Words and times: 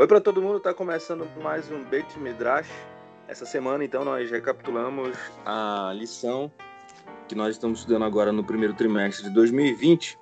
Oi 0.00 0.06
para 0.06 0.20
todo 0.20 0.40
mundo, 0.40 0.58
está 0.58 0.72
começando 0.72 1.26
mais 1.42 1.72
um 1.72 1.82
Beit 1.82 2.16
Midrash. 2.20 2.70
Essa 3.26 3.44
semana, 3.44 3.84
então, 3.84 4.04
nós 4.04 4.30
recapitulamos 4.30 5.18
a 5.44 5.92
lição 5.92 6.52
que 7.26 7.34
nós 7.34 7.56
estamos 7.56 7.80
estudando 7.80 8.04
agora 8.04 8.30
no 8.30 8.44
primeiro 8.44 8.74
trimestre 8.74 9.24
de 9.24 9.34
2020, 9.34 10.16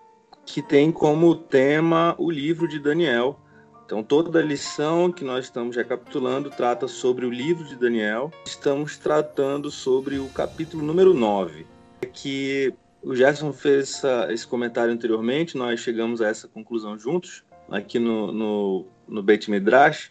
que 0.46 0.62
tem 0.62 0.90
como 0.90 1.34
tema 1.34 2.14
o 2.16 2.30
livro 2.30 2.66
de 2.66 2.78
Daniel. 2.78 3.38
Então, 3.84 4.02
toda 4.02 4.38
a 4.38 4.42
lição 4.42 5.12
que 5.12 5.22
nós 5.22 5.44
estamos 5.44 5.76
recapitulando 5.76 6.48
trata 6.48 6.88
sobre 6.88 7.26
o 7.26 7.30
livro 7.30 7.66
de 7.66 7.76
Daniel. 7.76 8.30
Estamos 8.46 8.96
tratando 8.96 9.70
sobre 9.70 10.18
o 10.18 10.26
capítulo 10.30 10.82
número 10.82 11.12
9, 11.12 11.66
que 12.14 12.72
o 13.02 13.14
Gerson 13.14 13.52
fez 13.52 14.00
esse 14.30 14.46
comentário 14.46 14.90
anteriormente, 14.90 15.54
nós 15.54 15.80
chegamos 15.80 16.22
a 16.22 16.28
essa 16.28 16.48
conclusão 16.48 16.98
juntos 16.98 17.44
aqui 17.70 17.98
no, 17.98 18.32
no 18.32 18.86
no 19.08 19.22
Beit 19.22 19.50
Midrash 19.50 20.10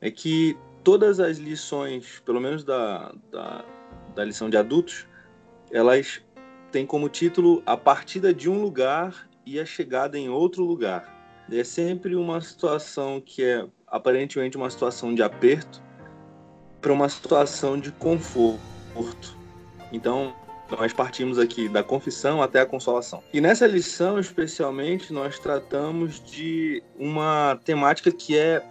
é 0.00 0.10
que 0.10 0.56
todas 0.84 1.20
as 1.20 1.38
lições, 1.38 2.22
pelo 2.24 2.40
menos 2.40 2.64
da, 2.64 3.12
da, 3.30 3.64
da 4.14 4.24
lição 4.24 4.48
de 4.48 4.56
adultos, 4.56 5.06
elas 5.70 6.22
têm 6.70 6.86
como 6.86 7.08
título 7.08 7.62
a 7.66 7.76
partida 7.76 8.32
de 8.32 8.48
um 8.48 8.60
lugar 8.60 9.28
e 9.44 9.58
a 9.58 9.66
chegada 9.66 10.18
em 10.18 10.28
outro 10.28 10.64
lugar. 10.64 11.16
É 11.50 11.64
sempre 11.64 12.14
uma 12.14 12.40
situação 12.40 13.20
que 13.20 13.42
é 13.42 13.66
aparentemente 13.86 14.56
uma 14.56 14.68
situação 14.68 15.14
de 15.14 15.22
aperto 15.22 15.82
para 16.80 16.92
uma 16.92 17.08
situação 17.08 17.78
de 17.78 17.90
conforto. 17.92 19.36
Então, 19.90 20.34
nós 20.70 20.92
partimos 20.92 21.38
aqui 21.38 21.68
da 21.68 21.82
confissão 21.82 22.42
até 22.42 22.60
a 22.60 22.66
consolação. 22.66 23.22
E 23.32 23.40
nessa 23.40 23.66
lição, 23.66 24.18
especialmente, 24.18 25.12
nós 25.12 25.38
tratamos 25.38 26.20
de 26.20 26.82
uma 26.98 27.58
temática 27.64 28.10
que 28.10 28.36
é 28.36 28.62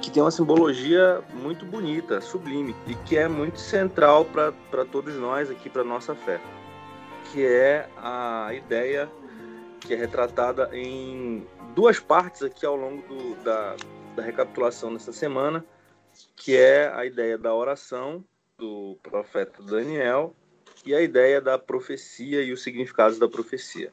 que 0.00 0.08
tem 0.08 0.22
uma 0.22 0.30
simbologia 0.30 1.20
muito 1.34 1.66
bonita, 1.66 2.20
sublime 2.20 2.76
e 2.86 2.94
que 2.94 3.16
é 3.16 3.26
muito 3.26 3.58
central 3.58 4.24
para 4.24 4.84
todos 4.84 5.16
nós 5.16 5.50
aqui 5.50 5.68
para 5.68 5.82
nossa 5.82 6.14
fé, 6.14 6.40
que 7.24 7.44
é 7.44 7.88
a 7.96 8.54
ideia 8.54 9.10
que 9.80 9.94
é 9.94 9.96
retratada 9.96 10.70
em 10.72 11.44
duas 11.74 11.98
partes 11.98 12.42
aqui 12.42 12.64
ao 12.64 12.76
longo 12.76 13.02
do, 13.08 13.34
da, 13.42 13.74
da 14.14 14.22
recapitulação 14.22 14.92
dessa 14.92 15.12
semana, 15.12 15.64
que 16.36 16.56
é 16.56 16.92
a 16.94 17.04
ideia 17.04 17.36
da 17.36 17.52
oração 17.52 18.24
do 18.56 18.96
profeta 19.02 19.60
Daniel 19.62 20.34
e 20.84 20.94
a 20.94 21.00
ideia 21.00 21.40
da 21.40 21.58
profecia 21.58 22.42
e 22.42 22.52
os 22.52 22.62
significados 22.62 23.18
da 23.18 23.28
profecia. 23.28 23.92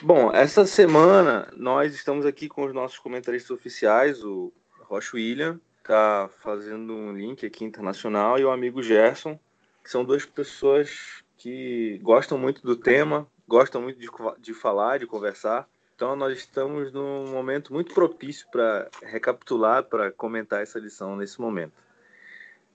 Bom, 0.00 0.32
essa 0.32 0.64
semana 0.64 1.48
nós 1.56 1.94
estamos 1.94 2.24
aqui 2.24 2.48
com 2.48 2.64
os 2.64 2.72
nossos 2.72 2.98
comentaristas 2.98 3.50
oficiais, 3.50 4.24
o 4.24 4.52
Rocha 4.80 5.16
William, 5.16 5.60
está 5.78 6.28
fazendo 6.40 6.92
um 6.92 7.12
link 7.12 7.44
aqui 7.44 7.64
internacional, 7.64 8.38
e 8.38 8.44
o 8.44 8.50
amigo 8.50 8.82
Gerson, 8.82 9.38
que 9.82 9.90
são 9.90 10.04
duas 10.04 10.24
pessoas 10.24 11.22
que 11.36 11.98
gostam 12.02 12.38
muito 12.38 12.62
do 12.62 12.76
tema, 12.76 13.26
gostam 13.46 13.82
muito 13.82 13.98
de, 13.98 14.08
de 14.40 14.54
falar, 14.54 14.98
de 14.98 15.06
conversar. 15.06 15.68
Então 15.94 16.16
nós 16.16 16.38
estamos 16.38 16.92
num 16.92 17.28
momento 17.28 17.72
muito 17.72 17.92
propício 17.92 18.46
para 18.50 18.88
recapitular, 19.02 19.84
para 19.84 20.10
comentar 20.10 20.62
essa 20.62 20.78
lição 20.78 21.16
nesse 21.16 21.40
momento. 21.40 21.74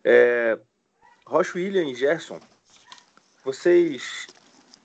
É, 0.03 0.57
Rocha 1.25 1.57
William 1.57 1.83
e 1.89 1.95
Gerson, 1.95 2.39
vocês 3.47 4.27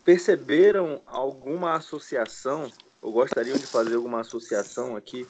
perceberam 0.04 1.02
alguma 1.04 1.74
associação, 1.74 2.70
ou 3.00 3.10
gostariam 3.10 3.56
de 3.58 3.66
fazer 3.66 3.96
alguma 3.96 4.20
associação 4.20 4.94
aqui, 4.94 5.26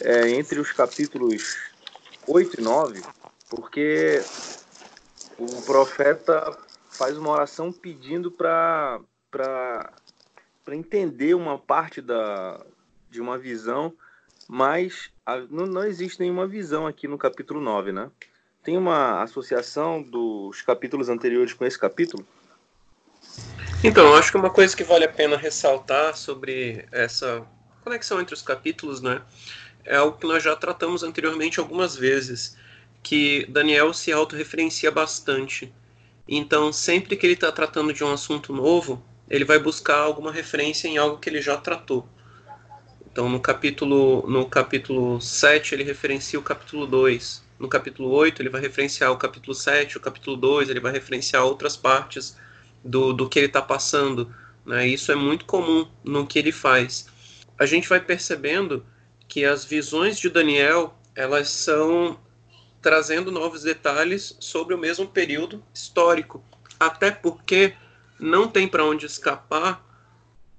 é, 0.00 0.28
entre 0.32 0.60
os 0.60 0.70
capítulos 0.70 1.56
8 2.26 2.60
e 2.60 2.62
9? 2.62 3.02
Porque 3.48 4.20
o 5.38 5.62
profeta 5.62 6.58
faz 6.90 7.16
uma 7.16 7.30
oração 7.30 7.72
pedindo 7.72 8.30
para 8.30 9.00
entender 10.70 11.32
uma 11.32 11.58
parte 11.58 12.02
da, 12.02 12.62
de 13.10 13.18
uma 13.18 13.38
visão, 13.38 13.94
mas 14.46 15.10
a, 15.24 15.38
não, 15.38 15.64
não 15.64 15.84
existe 15.84 16.20
nenhuma 16.20 16.46
visão 16.46 16.86
aqui 16.86 17.08
no 17.08 17.16
capítulo 17.16 17.62
9, 17.62 17.92
né? 17.92 18.10
Tem 18.62 18.76
uma 18.76 19.22
associação 19.22 20.02
dos 20.02 20.60
capítulos 20.60 21.08
anteriores 21.08 21.54
com 21.54 21.64
esse 21.64 21.78
capítulo? 21.78 22.26
Então, 23.82 24.12
acho 24.16 24.32
que 24.32 24.36
uma 24.36 24.50
coisa 24.50 24.76
que 24.76 24.82
vale 24.82 25.04
a 25.04 25.08
pena 25.08 25.36
ressaltar 25.36 26.16
sobre 26.16 26.84
essa 26.90 27.46
conexão 27.84 28.20
entre 28.20 28.34
os 28.34 28.42
capítulos, 28.42 29.00
né, 29.00 29.22
é 29.84 29.94
algo 29.96 30.18
que 30.18 30.26
nós 30.26 30.42
já 30.42 30.56
tratamos 30.56 31.04
anteriormente 31.04 31.60
algumas 31.60 31.94
vezes, 31.94 32.56
que 33.04 33.46
Daniel 33.48 33.94
se 33.94 34.10
autorreferencia 34.10 34.90
bastante. 34.90 35.72
Então, 36.26 36.72
sempre 36.72 37.16
que 37.16 37.24
ele 37.24 37.34
está 37.34 37.52
tratando 37.52 37.92
de 37.92 38.02
um 38.02 38.12
assunto 38.12 38.52
novo, 38.52 39.00
ele 39.30 39.44
vai 39.44 39.60
buscar 39.60 39.98
alguma 39.98 40.32
referência 40.32 40.88
em 40.88 40.98
algo 40.98 41.18
que 41.18 41.30
ele 41.30 41.40
já 41.40 41.56
tratou. 41.56 42.04
Então, 43.12 43.28
no 43.28 43.38
capítulo, 43.38 44.28
no 44.28 44.44
capítulo 44.46 45.20
7, 45.20 45.76
ele 45.76 45.84
referencia 45.84 46.38
o 46.38 46.42
capítulo 46.42 46.84
2. 46.84 47.44
No 47.60 47.68
capítulo 47.68 48.10
8, 48.10 48.42
ele 48.42 48.48
vai 48.48 48.60
referenciar 48.60 49.12
o 49.12 49.16
capítulo 49.16 49.54
7, 49.54 49.98
o 49.98 50.00
capítulo 50.00 50.36
2, 50.36 50.68
ele 50.68 50.80
vai 50.80 50.90
referenciar 50.90 51.44
outras 51.44 51.76
partes 51.76 52.36
do, 52.84 53.12
do 53.12 53.28
que 53.28 53.38
ele 53.38 53.46
está 53.46 53.62
passando. 53.62 54.34
Né? 54.64 54.86
Isso 54.86 55.10
é 55.12 55.14
muito 55.14 55.44
comum 55.44 55.86
no 56.04 56.26
que 56.26 56.38
ele 56.38 56.52
faz. 56.52 57.08
A 57.58 57.66
gente 57.66 57.88
vai 57.88 58.00
percebendo 58.00 58.84
que 59.26 59.44
as 59.44 59.64
visões 59.64 60.18
de 60.18 60.28
Daniel 60.28 60.94
elas 61.14 61.50
são 61.50 62.18
trazendo 62.80 63.32
novos 63.32 63.62
detalhes 63.62 64.36
sobre 64.38 64.74
o 64.74 64.78
mesmo 64.78 65.06
período 65.06 65.62
histórico, 65.74 66.42
até 66.78 67.10
porque 67.10 67.74
não 68.18 68.46
tem 68.48 68.68
para 68.68 68.84
onde 68.84 69.06
escapar, 69.06 69.84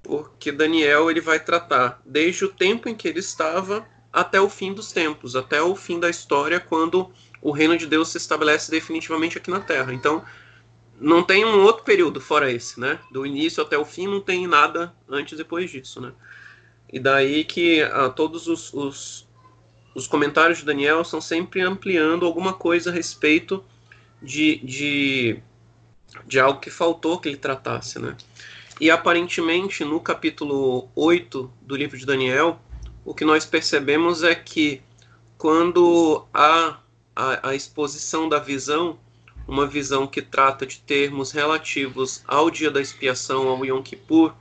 porque 0.04 0.52
Daniel 0.52 1.10
ele 1.10 1.22
vai 1.22 1.40
tratar 1.40 2.02
desde 2.06 2.46
o 2.46 2.50
tempo 2.50 2.90
em 2.90 2.96
que 2.96 3.08
ele 3.08 3.20
estava 3.20 3.88
até 4.12 4.40
o 4.42 4.50
fim 4.50 4.74
dos 4.74 4.92
tempos, 4.92 5.36
até 5.36 5.62
o 5.62 5.76
fim 5.76 6.00
da 6.00 6.10
história, 6.10 6.60
quando 6.60 7.12
o 7.42 7.52
reino 7.52 7.78
de 7.78 7.88
Deus 7.88 8.10
se 8.10 8.18
estabelece 8.18 8.70
definitivamente 8.70 9.38
aqui 9.38 9.50
na 9.50 9.60
Terra. 9.62 9.94
Então, 9.94 10.24
não 11.00 11.24
tem 11.24 11.46
um 11.46 11.64
outro 11.64 11.84
período 11.84 12.20
fora 12.20 12.52
esse, 12.52 12.80
né? 12.80 13.00
Do 13.12 13.26
início 13.26 13.64
até 13.64 13.78
o 13.78 13.86
fim 13.86 14.08
não 14.08 14.20
tem 14.20 14.46
nada 14.48 14.94
antes 15.08 15.34
e 15.34 15.38
depois 15.38 15.72
disso, 15.72 16.02
né? 16.02 16.12
E 16.92 17.00
daí 17.00 17.44
que 17.44 17.82
ah, 17.82 18.10
todos 18.10 18.48
os, 18.48 18.74
os, 18.74 19.28
os, 19.96 20.08
comentários 20.08 20.60
de 20.60 20.66
Daniel 20.66 21.04
são 21.04 21.22
sempre 21.22 21.62
ampliando 21.62 22.26
alguma 22.26 22.54
coisa 22.54 22.90
a 22.90 22.94
respeito 22.94 23.64
de, 24.22 24.58
de, 24.58 25.40
de 26.26 26.40
algo 26.40 26.60
que 26.60 26.70
faltou 26.70 27.20
que 27.20 27.30
ele 27.30 27.38
tratasse, 27.38 28.00
né? 28.00 28.18
E 28.82 28.90
aparentemente 28.90 29.84
no 29.86 30.00
capítulo 30.00 30.90
8 30.96 31.52
do 31.62 31.76
livro 31.76 31.98
de 31.98 32.06
Daniel, 32.06 32.60
o 33.06 33.14
que 33.14 33.24
nós 33.24 33.46
percebemos 33.46 34.24
é 34.24 34.34
que 34.34 34.82
quando 35.38 36.26
há 36.34 36.80
a, 37.16 37.50
a 37.50 37.56
exposição 37.56 38.28
da 38.28 38.40
visão, 38.40 38.98
uma 39.50 39.66
visão 39.66 40.06
que 40.06 40.22
trata 40.22 40.64
de 40.64 40.80
termos 40.80 41.32
relativos 41.32 42.24
ao 42.28 42.52
dia 42.52 42.70
da 42.70 42.80
expiação, 42.80 43.48
ao 43.48 43.66
Yom 43.66 43.82
Kippur, 43.82 44.32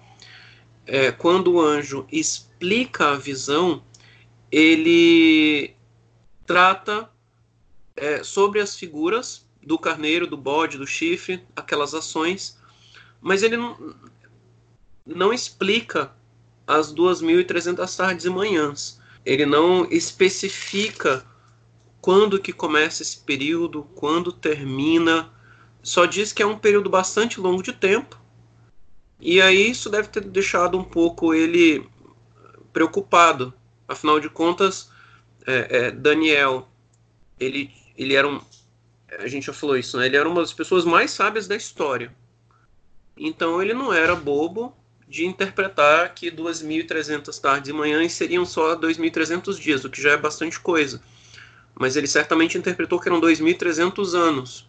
é, 0.87 1.11
quando 1.11 1.55
o 1.55 1.61
anjo 1.61 2.07
explica 2.13 3.13
a 3.13 3.17
visão, 3.17 3.83
ele 4.53 5.75
trata 6.47 7.11
é, 7.97 8.23
sobre 8.23 8.61
as 8.61 8.77
figuras 8.77 9.47
do 9.63 9.79
carneiro, 9.79 10.27
do 10.27 10.37
bode, 10.37 10.77
do 10.77 10.87
chifre, 10.87 11.43
aquelas 11.57 11.95
ações, 11.95 12.59
mas 13.19 13.43
ele 13.43 13.57
não, 13.57 13.97
não 15.07 15.33
explica 15.33 16.13
as 16.67 16.95
2.300 16.95 17.97
tardes 17.97 18.27
e 18.27 18.31
manhãs. 18.31 19.01
Ele 19.25 19.47
não 19.47 19.91
especifica 19.91 21.25
quando 22.09 22.41
que 22.41 22.55
começa 22.55 23.03
esse 23.03 23.19
período, 23.19 23.83
quando 23.95 24.33
termina. 24.33 25.31
Só 25.83 26.07
diz 26.07 26.33
que 26.33 26.43
é 26.43 26.47
um 26.47 26.59
período 26.59 26.89
bastante 26.89 27.39
longo 27.39 27.63
de 27.63 27.71
tempo. 27.71 28.19
E 29.21 29.43
aí 29.43 29.69
isso 29.69 29.91
deve 29.91 30.09
ter 30.09 30.23
deixado 30.23 30.79
um 30.79 30.83
pouco 30.83 31.35
ele 31.35 31.87
preocupado. 32.73 33.53
Afinal 33.87 34.19
de 34.21 34.31
contas, 34.31 34.91
é, 35.47 35.69
é, 35.71 35.91
Daniel, 35.91 36.67
ele, 37.39 37.71
ele 37.95 38.15
era 38.15 38.27
um. 38.27 38.41
A 39.19 39.29
gente 39.29 39.45
já 39.45 39.53
falou 39.53 39.77
isso, 39.77 39.99
né? 39.99 40.07
Ele 40.07 40.17
era 40.17 40.27
uma 40.27 40.41
das 40.41 40.55
pessoas 40.55 40.87
mais 40.87 41.11
sábias 41.11 41.47
da 41.47 41.57
história. 41.57 42.17
Então 43.19 43.61
ele 43.61 43.75
não 43.75 43.93
era 43.93 44.17
bobo 44.17 44.75
de 45.07 45.27
interpretar 45.27 46.15
que 46.15 46.31
2.300 46.31 47.39
tardes 47.39 47.69
e 47.69 47.73
manhãs 47.75 48.15
seriam 48.15 48.47
só 48.47 48.75
2.300 48.75 49.61
dias, 49.61 49.85
o 49.85 49.91
que 49.91 50.01
já 50.01 50.13
é 50.13 50.17
bastante 50.17 50.59
coisa 50.59 51.03
mas 51.79 51.97
ele 51.97 52.07
certamente 52.07 52.59
interpretou 52.59 52.99
que 53.01 53.09
eram 53.09 53.21
2.300 53.21 54.15
anos. 54.15 54.69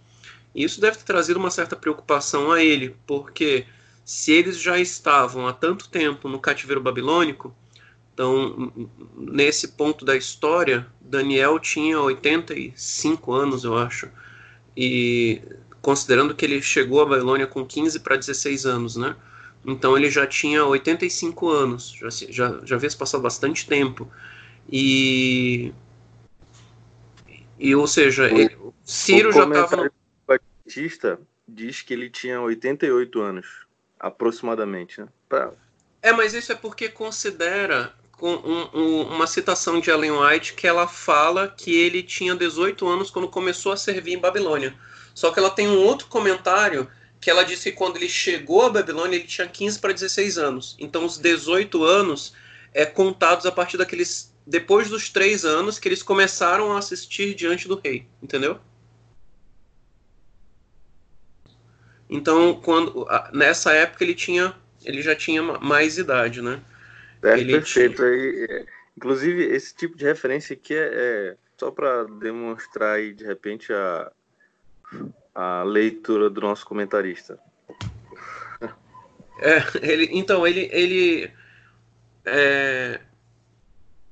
E 0.53 0.63
isso 0.63 0.79
deve 0.81 0.97
ter 0.97 1.03
trazido 1.03 1.39
uma 1.39 1.51
certa 1.51 1.75
preocupação 1.75 2.51
a 2.51 2.63
ele, 2.63 2.95
porque 3.06 3.65
se 4.06 4.31
eles 4.31 4.59
já 4.59 4.79
estavam 4.79 5.47
há 5.47 5.53
tanto 5.53 5.89
tempo 5.89 6.27
no 6.27 6.39
cativeiro 6.39 6.81
babilônico, 6.81 7.56
Então, 8.13 8.73
nesse 9.15 9.69
ponto 9.69 10.03
da 10.03 10.15
história, 10.15 10.85
Daniel 11.00 11.57
tinha 11.57 12.00
85 12.01 13.31
anos, 13.33 13.63
eu 13.63 13.77
acho. 13.77 14.09
E 14.75 15.41
considerando 15.81 16.35
que 16.35 16.45
ele 16.45 16.61
chegou 16.61 17.01
à 17.01 17.06
Babilônia 17.06 17.47
com 17.47 17.65
15 17.65 18.00
para 18.01 18.17
16 18.17 18.65
anos, 18.65 18.95
né? 18.97 19.15
Então 19.65 19.97
ele 19.97 20.09
já 20.09 20.25
tinha 20.25 20.65
85 20.65 21.50
anos, 21.50 21.91
já, 21.91 22.09
já, 22.29 22.59
já 22.63 22.75
havia 22.75 22.89
passado 22.91 23.21
bastante 23.21 23.67
tempo. 23.67 24.07
E. 24.71 25.73
E, 27.59 27.75
ou 27.75 27.85
seja, 27.85 28.23
o, 28.23 28.25
ele, 28.25 28.57
Ciro 28.83 29.31
já 29.31 29.45
estava. 29.45 29.75
No... 29.75 29.91
Batista 30.25 31.19
diz 31.47 31.81
que 31.81 31.94
ele 31.94 32.09
tinha 32.09 32.39
88 32.39 33.21
anos, 33.21 33.47
aproximadamente, 34.00 35.01
né? 35.01 35.07
Pra... 35.27 35.51
É, 36.01 36.11
mas 36.13 36.33
isso 36.33 36.51
é 36.51 36.56
porque 36.56 36.88
considera 36.88 37.94
com 38.11 38.33
um, 38.33 38.69
um, 38.73 39.01
uma 39.03 39.25
citação 39.25 39.79
de 39.79 39.89
Ellen 39.89 40.11
White 40.11 40.53
que 40.53 40.67
ela 40.67 40.88
fala 40.88 41.47
que 41.47 41.75
ele 41.75 42.03
tinha 42.03 42.35
18 42.35 42.88
anos 42.88 43.09
quando 43.09 43.27
começou 43.27 43.71
a 43.71 43.77
servir 43.77 44.13
em 44.13 44.19
Babilônia. 44.19 44.75
Só 45.15 45.31
que 45.31 45.39
ela 45.39 45.50
tem 45.50 45.67
um 45.67 45.77
outro 45.77 46.07
comentário 46.07 46.88
que 47.19 47.29
ela 47.29 47.44
disse 47.44 47.71
que 47.71 47.77
quando 47.77 47.97
ele 47.97 48.07
chegou 48.07 48.65
à 48.65 48.69
Babilônia 48.69 49.17
ele 49.17 49.25
tinha 49.25 49.47
15 49.47 49.79
para 49.79 49.94
16 49.94 50.38
anos. 50.38 50.75
Então 50.79 51.06
os 51.06 51.17
18 51.17 51.83
anos 51.83 52.33
é 52.73 52.85
contados 52.85 53.45
a 53.45 53.51
partir 53.51 53.77
daqueles 53.77 54.29
depois 54.50 54.90
dos 54.90 55.10
três 55.10 55.46
anos 55.46 55.78
que 55.78 55.88
eles 55.88 56.01
começaram 56.01 56.74
a 56.74 56.80
assistir 56.80 57.36
diante 57.36 57.68
do 57.68 57.80
rei, 57.80 58.07
entendeu? 58.22 58.60
Então 62.10 62.60
quando 62.60 63.06
nessa 63.31 63.72
época 63.74 64.04
ele 64.04 64.16
tinha 64.16 64.56
ele 64.84 65.01
já 65.01 65.16
tinha 65.16 65.44
mais 65.44 65.98
idade, 65.98 66.42
né? 66.42 66.62
É, 67.22 67.38
ele 67.38 67.54
perfeito. 67.54 68.01
Tinha... 68.01 68.66
Inclusive 68.98 69.44
esse 69.44 69.75
tipo 69.75 69.96
de 69.96 70.06
referência 70.06 70.54
aqui 70.54 70.74
é, 70.74 70.90
é 70.92 71.38
só 71.57 71.69
para 71.69 72.06
demonstrar 72.06 72.95
aí 72.95 73.13
de 73.13 73.25
repente 73.25 73.72
a 73.72 74.12
a 75.36 75.63
leitura 75.63 76.30
do 76.30 76.42
nosso 76.42 76.66
comentarista. 76.66 77.40
É, 79.42 79.63
ele, 79.81 80.10
então, 80.12 80.45
ele, 80.45 80.69
ele, 80.72 81.31
é, 82.25 83.00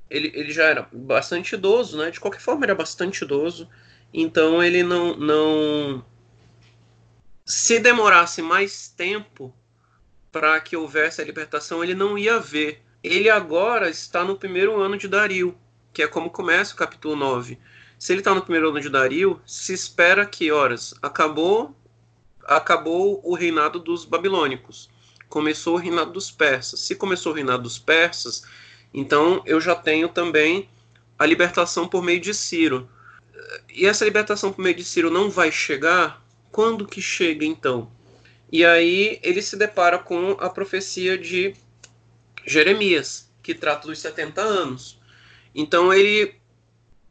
ele, 0.10 0.32
ele 0.34 0.52
já 0.52 0.64
era 0.66 0.88
bastante 0.92 1.56
idoso, 1.56 1.98
né? 1.98 2.12
De 2.12 2.20
qualquer 2.20 2.40
forma, 2.40 2.66
era 2.66 2.76
bastante 2.76 3.24
idoso. 3.24 3.70
Então, 4.14 4.64
ele 4.64 4.84
não, 4.84 5.16
não. 5.18 6.06
Se 7.46 7.80
demorasse 7.80 8.42
mais 8.42 8.88
tempo 8.88 9.54
para 10.32 10.60
que 10.60 10.78
houvesse 10.78 11.22
a 11.22 11.26
libertação, 11.26 11.84
ele 11.84 11.96
não 11.96 12.18
ia 12.18 12.40
ver. 12.40 12.84
Ele 13.04 13.30
agora 13.30 13.90
está 13.90 14.24
no 14.24 14.38
primeiro 14.38 14.80
ano 14.80 14.98
de 14.98 15.08
Dario, 15.08 15.58
que 15.94 16.04
é 16.04 16.08
como 16.08 16.30
começa 16.30 16.74
o 16.74 16.78
capítulo 16.78 17.16
9. 17.16 17.58
Se 17.98 18.14
ele 18.14 18.22
está 18.22 18.34
no 18.34 18.42
primeiro 18.42 18.70
ano 18.70 18.80
de 18.80 18.90
Dario, 18.90 19.42
se 19.46 19.74
espera 19.74 20.26
que, 20.26 20.52
horas, 20.52 20.94
acabou, 21.02 21.76
acabou 22.44 23.22
o 23.24 23.34
reinado 23.34 23.80
dos 23.80 24.06
babilônicos, 24.06 24.90
começou 25.28 25.76
o 25.76 25.80
reinado 25.80 26.12
dos 26.12 26.30
persas. 26.30 26.82
Se 26.82 26.96
começou 26.96 27.32
o 27.32 27.36
reinado 27.36 27.64
dos 27.64 27.80
persas, 27.80 28.44
então 28.98 29.44
eu 29.46 29.62
já 29.62 29.76
tenho 29.76 30.10
também 30.10 30.68
a 31.20 31.24
libertação 31.24 31.88
por 31.88 32.02
meio 32.02 32.20
de 32.20 32.34
Ciro. 32.34 32.90
E 33.72 33.86
essa 33.86 34.04
libertação 34.04 34.52
por 34.52 34.60
meio 34.60 34.76
de 34.76 34.84
Ciro 34.84 35.12
não 35.12 35.30
vai 35.30 35.52
chegar? 35.52 36.26
Quando 36.52 36.88
que 36.88 37.00
chega 37.00 37.46
então? 37.46 37.92
E 38.52 38.66
aí 38.66 39.20
ele 39.22 39.40
se 39.44 39.56
depara 39.56 40.00
com 40.00 40.32
a 40.40 40.50
profecia 40.50 41.16
de 41.16 41.54
Jeremias, 42.44 43.32
que 43.44 43.54
trata 43.54 43.88
dos 43.88 44.00
70 44.00 44.42
anos. 44.42 45.00
Então 45.54 45.94
ele 45.94 46.34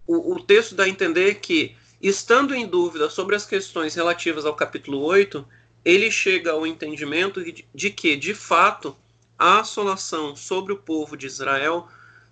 o, 0.04 0.34
o 0.34 0.42
texto 0.42 0.74
dá 0.74 0.84
a 0.84 0.88
entender 0.88 1.36
que, 1.36 1.76
estando 2.02 2.52
em 2.52 2.66
dúvida 2.66 3.08
sobre 3.08 3.36
as 3.36 3.46
questões 3.46 3.94
relativas 3.94 4.44
ao 4.44 4.56
capítulo 4.56 5.00
8, 5.02 5.46
ele 5.84 6.10
chega 6.10 6.50
ao 6.50 6.66
entendimento 6.66 7.44
de, 7.44 7.64
de 7.72 7.90
que, 7.90 8.16
de 8.16 8.34
fato, 8.34 8.96
a 9.38 9.60
assolação 9.60 10.34
sobre 10.34 10.72
o 10.72 10.78
povo 10.78 11.16
de 11.16 11.26
Israel 11.26 11.88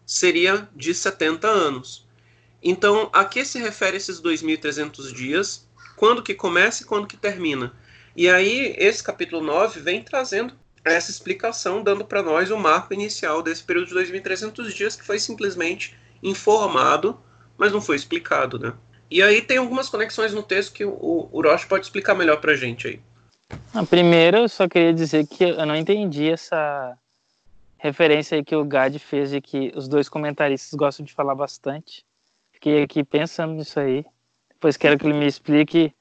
seria 0.06 0.68
de 0.74 0.94
70 0.94 1.48
anos. 1.48 2.06
Então, 2.62 3.10
a 3.12 3.24
que 3.24 3.44
se 3.44 3.58
refere 3.58 3.96
esses 3.96 4.20
2.300 4.20 5.12
dias? 5.12 5.68
Quando 5.96 6.22
que 6.22 6.34
começa 6.34 6.82
e 6.82 6.86
quando 6.86 7.06
que 7.06 7.16
termina? 7.16 7.72
E 8.16 8.28
aí, 8.28 8.74
esse 8.78 9.02
capítulo 9.02 9.42
9 9.42 9.80
vem 9.80 10.02
trazendo 10.02 10.54
essa 10.84 11.10
explicação, 11.10 11.82
dando 11.82 12.04
para 12.04 12.22
nós 12.22 12.50
o 12.50 12.56
marco 12.56 12.92
inicial 12.92 13.42
desse 13.42 13.62
período 13.62 13.88
de 13.88 13.94
2.300 13.94 14.72
dias, 14.72 14.96
que 14.96 15.04
foi 15.04 15.18
simplesmente 15.18 15.96
informado 16.22 17.18
mas 17.56 17.72
não 17.72 17.80
foi 17.80 17.96
explicado, 17.96 18.58
né? 18.58 18.74
E 19.10 19.22
aí 19.22 19.40
tem 19.40 19.58
algumas 19.58 19.88
conexões 19.88 20.32
no 20.32 20.42
texto 20.42 20.72
que 20.72 20.84
o, 20.84 21.28
Roche 21.32 21.66
pode 21.66 21.86
explicar 21.86 22.14
melhor 22.14 22.40
pra 22.40 22.56
gente 22.56 22.88
aí. 22.88 23.00
A 23.72 23.84
primeira, 23.84 24.38
eu 24.38 24.48
só 24.48 24.68
queria 24.68 24.92
dizer 24.92 25.26
que 25.26 25.44
eu 25.44 25.66
não 25.66 25.76
entendi 25.76 26.30
essa 26.30 26.96
referência 27.78 28.36
aí 28.36 28.44
que 28.44 28.54
o 28.54 28.64
Gad 28.64 28.96
fez 28.98 29.30
de 29.30 29.40
que 29.40 29.72
os 29.74 29.88
dois 29.88 30.08
comentaristas 30.08 30.72
gostam 30.74 31.04
de 31.04 31.12
falar 31.12 31.34
bastante. 31.34 32.04
Fiquei 32.52 32.82
aqui 32.82 33.04
pensando 33.04 33.54
nisso 33.54 33.78
aí. 33.80 34.04
Depois 34.50 34.76
quero 34.76 34.98
que 34.98 35.06
ele 35.06 35.18
me 35.18 35.26
explique 35.26 35.92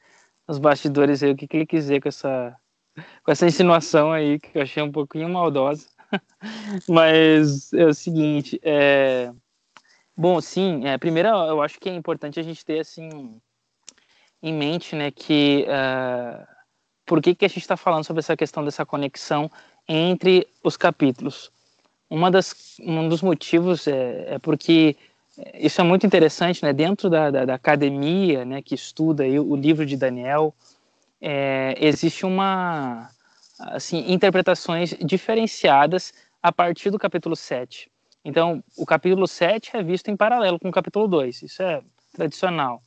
nos 0.47 0.59
bastidores 0.59 1.23
aí 1.23 1.31
o 1.31 1.35
que, 1.35 1.47
que 1.47 1.57
ele 1.57 1.65
quiser 1.65 1.99
com 1.99 2.09
essa, 2.09 2.55
com 3.23 3.31
essa 3.31 3.45
insinuação 3.45 4.11
aí, 4.11 4.39
que 4.39 4.57
eu 4.57 4.61
achei 4.61 4.81
um 4.81 4.91
pouquinho 4.91 5.27
maldosa. 5.29 5.87
Mas 6.87 7.73
é 7.73 7.85
o 7.85 7.93
seguinte, 7.93 8.59
é, 8.63 9.33
Bom, 10.15 10.39
sim. 10.39 10.85
É, 10.85 10.97
primeiro, 10.97 11.29
eu 11.29 11.61
acho 11.61 11.79
que 11.79 11.89
é 11.89 11.95
importante 11.95 12.39
a 12.39 12.43
gente 12.43 12.63
ter 12.63 12.79
assim 12.79 13.41
em 14.41 14.53
mente, 14.53 14.95
né, 14.95 15.09
que 15.09 15.65
uh, 15.67 16.45
por 17.05 17.21
que 17.21 17.35
que 17.35 17.45
a 17.45 17.47
gente 17.47 17.59
está 17.59 17.77
falando 17.77 18.03
sobre 18.03 18.19
essa 18.19 18.35
questão 18.35 18.63
dessa 18.63 18.85
conexão 18.85 19.49
entre 19.87 20.47
os 20.63 20.77
capítulos? 20.77 21.51
Uma 22.09 22.29
das, 22.29 22.77
um 22.79 23.09
dos 23.09 23.21
motivos 23.21 23.87
é, 23.87 24.35
é 24.35 24.39
porque 24.39 24.95
isso 25.55 25.81
é 25.81 25.83
muito 25.83 26.05
interessante, 26.05 26.63
né? 26.63 26.71
Dentro 26.71 27.09
da, 27.09 27.31
da, 27.31 27.45
da 27.45 27.55
academia, 27.55 28.45
né, 28.45 28.61
que 28.61 28.75
estuda 28.75 29.23
o 29.23 29.55
livro 29.55 29.85
de 29.85 29.97
Daniel, 29.97 30.53
é, 31.19 31.75
existe 31.79 32.25
uma 32.25 33.09
assim 33.59 34.11
interpretações 34.11 34.95
diferenciadas 35.01 36.13
a 36.41 36.51
partir 36.51 36.89
do 36.89 36.99
capítulo 36.99 37.35
7. 37.35 37.89
Então, 38.25 38.63
o 38.77 38.85
capítulo 38.85 39.27
7 39.27 39.75
é 39.77 39.83
visto 39.83 40.09
em 40.09 40.15
paralelo 40.15 40.59
com 40.59 40.69
o 40.69 40.71
capítulo 40.71 41.07
2, 41.07 41.43
isso 41.43 41.61
é 41.63 41.81
tradicional. 42.13 42.81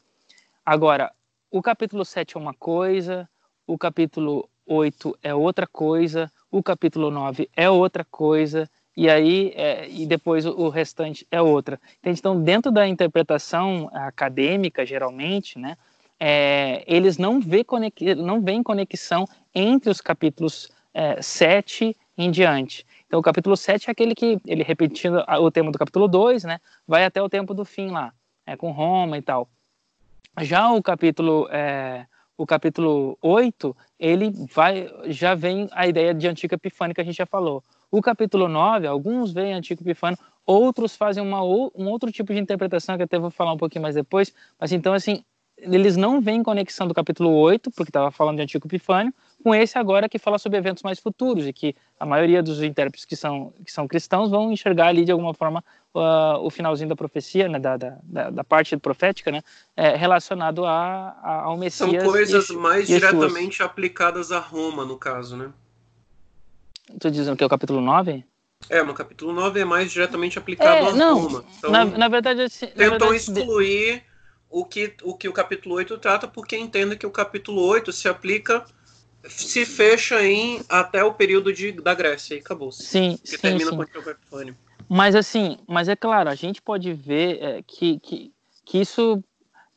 Agora, 0.65 1.13
o 1.51 1.63
capítulo 1.63 2.05
7 2.05 2.37
é 2.37 2.41
uma 2.41 2.55
coisa, 2.55 3.29
o 3.67 3.77
capítulo 3.77 4.49
8 4.67 5.19
é 5.23 5.35
outra 5.35 5.67
coisa, 5.67 6.31
o 6.51 6.63
capítulo 6.63 7.11
9 7.11 7.49
é 7.57 7.69
outra 7.69 8.05
coisa, 8.05 8.69
e 8.97 9.11
aí 9.11 9.53
é, 9.55 9.89
e 9.89 10.07
depois 10.07 10.47
o 10.47 10.69
restante 10.69 11.27
é 11.31 11.41
outra. 11.41 11.79
Então, 12.03 12.41
dentro 12.41 12.73
da 12.73 12.89
interpretação 12.89 13.91
acadêmica, 13.93 14.87
geralmente, 14.87 15.59
né, 15.59 15.77
é, 16.19 16.83
eles 16.87 17.19
não, 17.19 17.41
vê 17.41 17.65
não 18.17 18.41
veem 18.41 18.63
conexão 18.63 19.29
entre 19.55 19.91
os 19.91 20.01
capítulos 20.01 20.71
é, 20.95 21.21
7 21.21 21.95
em 22.17 22.31
diante. 22.31 22.87
Então, 23.07 23.21
o 23.21 23.23
capítulo 23.23 23.57
7 23.57 23.89
é 23.89 23.93
aquele 23.93 24.15
que, 24.15 24.41
ele 24.47 24.63
repetindo 24.63 25.23
o 25.29 25.51
tema 25.51 25.71
do 25.71 25.79
capítulo 25.79 26.09
2, 26.09 26.45
né, 26.45 26.59
vai 26.89 27.05
até 27.05 27.23
o 27.23 27.29
tempo 27.29 27.53
do 27.53 27.65
fim 27.65 27.91
lá, 27.91 28.13
é, 28.47 28.57
com 28.57 28.71
Roma 28.71 29.19
e 29.19 29.23
tal. 29.23 29.49
Já 30.41 30.71
o 30.73 30.83
capítulo, 30.83 31.49
é, 31.51 32.07
o 32.37 32.47
capítulo 32.47 33.17
8, 33.23 33.77
ele 33.99 34.31
vai, 34.53 34.89
já 35.07 35.35
vem 35.35 35.69
a 35.73 35.87
ideia 35.87 36.13
de 36.13 36.29
Antigo 36.29 36.55
Epifânio 36.55 36.95
que 36.95 37.01
a 37.01 37.05
gente 37.05 37.17
já 37.17 37.27
falou. 37.27 37.63
O 37.91 38.03
capítulo 38.03 38.49
9, 38.49 38.87
alguns 38.87 39.33
veem 39.33 39.55
Antigo 39.55 39.83
Epifânio, 39.83 40.19
outros 40.45 40.97
fazem 40.97 41.23
uma, 41.23 41.43
um 41.43 41.89
outro 41.89 42.13
tipo 42.13 42.33
de 42.33 42.39
interpretação 42.39 42.97
que 42.97 43.03
até 43.03 43.19
vou 43.19 43.31
falar 43.31 43.53
um 43.53 43.57
pouquinho 43.57 43.83
mais 43.83 43.95
depois, 43.95 44.33
mas 44.61 44.73
então, 44.73 44.93
assim, 44.93 45.25
eles 45.59 45.97
não 45.97 46.21
veem 46.21 46.43
conexão 46.43 46.87
do 46.87 46.93
capítulo 46.93 47.31
8, 47.33 47.71
porque 47.71 47.89
estava 47.89 48.11
falando 48.11 48.37
de 48.37 48.43
Antigo 48.43 48.67
Epifânio, 48.67 49.13
com 49.43 49.55
esse 49.55 49.79
agora 49.79 50.09
que 50.09 50.19
fala 50.19 50.39
sobre 50.39 50.59
eventos 50.59 50.83
mais 50.83 50.99
futuros 50.99 51.47
e 51.47 51.53
que 51.53 51.75
a 51.99 52.05
maioria 52.05 52.43
dos 52.43 52.63
intérpretes 52.63 53.05
que 53.07 53.17
são, 53.17 53.53
que 53.65 53.73
são 53.73 53.89
cristãos 53.89 54.31
vão 54.31 54.53
enxergar 54.53 54.89
ali 54.89 55.05
de 55.05 55.13
alguma 55.13 55.33
forma 55.33 55.65
uh, 55.97 56.39
o 56.45 56.51
finalzinho 56.51 56.89
da 56.89 56.97
profecia, 56.97 57.49
né, 57.49 57.59
da, 57.59 57.77
da, 57.77 58.31
da 58.31 58.45
parte 58.45 58.77
profética, 58.77 59.33
né, 59.33 59.43
é, 59.77 59.97
relacionado 59.97 60.65
a, 60.65 61.17
a, 61.23 61.43
ao 61.45 61.57
Messias. 61.57 62.03
São 62.03 62.13
coisas 62.13 62.51
e, 62.51 62.53
mais 62.55 62.89
e 62.89 62.95
diretamente 62.95 63.63
aplicadas 63.63 64.31
a 64.31 64.39
Roma, 64.39 64.85
no 64.85 64.97
caso, 64.97 65.37
né? 65.37 65.51
Estou 66.93 67.11
dizendo 67.11 67.37
que 67.37 67.43
é 67.43 67.47
o 67.47 67.51
capítulo 67.51 67.81
9? 67.81 68.25
É, 68.71 68.83
no 68.83 68.95
capítulo 68.95 69.33
9 69.33 69.61
é 69.61 69.65
mais 69.65 69.91
diretamente 69.91 70.39
aplicado 70.39 70.87
é, 70.87 70.91
a 70.91 70.93
não, 70.93 71.19
Roma. 71.19 71.45
Então, 71.59 71.71
na, 71.71 71.85
na 71.85 72.09
verdade, 72.09 72.43
assim, 72.43 72.67
tentam 72.67 72.91
verdade, 72.91 73.17
excluir 73.17 74.03
o 74.49 74.65
que, 74.65 74.95
o 75.03 75.17
que 75.17 75.29
o 75.29 75.33
capítulo 75.33 75.75
8 75.77 75.99
trata, 75.99 76.29
porque 76.29 76.57
entende 76.57 76.97
que 76.97 77.07
o 77.07 77.11
capítulo 77.11 77.63
8 77.63 77.93
se 77.93 78.09
aplica 78.09 78.65
se 79.29 79.67
fecha 79.67 80.23
em 80.25 80.63
até 80.69 81.03
o 81.03 81.13
período 81.13 81.53
de, 81.53 81.73
da 81.73 81.95
Grécia 81.95 82.35
e 82.35 82.39
acabou. 82.39 82.71
Sim, 82.71 83.19
que 83.23 83.31
sim, 83.31 83.39
termina 83.39 83.71
sim. 83.71 83.77
com 83.77 83.83
o 83.83 84.11
Epifânio. 84.11 84.57
Mas 84.89 85.15
assim, 85.15 85.59
mas 85.67 85.89
é 85.89 85.97
claro, 85.97 86.29
a 86.29 86.35
gente 86.35 86.63
pode 86.63 86.93
ver 86.93 87.43
é, 87.43 87.63
que, 87.63 87.99
que, 88.01 88.33
que 88.65 88.79
isso, 88.79 89.23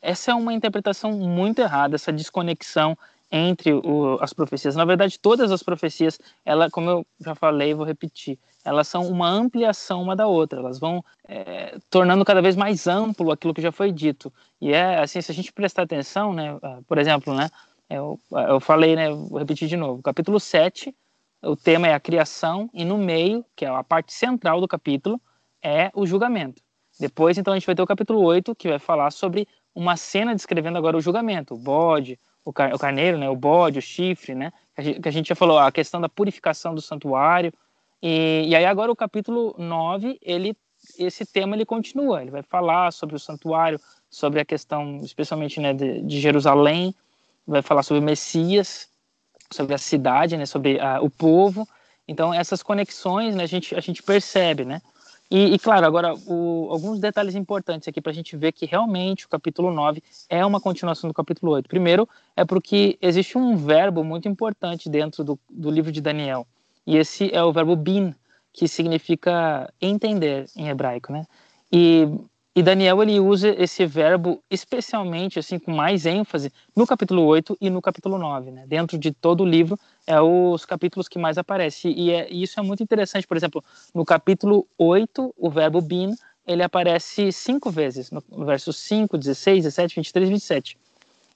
essa 0.01 0.31
é 0.31 0.35
uma 0.35 0.53
interpretação 0.53 1.11
muito 1.11 1.59
errada, 1.59 1.95
essa 1.95 2.11
desconexão 2.11 2.97
entre 3.31 3.73
o, 3.73 4.17
as 4.21 4.33
profecias. 4.33 4.75
Na 4.75 4.85
verdade, 4.85 5.19
todas 5.19 5.51
as 5.51 5.63
profecias, 5.63 6.19
ela, 6.45 6.69
como 6.69 6.89
eu 6.89 7.05
já 7.19 7.35
falei, 7.35 7.73
vou 7.73 7.85
repetir, 7.85 8.39
elas 8.63 8.87
são 8.87 9.07
uma 9.07 9.29
ampliação 9.29 10.01
uma 10.01 10.15
da 10.15 10.27
outra. 10.27 10.59
Elas 10.59 10.79
vão 10.79 11.03
é, 11.27 11.77
tornando 11.89 12.25
cada 12.25 12.41
vez 12.41 12.55
mais 12.55 12.87
amplo 12.87 13.31
aquilo 13.31 13.53
que 13.53 13.61
já 13.61 13.71
foi 13.71 13.91
dito. 13.91 14.31
E 14.59 14.73
é 14.73 14.99
assim, 14.99 15.21
se 15.21 15.31
a 15.31 15.35
gente 15.35 15.53
prestar 15.53 15.83
atenção, 15.83 16.33
né, 16.33 16.57
por 16.87 16.97
exemplo, 16.97 17.33
né, 17.33 17.49
eu, 17.89 18.19
eu 18.47 18.59
falei, 18.59 18.95
né, 18.95 19.09
vou 19.09 19.39
repetir 19.39 19.67
de 19.67 19.77
novo, 19.77 20.01
capítulo 20.01 20.39
7, 20.39 20.93
o 21.41 21.55
tema 21.55 21.87
é 21.87 21.93
a 21.93 21.99
criação, 21.99 22.69
e 22.73 22.83
no 22.83 22.97
meio, 22.97 23.45
que 23.55 23.65
é 23.65 23.69
a 23.69 23.83
parte 23.83 24.13
central 24.13 24.59
do 24.59 24.67
capítulo, 24.67 25.19
é 25.61 25.91
o 25.93 26.05
julgamento. 26.05 26.61
Depois, 26.99 27.37
então, 27.37 27.53
a 27.53 27.57
gente 27.57 27.65
vai 27.65 27.75
ter 27.75 27.81
o 27.81 27.87
capítulo 27.87 28.21
8, 28.21 28.53
que 28.55 28.67
vai 28.67 28.79
falar 28.79 29.11
sobre 29.11 29.47
uma 29.73 29.95
cena 29.95 30.35
descrevendo 30.35 30.77
agora 30.77 30.97
o 30.97 31.01
julgamento, 31.01 31.53
o 31.53 31.57
bode, 31.57 32.19
o, 32.43 32.51
car 32.51 32.73
o 32.73 32.79
carneiro, 32.79 33.17
né, 33.17 33.29
o 33.29 33.35
bode, 33.35 33.79
o 33.79 33.81
chifre, 33.81 34.35
né, 34.35 34.51
que 34.75 35.07
a, 35.07 35.11
gente, 35.11 35.29
já 35.29 35.35
falou, 35.35 35.57
a 35.57 35.71
questão 35.71 36.01
da 36.01 36.09
purificação 36.09 36.75
do 36.75 36.81
santuário. 36.81 37.53
E, 38.01 38.45
e 38.47 38.55
aí 38.55 38.65
agora 38.65 38.91
o 38.91 38.95
capítulo 38.95 39.55
9, 39.57 40.19
ele, 40.21 40.57
esse 40.97 41.25
tema 41.25 41.55
ele 41.55 41.65
continua, 41.65 42.21
ele 42.21 42.31
vai 42.31 42.43
falar 42.43 42.91
sobre 42.91 43.15
o 43.15 43.19
santuário, 43.19 43.79
sobre 44.09 44.41
a 44.41 44.45
questão, 44.45 44.97
especialmente 44.97 45.59
né, 45.59 45.73
de, 45.73 46.01
de 46.01 46.19
Jerusalém, 46.19 46.93
vai 47.47 47.61
falar 47.61 47.83
sobre 47.83 48.01
o 48.01 48.05
Messias, 48.05 48.89
sobre 49.51 49.73
a 49.73 49.77
cidade, 49.77 50.37
né, 50.37 50.45
sobre 50.45 50.79
a, 50.79 51.01
o 51.01 51.09
povo. 51.09 51.67
Então 52.07 52.33
essas 52.33 52.63
conexões, 52.63 53.35
né, 53.35 53.43
a 53.43 53.47
gente 53.47 53.75
a 53.75 53.79
gente 53.79 54.01
percebe, 54.03 54.65
né? 54.65 54.81
E, 55.31 55.53
e 55.53 55.59
claro, 55.59 55.85
agora 55.85 56.15
o, 56.25 56.69
alguns 56.71 56.99
detalhes 56.99 57.35
importantes 57.35 57.87
aqui 57.87 58.01
para 58.01 58.11
a 58.11 58.15
gente 58.15 58.35
ver 58.35 58.51
que 58.51 58.65
realmente 58.65 59.27
o 59.27 59.29
capítulo 59.29 59.71
9 59.71 60.01
é 60.27 60.43
uma 60.43 60.59
continuação 60.59 61.07
do 61.07 61.13
capítulo 61.13 61.51
8. 61.51 61.69
Primeiro, 61.69 62.09
é 62.35 62.43
porque 62.43 62.97
existe 62.99 63.37
um 63.37 63.55
verbo 63.55 64.03
muito 64.03 64.27
importante 64.27 64.89
dentro 64.89 65.23
do, 65.23 65.39
do 65.47 65.69
livro 65.69 65.91
de 65.91 66.01
Daniel, 66.01 66.47
e 66.85 66.97
esse 66.97 67.29
é 67.31 67.43
o 67.43 67.53
verbo 67.53 67.75
bin, 67.75 68.15
que 68.51 68.67
significa 68.67 69.71
entender 69.79 70.45
em 70.55 70.69
hebraico, 70.69 71.13
né? 71.13 71.25
E 71.71 72.07
e 72.55 72.63
Daniel 72.63 73.01
ele 73.03 73.19
usa 73.19 73.49
esse 73.61 73.85
verbo 73.85 74.43
especialmente 74.49 75.37
assim 75.37 75.59
com 75.59 75.71
mais 75.71 76.05
ênfase 76.05 76.51
no 76.75 76.85
capítulo 76.85 77.23
8 77.23 77.57
e 77.61 77.69
no 77.69 77.81
capítulo 77.81 78.17
9, 78.17 78.51
né? 78.51 78.65
Dentro 78.67 78.97
de 78.97 79.11
todo 79.11 79.41
o 79.41 79.45
livro 79.45 79.79
é 80.07 80.19
os 80.19 80.65
capítulos 80.65 81.07
que 81.07 81.19
mais 81.19 81.37
aparece 81.37 81.89
e, 81.89 82.11
é, 82.11 82.27
e 82.31 82.41
isso 82.41 82.59
é 82.59 82.63
muito 82.63 82.81
interessante, 82.81 83.27
por 83.27 83.37
exemplo, 83.37 83.63
no 83.93 84.03
capítulo 84.03 84.67
8, 84.77 85.33
o 85.37 85.49
verbo 85.49 85.79
bin, 85.79 86.15
ele 86.45 86.63
aparece 86.63 87.31
cinco 87.31 87.69
vezes, 87.69 88.09
no, 88.09 88.23
no 88.29 88.45
verso 88.45 88.73
5, 88.73 89.15
16, 89.17 89.63
17, 89.65 89.95
23, 89.97 90.29
27. 90.29 90.77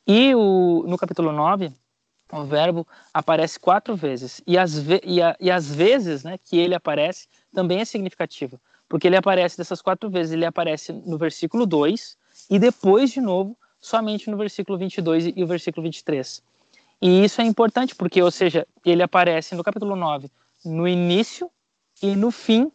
E 0.08 0.34
o, 0.34 0.84
no 0.88 0.98
capítulo 0.98 1.32
9, 1.32 1.72
o 2.32 2.44
verbo 2.44 2.88
aparece 3.14 3.60
quatro 3.60 3.96
vezes. 3.96 4.42
E 4.48 4.58
as, 4.58 4.78
ve 4.80 5.00
e, 5.06 5.22
a, 5.22 5.38
e 5.40 5.52
as 5.52 5.74
vezes 5.74 6.24
né, 6.24 6.40
que 6.40 6.58
ele 6.58 6.74
aparece 6.74 7.28
também 7.54 7.80
é 7.80 7.86
significativo 7.86 8.60
porque 8.88 9.08
ele 9.08 9.16
aparece 9.16 9.58
dessas 9.58 9.82
quatro 9.82 10.10
vezes, 10.10 10.34
ele 10.34 10.46
aparece 10.46 10.94
no 10.94 11.18
versículo 11.18 11.66
2 11.66 12.18
e 12.50 12.60
depois 12.60 13.12
de 13.12 13.22
novo 13.22 13.58
somente 13.80 14.30
no 14.30 14.38
versículo 14.38 14.78
22 14.78 15.34
e 15.36 15.44
o 15.44 15.48
versículo 15.48 15.84
23. 15.84 16.42
E 17.02 17.24
isso 17.26 17.42
é 17.42 17.44
importante 17.44 17.94
porque, 17.96 18.22
ou 18.22 18.32
seja, 18.32 18.66
ele 18.86 19.04
aparece 19.04 19.56
no 19.56 19.64
capítulo 19.64 19.96
9 19.96 20.30
no 20.64 20.88
início 20.88 21.50
e 22.02 22.16
no 22.16 22.32
fim 22.32 22.72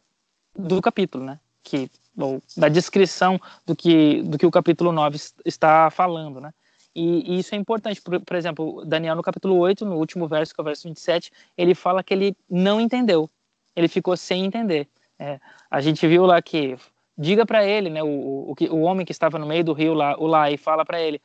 do 0.54 0.82
capítulo, 0.82 1.24
né? 1.24 1.40
Que 1.62 1.90
ou 2.16 2.42
da 2.56 2.68
descrição 2.68 3.40
do 3.64 3.76
que 3.76 4.22
do 4.22 4.36
que 4.36 4.44
o 4.44 4.50
capítulo 4.50 4.92
9 4.92 5.18
está 5.44 5.90
falando, 5.90 6.40
né? 6.40 6.52
E, 6.94 7.36
e, 7.36 7.38
isso 7.38 7.54
é 7.54 7.58
importante. 7.58 8.02
Por, 8.02 8.20
por, 8.20 8.36
exemplo, 8.36 8.84
Daniel 8.84 9.14
no 9.14 9.22
capítulo 9.22 9.56
8, 9.56 9.84
no 9.84 9.96
último 9.96 10.26
verso, 10.26 10.52
que 10.52 10.60
é 10.60 10.62
o 10.62 10.64
verso 10.64 10.88
27, 10.88 11.30
ele 11.56 11.74
fala 11.74 12.02
que 12.02 12.12
ele 12.12 12.36
não 12.50 12.80
entendeu. 12.80 13.30
Ele 13.76 13.86
ficou 13.86 14.16
sem 14.16 14.44
entender. 14.44 14.88
É, 15.18 15.40
a 15.70 15.80
gente 15.80 16.06
viu 16.06 16.24
lá 16.24 16.40
que 16.40 16.76
diga 17.16 17.44
para 17.44 17.64
ele, 17.66 17.90
né, 17.90 18.02
o, 18.02 18.06
o, 18.06 18.54
o 18.70 18.80
homem 18.82 19.04
que 19.04 19.12
estava 19.12 19.38
no 19.38 19.46
meio 19.46 19.64
do 19.64 19.72
rio 19.72 19.94
lá, 19.94 20.16
o 20.18 20.26
lá 20.26 20.50
e 20.50 20.56
fala 20.56 20.84
para 20.84 21.00
ele, 21.00 21.20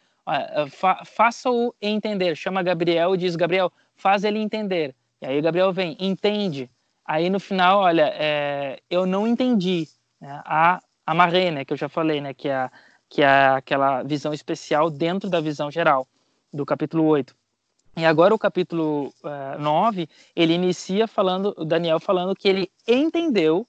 fa, 0.69 1.03
faça-o 1.05 1.73
entender. 1.81 2.35
Chama 2.35 2.63
Gabriel 2.63 3.13
e 3.13 3.17
diz, 3.17 3.35
Gabriel, 3.35 3.71
faz 3.95 4.23
ele 4.23 4.39
entender. 4.39 4.95
E 5.21 5.25
aí 5.25 5.41
Gabriel 5.41 5.71
vem, 5.71 5.95
entende. 6.00 6.69
Aí 7.05 7.29
no 7.29 7.39
final, 7.39 7.79
olha, 7.79 8.12
é, 8.15 8.79
eu 8.89 9.05
não 9.05 9.27
entendi 9.27 9.88
né, 10.19 10.41
a 10.45 10.81
amarrei, 11.05 11.51
né, 11.51 11.65
que 11.65 11.73
eu 11.73 11.77
já 11.77 11.89
falei, 11.89 12.21
né, 12.21 12.33
que 12.33 12.47
é, 12.47 12.69
que 13.09 13.21
é 13.21 13.47
aquela 13.47 14.03
visão 14.03 14.33
especial 14.33 14.89
dentro 14.89 15.29
da 15.29 15.41
visão 15.41 15.69
geral 15.69 16.07
do 16.51 16.65
capítulo 16.65 17.05
8. 17.05 17.35
E 17.95 18.05
agora 18.05 18.33
o 18.33 18.39
capítulo 18.39 19.13
uh, 19.23 19.59
9, 19.59 20.09
ele 20.35 20.53
inicia 20.53 21.07
falando, 21.07 21.53
Daniel 21.65 22.00
falando 22.00 22.35
que 22.35 22.47
ele 22.47 22.71
entendeu 22.88 23.67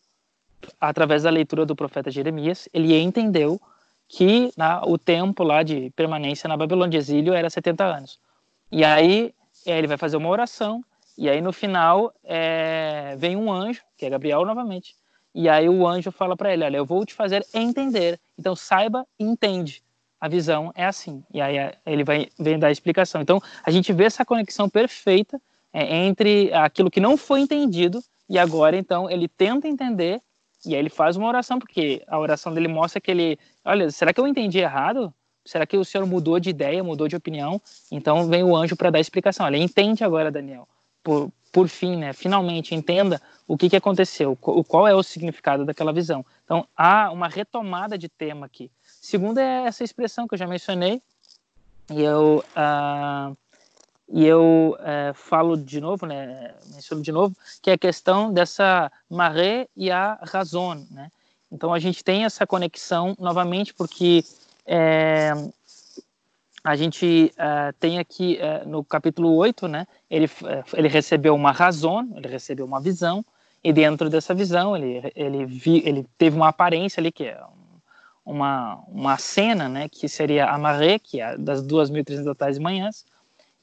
através 0.80 1.22
da 1.22 1.30
leitura 1.30 1.66
do 1.66 1.76
profeta 1.76 2.10
Jeremias, 2.10 2.68
ele 2.72 2.96
entendeu 2.98 3.60
que 4.08 4.52
né, 4.56 4.80
o 4.84 4.98
tempo 4.98 5.42
lá 5.42 5.62
de 5.62 5.90
permanência 5.90 6.48
na 6.48 6.56
Babilônia 6.56 6.90
de 6.90 6.96
exílio 6.98 7.32
era 7.32 7.48
70 7.48 7.84
anos. 7.84 8.18
E 8.70 8.84
aí 8.84 9.34
é, 9.66 9.78
ele 9.78 9.86
vai 9.86 9.96
fazer 9.96 10.16
uma 10.16 10.28
oração, 10.28 10.84
e 11.16 11.28
aí 11.28 11.40
no 11.40 11.52
final 11.52 12.12
é, 12.24 13.14
vem 13.18 13.36
um 13.36 13.52
anjo, 13.52 13.82
que 13.96 14.04
é 14.04 14.10
Gabriel 14.10 14.44
novamente, 14.44 14.94
e 15.34 15.48
aí 15.48 15.68
o 15.68 15.86
anjo 15.86 16.12
fala 16.12 16.36
para 16.36 16.52
ele, 16.52 16.64
olha, 16.64 16.76
eu 16.76 16.86
vou 16.86 17.04
te 17.04 17.12
fazer 17.12 17.44
entender, 17.52 18.20
então 18.38 18.54
saiba 18.54 19.06
e 19.18 19.24
entende. 19.24 19.82
A 20.20 20.28
visão 20.28 20.72
é 20.74 20.86
assim. 20.86 21.22
E 21.32 21.40
aí 21.40 21.58
é, 21.58 21.76
ele 21.84 22.04
vai 22.04 22.28
vem 22.38 22.58
dar 22.58 22.68
a 22.68 22.72
explicação. 22.72 23.20
Então 23.20 23.42
a 23.62 23.70
gente 23.70 23.92
vê 23.92 24.04
essa 24.04 24.24
conexão 24.24 24.70
perfeita 24.70 25.40
é, 25.72 25.96
entre 26.06 26.52
aquilo 26.54 26.90
que 26.90 27.00
não 27.00 27.16
foi 27.16 27.40
entendido 27.40 28.02
e 28.28 28.38
agora 28.38 28.76
então 28.76 29.10
ele 29.10 29.28
tenta 29.28 29.68
entender 29.68 30.22
e 30.66 30.74
aí 30.74 30.80
ele 30.80 30.90
faz 30.90 31.16
uma 31.16 31.28
oração, 31.28 31.58
porque 31.58 32.02
a 32.06 32.18
oração 32.18 32.52
dele 32.52 32.68
mostra 32.68 33.00
que 33.00 33.10
ele, 33.10 33.38
olha, 33.64 33.90
será 33.90 34.12
que 34.12 34.20
eu 34.20 34.26
entendi 34.26 34.58
errado? 34.58 35.12
Será 35.44 35.66
que 35.66 35.76
o 35.76 35.84
senhor 35.84 36.06
mudou 36.06 36.40
de 36.40 36.50
ideia, 36.50 36.82
mudou 36.82 37.06
de 37.06 37.16
opinião? 37.16 37.60
Então 37.90 38.26
vem 38.28 38.42
o 38.42 38.56
anjo 38.56 38.76
para 38.76 38.90
dar 38.90 38.98
a 38.98 39.00
explicação. 39.00 39.44
Olha, 39.44 39.56
entende 39.56 40.02
agora, 40.02 40.30
Daniel. 40.30 40.66
Por, 41.02 41.30
por 41.52 41.68
fim, 41.68 41.96
né? 41.96 42.14
Finalmente 42.14 42.74
entenda 42.74 43.20
o 43.46 43.56
que, 43.56 43.68
que 43.68 43.76
aconteceu, 43.76 44.34
qual 44.36 44.88
é 44.88 44.94
o 44.94 45.02
significado 45.02 45.66
daquela 45.66 45.92
visão. 45.92 46.24
Então 46.44 46.66
há 46.74 47.12
uma 47.12 47.28
retomada 47.28 47.98
de 47.98 48.08
tema 48.08 48.46
aqui. 48.46 48.70
Segundo 48.82 49.38
é 49.38 49.66
essa 49.66 49.84
expressão 49.84 50.26
que 50.26 50.34
eu 50.34 50.38
já 50.38 50.46
mencionei, 50.46 51.02
e 51.90 52.02
eu 52.02 52.42
uh, 52.56 53.36
e 54.08 54.24
eu 54.24 54.76
é, 54.80 55.12
falo 55.14 55.56
de 55.56 55.80
novo, 55.80 56.06
né, 56.06 56.54
menciono 56.72 57.02
de 57.02 57.10
novo, 57.10 57.34
que 57.62 57.70
é 57.70 57.74
a 57.74 57.78
questão 57.78 58.32
dessa 58.32 58.90
maré 59.08 59.66
e 59.76 59.90
a 59.90 60.18
razão, 60.22 60.74
né? 60.90 61.10
Então 61.50 61.72
a 61.72 61.78
gente 61.78 62.02
tem 62.02 62.24
essa 62.24 62.46
conexão 62.46 63.14
novamente 63.18 63.72
porque 63.72 64.24
é, 64.66 65.32
a 66.62 66.76
gente 66.76 67.32
é, 67.36 67.72
tem 67.78 67.98
aqui 67.98 68.38
no 68.66 68.82
capítulo 68.84 69.34
8, 69.36 69.68
né, 69.68 69.86
ele, 70.10 70.28
ele 70.74 70.88
recebeu 70.88 71.34
uma 71.34 71.52
razão, 71.52 72.08
ele 72.16 72.28
recebeu 72.28 72.66
uma 72.66 72.80
visão, 72.80 73.24
e 73.64 73.72
dentro 73.72 74.10
dessa 74.10 74.34
visão 74.34 74.76
ele, 74.76 75.10
ele, 75.16 75.46
vi, 75.46 75.82
ele 75.86 76.06
teve 76.18 76.36
uma 76.36 76.48
aparência 76.48 77.00
ali 77.00 77.10
que 77.10 77.24
é 77.24 77.40
uma, 78.24 78.82
uma 78.88 79.16
cena, 79.16 79.68
né, 79.68 79.88
que 79.88 80.08
seria 80.08 80.50
a 80.50 80.58
maré, 80.58 80.98
que 80.98 81.20
é 81.20 81.36
das 81.38 81.62
2.300 81.62 82.36
tardes 82.36 82.58
e 82.58 82.62
manhãs, 82.62 83.06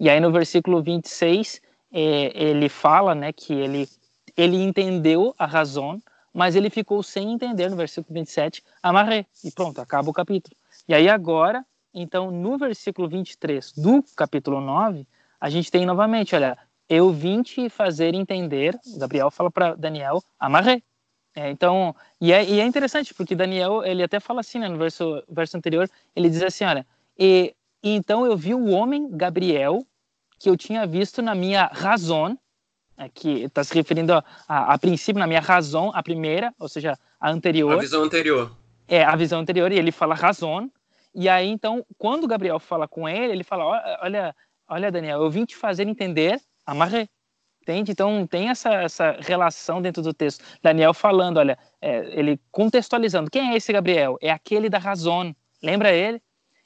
e 0.01 0.09
aí 0.09 0.19
no 0.19 0.31
versículo 0.31 0.81
26, 0.81 1.61
é, 1.93 2.31
ele 2.33 2.67
fala 2.67 3.13
né, 3.13 3.31
que 3.31 3.53
ele, 3.53 3.87
ele 4.35 4.57
entendeu 4.57 5.35
a 5.37 5.45
razão, 5.45 6.01
mas 6.33 6.55
ele 6.55 6.71
ficou 6.71 7.03
sem 7.03 7.31
entender 7.31 7.69
no 7.69 7.75
versículo 7.75 8.11
27, 8.15 8.63
amarrei. 8.81 9.27
E 9.43 9.51
pronto, 9.51 9.79
acaba 9.79 10.09
o 10.09 10.13
capítulo. 10.13 10.55
E 10.87 10.95
aí 10.95 11.07
agora, 11.07 11.63
então, 11.93 12.31
no 12.31 12.57
versículo 12.57 13.07
23 13.07 13.73
do 13.73 14.03
capítulo 14.15 14.59
9, 14.59 15.07
a 15.39 15.51
gente 15.51 15.69
tem 15.69 15.85
novamente, 15.85 16.33
olha, 16.33 16.57
eu 16.89 17.11
vim 17.11 17.43
te 17.43 17.69
fazer 17.69 18.15
entender, 18.15 18.79
Gabriel 18.97 19.29
fala 19.29 19.51
para 19.51 19.75
Daniel, 19.75 20.23
amarrei. 20.39 20.83
É, 21.35 21.51
então, 21.51 21.95
e 22.19 22.33
é, 22.33 22.43
e 22.43 22.59
é, 22.59 22.65
interessante, 22.65 23.13
porque 23.13 23.35
Daniel, 23.35 23.85
ele 23.85 24.01
até 24.01 24.19
fala 24.19 24.39
assim, 24.39 24.57
né, 24.57 24.67
no 24.67 24.79
verso, 24.79 25.21
verso 25.29 25.55
anterior, 25.55 25.87
ele 26.15 26.27
diz 26.27 26.41
assim, 26.41 26.65
olha, 26.65 26.87
e, 27.19 27.55
e 27.83 27.91
então 27.91 28.25
eu 28.25 28.35
vi 28.35 28.55
o 28.55 28.71
homem 28.71 29.07
Gabriel 29.11 29.85
que 30.41 30.49
eu 30.49 30.57
tinha 30.57 30.87
visto 30.87 31.21
na 31.21 31.35
minha 31.35 31.69
razão, 31.71 32.37
é, 32.97 33.07
que 33.07 33.43
está 33.43 33.63
se 33.63 33.73
referindo 33.75 34.13
a, 34.13 34.23
a, 34.47 34.73
a, 34.73 34.77
princípio 34.79 35.19
na 35.19 35.27
minha 35.27 35.39
razão, 35.39 35.91
a 35.93 36.01
primeira, 36.01 36.51
ou 36.57 36.67
seja, 36.67 36.97
a 37.19 37.29
anterior. 37.29 37.73
A 37.73 37.77
visão 37.77 38.03
anterior. 38.03 38.51
É, 38.87 39.03
a 39.03 39.15
visão 39.15 39.39
anterior, 39.39 39.71
e 39.71 39.77
ele 39.77 39.91
fala 39.91 40.15
razão. 40.15 40.69
E 41.13 41.29
aí, 41.29 41.47
então, 41.47 41.85
quando 41.95 42.27
Gabriel 42.27 42.59
fala 42.59 42.87
com 42.87 43.07
ele, 43.07 43.33
ele 43.33 43.43
fala: 43.43 43.99
Olha, 44.01 44.35
olha 44.67 44.91
Daniel, 44.91 45.21
eu 45.21 45.29
vim 45.29 45.45
te 45.45 45.55
fazer 45.55 45.87
entender, 45.87 46.41
amarrei. 46.65 47.07
Entende? 47.61 47.91
Então 47.91 48.25
tem 48.25 48.49
essa, 48.49 48.73
essa 48.73 49.17
relação 49.19 49.79
dentro 49.79 50.01
do 50.01 50.11
texto. 50.11 50.43
Daniel 50.63 50.95
falando, 50.95 51.37
olha, 51.37 51.55
é, 51.79 52.19
ele 52.19 52.39
contextualizando. 52.51 53.29
Quem 53.29 53.51
é 53.51 53.55
esse 53.55 53.71
Gabriel? 53.71 54.17
É 54.19 54.31
aquele 54.31 54.67
da 54.67 54.79
Razão. 54.79 55.35
Lembra 55.61 55.93
ele? 55.93 56.19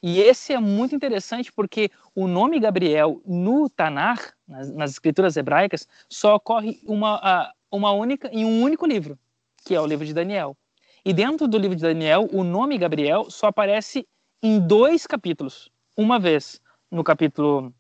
E 0.08 0.22
esse 0.22 0.54
é 0.54 0.60
muito 0.60 0.94
interessante 0.94 1.52
porque 1.52 1.90
o 2.14 2.28
nome 2.28 2.60
Gabriel 2.60 3.20
no 3.26 3.68
Tanar, 3.68 4.36
nas, 4.48 4.72
nas 4.72 4.92
escrituras 4.92 5.36
hebraicas, 5.36 5.88
só 6.08 6.36
ocorre 6.36 6.80
uma, 6.86 7.52
uma 7.72 7.92
única, 7.92 8.30
em 8.32 8.46
um 8.46 8.62
único 8.62 8.86
livro, 8.86 9.18
que 9.66 9.74
é 9.74 9.82
o 9.82 9.86
livro 9.88 10.06
de 10.06 10.14
Daniel. 10.14 10.56
E 11.04 11.12
dentro 11.12 11.48
do 11.48 11.58
livro 11.58 11.76
de 11.76 11.82
Daniel, 11.82 12.30
o 12.32 12.44
nome 12.44 12.78
Gabriel 12.78 13.32
só 13.32 13.48
aparece 13.48 14.08
em 14.44 14.60
dois 14.60 15.08
capítulos. 15.08 15.72
Uma 15.98 16.20
vez 16.20 16.62
no 16.92 17.04
capítulo 17.04 17.74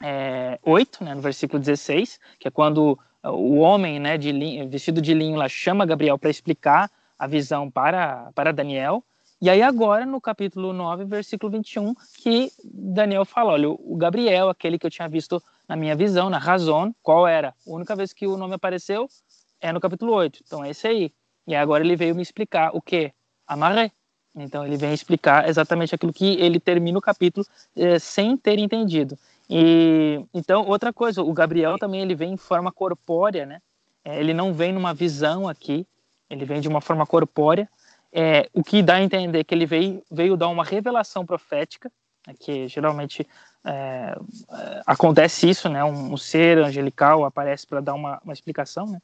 é, 0.00 0.58
8, 0.62 1.04
né, 1.04 1.14
no 1.14 1.20
versículo 1.20 1.60
16, 1.60 2.18
que 2.40 2.48
é 2.48 2.50
quando 2.50 2.98
o 3.22 3.58
homem 3.58 4.00
né, 4.00 4.16
de 4.16 4.32
linho, 4.32 4.70
vestido 4.70 5.02
de 5.02 5.12
linho 5.12 5.36
lá 5.36 5.50
chama 5.50 5.84
Gabriel 5.84 6.18
para 6.18 6.30
explicar 6.30 6.90
a 7.18 7.26
visão 7.26 7.70
para, 7.70 8.32
para 8.34 8.54
Daniel. 8.54 9.04
E 9.40 9.48
aí 9.48 9.62
agora, 9.62 10.04
no 10.04 10.20
capítulo 10.20 10.72
9, 10.72 11.04
versículo 11.04 11.52
21, 11.52 11.94
que 12.16 12.50
Daniel 12.64 13.24
fala, 13.24 13.52
olha, 13.52 13.70
o 13.70 13.96
Gabriel, 13.96 14.48
aquele 14.48 14.78
que 14.78 14.86
eu 14.86 14.90
tinha 14.90 15.08
visto 15.08 15.40
na 15.68 15.76
minha 15.76 15.94
visão, 15.94 16.28
na 16.28 16.38
razão, 16.38 16.92
qual 17.02 17.26
era? 17.26 17.50
A 17.50 17.70
única 17.70 17.94
vez 17.94 18.12
que 18.12 18.26
o 18.26 18.36
nome 18.36 18.54
apareceu 18.54 19.08
é 19.60 19.72
no 19.72 19.80
capítulo 19.80 20.12
8. 20.12 20.40
Então 20.44 20.64
é 20.64 20.70
esse 20.70 20.88
aí. 20.88 21.12
E 21.46 21.54
agora 21.54 21.84
ele 21.84 21.94
veio 21.94 22.16
me 22.16 22.22
explicar 22.22 22.70
o 22.74 22.82
que? 22.82 23.12
Amarré. 23.46 23.92
Então 24.34 24.66
ele 24.66 24.76
vem 24.76 24.92
explicar 24.92 25.48
exatamente 25.48 25.94
aquilo 25.94 26.12
que 26.12 26.34
ele 26.40 26.58
termina 26.58 26.98
o 26.98 27.02
capítulo 27.02 27.46
eh, 27.76 27.98
sem 27.98 28.36
ter 28.36 28.58
entendido. 28.58 29.16
E 29.48 30.24
então 30.34 30.66
outra 30.66 30.92
coisa, 30.92 31.22
o 31.22 31.32
Gabriel 31.32 31.78
também 31.78 32.02
ele 32.02 32.14
vem 32.14 32.32
em 32.32 32.36
forma 32.36 32.70
corpórea, 32.72 33.46
né? 33.46 33.60
É, 34.04 34.18
ele 34.18 34.34
não 34.34 34.52
vem 34.52 34.72
numa 34.72 34.92
visão 34.92 35.48
aqui, 35.48 35.86
ele 36.28 36.44
vem 36.44 36.60
de 36.60 36.68
uma 36.68 36.80
forma 36.80 37.06
corpórea, 37.06 37.68
é, 38.12 38.48
o 38.52 38.62
que 38.62 38.82
dá 38.82 38.94
a 38.94 39.02
entender 39.02 39.44
que 39.44 39.54
ele 39.54 39.66
veio 39.66 40.02
veio 40.10 40.36
dar 40.36 40.48
uma 40.48 40.64
revelação 40.64 41.26
profética, 41.26 41.90
né, 42.26 42.34
que 42.38 42.68
geralmente 42.68 43.26
é, 43.64 44.16
é, 44.50 44.82
acontece 44.86 45.48
isso, 45.48 45.68
né? 45.68 45.84
Um, 45.84 46.16
ser 46.16 46.58
angelical 46.58 47.24
aparece 47.24 47.66
para 47.66 47.80
dar 47.80 47.94
uma, 47.94 48.20
uma 48.24 48.32
explicação, 48.32 48.86
né? 48.86 49.00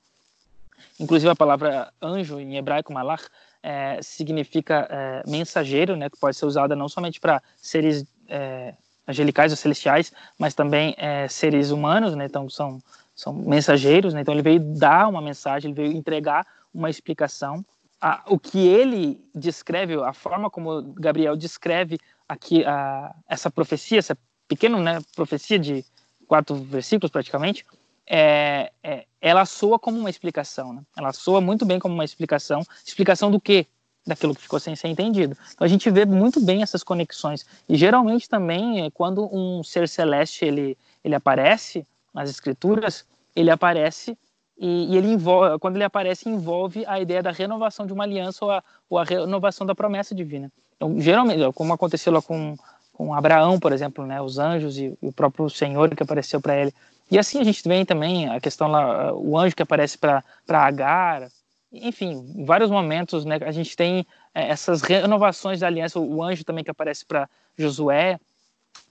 Inclusive 0.99 1.30
a 1.30 1.37
palavra 1.37 1.92
anjo 2.00 2.38
em 2.40 2.56
hebraico 2.56 2.92
malach 2.92 3.25
é, 3.62 4.00
significa 4.02 4.87
é, 4.90 5.23
mensageiro, 5.26 5.96
né? 5.96 6.08
Que 6.08 6.18
pode 6.18 6.37
ser 6.37 6.46
usada 6.46 6.76
não 6.76 6.88
somente 6.88 7.20
para 7.20 7.42
seres 7.56 8.06
é, 8.28 8.75
angelicais 9.06 9.52
ou 9.52 9.56
celestiais, 9.56 10.12
mas 10.38 10.54
também 10.54 10.94
é, 10.96 11.28
seres 11.28 11.70
humanos, 11.70 12.14
né? 12.14 12.25
Então 12.25 12.49
são 12.49 12.80
são 13.14 13.32
mensageiros, 13.32 14.12
né? 14.12 14.23
Então 14.23 14.34
ele 14.34 14.42
veio 14.42 14.61
dar 14.61 15.08
uma 15.08 15.20
mensagem, 15.20 15.70
ele 15.70 15.82
veio 15.82 15.96
entregar 15.96 16.46
uma 16.73 16.90
explicação. 16.90 17.64
A, 18.06 18.23
o 18.26 18.38
que 18.38 18.58
ele 18.68 19.18
descreve, 19.34 19.94
a 19.94 20.12
forma 20.12 20.50
como 20.50 20.82
Gabriel 20.92 21.34
descreve 21.34 21.99
aqui 22.28 22.62
a, 22.62 23.14
essa 23.26 23.50
profecia, 23.50 23.99
essa 23.99 24.14
pequena 24.46 24.78
né, 24.78 25.00
profecia 25.16 25.58
de 25.58 25.82
quatro 26.28 26.54
versículos 26.54 27.11
praticamente, 27.11 27.64
é, 28.06 28.70
é, 28.82 29.06
ela 29.23 29.46
soa 29.46 29.78
como 29.78 29.99
uma 29.99 30.11
explicação. 30.11 30.75
Né? 30.75 30.82
Ela 30.99 31.14
soa 31.14 31.40
muito 31.40 31.64
bem 31.64 31.78
como 31.78 31.94
uma 31.94 32.04
explicação. 32.04 32.62
Explicação 32.87 33.30
do 33.30 33.40
quê? 33.40 33.66
daquilo 34.06 34.34
que 34.34 34.42
ficou 34.42 34.61
sem 34.61 34.76
ser 34.76 34.88
entendido. 34.88 35.34
Então 35.54 35.64
a 35.64 35.68
gente 35.68 35.90
vê 35.90 36.04
muito 36.04 36.38
bem 36.38 36.62
essas 36.62 36.82
conexões 36.82 37.46
e 37.66 37.75
geralmente 37.75 38.28
também 38.28 38.84
é, 38.84 38.90
quando 38.90 39.34
um 39.34 39.64
ser 39.64 39.88
celeste 39.88 40.44
ele 40.44 40.76
ele 41.02 41.14
aparece 41.14 41.87
nas 42.12 42.28
escrituras 42.28 43.06
ele 43.34 43.50
aparece 43.50 44.14
e, 44.58 44.92
e 44.92 44.96
ele 44.96 45.08
envolve, 45.08 45.58
quando 45.58 45.76
ele 45.76 45.84
aparece 45.84 46.28
envolve 46.28 46.84
a 46.87 47.00
ideia 47.00 47.23
da 47.23 47.30
renovação 47.30 47.87
de 47.87 47.92
uma 47.92 48.04
aliança 48.04 48.45
ou 48.45 48.50
a, 48.50 48.62
ou 48.88 48.99
a 48.99 49.04
renovação 49.04 49.67
da 49.67 49.75
promessa 49.75 50.14
divina. 50.14 50.50
Então 50.76 51.00
geralmente 51.00 51.52
como 51.52 51.73
aconteceu 51.73 52.12
lá 52.12 52.23
com 52.23 52.56
com 52.95 53.12
Abraão, 53.12 53.58
por 53.58 53.73
exemplo, 53.73 54.06
né, 54.06 54.23
os 54.23 54.38
anjos 54.38 54.78
e, 54.78 54.97
e 55.02 55.08
o 55.08 55.12
próprio 55.12 55.50
Senhor 55.50 55.95
que 55.95 56.02
apareceu 56.02 56.40
para 56.40 56.56
ele. 56.56 56.73
E 57.10 57.19
assim 57.19 57.40
a 57.40 57.45
gente 57.45 57.69
vê 57.69 57.84
também 57.84 58.28
a 58.28 58.40
questão 58.40 58.69
lá, 58.69 59.12
o 59.12 59.36
anjo 59.36 59.54
que 59.54 59.62
aparece 59.62 59.99
para 59.99 60.23
Agar, 60.49 61.28
enfim, 61.73 62.25
em 62.36 62.45
vários 62.45 62.71
momentos, 62.71 63.25
né, 63.25 63.38
a 63.43 63.50
gente 63.50 63.76
tem 63.76 64.06
é, 64.32 64.49
essas 64.49 64.80
renovações 64.80 65.60
da 65.60 65.67
aliança, 65.67 65.99
o 65.99 66.23
anjo 66.23 66.45
também 66.45 66.62
que 66.62 66.71
aparece 66.71 67.04
para 67.04 67.28
Josué. 67.58 68.19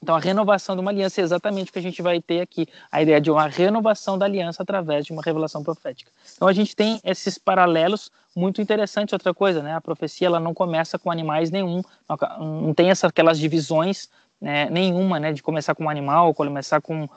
Então, 0.02 0.15
a 0.15 0.19
renovação 0.19 0.76
de 0.76 0.82
uma 0.82 0.91
aliança 0.91 1.22
é 1.22 1.24
exatamente 1.24 1.69
o 1.69 1.74
que 1.74 1.80
a 1.80 1.82
gente 1.82 2.02
vai 2.02 2.22
ter 2.22 2.41
aqui, 2.41 2.67
a 2.91 3.02
ideia 3.02 3.22
de 3.22 3.32
uma 3.32 3.48
renovação 3.48 4.17
da 4.17 4.26
aliança 4.26 4.62
através 4.62 5.06
de 5.06 5.13
uma 5.13 5.22
revelação 5.22 5.63
profética. 5.63 6.12
Então, 6.36 6.48
a 6.48 6.54
gente 6.54 6.76
tem 6.76 7.00
esses 7.06 7.38
paralelos 7.38 8.12
muito 8.36 8.62
interessantes. 8.62 9.13
Outra 9.13 9.34
coisa, 9.34 9.63
né, 9.63 9.76
a 9.76 9.82
profecia 9.82 10.28
ela 10.28 10.39
não 10.39 10.54
começa 10.54 11.00
com 11.00 11.10
animais 11.10 11.50
nenhum, 11.52 11.82
não 12.38 12.74
tem 12.74 12.89
essas, 12.89 13.10
aquelas 13.10 13.39
divisões 13.39 14.10
né, 14.41 14.69
nenhuma, 14.69 15.19
né, 15.22 15.32
de 15.32 15.41
começar 15.41 15.74
com 15.74 15.86
um 15.86 15.89
animal, 15.89 16.34
começar 16.34 16.82
com 16.82 17.08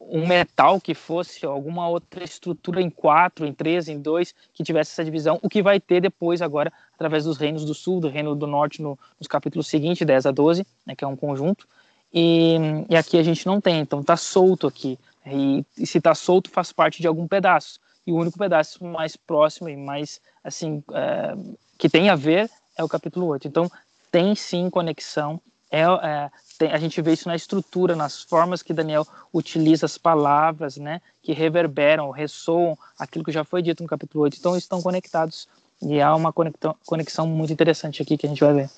metal 0.00 0.80
que 0.80 0.94
fosse 0.94 1.44
alguma 1.44 1.88
outra 1.88 2.24
estrutura 2.24 2.80
em 2.80 2.88
quatro, 2.88 3.46
em 3.46 3.52
três, 3.52 3.86
em 3.88 4.00
dois, 4.00 4.34
que 4.54 4.64
tivesse 4.64 4.92
essa 4.92 5.04
divisão, 5.04 5.38
o 5.42 5.48
que 5.48 5.62
vai 5.62 5.78
ter 5.78 6.00
depois 6.00 6.40
agora, 6.40 6.72
através 6.94 7.24
dos 7.24 7.36
reinos 7.36 7.64
do 7.64 7.74
sul, 7.74 8.00
do 8.00 8.08
reino 8.08 8.34
do 8.34 8.46
norte, 8.46 8.80
no, 8.80 8.98
nos 9.18 9.28
capítulos 9.28 9.68
seguintes, 9.68 10.06
10 10.06 10.26
a 10.26 10.30
12, 10.30 10.66
né, 10.86 10.96
que 10.96 11.04
é 11.04 11.06
um 11.06 11.16
conjunto, 11.16 11.68
e, 12.12 12.56
e 12.88 12.96
aqui 12.96 13.18
a 13.18 13.22
gente 13.22 13.46
não 13.46 13.60
tem, 13.60 13.80
então 13.80 14.00
está 14.00 14.16
solto 14.16 14.66
aqui, 14.66 14.98
e, 15.26 15.64
e 15.76 15.86
se 15.86 15.98
está 15.98 16.14
solto 16.14 16.50
faz 16.50 16.72
parte 16.72 17.02
de 17.02 17.06
algum 17.06 17.28
pedaço, 17.28 17.78
e 18.06 18.12
o 18.12 18.16
único 18.16 18.38
pedaço 18.38 18.82
mais 18.82 19.16
próximo 19.16 19.68
e 19.68 19.76
mais, 19.76 20.20
assim, 20.42 20.82
é, 20.92 21.36
que 21.76 21.88
tem 21.88 22.08
a 22.08 22.16
ver 22.16 22.50
é 22.76 22.82
o 22.82 22.88
capítulo 22.88 23.26
8, 23.26 23.46
então 23.46 23.70
tem 24.10 24.34
sim 24.34 24.70
conexão, 24.70 25.40
é, 25.70 25.82
é 25.82 26.30
tem, 26.60 26.70
a 26.70 26.78
gente 26.78 27.00
vê 27.00 27.14
isso 27.14 27.26
na 27.26 27.34
estrutura, 27.34 27.96
nas 27.96 28.22
formas 28.22 28.62
que 28.62 28.74
Daniel 28.74 29.06
utiliza 29.32 29.86
as 29.86 29.96
palavras, 29.96 30.76
né, 30.76 31.00
que 31.22 31.32
reverberam, 31.32 32.10
ressoam 32.10 32.76
aquilo 32.98 33.24
que 33.24 33.32
já 33.32 33.42
foi 33.44 33.62
dito 33.62 33.82
no 33.82 33.88
capítulo 33.88 34.24
8. 34.24 34.36
Então, 34.38 34.54
estão 34.54 34.82
conectados. 34.82 35.48
E 35.80 35.98
há 36.02 36.14
uma 36.14 36.30
conexão, 36.30 37.26
muito 37.26 37.50
interessante 37.50 38.02
aqui 38.02 38.18
que 38.18 38.26
a 38.26 38.28
gente 38.28 38.44
vai 38.44 38.52
ver. 38.52 38.70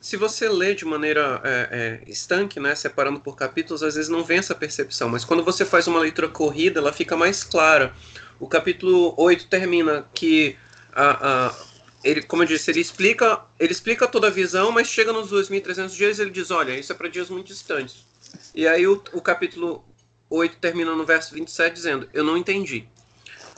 Se 0.00 0.16
você 0.16 0.48
lê 0.48 0.74
de 0.74 0.84
maneira 0.84 1.40
é, 1.44 2.00
é, 2.04 2.10
estanque, 2.10 2.58
né, 2.58 2.74
separando 2.74 3.20
por 3.20 3.36
capítulos, 3.36 3.84
às 3.84 3.94
vezes 3.94 4.10
não 4.10 4.24
vem 4.24 4.38
essa 4.38 4.54
percepção, 4.54 5.08
mas 5.08 5.24
quando 5.24 5.44
você 5.44 5.64
faz 5.64 5.86
uma 5.86 6.00
leitura 6.00 6.28
corrida, 6.28 6.80
ela 6.80 6.92
fica 6.92 7.16
mais 7.16 7.44
clara. 7.44 7.92
O 8.40 8.48
capítulo 8.48 9.14
8 9.16 9.46
termina 9.46 10.04
que 10.12 10.56
a, 10.92 11.46
a 11.46 11.54
ele, 12.02 12.22
como 12.22 12.42
eu 12.42 12.46
disse, 12.46 12.70
ele 12.70 12.80
explica, 12.80 13.42
ele 13.58 13.72
explica 13.72 14.06
toda 14.06 14.28
a 14.28 14.30
visão, 14.30 14.70
mas 14.70 14.88
chega 14.88 15.12
nos 15.12 15.32
2.300 15.32 15.88
dias 15.90 16.18
ele 16.18 16.30
diz, 16.30 16.50
olha, 16.50 16.78
isso 16.78 16.92
é 16.92 16.94
para 16.94 17.08
dias 17.08 17.28
muito 17.28 17.48
distantes. 17.48 18.06
E 18.54 18.66
aí 18.66 18.86
o, 18.86 19.02
o 19.12 19.20
capítulo 19.20 19.84
8 20.30 20.58
termina 20.58 20.94
no 20.94 21.04
verso 21.04 21.34
27 21.34 21.74
dizendo, 21.74 22.08
eu 22.12 22.22
não 22.22 22.36
entendi. 22.36 22.86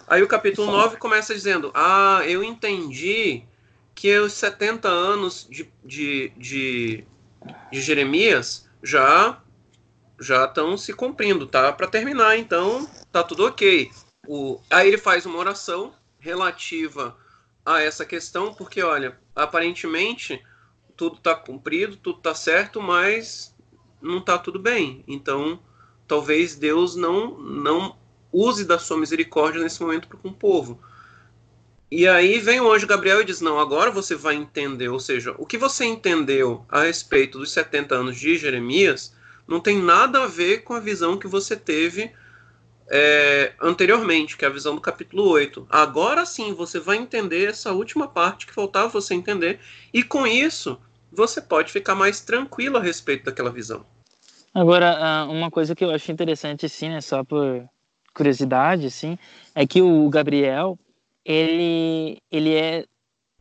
Aí 0.06 0.22
o 0.22 0.28
capítulo 0.28 0.70
9 0.70 0.96
começa 0.96 1.34
dizendo, 1.34 1.70
ah, 1.74 2.22
eu 2.26 2.42
entendi 2.42 3.44
que 3.94 4.18
os 4.18 4.32
70 4.32 4.88
anos 4.88 5.46
de, 5.48 5.70
de, 5.84 6.32
de, 6.36 7.04
de 7.70 7.80
Jeremias 7.80 8.68
já 8.82 9.40
já 10.22 10.44
estão 10.44 10.76
se 10.76 10.92
cumprindo, 10.92 11.46
tá? 11.46 11.72
Para 11.72 11.86
terminar, 11.86 12.36
então 12.36 12.86
tá 13.10 13.22
tudo 13.22 13.46
ok. 13.46 13.90
O, 14.28 14.60
aí 14.68 14.88
ele 14.88 14.98
faz 14.98 15.24
uma 15.24 15.38
oração 15.38 15.94
relativa 16.18 17.16
a 17.76 17.82
essa 17.82 18.04
questão, 18.04 18.54
porque, 18.54 18.82
olha, 18.82 19.18
aparentemente 19.34 20.42
tudo 20.96 21.16
está 21.16 21.34
cumprido, 21.34 21.96
tudo 21.96 22.18
está 22.18 22.34
certo, 22.34 22.80
mas 22.80 23.54
não 24.00 24.18
está 24.18 24.38
tudo 24.38 24.58
bem. 24.58 25.04
Então, 25.08 25.60
talvez 26.06 26.56
Deus 26.56 26.96
não, 26.96 27.38
não 27.38 27.96
use 28.32 28.64
da 28.64 28.78
sua 28.78 28.98
misericórdia 28.98 29.62
nesse 29.62 29.80
momento 29.80 30.08
para 30.08 30.18
com 30.18 30.28
o 30.28 30.34
povo. 30.34 30.80
E 31.90 32.06
aí 32.06 32.38
vem 32.38 32.60
o 32.60 32.70
anjo 32.70 32.86
Gabriel 32.86 33.20
e 33.20 33.24
diz: 33.24 33.40
Não, 33.40 33.58
agora 33.58 33.90
você 33.90 34.14
vai 34.14 34.36
entender. 34.36 34.88
Ou 34.88 35.00
seja, 35.00 35.34
o 35.38 35.44
que 35.44 35.58
você 35.58 35.84
entendeu 35.84 36.64
a 36.68 36.82
respeito 36.82 37.38
dos 37.38 37.50
70 37.50 37.94
anos 37.94 38.16
de 38.16 38.36
Jeremias 38.36 39.14
não 39.46 39.58
tem 39.58 39.78
nada 39.82 40.22
a 40.22 40.26
ver 40.28 40.62
com 40.62 40.74
a 40.74 40.80
visão 40.80 41.18
que 41.18 41.26
você 41.26 41.56
teve 41.56 42.12
é, 42.90 43.52
anteriormente, 43.60 44.36
que 44.36 44.44
é 44.44 44.48
a 44.48 44.50
visão 44.50 44.74
do 44.74 44.80
capítulo 44.80 45.28
8. 45.28 45.66
Agora 45.70 46.26
sim 46.26 46.52
você 46.52 46.80
vai 46.80 46.96
entender 46.96 47.48
essa 47.48 47.72
última 47.72 48.08
parte 48.08 48.46
que 48.46 48.52
faltava 48.52 48.88
você 48.88 49.14
entender, 49.14 49.60
e 49.94 50.02
com 50.02 50.26
isso 50.26 50.78
você 51.12 51.40
pode 51.40 51.72
ficar 51.72 51.94
mais 51.94 52.20
tranquilo 52.20 52.76
a 52.76 52.82
respeito 52.82 53.24
daquela 53.24 53.50
visão. 53.50 53.86
Agora, 54.52 54.96
ah, 54.98 55.24
uma 55.26 55.50
coisa 55.50 55.76
que 55.76 55.84
eu 55.84 55.90
acho 55.92 56.10
interessante, 56.10 56.68
sim, 56.68 56.88
né, 56.88 57.00
só 57.00 57.22
por 57.22 57.64
curiosidade, 58.12 58.90
sim, 58.90 59.16
é 59.54 59.64
que 59.64 59.80
o 59.80 60.08
Gabriel, 60.08 60.76
ele, 61.24 62.18
ele 62.30 62.54
é 62.54 62.84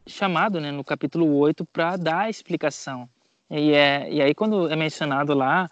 chamado 0.06 0.62
né, 0.62 0.72
no 0.72 0.84
capítulo 0.84 1.36
8 1.38 1.66
para 1.66 1.98
dar 1.98 2.20
a 2.22 2.30
explicação. 2.30 3.10
E, 3.50 3.72
é, 3.72 4.08
e 4.12 4.22
aí, 4.22 4.36
quando 4.36 4.72
é 4.72 4.76
mencionado 4.76 5.34
lá 5.34 5.68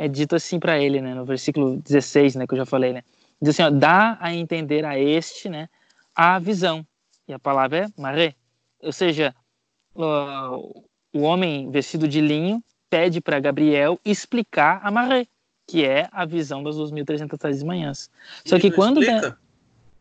é 0.00 0.08
dito 0.08 0.34
assim 0.34 0.58
para 0.58 0.78
ele, 0.78 1.00
né, 1.02 1.14
no 1.14 1.26
versículo 1.26 1.76
16, 1.76 2.34
né, 2.36 2.46
que 2.46 2.54
eu 2.54 2.58
já 2.58 2.64
falei, 2.64 2.94
né, 2.94 3.02
Diz 3.40 3.50
assim, 3.50 3.62
ó, 3.62 3.70
dá 3.70 4.16
a 4.20 4.34
entender 4.34 4.84
a 4.84 4.98
este, 4.98 5.48
né, 5.48 5.68
a 6.14 6.38
visão. 6.38 6.86
E 7.26 7.32
a 7.32 7.38
palavra 7.38 7.84
é 7.84 8.00
maré. 8.00 8.34
Ou 8.82 8.92
seja, 8.92 9.34
o, 9.94 10.84
o 11.12 11.20
homem 11.20 11.70
vestido 11.70 12.06
de 12.06 12.20
linho 12.20 12.62
pede 12.88 13.20
para 13.20 13.40
Gabriel 13.40 13.98
explicar 14.04 14.80
a 14.82 14.90
maré, 14.90 15.26
que 15.66 15.84
é 15.84 16.08
a 16.12 16.24
visão 16.24 16.62
das 16.62 16.76
2.300 16.76 17.64
manhãs. 17.64 18.10
Só 18.44 18.58
que 18.58 18.70
quando... 18.70 19.02
Explica? 19.02 19.38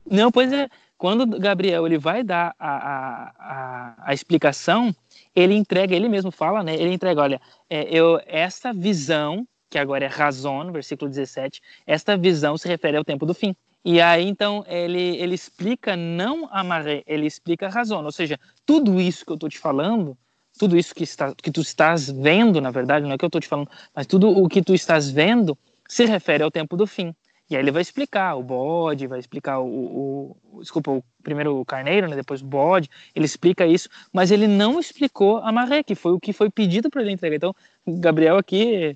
Não, 0.09 0.31
pois 0.31 0.51
é. 0.51 0.69
Quando 0.97 1.25
Gabriel 1.39 1.85
ele 1.85 1.97
vai 1.97 2.23
dar 2.23 2.53
a, 2.59 2.69
a, 2.69 3.33
a, 3.39 3.95
a, 4.07 4.13
explicação, 4.13 4.93
ele 5.33 5.53
entrega, 5.55 5.95
ele 5.95 6.09
mesmo 6.09 6.31
fala, 6.31 6.61
né? 6.61 6.73
Ele 6.73 6.93
entrega, 6.93 7.21
olha, 7.21 7.41
é, 7.69 7.83
eu, 7.83 8.19
essa 8.25 8.73
visão, 8.73 9.47
que 9.69 9.77
agora 9.77 10.05
é 10.05 10.07
razão, 10.07 10.71
versículo 10.71 11.09
17, 11.09 11.61
esta 11.85 12.17
visão 12.17 12.57
se 12.57 12.67
refere 12.67 12.97
ao 12.97 13.03
tempo 13.03 13.25
do 13.25 13.33
fim. 13.33 13.55
E 13.83 14.01
aí, 14.01 14.27
então, 14.27 14.65
ele, 14.67 15.17
ele 15.17 15.35
explica 15.35 15.95
não 15.95 16.49
a 16.51 16.63
maré, 16.63 17.03
ele 17.07 17.25
explica 17.25 17.67
a 17.67 17.69
razão. 17.69 18.03
Ou 18.03 18.11
seja, 18.11 18.37
tudo 18.65 18.99
isso 18.99 19.25
que 19.25 19.31
eu 19.31 19.35
estou 19.35 19.49
te 19.49 19.57
falando, 19.57 20.17
tudo 20.57 20.77
isso 20.77 20.93
que, 20.93 21.03
está, 21.03 21.33
que 21.33 21.51
tu 21.51 21.61
estás 21.61 22.09
vendo, 22.09 22.59
na 22.59 22.71
verdade, 22.71 23.05
não 23.05 23.13
é 23.13 23.17
que 23.17 23.23
eu 23.23 23.27
estou 23.27 23.39
te 23.39 23.47
falando, 23.47 23.69
mas 23.95 24.05
tudo 24.05 24.29
o 24.29 24.49
que 24.49 24.61
tu 24.61 24.73
estás 24.73 25.09
vendo 25.09 25.57
se 25.87 26.05
refere 26.05 26.43
ao 26.43 26.51
tempo 26.51 26.75
do 26.75 26.85
fim. 26.85 27.15
E 27.49 27.55
aí 27.55 27.63
ele 27.63 27.71
vai 27.71 27.81
explicar 27.81 28.35
o 28.35 28.43
bode, 28.43 29.07
vai 29.07 29.17
explicar 29.17 29.59
o, 29.59 30.35
o, 30.53 30.59
desculpa, 30.59 30.91
o 30.91 31.03
primeiro 31.23 31.59
o 31.59 31.65
carneiro, 31.65 32.07
né, 32.07 32.15
depois 32.15 32.41
o 32.41 32.45
bode, 32.45 32.89
ele 33.15 33.25
explica 33.25 33.65
isso, 33.65 33.89
mas 34.13 34.29
ele 34.29 34.45
não 34.45 34.79
explicou 34.79 35.37
a 35.37 35.51
maré, 35.51 35.81
que 35.81 35.95
foi 35.95 36.11
o 36.11 36.19
que 36.19 36.31
foi 36.31 36.51
pedido 36.51 36.91
para 36.91 37.01
ele 37.01 37.11
entregar. 37.11 37.37
Então, 37.37 37.55
Gabriel 37.87 38.37
aqui 38.37 38.95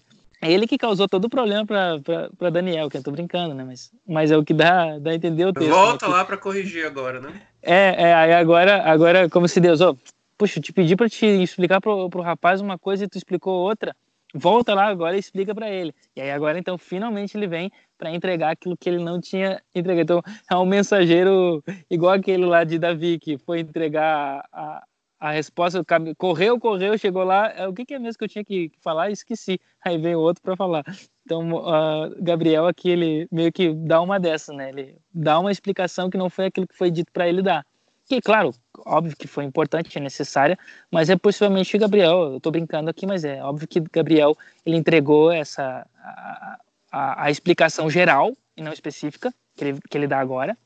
ele 0.51 0.67
que 0.67 0.77
causou 0.77 1.07
todo 1.07 1.25
o 1.25 1.29
problema 1.29 1.65
para 1.65 2.49
Daniel, 2.49 2.89
que 2.89 2.97
eu 2.97 3.03
tô 3.03 3.11
brincando, 3.11 3.53
né? 3.53 3.63
Mas, 3.63 3.91
mas 4.07 4.31
é 4.31 4.37
o 4.37 4.43
que 4.43 4.53
dá, 4.53 4.97
dá 4.99 5.11
a 5.11 5.15
entender 5.15 5.45
o 5.45 5.53
texto. 5.53 5.69
Né, 5.69 5.73
Volta 5.73 6.07
né? 6.07 6.13
lá 6.13 6.25
para 6.25 6.37
corrigir 6.37 6.85
agora, 6.85 7.19
né? 7.19 7.41
É, 7.61 8.09
é, 8.09 8.13
aí 8.13 8.33
agora, 8.33 8.83
agora 8.83 9.29
como 9.29 9.47
se 9.47 9.59
Deus, 9.59 9.79
oh, 9.81 9.97
puxa, 10.37 10.59
eu 10.59 10.63
te 10.63 10.73
pedi 10.73 10.95
para 10.95 11.09
te 11.09 11.25
explicar 11.25 11.79
pro, 11.79 12.09
pro 12.09 12.21
rapaz 12.21 12.61
uma 12.61 12.77
coisa 12.77 13.05
e 13.05 13.07
tu 13.07 13.17
explicou 13.17 13.53
outra 13.53 13.95
volta 14.33 14.73
lá 14.73 14.87
agora 14.87 15.15
e 15.15 15.19
explica 15.19 15.53
para 15.53 15.69
ele. 15.69 15.93
E 16.15 16.21
aí 16.21 16.31
agora 16.31 16.57
então 16.57 16.77
finalmente 16.77 17.37
ele 17.37 17.47
vem 17.47 17.71
para 17.97 18.11
entregar 18.11 18.51
aquilo 18.51 18.75
que 18.75 18.89
ele 18.89 19.03
não 19.03 19.21
tinha 19.21 19.61
entregado. 19.73 20.03
Então 20.03 20.23
é 20.49 20.55
um 20.55 20.65
mensageiro 20.65 21.63
igual 21.89 22.13
aquele 22.13 22.45
lá 22.45 22.63
de 22.63 22.79
Davi 22.79 23.19
que 23.19 23.37
foi 23.37 23.59
entregar 23.59 24.43
a, 24.51 24.83
a 25.23 25.31
resposta, 25.31 25.81
correu, 26.17 26.59
correu, 26.59 26.97
chegou 26.97 27.23
lá, 27.23 27.49
é, 27.49 27.65
o 27.65 27.73
que, 27.73 27.85
que 27.85 27.93
é 27.93 27.99
mesmo 27.99 28.17
que 28.17 28.25
eu 28.25 28.27
tinha 28.27 28.43
que 28.43 28.69
falar? 28.81 29.09
Esqueci. 29.09 29.57
Aí 29.81 29.97
vem 29.97 30.15
o 30.15 30.19
outro 30.19 30.43
para 30.43 30.53
falar. 30.57 30.83
Então, 31.25 31.49
uh, 31.49 32.13
Gabriel 32.21 32.67
aqui, 32.67 32.89
ele 32.89 33.25
meio 33.31 33.49
que 33.49 33.73
dá 33.73 34.01
uma 34.01 34.19
dessa, 34.19 34.51
né? 34.51 34.67
Ele 34.67 34.97
dá 35.13 35.39
uma 35.39 35.49
explicação 35.49 36.09
que 36.09 36.17
não 36.17 36.29
foi 36.29 36.47
aquilo 36.47 36.67
que 36.67 36.75
foi 36.75 36.91
dito 36.91 37.09
para 37.13 37.27
ele 37.27 37.41
dar 37.41 37.65
que, 38.05 38.19
claro, 38.19 38.53
óbvio 38.85 39.15
que 39.15 39.27
foi 39.27 39.45
importante, 39.45 39.97
é 39.97 40.01
necessária, 40.01 40.59
mas 40.91 41.09
é 41.09 41.15
possivelmente 41.15 41.77
Gabriel, 41.77 42.33
eu 42.33 42.37
estou 42.37 42.51
brincando 42.51 42.89
aqui, 42.89 43.07
mas 43.07 43.23
é 43.23 43.41
óbvio 43.41 43.65
que 43.65 43.79
Gabriel 43.79 44.37
ele 44.65 44.75
entregou 44.75 45.31
essa 45.31 45.87
a, 45.97 46.59
a, 46.91 47.23
a, 47.23 47.31
explicação 47.31 47.89
geral 47.89 48.35
e 48.57 48.61
não 48.61 48.73
específica 48.73 49.33
que 49.55 49.63
ele, 49.63 49.79
que 49.89 49.97
ele 49.97 50.05
dá 50.05 50.19
agora, 50.19 50.57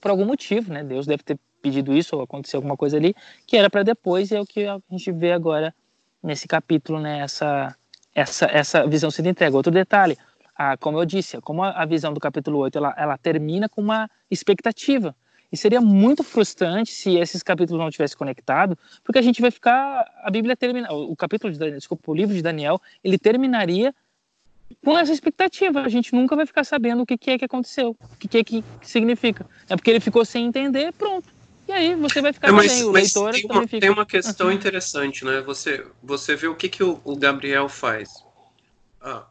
por 0.00 0.12
algum 0.12 0.24
motivo, 0.24 0.72
né? 0.72 0.84
Deus 0.84 1.06
deve 1.06 1.24
ter 1.24 1.40
pedido 1.60 1.96
isso 1.96 2.16
ou 2.16 2.22
aconteceu 2.22 2.58
alguma 2.58 2.76
coisa 2.76 2.96
ali 2.96 3.14
que 3.46 3.56
era 3.56 3.68
para 3.70 3.82
depois 3.82 4.30
e 4.30 4.36
é 4.36 4.40
o 4.40 4.46
que 4.46 4.66
a 4.66 4.80
gente 4.90 5.12
vê 5.12 5.32
agora 5.32 5.74
nesse 6.22 6.46
capítulo, 6.48 7.00
né? 7.00 7.20
Essa 7.20 7.76
essa 8.14 8.86
visão 8.86 9.10
sendo 9.10 9.28
entregue. 9.28 9.56
Outro 9.56 9.72
detalhe, 9.72 10.16
a, 10.56 10.76
como 10.76 10.98
eu 10.98 11.04
disse, 11.04 11.40
como 11.40 11.62
a, 11.62 11.70
a 11.70 11.86
visão 11.86 12.12
do 12.12 12.20
capítulo 12.20 12.58
8 12.58 12.76
ela, 12.76 12.94
ela 12.96 13.18
termina 13.18 13.68
com 13.68 13.80
uma 13.80 14.10
expectativa 14.30 15.14
e 15.52 15.56
seria 15.56 15.80
muito 15.80 16.22
frustrante 16.22 16.92
se 16.92 17.16
esses 17.16 17.42
capítulos 17.42 17.82
não 17.82 17.90
tivessem 17.90 18.16
conectado, 18.16 18.78
porque 19.02 19.18
a 19.18 19.22
gente 19.22 19.40
vai 19.40 19.50
ficar. 19.50 20.08
A 20.22 20.30
Bíblia 20.30 20.56
termina. 20.56 20.92
O 20.92 21.16
capítulo 21.16 21.52
de 21.52 21.58
Daniel, 21.58 21.78
desculpa, 21.78 22.10
o 22.10 22.14
livro 22.14 22.34
de 22.34 22.42
Daniel, 22.42 22.80
ele 23.02 23.18
terminaria 23.18 23.94
com 24.84 24.96
essa 24.96 25.12
expectativa. 25.12 25.80
A 25.80 25.88
gente 25.88 26.14
nunca 26.14 26.36
vai 26.36 26.46
ficar 26.46 26.62
sabendo 26.62 27.02
o 27.02 27.06
que, 27.06 27.18
que 27.18 27.32
é 27.32 27.38
que 27.38 27.44
aconteceu, 27.44 27.96
o 28.00 28.16
que, 28.16 28.28
que 28.28 28.38
é 28.38 28.44
que 28.44 28.64
significa. 28.82 29.44
É 29.68 29.74
porque 29.74 29.90
ele 29.90 30.00
ficou 30.00 30.24
sem 30.24 30.46
entender, 30.46 30.92
pronto. 30.92 31.28
E 31.70 31.72
aí 31.72 31.94
você 31.94 32.20
vai 32.20 32.32
ficar 32.32 32.48
é, 32.48 32.50
mas, 32.50 32.72
sem, 32.72 32.82
o 32.82 32.90
leitor 32.90 33.32
tem 33.32 33.44
uma, 33.44 33.62
fica... 33.62 33.80
Tem 33.80 33.90
uma 33.90 34.04
questão 34.04 34.50
interessante, 34.50 35.24
né? 35.24 35.40
Você, 35.42 35.86
você 36.02 36.34
vê 36.34 36.48
o 36.48 36.54
que, 36.56 36.68
que 36.68 36.82
o, 36.82 37.00
o 37.04 37.14
Gabriel 37.14 37.68
faz. 37.68 38.24
Ah, 39.00 39.24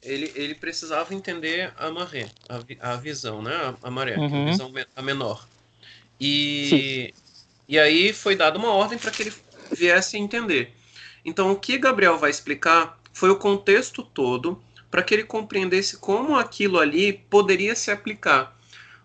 ele, 0.00 0.30
ele 0.36 0.54
precisava 0.54 1.12
entender 1.12 1.72
a 1.76 1.90
maré, 1.90 2.28
a, 2.48 2.92
a 2.92 2.96
visão, 2.96 3.42
né? 3.42 3.52
A, 3.56 3.88
a 3.88 3.90
maré, 3.90 4.16
uhum. 4.16 4.46
a 4.46 4.50
visão 4.52 4.72
a 4.94 5.02
menor. 5.02 5.48
E, 6.20 7.12
e 7.66 7.76
aí 7.76 8.12
foi 8.12 8.36
dada 8.36 8.56
uma 8.56 8.70
ordem 8.70 8.96
para 8.96 9.10
que 9.10 9.22
ele 9.24 9.34
viesse 9.72 10.16
a 10.16 10.20
entender. 10.20 10.72
Então, 11.24 11.50
o 11.50 11.56
que 11.56 11.76
Gabriel 11.76 12.16
vai 12.16 12.30
explicar 12.30 13.00
foi 13.12 13.30
o 13.30 13.36
contexto 13.36 14.04
todo 14.04 14.62
para 14.88 15.02
que 15.02 15.12
ele 15.12 15.24
compreendesse 15.24 15.96
como 15.96 16.36
aquilo 16.36 16.78
ali 16.78 17.14
poderia 17.28 17.74
se 17.74 17.90
aplicar. 17.90 18.56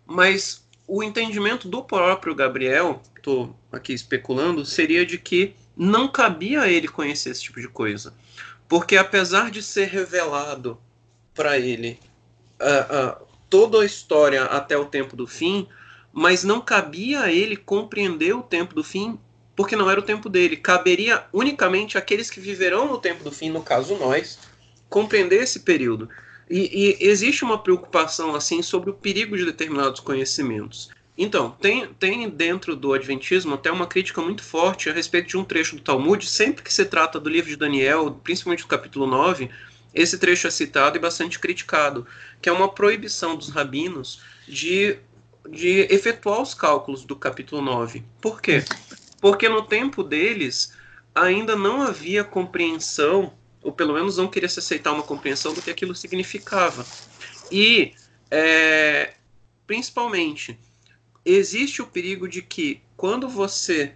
Mas 0.06 0.64
o 0.88 1.04
entendimento 1.04 1.68
do 1.68 1.84
próprio 1.84 2.36
Gabriel, 2.36 3.02
estou 3.16 3.56
aqui 3.72 3.94
especulando, 3.94 4.66
seria 4.66 5.06
de 5.06 5.18
que 5.18 5.56
não 5.76 6.08
cabia 6.08 6.62
a 6.62 6.70
ele 6.70 6.88
conhecer 6.88 7.32
esse 7.32 7.42
tipo 7.42 7.60
de 7.60 7.68
coisa. 7.68 8.14
Porque 8.68 8.98
apesar 8.98 9.52
de 9.52 9.62
ser 9.62 9.88
revelado 9.88 10.80
para 11.34 11.60
ele 11.60 12.00
uh, 12.60 13.22
uh, 13.22 13.28
toda 13.50 13.82
a 13.82 13.86
história 13.86 14.44
até 14.46 14.78
o 14.78 14.86
tempo 14.86 15.16
do 15.16 15.28
fim, 15.28 15.68
mas 16.12 16.44
não 16.44 16.62
cabia 16.62 17.22
a 17.22 17.32
ele 17.32 17.58
compreender 17.58 18.34
o 18.34 18.42
tempo 18.42 18.74
do 18.74 18.84
fim, 18.84 19.20
porque 19.56 19.76
não 19.76 19.90
era 19.90 20.00
o 20.00 20.04
tempo 20.04 20.30
dele. 20.30 20.56
Caberia 20.56 21.26
unicamente 21.34 21.98
àqueles 21.98 22.30
que 22.30 22.40
viverão 22.40 22.88
no 22.88 22.98
tempo 22.98 23.24
do 23.24 23.32
fim, 23.32 23.50
no 23.50 23.62
caso 23.62 23.96
nós, 23.98 24.40
compreender 24.90 25.42
esse 25.42 25.60
período. 25.60 26.10
E, 26.50 26.98
e 27.02 27.08
existe 27.08 27.44
uma 27.44 27.58
preocupação 27.58 28.36
assim 28.36 28.62
sobre 28.62 28.90
o 28.90 28.94
perigo 28.94 29.38
de 29.38 29.46
determinados 29.46 30.00
conhecimentos. 30.00 30.90
Então, 31.18 31.52
tem, 31.52 31.88
tem 31.94 32.30
dentro 32.30 32.76
do 32.76 32.94
Adventismo 32.94 33.54
até 33.54 33.72
uma 33.72 33.88
crítica 33.88 34.22
muito 34.22 34.44
forte 34.44 34.90
a 34.90 34.94
respeito 34.94 35.30
de 35.30 35.38
um 35.38 35.46
trecho 35.46 35.76
do 35.78 35.82
Talmud. 35.82 36.28
Sempre 36.30 36.64
que 36.64 36.74
se 36.74 36.86
trata 36.86 37.20
do 37.20 37.30
livro 37.30 37.50
de 37.50 37.56
Daniel, 37.56 38.20
principalmente 38.24 38.64
do 38.64 38.68
capítulo 38.68 39.08
9, 39.08 39.50
esse 39.94 40.18
trecho 40.18 40.46
é 40.48 40.52
citado 40.52 40.98
e 40.98 41.00
bastante 41.00 41.40
criticado, 41.40 42.06
que 42.42 42.50
é 42.50 42.52
uma 42.52 42.68
proibição 42.68 43.36
dos 43.36 43.50
rabinos 43.50 44.22
de 44.48 45.00
de 45.50 45.82
efetuar 45.94 46.42
os 46.42 46.54
cálculos 46.54 47.04
do 47.04 47.16
capítulo 47.16 47.62
9. 47.62 48.04
Por 48.22 48.42
quê? 48.42 48.64
Porque 49.22 49.48
no 49.48 49.62
tempo 49.62 50.04
deles 50.04 50.74
ainda 51.14 51.56
não 51.56 51.82
havia 51.82 52.24
compreensão, 52.24 53.34
ou 53.66 53.72
pelo 53.72 53.96
menos 53.96 54.18
não 54.18 54.28
queria 54.28 54.48
se 54.48 54.60
aceitar 54.60 54.92
uma 54.92 55.02
compreensão 55.02 55.52
do 55.52 55.62
que 55.62 55.72
aquilo 55.72 55.96
significava. 55.96 56.86
E, 57.52 57.94
é, 58.30 59.16
principalmente, 59.66 60.58
existe 61.26 61.82
o 61.82 61.88
perigo 61.88 62.28
de 62.30 62.44
que 62.44 62.80
quando 62.96 63.28
você 63.28 63.96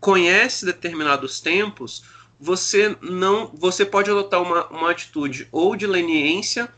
conhece 0.00 0.66
determinados 0.66 1.40
tempos, 1.40 2.02
você 2.40 2.96
não, 3.00 3.46
você 3.54 3.86
pode 3.86 4.10
adotar 4.10 4.42
uma, 4.42 4.66
uma 4.66 4.90
atitude 4.90 5.48
ou 5.52 5.76
de 5.76 5.86
leniência 5.86 6.68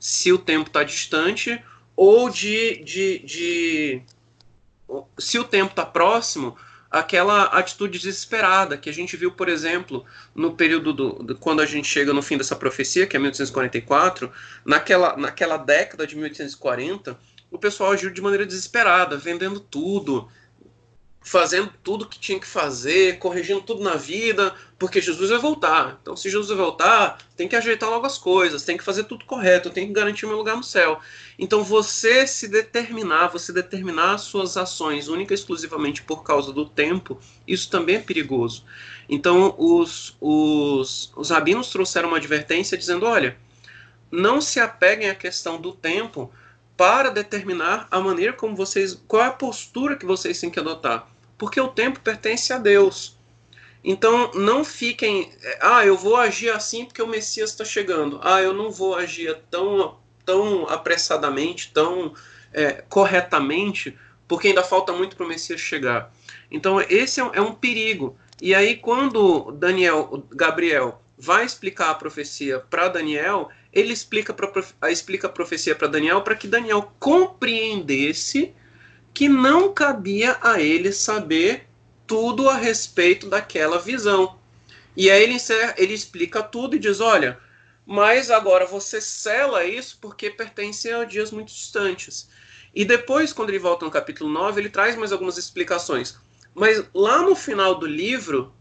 se 0.00 0.32
o 0.32 0.38
tempo 0.38 0.68
está 0.68 0.82
distante, 0.82 1.62
ou 1.94 2.30
de, 2.30 2.82
de, 2.82 3.18
de 3.18 4.02
se 5.18 5.38
o 5.38 5.44
tempo 5.44 5.72
está 5.72 5.84
próximo, 5.84 6.56
aquela 6.90 7.44
atitude 7.44 7.98
desesperada 7.98 8.76
que 8.76 8.88
a 8.88 8.92
gente 8.92 9.16
viu, 9.16 9.30
por 9.30 9.48
exemplo, 9.48 10.04
no 10.34 10.54
período 10.54 10.92
do, 10.92 11.12
do, 11.22 11.36
quando 11.36 11.60
a 11.60 11.66
gente 11.66 11.86
chega 11.86 12.12
no 12.12 12.22
fim 12.22 12.38
dessa 12.38 12.56
profecia, 12.56 13.06
que 13.06 13.16
é 13.16 13.18
1844, 13.18 14.30
naquela, 14.64 15.16
naquela 15.16 15.56
década 15.56 16.06
de 16.06 16.16
1840, 16.16 17.18
o 17.50 17.58
pessoal 17.58 17.92
agiu 17.92 18.10
de 18.10 18.20
maneira 18.20 18.46
desesperada, 18.46 19.16
vendendo 19.16 19.60
tudo, 19.60 20.28
fazendo 21.20 21.72
tudo 21.82 22.06
que 22.06 22.18
tinha 22.18 22.38
que 22.38 22.46
fazer, 22.46 23.18
corrigindo 23.18 23.60
tudo 23.60 23.82
na 23.82 23.96
vida, 23.96 24.54
porque 24.78 25.00
Jesus 25.00 25.28
vai 25.30 25.38
voltar. 25.38 25.98
Então, 26.00 26.16
se 26.16 26.30
Jesus 26.30 26.48
vai 26.48 26.56
voltar, 26.56 27.18
tem 27.36 27.46
que 27.46 27.56
ajeitar 27.56 27.90
logo 27.90 28.06
as 28.06 28.16
coisas, 28.16 28.62
tem 28.62 28.76
que 28.76 28.84
fazer 28.84 29.04
tudo 29.04 29.24
correto, 29.24 29.68
tem 29.68 29.86
que 29.86 29.92
garantir 29.92 30.26
meu 30.26 30.36
lugar 30.36 30.56
no 30.56 30.62
céu. 30.62 31.00
Então, 31.38 31.62
você 31.62 32.26
se 32.26 32.48
determinar, 32.48 33.28
você 33.28 33.52
determinar 33.52 34.14
as 34.14 34.22
suas 34.22 34.56
ações 34.56 35.08
única 35.08 35.34
e 35.34 35.36
exclusivamente 35.36 36.02
por 36.02 36.22
causa 36.22 36.52
do 36.52 36.64
tempo, 36.64 37.20
isso 37.46 37.68
também 37.68 37.96
é 37.96 38.00
perigoso. 38.00 38.64
Então, 39.08 39.54
os, 39.58 40.16
os, 40.20 41.12
os 41.16 41.30
rabinos 41.30 41.68
trouxeram 41.68 42.08
uma 42.08 42.18
advertência 42.18 42.78
dizendo: 42.78 43.04
olha, 43.04 43.36
não 44.10 44.40
se 44.40 44.60
apeguem 44.60 45.10
à 45.10 45.14
questão 45.14 45.60
do 45.60 45.72
tempo 45.72 46.32
para 46.78 47.10
determinar 47.10 47.86
a 47.90 48.00
maneira 48.00 48.32
como 48.32 48.56
vocês, 48.56 48.98
qual 49.06 49.22
é 49.22 49.26
a 49.26 49.32
postura 49.32 49.96
que 49.96 50.06
vocês 50.06 50.40
têm 50.40 50.50
que 50.50 50.58
adotar 50.58 51.06
porque 51.38 51.60
o 51.60 51.68
tempo 51.68 52.00
pertence 52.00 52.52
a 52.52 52.58
Deus. 52.58 53.16
Então 53.82 54.32
não 54.34 54.64
fiquem, 54.64 55.32
ah, 55.60 55.86
eu 55.86 55.96
vou 55.96 56.16
agir 56.16 56.50
assim 56.50 56.84
porque 56.84 57.00
o 57.00 57.06
Messias 57.06 57.50
está 57.50 57.64
chegando. 57.64 58.20
Ah, 58.22 58.42
eu 58.42 58.52
não 58.52 58.70
vou 58.70 58.96
agir 58.96 59.38
tão 59.48 59.96
tão 60.26 60.68
apressadamente, 60.68 61.72
tão 61.72 62.12
é, 62.52 62.84
corretamente, 62.90 63.96
porque 64.26 64.48
ainda 64.48 64.62
falta 64.62 64.92
muito 64.92 65.16
para 65.16 65.24
o 65.24 65.28
Messias 65.28 65.60
chegar. 65.60 66.12
Então 66.50 66.80
esse 66.80 67.20
é 67.20 67.24
um, 67.24 67.34
é 67.34 67.40
um 67.40 67.54
perigo. 67.54 68.18
E 68.42 68.54
aí 68.54 68.76
quando 68.76 69.52
Daniel, 69.52 70.26
Gabriel 70.30 71.00
vai 71.16 71.46
explicar 71.46 71.90
a 71.90 71.94
profecia 71.94 72.58
para 72.58 72.88
Daniel, 72.88 73.48
ele 73.78 73.92
explica, 73.92 74.32
pra, 74.32 74.50
explica 74.90 75.26
a 75.26 75.30
profecia 75.30 75.74
para 75.74 75.88
Daniel 75.88 76.22
para 76.22 76.34
que 76.34 76.46
Daniel 76.46 76.92
compreendesse 76.98 78.54
que 79.12 79.28
não 79.28 79.72
cabia 79.72 80.36
a 80.40 80.60
ele 80.60 80.92
saber 80.92 81.68
tudo 82.06 82.48
a 82.48 82.56
respeito 82.56 83.28
daquela 83.28 83.78
visão. 83.78 84.38
E 84.96 85.10
aí 85.10 85.22
ele, 85.22 85.34
encerra, 85.34 85.74
ele 85.76 85.94
explica 85.94 86.42
tudo 86.42 86.76
e 86.76 86.78
diz: 86.78 87.00
olha, 87.00 87.38
mas 87.86 88.30
agora 88.30 88.66
você 88.66 89.00
sela 89.00 89.64
isso 89.64 89.98
porque 90.00 90.30
pertence 90.30 90.90
a 90.90 91.04
dias 91.04 91.30
muito 91.30 91.48
distantes. 91.48 92.28
E 92.74 92.84
depois, 92.84 93.32
quando 93.32 93.48
ele 93.50 93.58
volta 93.58 93.84
no 93.84 93.90
capítulo 93.90 94.30
9, 94.30 94.60
ele 94.60 94.70
traz 94.70 94.94
mais 94.96 95.10
algumas 95.10 95.38
explicações. 95.38 96.16
Mas 96.54 96.84
lá 96.92 97.22
no 97.22 97.34
final 97.34 97.74
do 97.74 97.86
livro, 97.86 98.52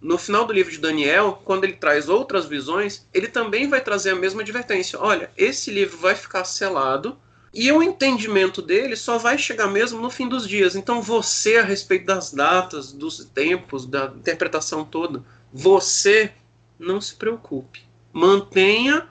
no 0.00 0.16
final 0.16 0.46
do 0.46 0.52
livro 0.52 0.72
de 0.72 0.78
Daniel, 0.78 1.42
quando 1.44 1.64
ele 1.64 1.74
traz 1.74 2.08
outras 2.08 2.46
visões, 2.46 3.06
ele 3.12 3.28
também 3.28 3.68
vai 3.68 3.80
trazer 3.80 4.10
a 4.10 4.16
mesma 4.16 4.40
advertência. 4.40 4.98
Olha, 4.98 5.30
esse 5.36 5.70
livro 5.70 5.98
vai 5.98 6.14
ficar 6.14 6.44
selado 6.44 7.18
e 7.52 7.70
o 7.70 7.82
entendimento 7.82 8.62
dele 8.62 8.96
só 8.96 9.18
vai 9.18 9.36
chegar 9.36 9.66
mesmo 9.66 10.00
no 10.00 10.08
fim 10.08 10.28
dos 10.28 10.48
dias. 10.48 10.74
Então 10.74 11.02
você, 11.02 11.56
a 11.58 11.64
respeito 11.64 12.06
das 12.06 12.32
datas, 12.32 12.92
dos 12.92 13.24
tempos, 13.26 13.84
da 13.84 14.06
interpretação 14.16 14.84
toda, 14.84 15.22
você 15.52 16.32
não 16.78 17.00
se 17.00 17.14
preocupe. 17.14 17.84
Mantenha, 18.12 19.06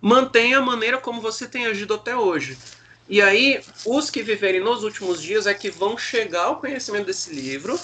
mantenha 0.00 0.58
a 0.58 0.62
maneira 0.62 0.98
como 0.98 1.20
você 1.20 1.48
tem 1.48 1.66
agido 1.66 1.94
até 1.94 2.16
hoje. 2.16 2.56
E 3.08 3.20
aí, 3.20 3.60
os 3.84 4.08
que 4.08 4.22
viverem 4.22 4.60
nos 4.60 4.84
últimos 4.84 5.20
dias 5.20 5.48
é 5.48 5.52
que 5.52 5.68
vão 5.68 5.98
chegar 5.98 6.44
ao 6.44 6.60
conhecimento 6.60 7.06
desse 7.06 7.34
livro 7.34 7.76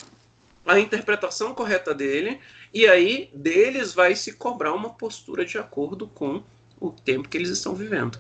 a 0.67 0.81
interpretação 0.81 1.55
correta 1.55 1.95
dele, 1.95 2.41
e 2.75 2.87
aí 2.87 3.31
deles 3.33 3.95
vai 3.95 4.15
se 4.17 4.33
cobrar 4.33 4.75
uma 4.75 4.91
postura 4.91 5.45
de 5.45 5.57
acordo 5.57 6.09
com 6.09 6.43
o 6.81 6.91
tempo 6.91 7.29
que 7.29 7.37
eles 7.37 7.51
estão 7.51 7.75
vivendo. 7.75 8.19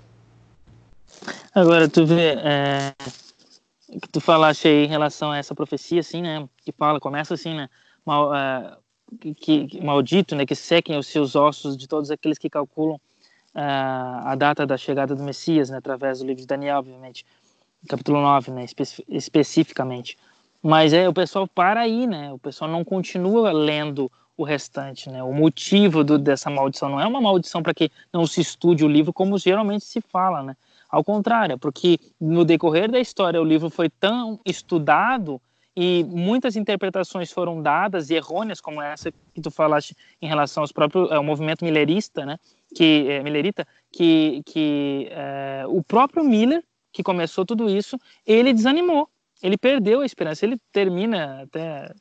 Agora, 1.55 1.89
tu 1.89 2.07
vê, 2.07 2.37
é, 2.37 2.95
que 4.01 4.09
tu 4.09 4.21
falaste 4.21 4.69
aí 4.69 4.85
em 4.85 4.89
relação 4.89 5.33
a 5.33 5.39
essa 5.39 5.55
profecia, 5.55 6.01
assim, 6.01 6.23
né, 6.23 6.49
que 6.65 6.73
fala, 6.73 7.01
começa 7.01 7.35
assim, 7.35 7.55
né, 7.55 7.69
mal, 8.05 8.35
é, 8.35 8.77
que, 9.37 9.67
que, 9.67 9.81
maldito, 9.85 10.37
né, 10.37 10.47
que 10.47 10.55
sequem 10.55 10.99
os 10.99 11.07
seus 11.09 11.35
ossos 11.35 11.77
de 11.77 11.89
todos 11.89 12.11
aqueles 12.11 12.39
que 12.39 12.51
calculam 12.51 13.01
é, 13.55 13.61
a 13.63 14.35
data 14.37 14.67
da 14.67 14.77
chegada 14.77 15.15
do 15.15 15.23
Messias, 15.23 15.71
né, 15.71 15.79
através 15.79 16.21
do 16.21 16.27
livro 16.27 16.41
de 16.41 16.47
Daniel, 16.47 16.79
obviamente, 16.79 17.25
capítulo 17.89 18.21
9, 18.21 18.53
né, 18.53 18.65
espe 18.65 18.85
especificamente. 19.09 20.17
Mas 20.63 20.93
é, 20.93 21.09
o 21.09 21.13
pessoal 21.13 21.47
para 21.47 21.81
aí, 21.81 22.07
né? 22.07 22.33
O 22.33 22.39
pessoal 22.39 22.71
não 22.71 22.85
continua 22.85 23.53
lendo 23.53 24.11
o 24.37 24.45
restante, 24.45 25.09
né? 25.09 25.23
O 25.23 25.33
motivo 25.33 26.05
do, 26.05 26.19
dessa 26.19 26.51
maldição 26.51 26.89
não 26.89 27.01
é 27.01 27.07
uma 27.07 27.21
maldição 27.21 27.63
para 27.63 27.73
que 27.73 27.91
não 28.13 28.27
se 28.27 28.41
estude 28.41 28.85
o 28.85 28.89
livro 28.89 29.13
como 29.13 29.39
geralmente 29.39 29.85
se 29.85 30.01
fala, 30.01 30.43
né? 30.43 30.57
Ao 30.89 31.03
contrário, 31.03 31.55
é 31.55 31.57
porque 31.57 31.99
no 32.21 32.45
decorrer 32.45 32.91
da 32.91 33.01
história 33.01 33.41
o 33.41 33.45
livro 33.45 33.71
foi 33.71 33.89
tão 33.89 34.39
estudado 34.45 35.41
e 35.75 36.05
muitas 36.05 36.57
interpretações 36.57 37.31
foram 37.31 37.61
dadas 37.61 38.09
e 38.09 38.15
errôneas 38.15 38.61
como 38.61 38.81
essa 38.81 39.11
que 39.11 39.41
tu 39.43 39.51
falaste 39.51 39.95
em 40.23 40.27
relação 40.27 40.63
aos 40.63 40.73
próprios 40.73 41.11
ao 41.11 41.23
movimento 41.23 41.65
millerista, 41.65 42.25
né? 42.25 42.39
Que 42.75 43.07
é, 43.09 43.23
millerita, 43.23 43.67
que 43.91 44.43
que 44.45 45.09
é, 45.11 45.65
o 45.69 45.83
próprio 45.83 46.25
Miller 46.25 46.63
que 46.93 47.03
começou 47.03 47.45
tudo 47.45 47.69
isso, 47.69 47.99
ele 48.27 48.55
desanimou 48.55 49.09
ele 49.43 49.57
perdeu 49.57 50.01
a 50.01 50.07
esperança. 50.07 50.45
Ele 50.45 50.59
termina 50.73 51.43
até 51.43 51.93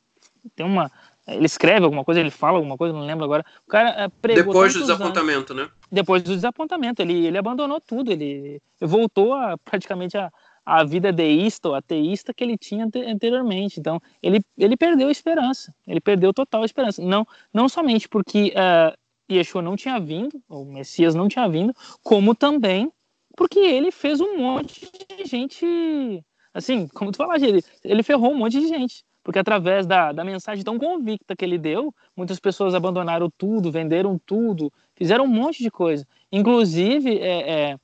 tem 0.56 0.65
uma 0.65 0.91
ele 1.28 1.45
escreve 1.45 1.84
alguma 1.84 2.06
coisa, 2.06 2.19
ele 2.19 2.30
fala 2.30 2.58
alguma 2.58 2.78
coisa, 2.78 2.93
não 2.93 3.04
lembro 3.04 3.26
agora. 3.26 3.43
O 3.65 3.69
cara 3.69 3.89
é, 4.04 4.08
pregou 4.08 4.54
depois 4.54 4.74
do 4.74 4.82
desapontamento, 4.82 5.54
anos, 5.54 5.65
né? 5.65 5.71
Depois 5.91 6.21
do 6.21 6.36
desapontamento, 6.36 7.02
ele 7.02 7.26
ele 7.26 7.38
abandonou 7.38 7.82
tudo, 7.82 8.12
ele 8.12 8.62
voltou 8.80 9.34
a 9.34 9.58
praticamente 9.58 10.15
a, 10.17 10.32
a 10.63 10.84
vida 10.84 11.12
deísta 11.12 11.69
ou 11.69 11.76
ateísta 11.76 12.34
que 12.34 12.43
ele 12.43 12.58
tinha 12.58 12.88
anteriormente. 13.08 13.80
Então, 13.80 14.00
ele 14.21 14.43
ele 14.56 14.78
perdeu 14.78 15.08
a 15.08 15.12
esperança. 15.12 15.74
Ele 15.88 16.00
perdeu 16.00 16.32
total 16.32 16.62
a 16.62 16.65
esperança. 16.65 17.02
Não 17.02 17.26
não 17.52 17.67
somente 17.67 18.08
porque 18.08 18.54
uh, 18.56 18.95
Yeshua 19.34 19.63
não 19.63 19.76
tinha 19.76 20.00
vindo, 20.00 20.39
o 20.48 20.63
Messias 20.63 21.15
não 21.15 21.28
tinha 21.28 21.50
vindo, 21.50 21.74
como 22.04 22.36
também 22.36 22.91
porque 23.36 23.60
ele 23.60 23.91
fez 23.91 24.21
um 24.21 24.38
monte 24.38 24.89
de 25.10 25.26
gente 25.26 26.24
assim, 26.56 26.88
como 26.88 27.12
tu 27.12 27.18
falaste, 27.18 27.46
ele, 27.46 27.63
ele 27.84 28.02
ferrou 28.02 28.32
um 28.32 28.38
monte 28.38 28.60
de 28.60 28.68
gente. 28.68 29.04
Porque 29.22 29.39
através 29.39 29.86
da, 29.86 30.12
da 30.12 30.24
mensagem 30.24 30.63
tão 30.63 30.80
convicta 30.80 31.36
que 31.36 31.44
ele 31.44 31.58
deu, 31.58 31.94
muitas 32.15 32.39
pessoas 32.39 32.74
abandonaram 32.74 33.30
tudo, 33.38 33.72
venderam 33.72 34.20
tudo, 34.26 34.72
fizeram 34.96 35.26
um 35.26 35.28
monte 35.28 35.62
de 35.62 35.70
coisa. 35.70 36.08
Inclusive, 36.32 37.20
é, 37.20 37.72
é, 37.72 37.80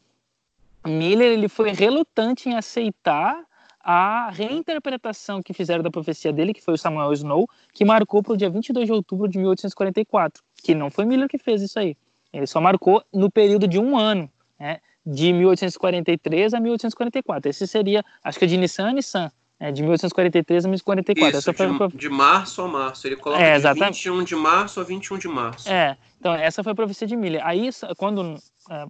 Miller 0.87 1.33
ele 1.33 1.49
foi 1.49 1.71
relutante 1.71 2.47
em 2.47 2.55
aceitar 2.55 3.43
a 3.83 4.29
reinterpretação 4.29 5.41
que 5.41 5.53
fizeram 5.53 5.83
da 5.83 5.89
profecia 5.89 6.31
dele, 6.31 6.53
que 6.53 6.61
foi 6.61 6.75
o 6.75 6.77
Samuel 6.77 7.11
Snow, 7.13 7.49
que 7.73 7.83
marcou 7.83 8.21
para 8.21 8.33
o 8.33 8.37
dia 8.37 8.49
22 8.49 8.85
de 8.85 8.93
outubro 8.93 9.27
de 9.27 9.37
1844, 9.39 10.43
que 10.63 10.75
não 10.75 10.89
foi 10.91 11.05
Miller 11.05 11.27
que 11.27 11.39
fez 11.39 11.61
isso 11.61 11.79
aí. 11.79 11.97
Ele 12.31 12.47
só 12.47 12.61
marcou 12.61 13.03
no 13.11 13.29
período 13.29 13.67
de 13.67 13.79
um 13.79 13.97
ano. 13.97 14.29
Né? 14.59 14.79
De 15.05 15.33
1843 15.33 16.53
a 16.53 16.59
1844. 16.59 17.49
Esse 17.49 17.67
seria, 17.67 18.03
acho 18.23 18.37
que 18.37 18.45
é 18.45 18.47
de 18.47 18.57
Nissan 18.57 18.89
a 18.89 18.93
Nissan, 18.93 19.31
é, 19.59 19.71
de 19.71 19.81
1843 19.81 20.65
a 20.65 20.67
1844. 20.67 21.37
Isso, 21.37 21.87
de, 21.89 21.97
de 21.97 22.09
março 22.09 22.61
a 22.61 22.67
março. 22.67 23.07
Ele 23.07 23.15
coloca 23.15 23.41
é, 23.41 23.59
de 23.59 23.73
21 23.73 24.23
de 24.23 24.35
março 24.35 24.79
a 24.79 24.83
21 24.83 25.17
de 25.17 25.27
março. 25.27 25.69
É, 25.69 25.97
então 26.19 26.33
essa 26.33 26.63
foi 26.63 26.71
a 26.71 26.75
profecia 26.75 27.07
de 27.07 27.15
Miller. 27.15 27.45
Aí, 27.45 27.69
quando 27.97 28.37
é, 28.69 28.85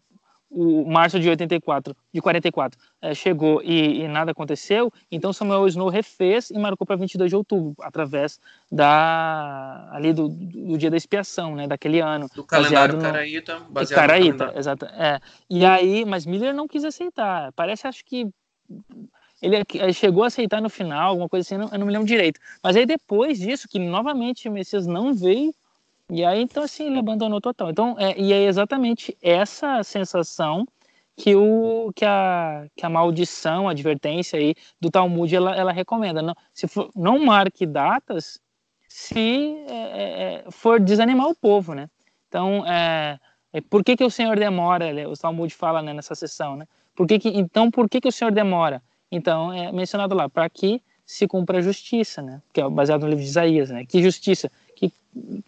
o 0.51 0.85
março 0.85 1.17
de 1.17 1.29
84, 1.29 1.95
de 2.13 2.21
44, 2.21 2.77
é, 3.01 3.13
chegou 3.13 3.61
e, 3.63 4.01
e, 4.01 4.07
nada 4.07 4.31
aconteceu, 4.31 4.91
então 5.09 5.31
Samuel 5.31 5.65
Snow 5.67 5.87
refez 5.87 6.51
e 6.51 6.59
marcou 6.59 6.85
para 6.85 6.97
22 6.97 7.29
de 7.29 7.35
outubro, 7.37 7.73
através 7.81 8.37
da 8.69 9.89
ali 9.93 10.11
do, 10.11 10.27
do, 10.27 10.77
dia 10.77 10.91
da 10.91 10.97
expiação, 10.97 11.55
né, 11.55 11.67
daquele 11.67 12.01
ano. 12.01 12.29
Do 12.35 12.43
calendário 12.43 12.95
no, 12.95 13.01
caraíta, 13.01 13.61
baseado 13.69 13.99
caraíta, 13.99 14.51
no 14.51 14.59
exato. 14.59 14.85
É. 14.85 15.21
E 15.49 15.65
aí, 15.65 16.03
mas 16.03 16.25
Miller 16.25 16.53
não 16.53 16.67
quis 16.67 16.83
aceitar. 16.83 17.53
Parece, 17.53 17.87
acho 17.87 18.03
que 18.03 18.29
ele 19.41 19.63
chegou 19.93 20.23
a 20.23 20.27
aceitar 20.27 20.61
no 20.61 20.69
final, 20.69 21.09
alguma 21.09 21.29
coisa 21.29 21.45
assim, 21.45 21.55
eu 21.71 21.79
não 21.79 21.87
me 21.87 21.93
lembro 21.93 22.07
direito. 22.07 22.39
Mas 22.61 22.75
aí 22.75 22.85
depois 22.85 23.39
disso, 23.39 23.67
que 23.67 23.79
novamente 23.79 24.49
o 24.49 24.51
Messias 24.51 24.85
não 24.85 25.13
veio, 25.13 25.53
e 26.13 26.25
aí, 26.25 26.41
então, 26.41 26.61
assim, 26.63 26.87
ele 26.87 26.99
abandonou 26.99 27.39
total. 27.39 27.69
Então, 27.69 27.95
é, 27.97 28.19
e 28.19 28.33
é 28.33 28.43
exatamente 28.43 29.17
essa 29.21 29.81
sensação 29.81 30.67
que, 31.15 31.33
o, 31.37 31.89
que, 31.95 32.03
a, 32.03 32.67
que 32.75 32.85
a 32.85 32.89
maldição, 32.89 33.69
a 33.69 33.71
advertência 33.71 34.37
aí 34.37 34.53
do 34.79 34.91
Talmud, 34.91 35.33
ela, 35.33 35.55
ela 35.55 35.71
recomenda. 35.71 36.21
Não, 36.21 36.35
se 36.53 36.67
for, 36.67 36.91
não 36.93 37.17
marque 37.17 37.65
datas 37.65 38.41
se 38.89 39.55
é, 39.69 39.73
é, 39.73 40.43
é 40.47 40.51
for 40.51 40.81
desanimar 40.81 41.29
o 41.29 41.35
povo, 41.35 41.73
né? 41.73 41.89
Então, 42.27 42.67
é, 42.67 43.17
é, 43.53 43.61
por 43.61 43.81
que, 43.81 43.95
que 43.95 44.03
o 44.03 44.11
Senhor 44.11 44.37
demora? 44.37 44.87
O 45.09 45.13
Talmud 45.13 45.53
fala 45.53 45.81
né, 45.81 45.93
nessa 45.93 46.13
sessão, 46.13 46.57
né? 46.57 46.67
Por 46.93 47.07
que 47.07 47.19
que, 47.19 47.29
então, 47.29 47.71
por 47.71 47.89
que, 47.89 48.01
que 48.01 48.09
o 48.09 48.11
Senhor 48.11 48.33
demora? 48.33 48.83
Então, 49.09 49.53
é 49.53 49.71
mencionado 49.71 50.13
lá, 50.13 50.27
para 50.27 50.49
que 50.49 50.81
se 51.05 51.25
cumpra 51.25 51.59
a 51.59 51.61
justiça, 51.61 52.21
né? 52.21 52.41
Que 52.53 52.59
é 52.59 52.69
baseado 52.69 53.03
no 53.03 53.09
livro 53.09 53.23
de 53.23 53.29
Isaías, 53.29 53.69
né? 53.69 53.85
Que 53.85 54.03
justiça? 54.03 54.51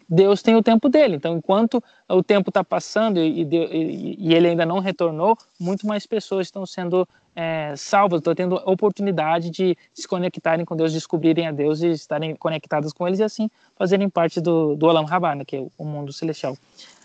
Deus 0.08 0.42
tem 0.42 0.54
o 0.54 0.62
tempo 0.62 0.88
dele. 0.88 1.16
Então, 1.16 1.36
enquanto 1.36 1.82
o 2.08 2.22
tempo 2.22 2.50
está 2.50 2.62
passando 2.62 3.18
e, 3.18 3.42
e, 3.42 4.16
e, 4.18 4.34
ele 4.34 4.48
ainda 4.48 4.66
não 4.66 4.78
retornou, 4.78 5.36
muito 5.58 5.86
mais 5.86 6.06
pessoas 6.06 6.46
estão 6.46 6.66
sendo 6.66 7.08
é, 7.34 7.74
salvas, 7.76 8.20
estão 8.20 8.34
tendo 8.34 8.56
oportunidade 8.66 9.50
de 9.50 9.76
se 9.92 10.06
conectarem 10.06 10.64
com 10.64 10.76
Deus, 10.76 10.92
descobrirem 10.92 11.46
a 11.46 11.52
Deus 11.52 11.82
e 11.82 11.88
estarem 11.88 12.36
conectadas 12.36 12.92
com 12.92 13.06
eles 13.06 13.20
e 13.20 13.24
assim 13.24 13.50
fazerem 13.76 14.08
parte 14.08 14.40
do, 14.40 14.76
do 14.76 14.86
Olam 14.86 15.04
Rabá, 15.04 15.34
né, 15.34 15.44
que 15.44 15.56
é 15.56 15.66
o 15.78 15.84
mundo 15.84 16.12
celestial. 16.12 16.56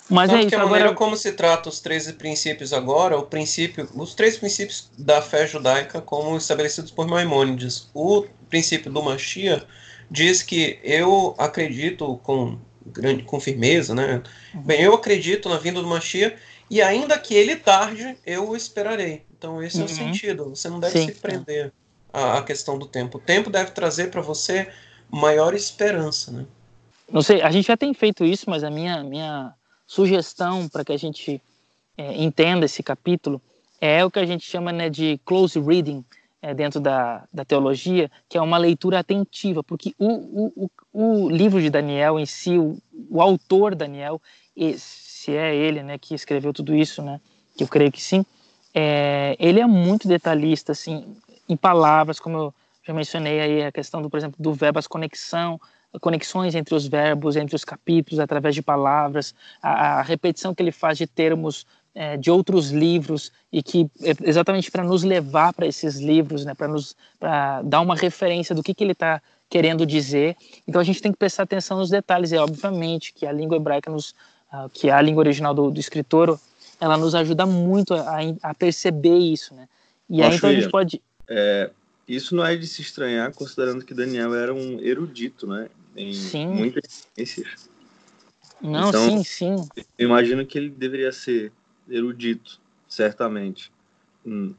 Mas 0.10 0.30
Tanto 0.30 0.40
é 0.40 0.42
isso. 0.42 0.50
Que 0.50 0.56
a 0.56 0.60
agora... 0.60 0.72
maneira 0.72 0.96
como 0.96 1.16
se 1.16 1.32
trata 1.34 1.70
os 1.70 1.80
13 1.80 2.14
princípios 2.14 2.74
agora, 2.74 3.18
o 3.18 3.24
princípio, 3.24 3.88
os 3.96 4.16
três 4.16 4.38
princípios 4.38 4.90
da 4.98 5.22
fé 5.22 5.48
judaica 5.48 6.02
como 6.02 6.36
estabelecidos 6.36 6.92
por 6.92 7.08
Maimônides. 7.08 7.90
O 7.94 8.26
princípio 8.50 8.92
do 8.92 9.04
Mashiach 9.04 9.66
diz 10.10 10.42
que 10.42 10.80
eu 10.84 11.36
acredito 11.38 12.20
com 12.24 12.58
grande 12.86 13.24
com 13.24 13.40
firmeza, 13.40 13.94
né? 13.94 14.24
Uhum. 14.54 14.62
Bem, 14.62 14.82
eu 14.82 14.94
acredito 14.94 15.48
na 15.48 15.58
vinda 15.58 15.82
do 15.82 15.88
Mashiach 15.88 16.36
e 16.70 16.82
ainda 16.82 17.18
que 17.18 17.34
ele 17.34 17.56
tarde, 17.56 18.18
eu 18.26 18.50
o 18.50 18.56
esperarei. 18.56 19.24
Então 19.38 19.62
esse 19.62 19.78
uhum. 19.78 19.84
é 19.84 19.86
o 19.86 19.90
uhum. 19.90 19.96
sentido. 19.96 20.50
Você 20.50 20.70
não 20.70 20.80
deve 20.80 21.00
Sim. 21.00 21.06
se 21.08 21.16
prender 21.16 21.72
à, 22.12 22.38
à 22.38 22.44
questão 22.44 22.78
do 22.78 22.88
tempo. 22.88 23.18
O 23.18 23.22
tempo 23.22 23.50
deve 23.50 23.72
trazer 23.72 24.10
para 24.10 24.22
você 24.22 24.70
maior 25.10 25.54
esperança, 25.54 26.32
né? 26.32 26.46
Não 27.12 27.24
sei, 27.24 27.42
a 27.42 27.50
gente 27.50 27.68
já 27.68 27.78
tem 27.78 27.94
feito 27.94 28.24
isso, 28.24 28.50
mas 28.50 28.64
a 28.64 28.70
minha 28.70 29.04
minha 29.04 29.54
sugestão 29.88 30.68
para 30.68 30.86
que 30.86 30.92
a 30.92 30.98
gente 30.98 31.42
é, 31.98 32.22
entenda 32.22 32.66
esse 32.66 32.84
capítulo 32.84 33.42
é 33.82 34.06
o 34.06 34.12
que 34.12 34.20
a 34.20 34.26
gente 34.26 34.46
chama 34.46 34.72
né, 34.72 34.90
de 34.90 35.20
close 35.26 35.60
reading 35.60 36.04
é, 36.42 36.54
dentro 36.54 36.80
da, 36.80 37.24
da 37.34 37.44
teologia, 37.44 38.10
que 38.28 38.38
é 38.38 38.42
uma 38.42 38.58
leitura 38.58 39.00
atentiva, 39.00 39.64
porque 39.64 39.94
o, 39.98 40.54
o, 40.56 40.72
o, 40.94 41.30
livro 41.30 41.62
de 41.62 41.70
Daniel 41.70 42.20
em 42.20 42.26
si, 42.26 42.58
o, 42.58 42.78
o 43.10 43.22
autor 43.22 43.76
Daniel, 43.76 44.22
se 44.78 45.36
é 45.36 45.56
ele 45.56 45.84
né, 45.84 45.98
que 45.98 46.16
escreveu 46.16 46.54
tudo 46.54 46.76
isso, 46.76 47.02
né, 47.02 47.20
que 47.58 47.64
eu 47.64 47.68
creio 47.68 47.92
que 47.92 48.02
sim, 48.02 48.26
é, 48.74 49.36
ele 49.40 49.60
é 49.60 49.68
muito 49.68 50.08
detalhista, 50.08 50.72
assim, 50.72 51.16
em 51.48 51.58
palavras, 51.58 52.20
como 52.20 52.38
eu 52.38 52.54
já 52.86 52.94
mencionei 52.94 53.40
aí 53.40 53.64
a 53.64 53.72
questão 53.72 54.02
do, 54.02 54.10
por 54.10 54.18
exemplo, 54.18 54.38
do 54.40 54.54
verbo, 54.54 54.80
as 54.80 54.88
conexão, 54.88 55.60
conexões 56.00 56.54
entre 56.54 56.76
os 56.76 56.88
verbos, 56.88 57.36
entre 57.36 57.56
os 57.56 57.66
capítulos, 57.66 58.20
através 58.20 58.54
de 58.54 58.62
palavras, 58.62 59.34
a, 59.62 60.00
a 60.00 60.02
repetição 60.02 60.54
que 60.54 60.62
ele 60.62 60.72
faz 60.72 60.98
de 60.98 61.08
termos 61.08 61.66
é, 62.00 62.16
de 62.16 62.32
outros 62.32 62.70
livros 62.70 63.30
e 63.52 63.62
que 63.62 63.92
é 64.02 64.14
exatamente 64.24 64.72
para 64.72 64.86
nos 64.86 65.04
levar 65.04 65.52
para 65.52 65.68
esses 65.68 66.00
livros, 66.00 66.46
né, 66.46 66.54
para 66.54 66.70
nos 66.70 66.96
pra 67.20 67.62
dar 67.62 67.82
uma 67.82 67.94
referência 67.94 68.56
do 68.56 68.64
que, 68.64 68.74
que 68.74 68.86
ele 68.86 68.94
está 68.94 69.22
querendo 69.50 69.86
dizer. 69.86 70.38
Então 70.66 70.80
a 70.80 70.84
gente 70.86 71.02
tem 71.02 71.12
que 71.12 71.18
prestar 71.18 71.44
atenção 71.44 71.78
nos 71.78 71.90
detalhes. 71.90 72.32
E 72.32 72.38
obviamente 72.38 73.12
que 73.12 73.26
a 73.26 73.34
língua 73.34 73.58
hebraica, 73.58 73.92
nos, 73.92 74.12
uh, 74.54 74.70
que 74.74 74.88
é 74.88 74.94
a 74.94 75.02
língua 75.02 75.20
original 75.20 75.54
do, 75.54 75.70
do 75.70 75.78
escritor, 75.78 76.40
ela 76.80 76.96
nos 76.96 77.14
ajuda 77.14 77.46
muito 77.46 77.94
a, 77.94 78.20
a 78.44 78.54
perceber 78.54 79.18
isso, 79.18 79.54
né? 79.54 79.68
E 80.10 80.24
aí 80.24 80.38
então 80.38 80.50
a 80.50 80.54
gente 80.54 80.70
pode. 80.70 81.02
É, 81.28 81.70
isso 82.08 82.34
não 82.34 82.46
é 82.46 82.56
de 82.56 82.66
se 82.66 82.82
estranhar, 82.82 83.34
considerando 83.34 83.84
que 83.84 83.94
Daniel 83.94 84.34
era 84.34 84.54
um 84.54 84.80
erudito, 84.80 85.46
né? 85.46 85.68
Em 85.98 86.14
sim. 86.14 86.48
muitas 86.48 87.10
ciências. 87.14 87.70
Não, 88.62 88.88
então, 88.88 89.10
sim, 89.10 89.24
sim. 89.26 89.70
Eu 89.98 90.08
imagino 90.08 90.46
que 90.46 90.58
ele 90.58 90.70
deveria 90.70 91.12
ser 91.12 91.52
erudito, 91.90 92.60
certamente, 92.88 93.72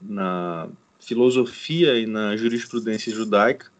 na 0.01 0.69
filosofia 0.99 1.99
e 1.99 2.07
na 2.07 2.37
jurisprudência 2.37 3.13
judaica, 3.13 3.71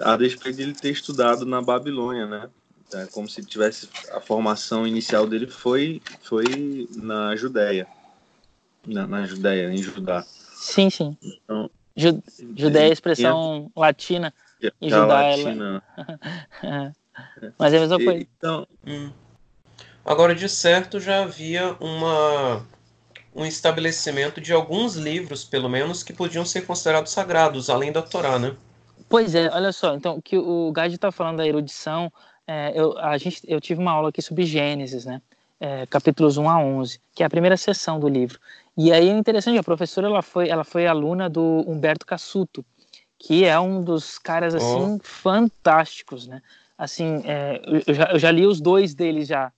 a 0.00 0.16
despeito 0.16 0.58
de 0.58 0.62
ele 0.62 0.74
ter 0.74 0.90
estudado 0.90 1.44
na 1.46 1.62
Babilônia, 1.62 2.26
né? 2.26 2.50
É 2.94 3.06
como 3.06 3.28
se 3.28 3.44
tivesse 3.44 3.88
a 4.12 4.20
formação 4.20 4.86
inicial 4.86 5.26
dele 5.26 5.48
foi 5.48 6.00
foi 6.22 6.88
na 6.94 7.34
Judéia, 7.34 7.86
na, 8.86 9.06
na 9.06 9.26
Judéia, 9.26 9.72
em 9.72 9.78
Judá. 9.78 10.22
Sim, 10.22 10.88
sim. 10.88 11.16
Então, 11.20 11.68
Ju, 11.96 12.22
Judéia 12.54 12.90
é 12.90 12.92
expressão 12.92 13.72
latina 13.74 14.32
e 14.80 14.88
Judá 14.88 15.22
é 15.24 15.36
latina. 15.36 15.82
Ela... 16.62 16.94
Mas 17.58 17.72
é 17.72 17.78
a 17.78 17.80
mesma 17.80 17.96
coisa. 17.98 18.26
Então, 18.38 18.66
hum. 18.86 19.10
Agora, 20.06 20.36
de 20.36 20.48
certo, 20.48 21.00
já 21.00 21.24
havia 21.24 21.74
uma, 21.80 22.64
um 23.34 23.44
estabelecimento 23.44 24.40
de 24.40 24.52
alguns 24.52 24.94
livros, 24.94 25.44
pelo 25.44 25.68
menos, 25.68 26.04
que 26.04 26.12
podiam 26.12 26.44
ser 26.44 26.64
considerados 26.64 27.10
sagrados, 27.10 27.68
além 27.68 27.90
da 27.90 28.00
Torá, 28.00 28.38
né? 28.38 28.54
Pois 29.08 29.34
é, 29.34 29.50
olha 29.52 29.72
só, 29.72 29.96
então, 29.96 30.20
que 30.20 30.38
o 30.38 30.70
Gade 30.70 30.94
está 30.94 31.10
falando 31.10 31.38
da 31.38 31.46
erudição, 31.46 32.12
é, 32.46 32.72
eu, 32.72 32.96
a 32.98 33.18
gente, 33.18 33.40
eu 33.48 33.60
tive 33.60 33.80
uma 33.80 33.90
aula 33.90 34.10
aqui 34.10 34.22
sobre 34.22 34.46
Gênesis, 34.46 35.04
né? 35.04 35.20
É, 35.58 35.84
capítulos 35.86 36.36
1 36.36 36.48
a 36.48 36.60
11, 36.60 37.00
que 37.12 37.24
é 37.24 37.26
a 37.26 37.30
primeira 37.30 37.56
sessão 37.56 37.98
do 37.98 38.08
livro. 38.08 38.38
E 38.76 38.92
aí 38.92 39.08
é 39.08 39.12
interessante, 39.12 39.58
a 39.58 39.62
professora 39.64 40.06
ela 40.06 40.22
foi, 40.22 40.48
ela 40.48 40.62
foi 40.62 40.86
aluna 40.86 41.28
do 41.28 41.64
Humberto 41.66 42.06
Cassuto, 42.06 42.64
que 43.18 43.44
é 43.44 43.58
um 43.58 43.82
dos 43.82 44.18
caras 44.18 44.54
assim 44.54 44.96
oh. 44.96 45.00
fantásticos, 45.02 46.28
né? 46.28 46.40
assim, 46.76 47.22
é, 47.24 47.60
eu, 47.86 47.94
já, 47.94 48.04
eu, 48.12 48.18
já, 48.18 48.30
li 48.30 48.46
os 48.46 48.60
dois 48.60 48.94
deles 48.94 49.28
já, 49.28 49.50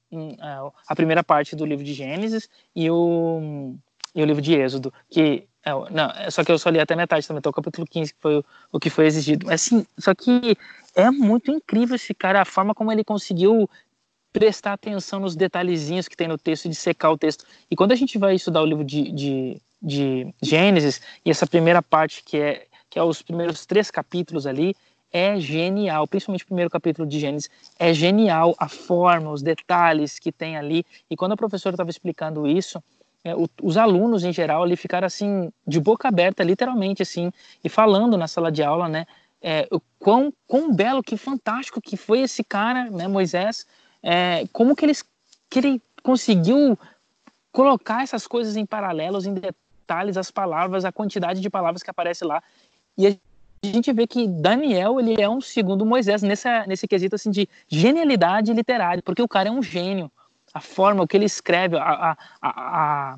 a 0.87 0.95
primeira 0.95 1.23
parte 1.23 1.55
do 1.55 1.67
livro 1.67 1.85
de 1.85 1.93
Gênesis 1.93 2.49
e 2.75 2.91
o, 2.91 3.75
e 4.15 4.23
o 4.23 4.25
livro 4.25 4.43
de 4.43 4.55
Êxodo, 4.55 4.93
que 5.11 5.47
é, 5.65 5.71
não, 5.91 6.11
é, 6.11 6.31
só 6.31 6.43
que 6.43 6.51
eu 6.51 6.59
só 6.59 6.71
li 6.71 6.81
até 6.81 6.97
metade 6.97 7.27
também, 7.27 7.39
até 7.39 7.49
o 7.49 7.53
capítulo 7.53 7.87
15, 7.87 8.15
que 8.15 8.21
foi 8.21 8.39
o, 8.39 8.45
o 8.73 8.81
que 8.81 8.89
foi 8.89 9.07
exigido. 9.07 9.51
Assim, 9.51 9.87
só 9.99 10.15
que 10.15 10.57
é 10.95 11.11
muito 11.11 11.51
incrível 11.51 11.97
esse 11.97 12.15
cara, 12.15 12.41
a 12.41 12.45
forma 12.45 12.75
como 12.75 12.91
ele 12.91 13.05
conseguiu 13.05 13.69
prestar 14.33 14.75
atenção 14.75 15.21
nos 15.21 15.37
detalhezinhos 15.37 16.09
que 16.09 16.17
tem 16.17 16.29
no 16.29 16.39
texto 16.39 16.69
de 16.69 16.75
secar 16.75 17.11
o 17.11 17.19
texto. 17.19 17.45
E 17.71 17.77
quando 17.77 17.93
a 17.93 17.97
gente 17.97 18.19
vai 18.19 18.35
estudar 18.35 18.63
o 18.63 18.67
livro 18.67 18.85
de, 18.85 19.11
de, 19.13 19.63
de 19.83 20.35
Gênesis, 20.43 21.01
e 21.25 21.31
essa 21.31 21.47
primeira 21.47 21.83
parte 21.83 22.23
que 22.23 22.39
é, 22.39 22.67
que 22.89 22.99
é 22.99 23.03
os 23.03 23.21
primeiros 23.21 23.67
três 23.67 23.91
capítulos 23.91 24.47
ali, 24.47 24.75
é 25.13 25.39
genial, 25.41 26.07
principalmente 26.07 26.45
o 26.45 26.47
primeiro 26.47 26.71
capítulo 26.71 27.09
de 27.09 27.19
Gênesis, 27.19 27.51
é 27.79 27.93
genial 27.95 28.55
a 28.59 28.69
forma, 28.69 29.31
os 29.31 29.43
detalhes 29.43 30.19
que 30.19 30.31
tem 30.31 30.57
ali. 30.57 30.85
E 31.11 31.17
quando 31.17 31.33
a 31.33 31.37
professora 31.37 31.75
estava 31.75 31.91
explicando 31.91 32.47
isso, 32.47 32.83
é, 33.25 33.35
o, 33.35 33.49
os 33.63 33.77
alunos 33.77 34.25
em 34.25 34.33
geral 34.33 34.63
ali 34.63 34.77
ficaram 34.77 35.07
assim 35.07 35.53
de 35.67 35.81
boca 35.81 36.09
aberta, 36.09 36.43
literalmente 36.45 37.03
assim, 37.03 37.33
e 37.65 37.69
falando 37.69 38.17
na 38.17 38.29
sala 38.29 38.53
de 38.53 38.63
aula, 38.63 38.89
né? 38.89 39.07
É, 39.41 39.69
o 39.71 39.81
quão, 39.99 40.33
quão 40.47 40.75
belo, 40.75 41.03
que 41.03 41.17
fantástico 41.17 41.81
que 41.81 41.97
foi 41.97 42.21
esse 42.21 42.43
cara, 42.43 42.91
né, 42.91 43.07
Moisés, 43.07 43.67
é, 44.03 44.45
como 44.53 44.75
que, 44.75 44.85
eles, 44.85 45.05
que 45.49 45.61
ele 45.61 45.83
conseguiu 46.03 46.77
colocar 47.53 48.03
essas 48.03 48.27
coisas 48.27 48.57
em 48.57 48.67
paralelos, 48.67 49.27
em 49.27 49.35
detalhes, 49.35 50.17
as 50.17 50.31
palavras, 50.31 50.85
a 50.85 50.93
quantidade 50.93 51.41
de 51.41 51.49
palavras 51.49 51.83
que 51.83 51.91
aparece 51.91 52.25
lá. 52.25 52.43
E 52.97 53.07
a 53.07 53.15
a 53.63 53.67
gente 53.67 53.93
vê 53.93 54.07
que 54.07 54.27
Daniel 54.27 55.01
ele 55.01 55.21
é 55.21 55.29
um 55.29 55.41
segundo 55.41 55.85
Moisés 55.85 56.23
nessa, 56.23 56.67
nesse 56.67 56.87
quesito 56.87 57.15
assim 57.15 57.31
de 57.31 57.49
genialidade 57.69 58.53
literária, 58.53 59.03
porque 59.03 59.23
o 59.23 59.29
cara 59.29 59.49
é 59.49 59.53
um 59.53 59.63
gênio. 59.63 60.11
A 60.55 60.61
forma, 60.61 61.03
o 61.03 61.07
que 61.07 61.17
ele 61.17 61.27
escreve, 61.27 61.77
a, 61.77 61.83
a, 61.83 62.17
a, 62.43 63.17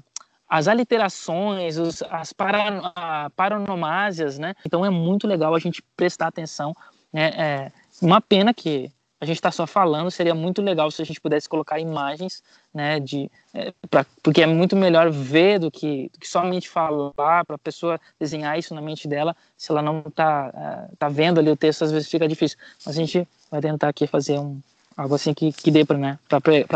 as 0.48 0.66
aliterações, 0.66 1.78
os, 1.78 2.02
as 2.10 2.32
para, 2.32 3.30
paronomásias, 3.36 4.38
né? 4.38 4.54
Então 4.66 4.84
é 4.84 4.90
muito 4.90 5.26
legal 5.26 5.54
a 5.54 5.58
gente 5.58 5.82
prestar 5.96 6.26
atenção. 6.26 6.74
Né? 7.12 7.28
É 7.36 7.72
uma 8.02 8.20
pena 8.20 8.52
que 8.52 8.90
a 9.20 9.26
gente 9.26 9.36
está 9.36 9.50
só 9.50 9.66
falando, 9.66 10.10
seria 10.10 10.34
muito 10.34 10.62
legal 10.62 10.90
se 10.90 11.02
a 11.02 11.04
gente 11.04 11.20
pudesse 11.20 11.46
colocar 11.46 11.78
imagens, 11.78 12.42
né, 12.72 12.98
de, 12.98 13.30
é, 13.52 13.72
pra, 13.90 14.06
porque 14.22 14.40
é 14.40 14.46
muito 14.46 14.74
melhor 14.74 15.10
ver 15.10 15.58
do 15.58 15.70
que, 15.70 16.10
do 16.12 16.18
que 16.18 16.26
somente 16.26 16.70
falar, 16.70 17.44
para 17.44 17.56
a 17.56 17.58
pessoa 17.58 18.00
desenhar 18.18 18.58
isso 18.58 18.74
na 18.74 18.80
mente 18.80 19.06
dela, 19.06 19.36
se 19.58 19.70
ela 19.70 19.82
não 19.82 20.02
está 20.06 20.88
é, 20.90 20.94
tá 20.98 21.08
vendo 21.10 21.38
ali 21.38 21.50
o 21.50 21.56
texto, 21.56 21.84
às 21.84 21.92
vezes 21.92 22.08
fica 22.08 22.26
difícil. 22.26 22.56
Mas 22.84 22.96
a 22.96 22.98
gente 22.98 23.28
vai 23.50 23.60
tentar 23.60 23.88
aqui 23.88 24.06
fazer 24.06 24.38
um, 24.38 24.58
algo 24.96 25.14
assim 25.14 25.34
que, 25.34 25.52
que 25.52 25.70
dê 25.70 25.84
para 25.84 25.98
né, 25.98 26.18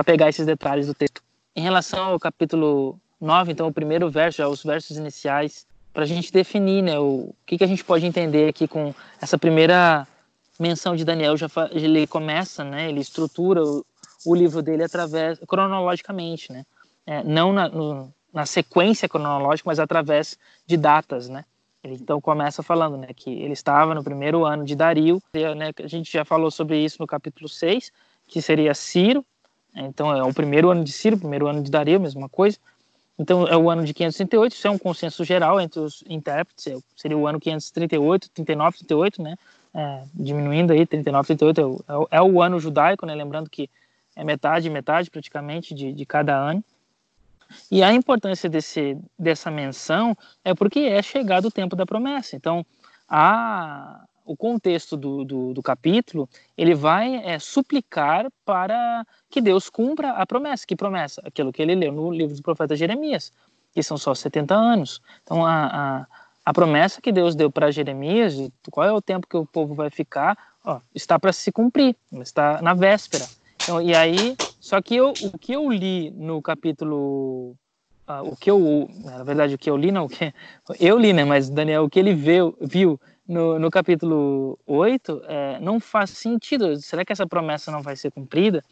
pegar 0.04 0.28
esses 0.28 0.44
detalhes 0.44 0.87
do 0.87 0.94
texto. 0.94 1.22
Em 1.57 1.62
relação 1.62 2.04
ao 2.04 2.20
capítulo 2.20 2.98
9, 3.18 3.52
então, 3.52 3.68
o 3.68 3.72
primeiro 3.72 4.11
verso, 4.11 4.38
já 4.38 4.48
os 4.48 4.62
versos 4.62 4.98
iniciais, 4.98 5.66
para 5.94 6.02
a 6.02 6.07
gente 6.07 6.30
definir 6.30 6.83
né, 6.83 6.98
o, 6.98 7.30
o 7.30 7.35
que, 7.46 7.57
que 7.57 7.64
a 7.64 7.66
gente 7.66 7.85
pode 7.85 8.04
entender 8.04 8.48
aqui 8.48 8.68
com 8.68 8.92
essa 9.18 9.38
primeira 9.38 10.07
menção 10.59 10.95
de 10.95 11.05
Daniel 11.05 11.37
já 11.37 11.49
ele 11.71 12.07
começa, 12.07 12.64
né? 12.64 12.88
Ele 12.88 13.01
estrutura 13.01 13.62
o, 13.62 13.85
o 14.25 14.35
livro 14.35 14.62
dele 14.62 14.85
através 14.85 15.38
cronologicamente, 15.47 16.53
né? 16.53 16.64
É, 17.07 17.23
não 17.23 17.53
na, 17.53 17.69
no, 17.69 18.12
na 18.33 18.47
sequência 18.47 19.09
cronológica, 19.09 19.69
mas 19.69 19.79
através 19.79 20.38
de 20.67 20.77
datas, 20.77 21.29
né? 21.29 21.45
Ele 21.85 21.95
então 21.95 22.19
começa 22.19 22.62
falando, 22.62 22.97
né, 22.97 23.09
que 23.14 23.31
ele 23.31 23.53
estava 23.53 23.95
no 23.95 24.03
primeiro 24.03 24.47
ano 24.47 24.64
de 24.64 24.75
Dario, 24.75 25.23
né, 25.35 25.71
a 25.79 25.87
gente 25.87 26.11
já 26.11 26.25
falou 26.25 26.51
sobre 26.51 26.83
isso 26.83 26.97
no 26.99 27.07
capítulo 27.07 27.47
6, 27.47 27.93
que 28.27 28.40
seria 28.40 28.75
Ciro, 28.75 29.23
então 29.75 30.11
é 30.17 30.23
o 30.23 30.33
primeiro 30.33 30.71
ano 30.71 30.83
de 30.83 30.93
Ciro, 30.93 31.19
primeiro 31.19 31.47
ano 31.47 31.62
de 31.62 31.71
Dario, 31.71 32.01
mesma 32.01 32.27
coisa. 32.27 32.57
Então 33.19 33.47
é 33.47 33.57
o 33.57 33.71
ano 33.71 33.85
de 33.85 33.93
538, 33.93 34.53
isso 34.53 34.67
é 34.67 34.71
um 34.71 34.79
consenso 34.79 35.25
geral 35.25 35.61
entre 35.61 35.79
os 35.79 36.03
intérpretes, 36.09 36.67
é 36.67 36.77
seria 36.97 37.19
o 37.19 37.27
ano 37.27 37.38
538, 37.38 38.31
39, 38.31 38.79
38, 38.79 39.23
né? 39.23 39.37
É, 39.74 40.04
diminuindo 40.14 40.72
aí, 40.72 40.87
39, 40.87 41.26
38 41.26 41.84
é 41.88 41.96
o, 41.96 42.08
é 42.10 42.22
o 42.22 42.40
ano 42.40 42.60
judaico, 42.60 43.04
né? 43.04 43.14
Lembrando 43.14 43.50
que 43.50 43.68
é 44.14 44.22
metade, 44.22 44.70
metade 44.70 45.10
praticamente 45.10 45.74
de, 45.74 45.92
de 45.92 46.06
cada 46.06 46.37
ano. 46.37 46.62
E 47.70 47.83
a 47.83 47.92
importância 47.92 48.48
desse, 48.48 48.96
dessa 49.18 49.50
menção 49.50 50.16
é 50.44 50.54
porque 50.54 50.81
é 50.81 51.02
chegado 51.02 51.46
o 51.46 51.50
tempo 51.50 51.75
da 51.77 51.85
promessa. 51.85 52.37
Então, 52.37 52.64
a, 53.08 54.04
o 54.25 54.37
contexto 54.37 54.96
do, 54.96 55.25
do, 55.25 55.54
do 55.54 55.62
capítulo 55.62 56.29
ele 56.56 56.75
vai 56.75 57.16
é, 57.16 57.38
suplicar 57.38 58.29
para 58.44 59.04
que 59.29 59.40
Deus 59.40 59.68
cumpra 59.68 60.10
a 60.12 60.25
promessa. 60.25 60.66
Que 60.66 60.77
promessa? 60.77 61.20
Aquilo 61.25 61.52
que 61.52 61.60
ele 61.60 61.75
leu 61.75 61.92
no 61.92 62.12
livro 62.12 62.35
do 62.35 62.42
profeta 62.42 62.77
Jeremias, 62.77 63.33
que 63.72 63.83
são 63.83 63.96
só 63.96 64.14
70 64.14 64.54
anos. 64.54 65.02
Então, 65.22 65.44
a, 65.44 65.66
a 65.66 66.06
a 66.45 66.53
promessa 66.53 67.01
que 67.01 67.11
Deus 67.11 67.35
deu 67.35 67.51
para 67.51 67.71
Jeremias, 67.71 68.35
de 68.37 68.53
qual 68.71 68.87
é 68.87 68.92
o 68.92 69.01
tempo 69.01 69.27
que 69.27 69.37
o 69.37 69.47
povo 69.47 69.75
vai 69.75 69.88
ficar, 69.88 70.37
ó, 70.65 70.81
está 70.95 71.19
para 71.19 71.33
se 71.33 71.51
cumprir, 71.51 71.97
está 72.21 72.61
na 72.61 72.75
véspera. 72.75 73.25
Então, 73.63 73.81
e 73.81 73.95
aí, 73.95 74.37
só 74.61 74.81
que 74.83 74.95
eu, 74.95 75.11
o 75.11 75.38
que 75.38 75.53
eu 75.53 75.71
li 75.73 76.11
no 76.11 76.42
capítulo, 76.42 77.57
uh, 78.07 78.23
o 78.23 78.37
que 78.37 78.51
eu, 78.51 78.90
na 79.03 79.25
verdade, 79.25 79.55
o 79.55 79.59
que 79.59 79.71
eu 79.71 79.77
li, 79.77 79.90
não, 79.90 80.05
o 80.05 80.09
que 80.09 80.35
eu 80.79 80.99
li, 80.99 81.15
né, 81.15 81.25
mas 81.25 81.49
Daniel, 81.49 81.85
o 81.85 81.90
que 81.90 81.99
ele 81.99 82.13
viu, 82.13 82.55
viu 82.61 83.01
no, 83.27 83.59
no 83.59 83.71
capítulo 83.71 84.59
8, 84.67 85.23
é, 85.27 85.61
não 85.61 85.81
faz 85.81 86.11
sentido. 86.11 86.77
Será 86.77 87.05
que 87.05 87.13
essa 87.13 87.27
promessa 87.27 87.71
não 87.71 87.81
vai 87.81 87.97
ser 87.97 88.11
cumprida? 88.11 88.63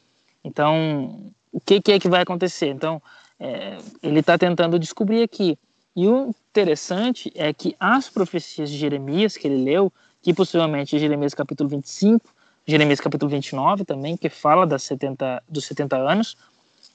Então, 0.44 1.32
o 1.50 1.58
que, 1.58 1.80
que 1.80 1.92
é 1.92 1.98
que 1.98 2.08
vai 2.08 2.20
acontecer? 2.20 2.68
Então, 2.68 3.00
é, 3.40 3.78
ele 4.02 4.20
está 4.20 4.36
tentando 4.36 4.78
descobrir 4.78 5.22
aqui 5.22 5.58
E 5.96 6.06
o 6.06 6.34
interessante 6.52 7.32
é 7.34 7.50
que 7.52 7.74
as 7.80 8.10
profecias 8.10 8.70
de 8.70 8.76
Jeremias 8.76 9.38
que 9.38 9.48
ele 9.48 9.64
leu, 9.64 9.90
que 10.20 10.34
possivelmente 10.34 10.98
Jeremias 10.98 11.32
capítulo 11.32 11.68
25, 11.70 12.28
Jeremias 12.66 13.00
capítulo 13.00 13.30
29 13.30 13.86
também, 13.86 14.18
que 14.18 14.28
fala 14.28 14.66
das 14.66 14.82
70, 14.82 15.42
dos 15.48 15.64
70 15.64 15.96
anos, 15.96 16.36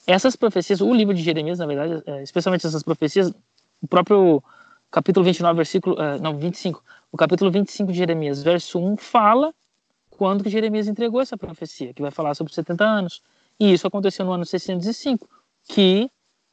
essas 0.06 0.36
profecias, 0.36 0.80
o 0.80 0.94
livro 0.94 1.14
de 1.14 1.24
Jeremias, 1.24 1.58
na 1.58 1.66
verdade, 1.66 2.04
é, 2.06 2.22
especialmente 2.22 2.68
essas 2.68 2.84
profecias, 2.84 3.34
o 3.82 3.88
próprio 3.88 4.44
capítulo 4.92 5.26
29, 5.26 5.58
versículo, 5.58 6.00
é, 6.00 6.20
não, 6.20 6.38
25, 6.38 6.84
o 7.12 7.18
capítulo 7.18 7.50
25 7.50 7.92
de 7.92 7.98
Jeremias, 7.98 8.44
verso 8.44 8.80
1, 8.80 8.96
fala 8.98 9.54
quando 10.12 10.44
que 10.44 10.52
Jeremias 10.52 10.88
entregou 10.88 11.20
essa 11.20 11.36
profecia, 11.36 11.94
que 11.94 12.02
vai 12.02 12.12
falar 12.12 12.36
sobre 12.36 12.54
70 12.54 12.84
anos. 12.86 13.22
E 13.60 13.74
isso 13.74 13.88
aconteceu 13.88 14.24
no 14.24 14.32
ano 14.32 14.46
605, 14.46 15.28
que 15.68 16.10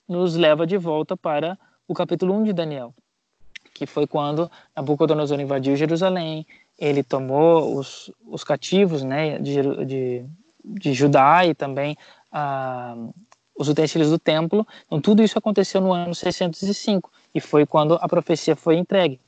nos 0.08 0.36
leva 0.36 0.66
de 0.66 0.76
volta 0.76 1.16
para 1.16 1.58
o 1.86 1.94
capítulo 1.94 2.34
1 2.34 2.44
de 2.44 2.52
Daniel, 2.52 2.94
que 3.72 3.86
foi 3.86 4.06
quando 4.06 4.50
Nabucodonosor 4.74 5.40
invadiu 5.40 5.76
Jerusalém, 5.76 6.46
ele 6.78 7.02
tomou 7.02 7.76
os, 7.76 8.10
os 8.26 8.42
cativos 8.42 9.02
né, 9.02 9.38
de, 9.38 9.84
de, 9.84 10.24
de 10.64 10.92
Judá 10.92 11.46
e 11.46 11.54
também 11.54 11.96
ah, 12.32 12.96
os 13.56 13.68
utensílios 13.68 14.10
do 14.10 14.18
templo. 14.18 14.66
Então, 14.86 15.00
tudo 15.00 15.22
isso 15.22 15.38
aconteceu 15.38 15.80
no 15.80 15.92
ano 15.92 16.14
605 16.14 17.10
e 17.34 17.40
foi 17.40 17.66
quando 17.66 17.94
a 18.00 18.08
profecia 18.08 18.56
foi 18.56 18.76
entregue. 18.76 19.20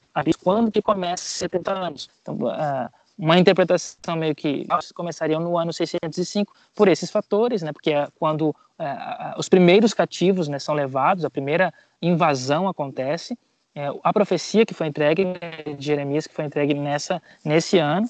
Quando 0.42 0.72
que 0.72 0.80
começa 0.80 1.24
70 1.24 1.72
anos? 1.72 2.10
Então, 2.22 2.38
ah, 2.48 2.90
uma 3.18 3.38
interpretação 3.38 4.16
meio 4.16 4.34
que 4.34 4.66
começariam 4.94 5.40
no 5.40 5.56
ano 5.56 5.72
605 5.72 6.52
por 6.74 6.88
esses 6.88 7.10
fatores, 7.10 7.62
né? 7.62 7.72
Porque 7.72 7.90
é 7.92 8.08
quando 8.18 8.54
é, 8.78 9.34
os 9.38 9.48
primeiros 9.48 9.94
cativos 9.94 10.48
né, 10.48 10.58
são 10.58 10.74
levados, 10.74 11.24
a 11.24 11.30
primeira 11.30 11.72
invasão 12.00 12.68
acontece, 12.68 13.38
é, 13.74 13.90
a 14.02 14.12
profecia 14.12 14.66
que 14.66 14.74
foi 14.74 14.86
entregue 14.86 15.24
né, 15.24 15.74
de 15.76 15.84
Jeremias 15.84 16.26
que 16.26 16.34
foi 16.34 16.44
entregue 16.44 16.74
nessa 16.74 17.22
nesse 17.44 17.78
ano 17.78 18.08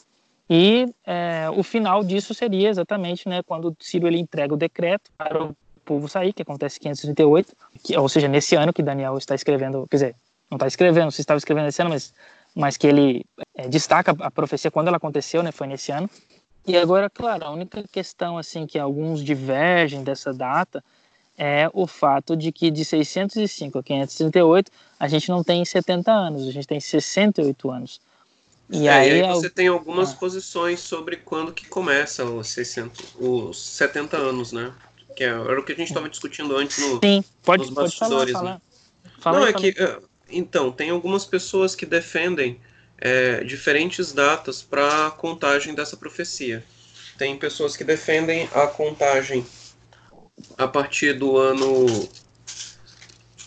e 0.49 0.93
é, 1.05 1.49
o 1.51 1.63
final 1.63 2.05
disso 2.05 2.33
seria 2.33 2.69
exatamente, 2.69 3.29
né, 3.29 3.43
quando 3.43 3.77
Ciro 3.81 4.07
ele 4.07 4.19
entrega 4.19 4.55
o 4.55 4.57
decreto 4.57 5.11
para 5.19 5.43
o 5.43 5.57
povo 5.85 6.09
sair, 6.09 6.33
que 6.33 6.43
acontece 6.43 6.79
em 6.79 6.83
538, 6.83 7.53
que, 7.83 7.97
ou 7.97 8.09
seja, 8.09 8.29
nesse 8.29 8.55
ano 8.55 8.73
que 8.73 8.83
Daniel 8.83 9.19
está 9.19 9.35
escrevendo, 9.35 9.87
quer 9.91 9.97
dizer, 9.97 10.17
não 10.51 10.57
está 10.57 10.67
escrevendo, 10.67 11.11
se 11.11 11.21
estava 11.21 11.39
escrevendo 11.39 11.69
esse 11.69 11.81
ano, 11.83 11.91
mas 11.91 12.15
mas 12.57 12.79
que 12.79 12.87
ele 12.87 13.23
é, 13.55 13.69
destaca 13.69 14.17
a 14.19 14.31
profecia 14.31 14.71
quando 14.71 14.89
ela 14.89 14.97
aconteceu, 14.97 15.43
né, 15.43 15.53
foi 15.53 15.67
nesse 15.67 15.93
ano. 15.93 16.09
E 16.67 16.75
agora, 16.77 17.11
claro, 17.11 17.45
a 17.45 17.51
única 17.51 17.85
questão 17.93 18.39
assim 18.39 18.67
que 18.67 18.79
alguns 18.79 19.23
divergem 19.23 20.03
dessa 20.03 20.33
data 20.33 20.83
é 21.37 21.69
o 21.75 21.87
fato 21.87 22.35
de 22.35 22.51
que 22.51 22.71
de 22.71 22.83
605 22.83 23.79
a 23.79 23.83
538 23.83 24.73
a 24.99 25.07
gente 25.07 25.29
não 25.29 25.45
tem 25.45 25.63
70 25.67 26.11
anos, 26.11 26.49
a 26.49 26.51
gente 26.51 26.67
tem 26.67 26.81
68 26.81 27.71
anos. 27.71 28.01
E, 28.71 28.89
é, 28.89 28.91
aí, 28.91 29.23
aí, 29.23 29.29
você 29.29 29.51
tem 29.51 29.69
algumas 29.69 30.13
ah. 30.13 30.17
posições 30.17 30.81
sobre 30.81 31.19
quando 31.19 31.53
que 31.53 31.69
começa 31.69 32.25
os 32.25 32.49
600, 32.49 33.15
os 33.21 33.63
70 33.63 34.17
anos, 34.17 34.51
né? 34.51 34.73
Que 35.15 35.25
é, 35.25 35.29
era 35.29 35.61
o 35.61 35.63
que 35.63 35.73
a 35.73 35.77
gente 35.77 35.89
estava 35.89 36.09
discutindo 36.09 36.57
antes 36.57 36.79
no, 36.79 36.99
Sim, 37.01 37.23
pode, 37.45 37.65
nos 37.65 37.71
bastidores, 37.71 38.33
pode 38.33 38.33
falar, 38.33 38.55
né? 38.55 38.61
Fala, 39.21 39.41
não, 39.41 39.47
é 39.47 39.53
que 39.53 39.75
então, 40.29 40.73
tem 40.73 40.91
algumas 40.91 41.25
pessoas 41.25 41.75
que 41.75 41.87
defendem 41.87 42.61
é, 42.99 43.45
diferentes 43.45 44.13
datas 44.13 44.63
para 44.63 45.07
a 45.07 45.11
contagem 45.11 45.75
dessa 45.75 45.97
profecia. 45.97 46.65
Tem 47.17 47.37
pessoas 47.37 47.77
que 47.77 47.85
defendem 47.85 48.49
a 48.53 48.67
contagem 48.67 49.47
a 50.59 50.67
partir 50.67 51.15
do 51.15 51.37
ano 51.37 51.87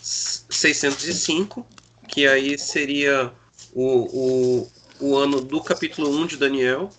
605, 0.01 1.65
que 2.07 2.27
aí 2.27 2.57
seria 2.57 3.31
o, 3.73 4.61
o, 4.61 4.71
o 4.99 5.17
ano 5.17 5.41
do 5.41 5.61
capítulo 5.61 6.09
1 6.09 6.27
de 6.27 6.37
Daniel. 6.37 6.89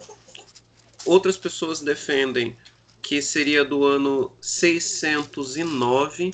Outras 1.04 1.36
pessoas 1.36 1.80
defendem 1.80 2.56
que 3.02 3.20
seria 3.22 3.64
do 3.64 3.84
ano 3.84 4.32
609 4.40 6.32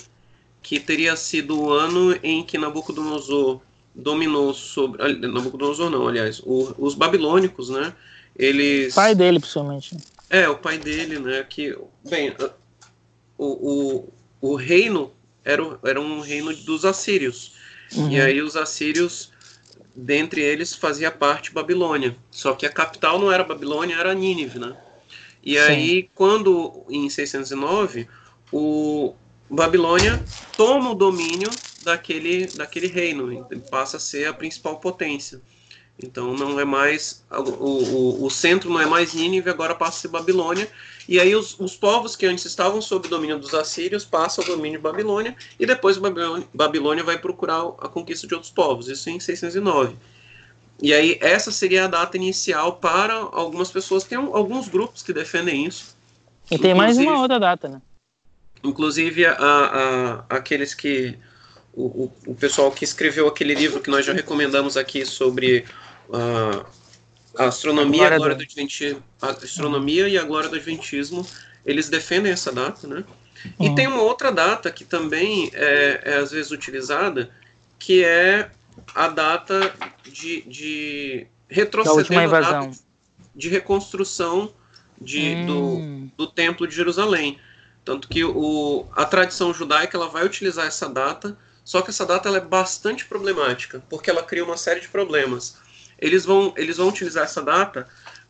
que 0.66 0.80
teria 0.80 1.14
sido 1.14 1.60
o 1.60 1.70
ano 1.72 2.18
em 2.24 2.42
que 2.42 2.58
Nabucodonosor 2.58 3.60
dominou 3.94 4.52
sobre. 4.52 5.16
Nabucodonosor 5.28 5.88
não, 5.88 6.08
aliás, 6.08 6.40
o, 6.40 6.74
os 6.76 6.92
babilônicos, 6.92 7.70
né? 7.70 7.94
Eles. 8.34 8.92
Pai 8.92 9.14
dele, 9.14 9.38
principalmente. 9.38 9.96
É, 10.28 10.48
o 10.48 10.56
pai 10.58 10.76
dele, 10.76 11.20
né? 11.20 11.46
Que, 11.48 11.78
bem, 12.04 12.34
o, 13.38 13.46
o, 13.46 14.12
o 14.40 14.56
reino 14.56 15.12
era, 15.44 15.62
era 15.84 16.00
um 16.00 16.18
reino 16.18 16.52
dos 16.52 16.84
assírios. 16.84 17.52
Uhum. 17.94 18.10
E 18.10 18.20
aí 18.20 18.42
os 18.42 18.56
assírios, 18.56 19.30
dentre 19.94 20.40
eles, 20.40 20.74
fazia 20.74 21.12
parte 21.12 21.52
Babilônia. 21.52 22.16
Só 22.28 22.56
que 22.56 22.66
a 22.66 22.72
capital 22.72 23.20
não 23.20 23.30
era 23.30 23.44
Babilônia, 23.44 23.94
era 23.94 24.12
Nínive, 24.12 24.58
né? 24.58 24.76
E 25.44 25.52
Sim. 25.52 25.60
aí, 25.60 26.10
quando, 26.12 26.84
em 26.90 27.08
609, 27.08 28.08
o, 28.50 29.14
Babilônia 29.48 30.22
toma 30.56 30.90
o 30.90 30.94
domínio 30.94 31.50
daquele, 31.82 32.46
daquele 32.46 32.88
reino, 32.88 33.46
ele 33.50 33.60
passa 33.70 33.96
a 33.96 34.00
ser 34.00 34.26
a 34.26 34.32
principal 34.32 34.78
potência. 34.78 35.40
Então 36.02 36.34
não 36.34 36.60
é 36.60 36.64
mais 36.64 37.24
o, 37.30 37.40
o, 37.40 38.24
o 38.26 38.30
centro 38.30 38.68
não 38.68 38.80
é 38.80 38.84
mais 38.84 39.14
Nínive, 39.14 39.48
agora 39.48 39.74
passa 39.74 39.98
a 39.98 40.00
ser 40.02 40.08
Babilônia. 40.08 40.68
E 41.08 41.18
aí 41.18 41.34
os, 41.34 41.58
os 41.58 41.74
povos 41.74 42.14
que 42.14 42.26
antes 42.26 42.44
estavam 42.44 42.82
sob 42.82 43.06
o 43.06 43.10
domínio 43.10 43.38
dos 43.38 43.54
assírios 43.54 44.04
passam 44.04 44.44
ao 44.44 44.50
domínio 44.50 44.78
de 44.78 44.82
Babilônia 44.82 45.34
e 45.58 45.64
depois 45.64 45.96
Babilônia, 45.96 46.46
Babilônia 46.52 47.04
vai 47.04 47.18
procurar 47.18 47.62
a 47.78 47.88
conquista 47.88 48.26
de 48.26 48.34
outros 48.34 48.52
povos. 48.52 48.88
Isso 48.88 49.08
em 49.08 49.18
609. 49.18 49.96
E 50.82 50.92
aí 50.92 51.18
essa 51.22 51.50
seria 51.50 51.84
a 51.84 51.88
data 51.88 52.16
inicial 52.18 52.76
para 52.76 53.14
algumas 53.14 53.70
pessoas. 53.70 54.04
Tem 54.04 54.18
alguns 54.18 54.68
grupos 54.68 55.02
que 55.02 55.12
defendem 55.12 55.64
isso. 55.64 55.96
E 56.50 56.58
tem 56.58 56.74
mais 56.74 56.98
uma 56.98 57.20
outra 57.20 57.40
data, 57.40 57.68
né? 57.68 57.80
Inclusive, 58.62 59.26
a, 59.26 59.34
a, 59.38 60.24
aqueles 60.36 60.74
que. 60.74 61.18
O, 61.72 62.10
o, 62.26 62.34
pessoal 62.34 62.72
que 62.72 62.84
escreveu 62.84 63.28
aquele 63.28 63.54
livro 63.54 63.80
que 63.80 63.90
nós 63.90 64.06
já 64.06 64.14
recomendamos 64.14 64.78
aqui 64.78 65.04
sobre 65.04 65.66
uh, 66.08 66.64
a 67.36 67.44
astronomia, 67.44 68.06
a 68.06 68.16
glória 68.16 68.34
do, 68.34 68.42
Adventismo, 68.42 69.02
a 69.20 69.28
astronomia 69.28 70.08
e 70.08 70.16
a 70.16 70.24
glória 70.24 70.48
do 70.48 70.56
Adventismo, 70.56 71.26
eles 71.66 71.90
defendem 71.90 72.32
essa 72.32 72.50
data, 72.50 72.86
né? 72.86 73.04
Uhum. 73.58 73.66
E 73.66 73.74
tem 73.74 73.86
uma 73.86 74.00
outra 74.00 74.32
data 74.32 74.70
que 74.70 74.84
também 74.84 75.50
é, 75.52 76.00
é, 76.02 76.16
às 76.16 76.30
vezes 76.30 76.50
utilizada, 76.50 77.30
que 77.78 78.02
é 78.02 78.50
a 78.94 79.08
data 79.08 79.74
de, 80.04 80.42
de 80.42 81.26
retroceder 81.48 82.34
a 82.34 82.40
data 82.40 82.70
de 83.34 83.48
reconstrução 83.50 84.52
de, 85.00 85.34
hum. 85.34 86.10
do, 86.16 86.24
do 86.24 86.32
Templo 86.32 86.66
de 86.66 86.74
Jerusalém. 86.74 87.38
Tanto 87.86 88.08
que 88.08 88.24
o, 88.24 88.84
a 88.96 89.04
tradição 89.04 89.54
judaica 89.54 89.96
ela 89.96 90.08
vai 90.08 90.26
utilizar 90.26 90.66
essa 90.66 90.88
data, 90.88 91.38
só 91.64 91.80
que 91.80 91.90
essa 91.90 92.04
data 92.04 92.28
ela 92.28 92.38
é 92.38 92.40
bastante 92.40 93.04
problemática, 93.04 93.80
porque 93.88 94.10
ela 94.10 94.24
cria 94.24 94.44
uma 94.44 94.56
série 94.56 94.80
de 94.80 94.88
problemas. 94.88 95.56
Eles 95.96 96.24
vão, 96.24 96.52
eles 96.56 96.78
vão 96.78 96.88
utilizar 96.88 97.22
essa 97.22 97.40
data, 97.40 97.86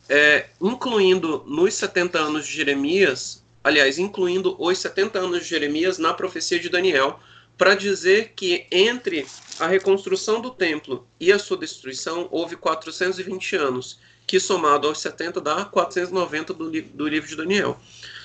é, 0.07 0.45
incluindo 0.61 1.43
nos 1.47 1.73
70 1.73 2.19
anos 2.19 2.45
de 2.45 2.53
Jeremias, 2.53 3.43
aliás, 3.63 3.97
incluindo 3.97 4.55
os 4.59 4.77
70 4.77 5.17
anos 5.17 5.39
de 5.39 5.49
Jeremias 5.49 5.97
na 5.97 6.13
profecia 6.13 6.59
de 6.59 6.69
Daniel, 6.69 7.19
para 7.57 7.73
dizer 7.73 8.33
que 8.35 8.67
entre 8.71 9.25
a 9.59 9.65
reconstrução 9.65 10.39
do 10.39 10.51
templo 10.51 11.07
e 11.19 11.31
a 11.31 11.39
sua 11.39 11.57
destruição 11.57 12.27
houve 12.29 12.55
420 12.55 13.55
anos, 13.55 13.99
que 14.27 14.39
somado 14.39 14.87
aos 14.87 14.99
70 14.99 15.41
dá 15.41 15.65
490 15.65 16.53
do, 16.53 16.69
do 16.69 17.07
livro 17.07 17.27
de 17.27 17.35
Daniel. 17.35 17.79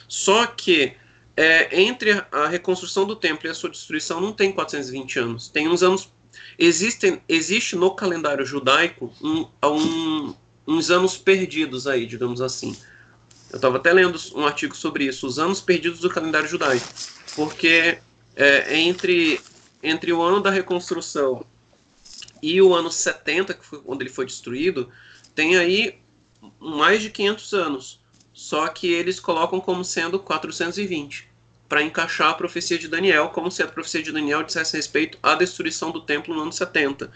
Só 0.06 0.44
que 0.44 0.94
é, 1.36 1.80
entre 1.80 2.12
a 2.30 2.46
reconstrução 2.46 3.06
do 3.06 3.16
templo 3.16 3.46
e 3.46 3.50
a 3.50 3.54
sua 3.54 3.70
destruição 3.70 4.20
não 4.20 4.32
tem 4.32 4.52
420 4.52 5.18
anos. 5.18 5.48
Tem 5.48 5.68
uns 5.68 5.82
anos. 5.82 6.08
Existem, 6.58 7.22
existe 7.28 7.76
no 7.76 7.94
calendário 7.94 8.44
judaico 8.44 9.12
um, 9.22 9.46
um, 9.64 10.34
uns 10.66 10.90
anos 10.90 11.16
perdidos 11.16 11.86
aí, 11.86 12.06
digamos 12.06 12.40
assim. 12.40 12.76
Eu 13.50 13.56
estava 13.56 13.76
até 13.76 13.92
lendo 13.92 14.18
um 14.34 14.46
artigo 14.46 14.74
sobre 14.76 15.04
isso, 15.04 15.26
os 15.26 15.38
anos 15.38 15.60
perdidos 15.60 16.00
do 16.00 16.10
calendário 16.10 16.48
judaico. 16.48 16.86
Porque 17.34 17.98
é, 18.36 18.78
entre, 18.78 19.40
entre 19.82 20.12
o 20.12 20.22
ano 20.22 20.40
da 20.40 20.50
reconstrução 20.50 21.44
e 22.42 22.60
o 22.60 22.74
ano 22.74 22.90
70, 22.90 23.54
que 23.54 23.64
foi 23.64 23.80
quando 23.80 24.02
ele 24.02 24.10
foi 24.10 24.26
destruído, 24.26 24.90
tem 25.34 25.56
aí 25.56 25.98
mais 26.58 27.00
de 27.00 27.10
500 27.10 27.52
anos. 27.54 28.01
Só 28.42 28.66
que 28.66 28.92
eles 28.92 29.20
colocam 29.20 29.60
como 29.60 29.84
sendo 29.84 30.18
420 30.18 31.28
para 31.68 31.80
encaixar 31.80 32.30
a 32.30 32.34
profecia 32.34 32.76
de 32.76 32.88
Daniel, 32.88 33.28
como 33.28 33.52
se 33.52 33.62
a 33.62 33.68
profecia 33.68 34.02
de 34.02 34.10
Daniel 34.10 34.42
dissesse 34.42 34.76
respeito 34.76 35.16
à 35.22 35.36
destruição 35.36 35.92
do 35.92 36.00
templo 36.00 36.34
no 36.34 36.42
ano 36.42 36.52
70. 36.52 37.08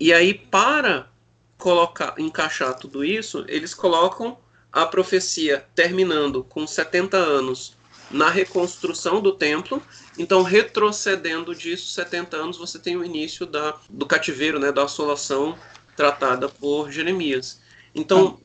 E 0.00 0.12
aí, 0.12 0.34
para 0.34 1.08
colocar, 1.56 2.16
encaixar 2.18 2.74
tudo 2.76 3.04
isso, 3.04 3.44
eles 3.46 3.72
colocam 3.74 4.36
a 4.72 4.84
profecia 4.84 5.64
terminando 5.72 6.42
com 6.42 6.66
70 6.66 7.16
anos 7.16 7.76
na 8.10 8.28
reconstrução 8.28 9.20
do 9.22 9.30
templo. 9.30 9.80
Então, 10.18 10.42
retrocedendo 10.42 11.54
disso 11.54 11.92
70 11.92 12.36
anos, 12.36 12.58
você 12.58 12.76
tem 12.76 12.96
o 12.96 13.04
início 13.04 13.46
da, 13.46 13.78
do 13.88 14.04
cativeiro, 14.04 14.58
né, 14.58 14.72
da 14.72 14.82
assolação 14.82 15.56
tratada 15.94 16.48
por 16.48 16.90
Jeremias. 16.90 17.60
Então, 17.94 18.40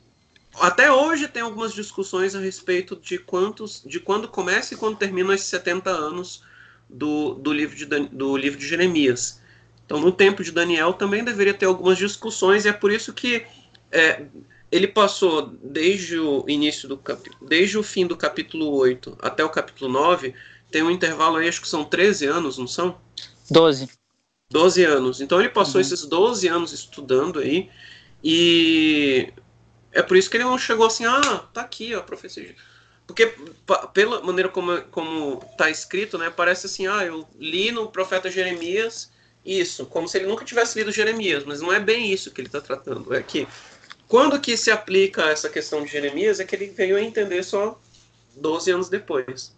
até 0.60 0.90
hoje 0.90 1.28
tem 1.28 1.42
algumas 1.42 1.72
discussões 1.72 2.34
a 2.34 2.40
respeito 2.40 2.96
de 2.96 3.18
quantos, 3.18 3.82
de 3.84 4.00
quando 4.00 4.28
começa 4.28 4.74
e 4.74 4.76
quando 4.76 4.96
terminam 4.96 5.32
esses 5.32 5.48
70 5.48 5.90
anos 5.90 6.42
do, 6.88 7.34
do, 7.34 7.52
livro, 7.52 7.76
de, 7.76 7.84
do 7.84 8.36
livro 8.36 8.58
de 8.58 8.66
Jeremias. 8.66 9.40
Então, 9.84 10.00
no 10.00 10.10
tempo 10.10 10.42
de 10.42 10.50
Daniel 10.50 10.92
também 10.92 11.22
deveria 11.22 11.54
ter 11.54 11.66
algumas 11.66 11.96
discussões, 11.98 12.64
e 12.64 12.68
é 12.68 12.72
por 12.72 12.90
isso 12.90 13.12
que 13.12 13.46
é, 13.92 14.24
ele 14.70 14.88
passou 14.88 15.52
desde 15.62 16.18
o 16.18 16.44
início 16.48 16.88
do 16.88 16.96
capítulo, 16.96 17.46
desde 17.46 17.78
o 17.78 17.82
fim 17.82 18.06
do 18.06 18.16
capítulo 18.16 18.70
8 18.72 19.16
até 19.20 19.44
o 19.44 19.48
capítulo 19.48 19.90
9, 19.90 20.34
tem 20.70 20.82
um 20.82 20.90
intervalo 20.90 21.36
aí, 21.36 21.48
acho 21.48 21.60
que 21.60 21.68
são 21.68 21.84
13 21.84 22.26
anos, 22.26 22.58
não 22.58 22.66
são? 22.66 22.98
12. 23.50 23.88
12 24.50 24.84
anos. 24.84 25.20
Então 25.20 25.38
ele 25.38 25.48
passou 25.48 25.76
uhum. 25.76 25.80
esses 25.80 26.04
12 26.04 26.48
anos 26.48 26.72
estudando 26.72 27.38
aí, 27.38 27.70
e 28.22 29.32
é 29.96 30.02
por 30.02 30.16
isso 30.16 30.30
que 30.30 30.36
ele 30.36 30.44
não 30.44 30.58
chegou 30.58 30.86
assim, 30.86 31.06
ah, 31.06 31.44
tá 31.52 31.62
aqui 31.62 31.94
a 31.94 32.02
profecia. 32.02 32.54
Porque 33.06 33.34
pela 33.94 34.20
maneira 34.22 34.48
como, 34.48 34.82
como 34.90 35.36
tá 35.56 35.70
escrito, 35.70 36.18
né, 36.18 36.28
parece 36.28 36.66
assim, 36.66 36.86
ah, 36.86 37.04
eu 37.04 37.26
li 37.38 37.72
no 37.72 37.88
profeta 37.88 38.30
Jeremias 38.30 39.10
isso, 39.44 39.86
como 39.86 40.06
se 40.06 40.18
ele 40.18 40.26
nunca 40.26 40.44
tivesse 40.44 40.78
lido 40.78 40.92
Jeremias, 40.92 41.44
mas 41.44 41.60
não 41.60 41.72
é 41.72 41.80
bem 41.80 42.12
isso 42.12 42.30
que 42.30 42.40
ele 42.40 42.48
está 42.48 42.60
tratando. 42.60 43.14
É 43.14 43.22
que 43.22 43.48
quando 44.08 44.40
que 44.40 44.56
se 44.56 44.70
aplica 44.70 45.22
essa 45.30 45.48
questão 45.48 45.82
de 45.82 45.90
Jeremias 45.90 46.40
é 46.40 46.44
que 46.44 46.54
ele 46.54 46.66
veio 46.66 46.96
a 46.96 47.02
entender 47.02 47.42
só 47.42 47.80
12 48.36 48.70
anos 48.72 48.88
depois. 48.88 49.54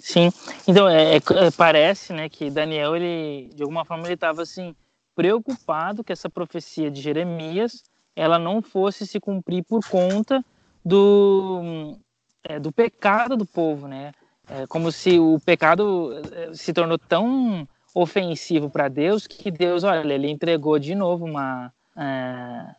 Sim, 0.00 0.32
então 0.66 0.88
é, 0.88 1.16
é, 1.16 1.16
é 1.16 1.50
parece, 1.56 2.12
né, 2.12 2.28
que 2.28 2.48
Daniel 2.48 2.96
ele 2.96 3.50
de 3.54 3.62
alguma 3.62 3.84
forma 3.84 4.06
ele 4.06 4.14
estava 4.14 4.42
assim 4.42 4.74
preocupado 5.14 6.04
que 6.04 6.12
essa 6.12 6.30
profecia 6.30 6.90
de 6.90 7.00
Jeremias 7.02 7.82
ela 8.18 8.38
não 8.38 8.60
fosse 8.60 9.06
se 9.06 9.20
cumprir 9.20 9.62
por 9.62 9.86
conta 9.88 10.44
do 10.84 11.96
é, 12.42 12.58
do 12.58 12.72
pecado 12.72 13.36
do 13.36 13.46
povo, 13.46 13.86
né? 13.86 14.12
É 14.50 14.66
como 14.66 14.90
se 14.90 15.18
o 15.18 15.38
pecado 15.44 16.20
é, 16.32 16.52
se 16.52 16.72
tornou 16.72 16.98
tão 16.98 17.68
ofensivo 17.94 18.68
para 18.68 18.88
Deus 18.88 19.26
que 19.26 19.50
Deus, 19.50 19.84
olha, 19.84 20.12
ele 20.12 20.28
entregou 20.28 20.78
de 20.78 20.94
novo 20.94 21.24
uma 21.24 21.72
é, 21.96 22.74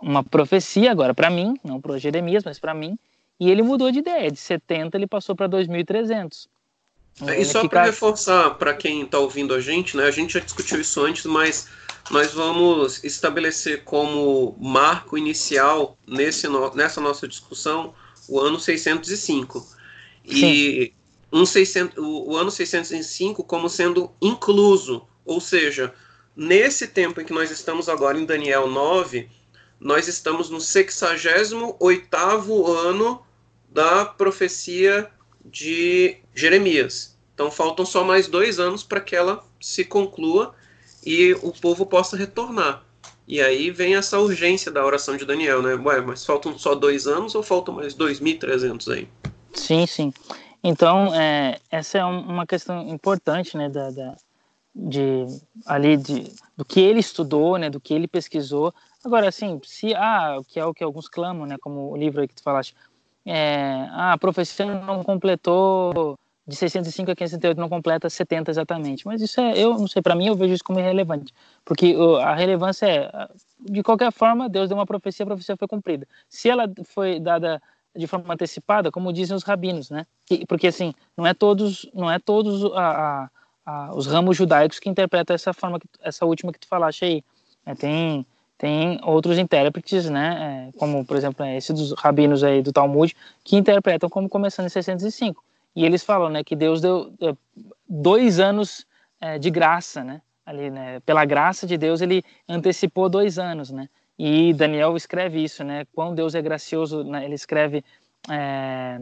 uma 0.00 0.24
profecia 0.24 0.90
agora 0.90 1.12
para 1.12 1.28
mim, 1.28 1.58
não 1.62 1.78
para 1.78 1.98
Jeremias, 1.98 2.42
mas 2.42 2.58
para 2.58 2.72
mim, 2.72 2.98
e 3.38 3.50
ele 3.50 3.62
mudou 3.62 3.90
de 3.90 3.98
ideia, 3.98 4.30
de 4.30 4.38
70 4.38 4.96
ele 4.96 5.06
passou 5.06 5.36
para 5.36 5.48
2.300. 5.48 6.46
É, 7.26 7.38
e 7.38 7.44
só 7.44 7.68
para 7.68 7.84
reforçar 7.84 8.54
para 8.54 8.72
quem 8.72 9.02
está 9.02 9.18
ouvindo 9.18 9.52
a 9.52 9.60
gente, 9.60 9.94
né, 9.94 10.04
a 10.04 10.10
gente 10.10 10.34
já 10.34 10.40
discutiu 10.40 10.80
isso 10.80 11.04
antes, 11.04 11.26
mas 11.26 11.68
nós 12.10 12.32
vamos 12.32 13.04
estabelecer 13.04 13.84
como 13.84 14.56
marco 14.60 15.16
inicial 15.16 15.96
nesse 16.06 16.48
no, 16.48 16.74
nessa 16.74 17.00
nossa 17.00 17.28
discussão 17.28 17.94
o 18.28 18.40
ano 18.40 18.58
605. 18.58 19.60
Sim. 19.60 19.76
E 20.26 20.92
um 21.32 21.46
600, 21.46 21.98
o, 21.98 22.30
o 22.30 22.36
ano 22.36 22.50
605 22.50 23.44
como 23.44 23.68
sendo 23.68 24.10
incluso, 24.20 25.06
ou 25.24 25.40
seja, 25.40 25.94
nesse 26.34 26.88
tempo 26.88 27.20
em 27.20 27.24
que 27.24 27.32
nós 27.32 27.50
estamos 27.50 27.88
agora 27.88 28.18
em 28.18 28.26
Daniel 28.26 28.66
9, 28.66 29.28
nós 29.78 30.08
estamos 30.08 30.50
no 30.50 30.60
68 30.60 31.76
ano 32.66 33.22
da 33.70 34.04
profecia 34.04 35.08
de 35.44 36.16
Jeremias. 36.34 37.16
Então 37.34 37.50
faltam 37.50 37.86
só 37.86 38.02
mais 38.02 38.26
dois 38.26 38.58
anos 38.58 38.82
para 38.82 39.00
que 39.00 39.14
ela 39.14 39.44
se 39.60 39.84
conclua 39.84 40.54
e 41.04 41.32
o 41.42 41.52
povo 41.52 41.86
possa 41.86 42.16
retornar. 42.16 42.82
E 43.26 43.40
aí 43.40 43.70
vem 43.70 43.94
essa 43.94 44.18
urgência 44.18 44.72
da 44.72 44.84
oração 44.84 45.16
de 45.16 45.24
Daniel, 45.24 45.62
né? 45.62 45.74
Ué, 45.74 46.00
mas 46.00 46.24
faltam 46.24 46.58
só 46.58 46.74
dois 46.74 47.06
anos 47.06 47.34
ou 47.34 47.42
faltam 47.42 47.74
mais 47.74 47.94
2.300 47.94 48.92
aí? 48.92 49.08
Sim, 49.54 49.86
sim. 49.86 50.12
Então, 50.62 51.14
é, 51.14 51.58
essa 51.70 51.98
é 51.98 52.04
uma 52.04 52.46
questão 52.46 52.88
importante, 52.88 53.56
né, 53.56 53.68
da, 53.68 53.90
da, 53.90 54.16
de, 54.74 55.26
ali 55.64 55.96
de, 55.96 56.32
do 56.56 56.64
que 56.64 56.80
ele 56.80 57.00
estudou, 57.00 57.56
né, 57.56 57.70
do 57.70 57.80
que 57.80 57.94
ele 57.94 58.06
pesquisou, 58.06 58.74
Agora, 59.04 59.28
assim, 59.28 59.60
se 59.64 59.94
ah, 59.94 60.40
que 60.46 60.60
é 60.60 60.64
o 60.64 60.74
que 60.74 60.84
alguns 60.84 61.08
clamam, 61.08 61.46
né, 61.46 61.56
como 61.58 61.90
o 61.90 61.96
livro 61.96 62.20
aí 62.20 62.28
que 62.28 62.34
tu 62.34 62.42
falaste, 62.42 62.74
é, 63.24 63.86
ah, 63.92 64.12
a 64.12 64.18
profecia 64.18 64.66
não 64.66 65.02
completou 65.02 66.18
de 66.50 66.56
605 66.56 67.12
a 67.12 67.14
538 67.14 67.60
não 67.60 67.68
completa 67.68 68.10
70 68.10 68.50
exatamente. 68.50 69.06
Mas 69.06 69.22
isso 69.22 69.40
é, 69.40 69.56
eu 69.56 69.78
não 69.78 69.86
sei, 69.86 70.02
para 70.02 70.16
mim 70.16 70.26
eu 70.26 70.34
vejo 70.34 70.52
isso 70.52 70.64
como 70.64 70.80
irrelevante, 70.80 71.32
porque 71.64 71.96
a 72.20 72.34
relevância 72.34 72.86
é, 72.86 73.28
de 73.60 73.82
qualquer 73.82 74.12
forma, 74.12 74.48
Deus 74.48 74.68
deu 74.68 74.76
uma 74.76 74.86
profecia, 74.86 75.22
a 75.22 75.26
profecia 75.26 75.56
foi 75.56 75.68
cumprida. 75.68 76.06
Se 76.28 76.50
ela 76.50 76.70
foi 76.84 77.20
dada 77.20 77.62
de 77.96 78.06
forma 78.06 78.34
antecipada, 78.34 78.90
como 78.90 79.12
dizem 79.12 79.36
os 79.36 79.44
rabinos, 79.44 79.90
né? 79.90 80.06
Porque 80.48 80.66
assim, 80.66 80.92
não 81.16 81.26
é 81.26 81.32
todos, 81.32 81.88
não 81.94 82.10
é 82.10 82.18
todos 82.18 82.64
a, 82.74 82.78
a, 82.78 83.30
a, 83.64 83.94
os 83.94 84.06
ramos 84.06 84.36
judaicos 84.36 84.78
que 84.78 84.88
interpretam 84.88 85.34
essa 85.34 85.52
forma, 85.52 85.78
essa 86.02 86.24
última 86.26 86.52
que 86.52 86.58
tu 86.58 86.68
falaste 86.68 87.04
aí. 87.04 87.24
É, 87.64 87.74
tem 87.74 88.26
tem 88.58 89.00
outros 89.02 89.38
intérpretes, 89.38 90.10
né, 90.10 90.68
é, 90.68 90.78
como 90.78 91.02
por 91.02 91.16
exemplo 91.16 91.46
esse 91.46 91.72
dos 91.72 91.92
rabinos 91.92 92.44
aí 92.44 92.60
do 92.60 92.74
Talmud, 92.74 93.16
que 93.42 93.56
interpretam 93.56 94.10
como 94.10 94.28
começando 94.28 94.66
em 94.66 94.68
605. 94.68 95.42
E 95.74 95.84
eles 95.84 96.02
falam, 96.02 96.28
né, 96.28 96.42
que 96.42 96.56
Deus 96.56 96.80
deu 96.80 97.12
é, 97.20 97.34
dois 97.88 98.40
anos 98.40 98.86
é, 99.20 99.38
de 99.38 99.50
graça, 99.50 100.02
né, 100.02 100.20
ali, 100.44 100.70
né, 100.70 101.00
pela 101.00 101.24
graça 101.24 101.66
de 101.66 101.76
Deus 101.76 102.00
ele 102.00 102.24
antecipou 102.48 103.08
dois 103.08 103.38
anos, 103.38 103.70
né. 103.70 103.88
E 104.18 104.52
Daniel 104.52 104.96
escreve 104.96 105.42
isso, 105.42 105.64
né, 105.64 105.86
quão 105.94 106.14
Deus 106.14 106.34
é 106.34 106.42
gracioso, 106.42 107.04
né, 107.04 107.24
ele 107.24 107.34
escreve 107.34 107.84
é, 108.28 109.00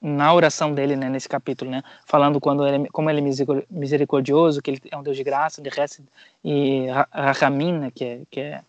na 0.00 0.32
oração 0.32 0.72
dele, 0.72 0.96
né, 0.96 1.08
nesse 1.08 1.28
capítulo, 1.28 1.70
né, 1.70 1.82
falando 2.04 2.40
quando 2.40 2.66
ele, 2.66 2.88
como 2.88 3.10
ele 3.10 3.20
é 3.20 3.64
misericordioso, 3.70 4.62
que 4.62 4.70
ele 4.70 4.82
é 4.90 4.96
um 4.96 5.02
Deus 5.02 5.16
de 5.16 5.22
graça, 5.24 5.60
de 5.60 5.68
resto 5.68 6.02
e 6.42 6.86
Rahamim, 7.12 7.72
né, 7.72 7.90
que 7.94 8.04
é, 8.04 8.20
que 8.30 8.40
é 8.40 8.62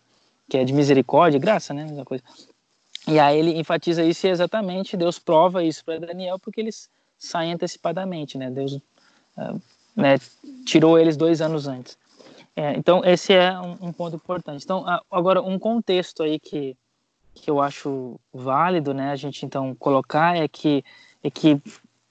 que 0.48 0.56
é 0.56 0.64
de 0.64 0.72
misericórdia, 0.72 1.38
graça, 1.38 1.74
né? 1.74 1.84
Mesma 1.84 2.04
coisa. 2.04 2.24
E 3.06 3.18
aí 3.18 3.38
ele 3.38 3.58
enfatiza 3.58 4.02
isso 4.02 4.26
e 4.26 4.30
exatamente 4.30 4.96
Deus 4.96 5.18
prova 5.18 5.62
isso 5.62 5.84
para 5.84 5.98
Daniel 5.98 6.38
porque 6.38 6.60
eles 6.60 6.88
saem 7.18 7.52
antecipadamente, 7.52 8.38
né? 8.38 8.50
Deus 8.50 8.74
uh, 8.74 9.60
né, 9.96 10.18
tirou 10.64 10.98
eles 10.98 11.16
dois 11.16 11.40
anos 11.40 11.66
antes. 11.66 11.98
É, 12.54 12.76
então 12.76 13.04
esse 13.04 13.32
é 13.32 13.58
um, 13.58 13.88
um, 13.88 13.92
ponto 13.92 14.16
importante. 14.16 14.64
Então 14.64 14.84
agora 15.10 15.42
um 15.42 15.58
contexto 15.58 16.22
aí 16.22 16.38
que 16.38 16.76
que 17.34 17.48
eu 17.48 17.60
acho 17.60 18.18
válido, 18.32 18.92
né? 18.92 19.12
A 19.12 19.16
gente 19.16 19.46
então 19.46 19.74
colocar 19.74 20.36
é 20.36 20.48
que 20.48 20.84
é 21.22 21.30
que 21.30 21.60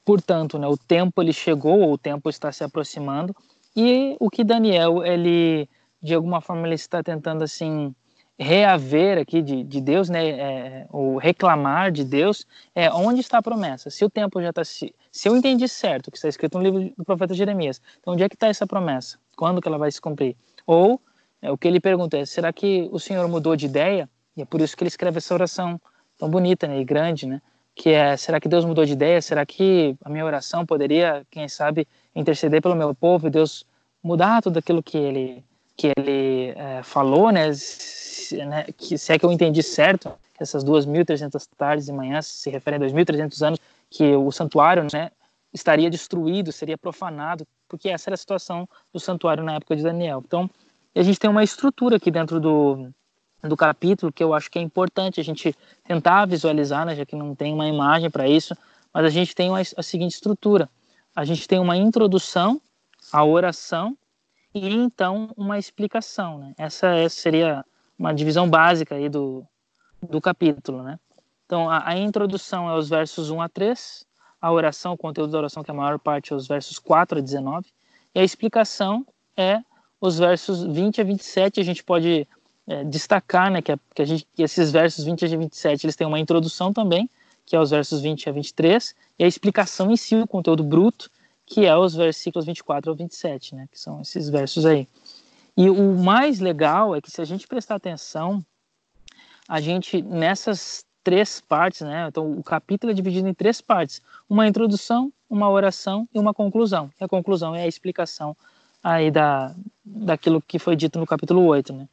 portanto, 0.05 0.57
né? 0.57 0.67
O 0.67 0.77
tempo 0.77 1.21
ele 1.21 1.33
chegou, 1.33 1.81
ou 1.81 1.93
o 1.93 1.97
tempo 1.97 2.29
está 2.29 2.51
se 2.51 2.63
aproximando 2.63 3.35
e 3.75 4.15
o 4.19 4.29
que 4.29 4.43
Daniel 4.43 5.03
ele 5.03 5.69
de 6.01 6.13
alguma 6.13 6.39
forma 6.39 6.65
ele 6.65 6.75
está 6.75 7.03
tentando 7.03 7.43
assim 7.43 7.93
reaver 8.39 9.17
aqui 9.17 9.41
de, 9.41 9.63
de 9.63 9.81
Deus, 9.81 10.09
né, 10.09 10.29
é, 10.29 10.87
o 10.91 11.17
reclamar 11.17 11.91
de 11.91 12.03
Deus, 12.03 12.45
é 12.75 12.89
onde 12.91 13.21
está 13.21 13.39
a 13.39 13.41
promessa? 13.41 13.89
Se 13.89 14.05
o 14.05 14.09
tempo 14.09 14.41
já 14.41 14.49
está 14.49 14.63
se, 14.63 14.93
se 15.11 15.27
eu 15.27 15.35
entendi 15.35 15.67
certo 15.67 16.11
que 16.11 16.17
está 16.17 16.29
escrito 16.29 16.57
no 16.57 16.63
livro 16.63 16.93
do 16.95 17.03
profeta 17.03 17.33
Jeremias, 17.33 17.81
então 17.99 18.13
onde 18.13 18.23
é 18.23 18.29
que 18.29 18.35
está 18.35 18.47
essa 18.47 18.67
promessa? 18.67 19.17
Quando 19.35 19.61
que 19.61 19.67
ela 19.67 19.77
vai 19.77 19.91
se 19.91 19.99
cumprir? 19.99 20.35
Ou 20.67 21.01
é, 21.41 21.51
o 21.51 21.57
que 21.57 21.67
ele 21.67 21.79
pergunta 21.79 22.17
é: 22.17 22.25
será 22.25 22.53
que 22.53 22.87
o 22.91 22.99
Senhor 22.99 23.27
mudou 23.27 23.55
de 23.55 23.65
ideia? 23.65 24.09
E 24.35 24.41
é 24.41 24.45
por 24.45 24.61
isso 24.61 24.77
que 24.77 24.83
ele 24.83 24.89
escreve 24.89 25.17
essa 25.17 25.33
oração 25.33 25.81
tão 26.17 26.29
bonita, 26.29 26.67
né, 26.67 26.79
e 26.79 26.85
grande, 26.85 27.25
né? 27.25 27.41
Que 27.75 27.89
é: 27.89 28.17
será 28.17 28.39
que 28.39 28.47
Deus 28.47 28.65
mudou 28.65 28.85
de 28.85 28.93
ideia? 28.93 29.21
Será 29.21 29.45
que 29.45 29.95
a 30.03 30.09
minha 30.09 30.25
oração 30.25 30.65
poderia, 30.65 31.25
quem 31.31 31.47
sabe, 31.47 31.87
interceder 32.15 32.61
pelo 32.61 32.75
meu 32.75 32.93
povo 32.93 33.27
e 33.27 33.29
Deus 33.29 33.65
mudar 34.03 34.41
tudo 34.41 34.59
aquilo 34.59 34.83
que 34.83 34.97
ele 34.97 35.43
que 35.75 35.91
ele 35.95 36.53
é, 36.55 36.81
falou, 36.83 37.31
né? 37.31 37.51
Né, 38.31 38.65
que, 38.77 38.97
se 38.97 39.13
é 39.13 39.19
que 39.19 39.25
eu 39.25 39.31
entendi 39.31 39.61
certo, 39.63 40.11
essas 40.39 40.63
2.300 40.63 41.47
tardes 41.57 41.87
e 41.87 41.91
manhãs 41.91 42.25
se 42.25 42.49
referem 42.49 42.79
a 42.79 42.89
2.300 42.89 43.45
anos 43.45 43.59
que 43.89 44.15
o 44.15 44.31
santuário 44.31 44.85
né, 44.91 45.11
estaria 45.53 45.89
destruído, 45.89 46.51
seria 46.51 46.77
profanado, 46.77 47.47
porque 47.67 47.89
essa 47.89 48.09
era 48.09 48.15
a 48.15 48.17
situação 48.17 48.67
do 48.93 48.99
santuário 48.99 49.43
na 49.43 49.55
época 49.55 49.75
de 49.75 49.83
Daniel. 49.83 50.23
Então, 50.25 50.49
a 50.95 51.03
gente 51.03 51.19
tem 51.19 51.29
uma 51.29 51.43
estrutura 51.43 51.97
aqui 51.97 52.11
dentro 52.11 52.39
do, 52.39 52.89
do 53.41 53.55
capítulo 53.55 54.11
que 54.11 54.23
eu 54.23 54.33
acho 54.33 54.49
que 54.49 54.59
é 54.59 54.61
importante 54.61 55.19
a 55.19 55.23
gente 55.23 55.55
tentar 55.83 56.25
visualizar, 56.25 56.85
né, 56.85 56.95
já 56.95 57.05
que 57.05 57.15
não 57.15 57.35
tem 57.35 57.53
uma 57.53 57.67
imagem 57.67 58.09
para 58.09 58.27
isso, 58.27 58.55
mas 58.93 59.05
a 59.05 59.09
gente 59.09 59.35
tem 59.35 59.49
uma, 59.49 59.59
a 59.59 59.83
seguinte 59.83 60.13
estrutura. 60.13 60.69
A 61.15 61.25
gente 61.25 61.47
tem 61.47 61.59
uma 61.59 61.75
introdução, 61.75 62.61
a 63.11 63.23
oração 63.23 63.97
e 64.53 64.73
então 64.73 65.31
uma 65.35 65.57
explicação. 65.57 66.39
Né? 66.39 66.53
Essa, 66.57 66.87
essa 66.95 67.15
seria 67.15 67.65
uma 67.97 68.13
divisão 68.13 68.49
básica 68.49 68.95
aí 68.95 69.09
do, 69.09 69.45
do 70.01 70.21
capítulo, 70.21 70.83
né? 70.83 70.99
Então, 71.45 71.69
a, 71.69 71.89
a, 71.89 71.97
introdução 71.97 72.69
é 72.69 72.77
os 72.77 72.89
versos 72.89 73.29
1 73.29 73.41
a 73.41 73.49
3, 73.49 74.05
a 74.41 74.51
oração, 74.51 74.93
o 74.93 74.97
conteúdo 74.97 75.31
da 75.31 75.37
oração, 75.37 75.63
que 75.63 75.71
é 75.71 75.73
a 75.73 75.77
maior 75.77 75.97
parte 75.97 76.33
é 76.33 76.35
os 76.35 76.47
versos 76.47 76.77
4 76.77 77.19
a 77.19 77.21
19, 77.21 77.67
e 78.13 78.19
a 78.19 78.23
explicação 78.23 79.05
é 79.35 79.61
os 79.99 80.19
versos 80.19 80.63
20 80.63 81.01
a 81.01 81.03
27. 81.03 81.59
A 81.59 81.63
gente 81.63 81.83
pode 81.83 82.27
é, 82.67 82.83
destacar 82.83 83.49
né, 83.49 83.61
que, 83.61 83.71
a, 83.71 83.79
que, 83.95 84.01
a 84.01 84.05
gente, 84.05 84.27
que 84.35 84.43
esses 84.43 84.71
versos 84.71 85.05
20 85.05 85.25
a 85.25 85.37
27 85.37 85.85
eles 85.85 85.95
têm 85.95 86.05
uma 86.05 86.19
introdução 86.19 86.73
também, 86.73 87.09
que 87.45 87.55
é 87.55 87.59
os 87.59 87.69
versos 87.69 88.01
20 88.01 88.29
a 88.29 88.31
23, 88.33 88.93
e 89.17 89.23
a 89.23 89.27
explicação 89.27 89.89
em 89.89 89.95
si, 89.95 90.15
o 90.15 90.27
conteúdo 90.27 90.63
bruto, 90.63 91.09
que 91.45 91.65
é 91.65 91.75
os 91.75 91.95
versículos 91.95 92.45
24 92.45 92.91
ao 92.91 92.95
27, 92.95 93.55
né, 93.55 93.67
que 93.71 93.79
são 93.79 94.01
esses 94.01 94.29
versos 94.29 94.65
aí. 94.65 94.87
E 95.57 95.71
o 95.71 95.95
mais 95.95 96.39
legal 96.39 96.95
é 96.95 97.01
que 97.01 97.09
se 97.09 97.19
a 97.19 97.25
gente 97.25 97.47
prestar 97.47 97.75
atenção, 97.75 98.45
a 99.49 99.59
gente 99.59 100.03
nessas 100.03 100.85
três 101.03 101.41
partes, 101.41 101.81
né? 101.81 102.05
Então 102.07 102.31
o 102.37 102.43
capítulo 102.43 102.91
é 102.91 102.93
dividido 102.93 103.27
em 103.27 103.33
três 103.33 103.59
partes: 103.59 104.01
uma 104.29 104.47
introdução, 104.47 105.11
uma 105.27 105.49
oração 105.49 106.07
e 106.13 106.19
uma 106.19 106.31
conclusão. 106.31 106.91
E 107.01 107.03
a 107.03 107.07
conclusão 107.07 107.55
é 107.55 107.63
a 107.63 107.67
explicação 107.67 108.37
aí 108.83 109.09
da 109.09 109.55
daquilo 109.83 110.41
que 110.41 110.59
foi 110.59 110.75
dito 110.75 110.99
no 110.99 111.07
capítulo 111.07 111.43
8, 111.45 111.73
né? 111.73 111.87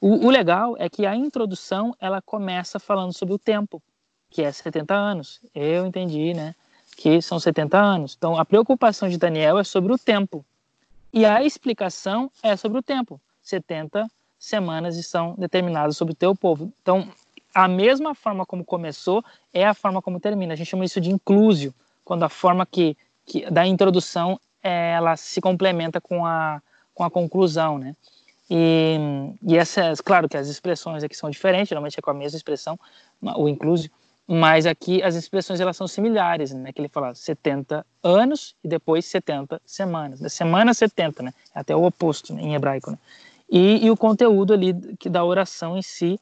O, 0.00 0.26
o 0.26 0.30
legal 0.30 0.74
é 0.78 0.88
que 0.88 1.04
a 1.04 1.14
introdução 1.14 1.94
ela 2.00 2.22
começa 2.22 2.80
falando 2.80 3.12
sobre 3.12 3.34
o 3.34 3.38
tempo, 3.38 3.82
que 4.30 4.42
é 4.42 4.50
70 4.50 4.94
anos. 4.94 5.40
Eu 5.54 5.84
entendi, 5.84 6.32
né? 6.32 6.54
Que 6.96 7.20
são 7.20 7.38
70 7.38 7.78
anos. 7.78 8.14
Então 8.16 8.38
a 8.38 8.44
preocupação 8.44 9.06
de 9.08 9.18
Daniel 9.18 9.58
é 9.58 9.64
sobre 9.64 9.92
o 9.92 9.98
tempo. 9.98 10.42
E 11.12 11.26
a 11.26 11.42
explicação 11.42 12.30
é 12.42 12.56
sobre 12.56 12.78
o 12.78 12.82
tempo. 12.82 13.20
70 13.42 14.08
semanas 14.38 15.04
são 15.06 15.34
determinadas 15.36 15.96
sobre 15.96 16.12
o 16.12 16.16
teu 16.16 16.34
povo. 16.34 16.72
Então, 16.80 17.08
a 17.54 17.68
mesma 17.68 18.14
forma 18.14 18.46
como 18.46 18.64
começou 18.64 19.22
é 19.52 19.66
a 19.66 19.74
forma 19.74 20.00
como 20.00 20.18
termina. 20.18 20.54
A 20.54 20.56
gente 20.56 20.70
chama 20.70 20.84
isso 20.84 21.00
de 21.00 21.10
inclusio, 21.10 21.74
quando 22.04 22.22
a 22.22 22.28
forma 22.28 22.64
que, 22.64 22.96
que 23.26 23.48
da 23.50 23.66
introdução 23.66 24.40
ela 24.62 25.16
se 25.16 25.40
complementa 25.40 26.00
com 26.00 26.24
a, 26.24 26.62
com 26.94 27.04
a 27.04 27.10
conclusão, 27.10 27.78
né? 27.78 27.96
E, 28.50 28.96
e 29.42 29.56
essas, 29.56 30.00
claro 30.00 30.28
que 30.28 30.36
as 30.36 30.48
expressões 30.48 31.02
aqui 31.02 31.16
são 31.16 31.30
diferentes, 31.30 31.68
geralmente 31.68 31.98
é 31.98 32.02
com 32.02 32.10
a 32.10 32.14
mesma 32.14 32.36
expressão, 32.36 32.78
o 33.20 33.48
inclusio, 33.48 33.90
mas 34.34 34.64
aqui 34.64 35.02
as 35.02 35.14
expressões 35.14 35.60
elas 35.60 35.76
são 35.76 35.86
similares, 35.86 36.52
né? 36.54 36.72
Que 36.72 36.80
ele 36.80 36.88
fala 36.88 37.14
70 37.14 37.84
anos 38.02 38.56
e 38.64 38.68
depois 38.68 39.04
70 39.04 39.60
semanas. 39.66 40.20
Da 40.20 40.30
semana 40.30 40.72
70, 40.72 41.22
né? 41.22 41.34
É 41.54 41.60
até 41.60 41.76
o 41.76 41.84
oposto 41.84 42.32
né? 42.32 42.40
em 42.40 42.54
hebraico, 42.54 42.90
né? 42.90 42.98
E, 43.46 43.84
e, 43.84 43.90
o 43.90 43.96
conteúdo 43.96 44.54
ali 44.54 44.72
que 44.96 45.10
da 45.10 45.22
oração 45.22 45.76
em 45.76 45.82
si. 45.82 46.18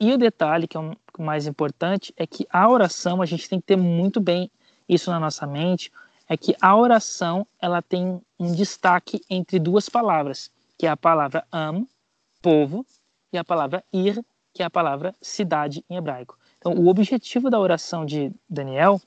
E 0.00 0.12
o 0.12 0.18
detalhe 0.18 0.66
que 0.66 0.76
é 0.76 0.80
o 0.80 0.96
mais 1.20 1.46
importante 1.46 2.12
é 2.16 2.26
que 2.26 2.44
a 2.50 2.68
oração 2.68 3.22
a 3.22 3.26
gente 3.26 3.48
tem 3.48 3.60
que 3.60 3.66
ter 3.66 3.76
muito 3.76 4.20
bem 4.20 4.50
isso 4.88 5.08
na 5.12 5.20
nossa 5.20 5.46
mente, 5.46 5.92
é 6.28 6.36
que 6.36 6.56
a 6.60 6.74
oração 6.74 7.46
ela 7.60 7.80
tem 7.80 8.20
um 8.40 8.52
destaque 8.52 9.22
entre 9.30 9.60
duas 9.60 9.88
palavras, 9.88 10.50
que 10.76 10.84
é 10.84 10.90
a 10.90 10.96
palavra 10.96 11.46
am, 11.52 11.86
povo, 12.42 12.84
e 13.32 13.38
a 13.38 13.44
palavra 13.44 13.84
ir, 13.92 14.20
que 14.52 14.64
é 14.64 14.66
a 14.66 14.70
palavra 14.70 15.14
cidade 15.22 15.84
em 15.88 15.94
hebraico. 15.94 16.36
Então, 16.62 16.74
o 16.74 16.86
objetivo 16.86 17.50
da 17.50 17.58
oração 17.58 18.06
de 18.06 18.30
Daniel, 18.48 19.00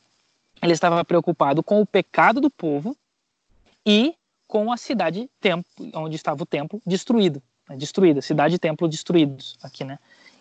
ele 0.61 0.73
estava 0.73 1.05
preocupado 1.05 1.63
com 1.63 1.79
o 1.79 1.85
pecado 1.85 2.41
do 2.41 2.49
povo 2.49 2.97
e 3.85 4.13
com 4.45 4.73
a 4.73 4.77
cidade 4.77 5.29
templo, 5.39 5.65
onde 5.93 6.17
estava 6.17 6.43
o 6.43 6.45
templo 6.45 6.81
destruído, 6.85 7.41
né, 7.69 7.77
destruída, 7.77 8.21
cidade 8.21 8.55
e 8.55 8.59
templo 8.59 8.89
destruídos 8.89 9.57
aqui, 9.63 9.85
né? 9.85 9.97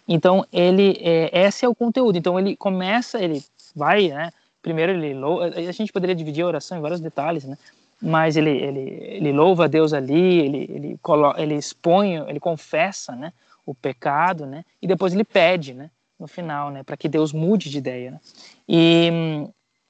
Então 0.09 0.45
ele, 0.53 0.99
é, 1.01 1.47
esse 1.47 1.65
é 1.65 1.69
o 1.69 1.75
conteúdo. 1.75 2.19
Então 2.19 2.37
ele 2.37 2.57
começa, 2.57 3.23
ele 3.23 3.45
vai, 3.77 4.09
né? 4.09 4.33
Primeiro 4.61 4.91
ele 4.91 5.15
louva, 5.15 5.47
a 5.47 5.73
gente 5.73 5.93
poderia 5.93 6.17
dividir 6.17 6.43
a 6.43 6.49
oração 6.49 6.77
em 6.77 6.81
vários 6.81 7.01
detalhes, 7.01 7.45
né? 7.45 7.57
Mas 8.03 8.37
ele, 8.37 8.51
ele, 8.51 8.81
ele 8.81 9.33
louva 9.33 9.67
a 9.67 9.69
Deus 9.69 9.93
ali, 9.93 10.41
ele, 10.41 10.69
ele, 10.69 11.01
ele 11.39 11.55
expõe, 11.55 12.17
ele 12.29 12.41
confessa, 12.41 13.15
né? 13.15 13.33
O 13.65 13.73
pecado, 13.73 14.47
né? 14.47 14.65
E 14.83 14.87
depois 14.89 15.15
ele 15.15 15.25
pede, 15.25 15.75
né? 15.75 15.91
No 16.19 16.27
final, 16.27 16.71
né, 16.71 16.83
para 16.83 16.97
que 16.97 17.09
Deus 17.09 17.33
mude 17.33 17.71
de 17.71 17.79
ideia. 17.79 18.13
Né? 18.13 18.21
E, 18.69 19.11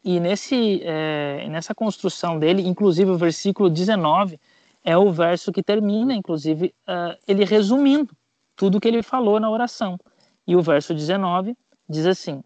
e 0.05 0.21
nesse, 0.21 0.81
é, 0.83 1.47
nessa 1.49 1.75
construção 1.75 2.39
dele, 2.39 2.67
inclusive 2.67 3.11
o 3.11 3.19
versículo 3.19 3.71
19 3.71 4.39
é 4.85 4.97
o 4.97 5.11
verso 5.11 5.51
que 5.51 5.63
termina, 5.63 6.15
inclusive, 6.15 6.75
uh, 6.87 7.17
ele 7.27 7.45
resumindo 7.45 8.15
tudo 8.55 8.79
que 8.79 8.87
ele 8.87 9.03
falou 9.03 9.41
na 9.41 9.51
oração. 9.51 9.99
E 10.47 10.55
o 10.55 10.61
verso 10.61 10.95
19 10.95 11.57
diz 11.89 12.05
assim: 12.05 12.45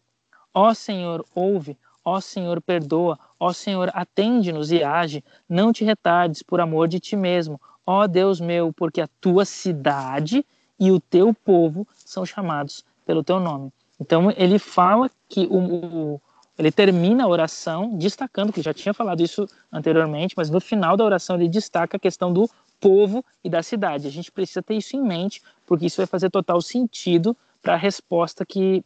Ó 0.55 0.73
Senhor, 0.73 1.27
ouve, 1.35 1.77
ó 2.05 2.21
Senhor, 2.21 2.63
perdoa, 2.63 3.19
ó 3.41 3.53
Senhor, 3.53 3.91
atende-nos 3.93 4.71
e 4.71 4.85
age, 4.85 5.25
não 5.49 5.73
te 5.73 5.85
retardes 5.85 6.43
por 6.43 6.61
amor 6.61 6.87
de 6.87 7.01
ti 7.01 7.17
mesmo, 7.17 7.61
ó 7.85 8.07
Deus 8.07 8.41
meu, 8.41 8.73
porque 8.73 9.01
a 9.01 9.09
tua 9.21 9.45
cidade 9.45 10.47
e 10.79 10.93
o 10.93 11.01
teu 11.01 11.35
povo 11.35 11.87
são 11.93 12.25
chamados 12.25 12.85
pelo 13.09 13.25
teu 13.25 13.41
nome. 13.41 13.73
Então 13.99 14.31
ele 14.37 14.59
fala 14.59 15.11
que 15.31 15.47
o, 15.51 15.57
o, 15.57 16.21
ele 16.59 16.71
termina 16.71 17.25
a 17.25 17.27
oração 17.27 17.97
destacando 17.97 18.53
que 18.53 18.61
já 18.61 18.75
tinha 18.75 18.93
falado 18.93 19.23
isso 19.23 19.49
anteriormente, 19.73 20.35
mas 20.37 20.51
no 20.51 20.61
final 20.61 20.95
da 20.95 21.07
oração 21.07 21.37
ele 21.37 21.49
destaca 21.49 21.97
a 21.97 22.01
questão 22.01 22.31
do 22.31 22.51
povo 22.79 23.25
e 23.43 23.49
da 23.49 23.63
cidade. 23.63 24.07
A 24.07 24.11
gente 24.11 24.31
precisa 24.31 24.63
ter 24.63 24.75
isso 24.75 24.95
em 24.95 25.03
mente, 25.03 25.41
porque 25.67 25.87
isso 25.87 25.97
vai 25.97 26.07
fazer 26.07 26.29
total 26.29 26.61
sentido 26.61 27.35
para 27.63 27.73
a 27.73 27.77
resposta 27.77 28.45
que 28.45 28.85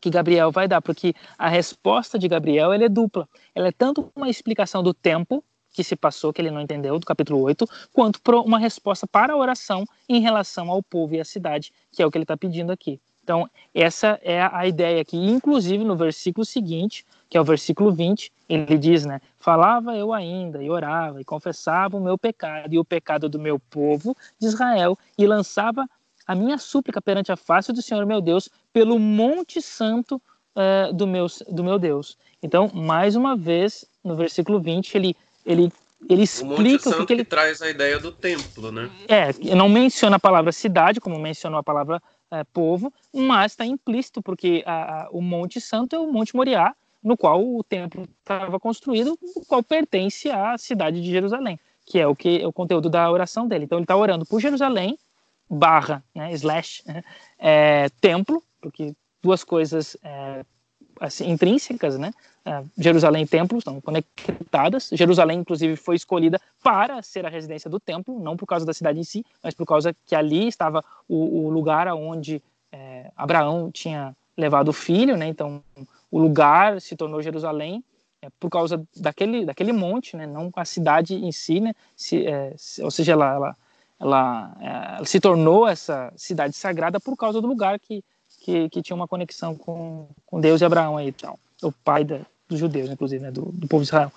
que 0.00 0.10
Gabriel 0.10 0.52
vai 0.52 0.68
dar, 0.68 0.80
porque 0.80 1.12
a 1.36 1.48
resposta 1.48 2.16
de 2.20 2.28
Gabriel 2.28 2.72
é 2.72 2.88
dupla. 2.88 3.28
Ela 3.52 3.68
é 3.68 3.72
tanto 3.72 4.12
uma 4.14 4.28
explicação 4.28 4.80
do 4.80 4.94
tempo 4.94 5.42
que 5.72 5.82
se 5.82 5.96
passou, 5.96 6.32
que 6.32 6.40
ele 6.40 6.52
não 6.52 6.60
entendeu, 6.60 6.96
do 7.00 7.06
capítulo 7.06 7.40
8, 7.42 7.66
quanto 7.92 8.20
uma 8.44 8.60
resposta 8.60 9.08
para 9.08 9.32
a 9.32 9.36
oração 9.36 9.84
em 10.08 10.20
relação 10.20 10.70
ao 10.70 10.80
povo 10.84 11.16
e 11.16 11.20
à 11.20 11.24
cidade, 11.24 11.72
que 11.90 12.00
é 12.00 12.06
o 12.06 12.12
que 12.12 12.16
ele 12.16 12.22
está 12.22 12.36
pedindo 12.36 12.70
aqui. 12.70 13.00
Então, 13.28 13.46
essa 13.74 14.18
é 14.22 14.40
a 14.40 14.66
ideia 14.66 15.02
aqui. 15.02 15.18
Inclusive, 15.18 15.84
no 15.84 15.94
versículo 15.94 16.46
seguinte, 16.46 17.04
que 17.28 17.36
é 17.36 17.40
o 17.40 17.44
versículo 17.44 17.92
20, 17.92 18.32
ele 18.48 18.78
diz, 18.78 19.04
né? 19.04 19.20
Falava 19.38 19.94
eu 19.94 20.14
ainda, 20.14 20.62
e 20.62 20.70
orava, 20.70 21.20
e 21.20 21.24
confessava 21.26 21.94
o 21.94 22.00
meu 22.00 22.16
pecado 22.16 22.72
e 22.72 22.78
o 22.78 22.84
pecado 22.86 23.28
do 23.28 23.38
meu 23.38 23.58
povo 23.58 24.16
de 24.40 24.46
Israel, 24.46 24.98
e 25.18 25.26
lançava 25.26 25.86
a 26.26 26.34
minha 26.34 26.56
súplica 26.56 27.02
perante 27.02 27.30
a 27.30 27.36
face 27.36 27.70
do 27.70 27.82
Senhor 27.82 28.06
meu 28.06 28.22
Deus, 28.22 28.48
pelo 28.72 28.98
monte 28.98 29.60
santo 29.60 30.16
uh, 30.56 30.90
do, 30.94 31.06
meu, 31.06 31.26
do 31.50 31.62
meu 31.62 31.78
Deus. 31.78 32.16
Então, 32.42 32.70
mais 32.72 33.14
uma 33.14 33.36
vez, 33.36 33.84
no 34.02 34.16
versículo 34.16 34.58
20, 34.58 34.94
ele, 34.94 35.16
ele 35.44 35.70
ele 36.08 36.22
explica 36.22 36.54
o, 36.54 36.62
Monte 36.62 36.82
Santo 36.82 37.06
que, 37.06 37.12
ele 37.12 37.24
traz 37.24 37.60
a 37.60 37.68
ideia 37.68 37.98
do 37.98 38.12
templo, 38.12 38.70
né? 38.70 38.88
É, 39.08 39.32
não 39.56 39.68
menciona 39.68 40.14
a 40.14 40.20
palavra 40.20 40.52
cidade, 40.52 41.00
como 41.00 41.18
mencionou 41.18 41.58
a 41.58 41.62
palavra 41.62 42.00
é, 42.30 42.44
povo, 42.44 42.92
mas 43.14 43.52
está 43.52 43.64
implícito, 43.64 44.22
porque 44.22 44.62
a, 44.66 45.02
a, 45.02 45.10
o 45.10 45.20
Monte 45.20 45.60
Santo 45.60 45.96
é 45.96 45.98
o 45.98 46.12
Monte 46.12 46.34
Moriá, 46.34 46.74
no 47.02 47.16
qual 47.16 47.44
o 47.44 47.62
templo 47.62 48.08
estava 48.20 48.58
construído, 48.58 49.18
o 49.36 49.44
qual 49.46 49.62
pertence 49.62 50.30
à 50.30 50.58
cidade 50.58 51.00
de 51.00 51.10
Jerusalém, 51.10 51.58
que 51.86 51.98
é 51.98 52.06
o 52.06 52.14
que 52.14 52.42
é 52.42 52.46
o 52.46 52.52
conteúdo 52.52 52.90
da 52.90 53.10
oração 53.10 53.46
dele. 53.46 53.64
Então 53.64 53.78
ele 53.78 53.84
está 53.84 53.96
orando 53.96 54.26
por 54.26 54.40
Jerusalém, 54.40 54.98
barra, 55.48 56.02
né, 56.14 56.32
slash, 56.32 56.82
é, 57.38 57.88
templo, 58.00 58.42
porque 58.60 58.94
duas 59.22 59.44
coisas 59.44 59.96
é, 60.02 60.44
assim, 61.00 61.30
intrínsecas, 61.30 61.98
né? 61.98 62.12
É, 62.48 62.64
Jerusalém 62.78 63.24
e 63.24 63.26
templo 63.26 63.58
estão 63.58 63.78
conectadas. 63.78 64.88
Jerusalém, 64.94 65.40
inclusive, 65.40 65.76
foi 65.76 65.96
escolhida 65.96 66.40
para 66.62 67.02
ser 67.02 67.26
a 67.26 67.28
residência 67.28 67.68
do 67.68 67.78
templo, 67.78 68.18
não 68.18 68.38
por 68.38 68.46
causa 68.46 68.64
da 68.64 68.72
cidade 68.72 68.98
em 68.98 69.04
si, 69.04 69.22
mas 69.42 69.52
por 69.52 69.66
causa 69.66 69.94
que 70.06 70.14
ali 70.14 70.48
estava 70.48 70.82
o, 71.06 71.44
o 71.44 71.50
lugar 71.50 71.86
onde 71.88 72.42
é, 72.72 73.12
Abraão 73.14 73.70
tinha 73.70 74.16
levado 74.34 74.68
o 74.68 74.72
filho, 74.72 75.14
né? 75.14 75.28
Então, 75.28 75.62
o 76.10 76.18
lugar 76.18 76.80
se 76.80 76.96
tornou 76.96 77.20
Jerusalém 77.20 77.84
é, 78.22 78.28
por 78.40 78.48
causa 78.48 78.82
daquele, 78.96 79.44
daquele 79.44 79.72
monte, 79.72 80.16
né? 80.16 80.26
Não 80.26 80.50
a 80.56 80.64
cidade 80.64 81.16
em 81.16 81.30
si, 81.30 81.60
né? 81.60 81.74
Se, 81.94 82.26
é, 82.26 82.54
ou 82.82 82.90
seja, 82.90 83.12
ela, 83.12 83.34
ela, 83.34 83.56
ela, 84.00 84.56
é, 84.62 84.96
ela 84.96 85.04
se 85.04 85.20
tornou 85.20 85.68
essa 85.68 86.10
cidade 86.16 86.56
sagrada 86.56 86.98
por 86.98 87.14
causa 87.14 87.42
do 87.42 87.46
lugar 87.46 87.78
que 87.78 88.02
que, 88.40 88.68
que 88.70 88.80
tinha 88.80 88.96
uma 88.96 89.08
conexão 89.08 89.54
com, 89.54 90.08
com 90.24 90.40
Deus 90.40 90.60
e 90.62 90.64
Abraão 90.64 90.96
aí, 90.96 91.08
então, 91.08 91.38
o 91.62 91.70
pai 91.70 92.04
da, 92.04 92.20
dos 92.48 92.58
judeus, 92.58 92.90
inclusive, 92.90 93.22
né, 93.22 93.30
do, 93.30 93.42
do 93.52 93.68
povo 93.68 93.82
de 93.82 93.88
Israel. 93.88 94.12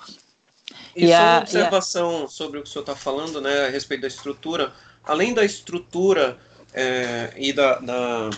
E, 0.96 1.06
e 1.06 1.08
só 1.10 1.22
uma 1.22 1.40
observação 1.40 2.24
a... 2.26 2.28
sobre 2.28 2.60
o 2.60 2.64
que 2.64 2.70
o 2.70 2.72
senhor 2.72 2.84
está 2.84 2.96
falando, 2.96 3.42
né, 3.42 3.66
a 3.66 3.70
respeito 3.70 4.02
da 4.02 4.08
estrutura. 4.08 4.72
Além 5.04 5.34
da 5.34 5.44
estrutura 5.44 6.38
é, 6.74 7.34
e 7.36 7.52
da, 7.52 7.80
da, 7.80 8.30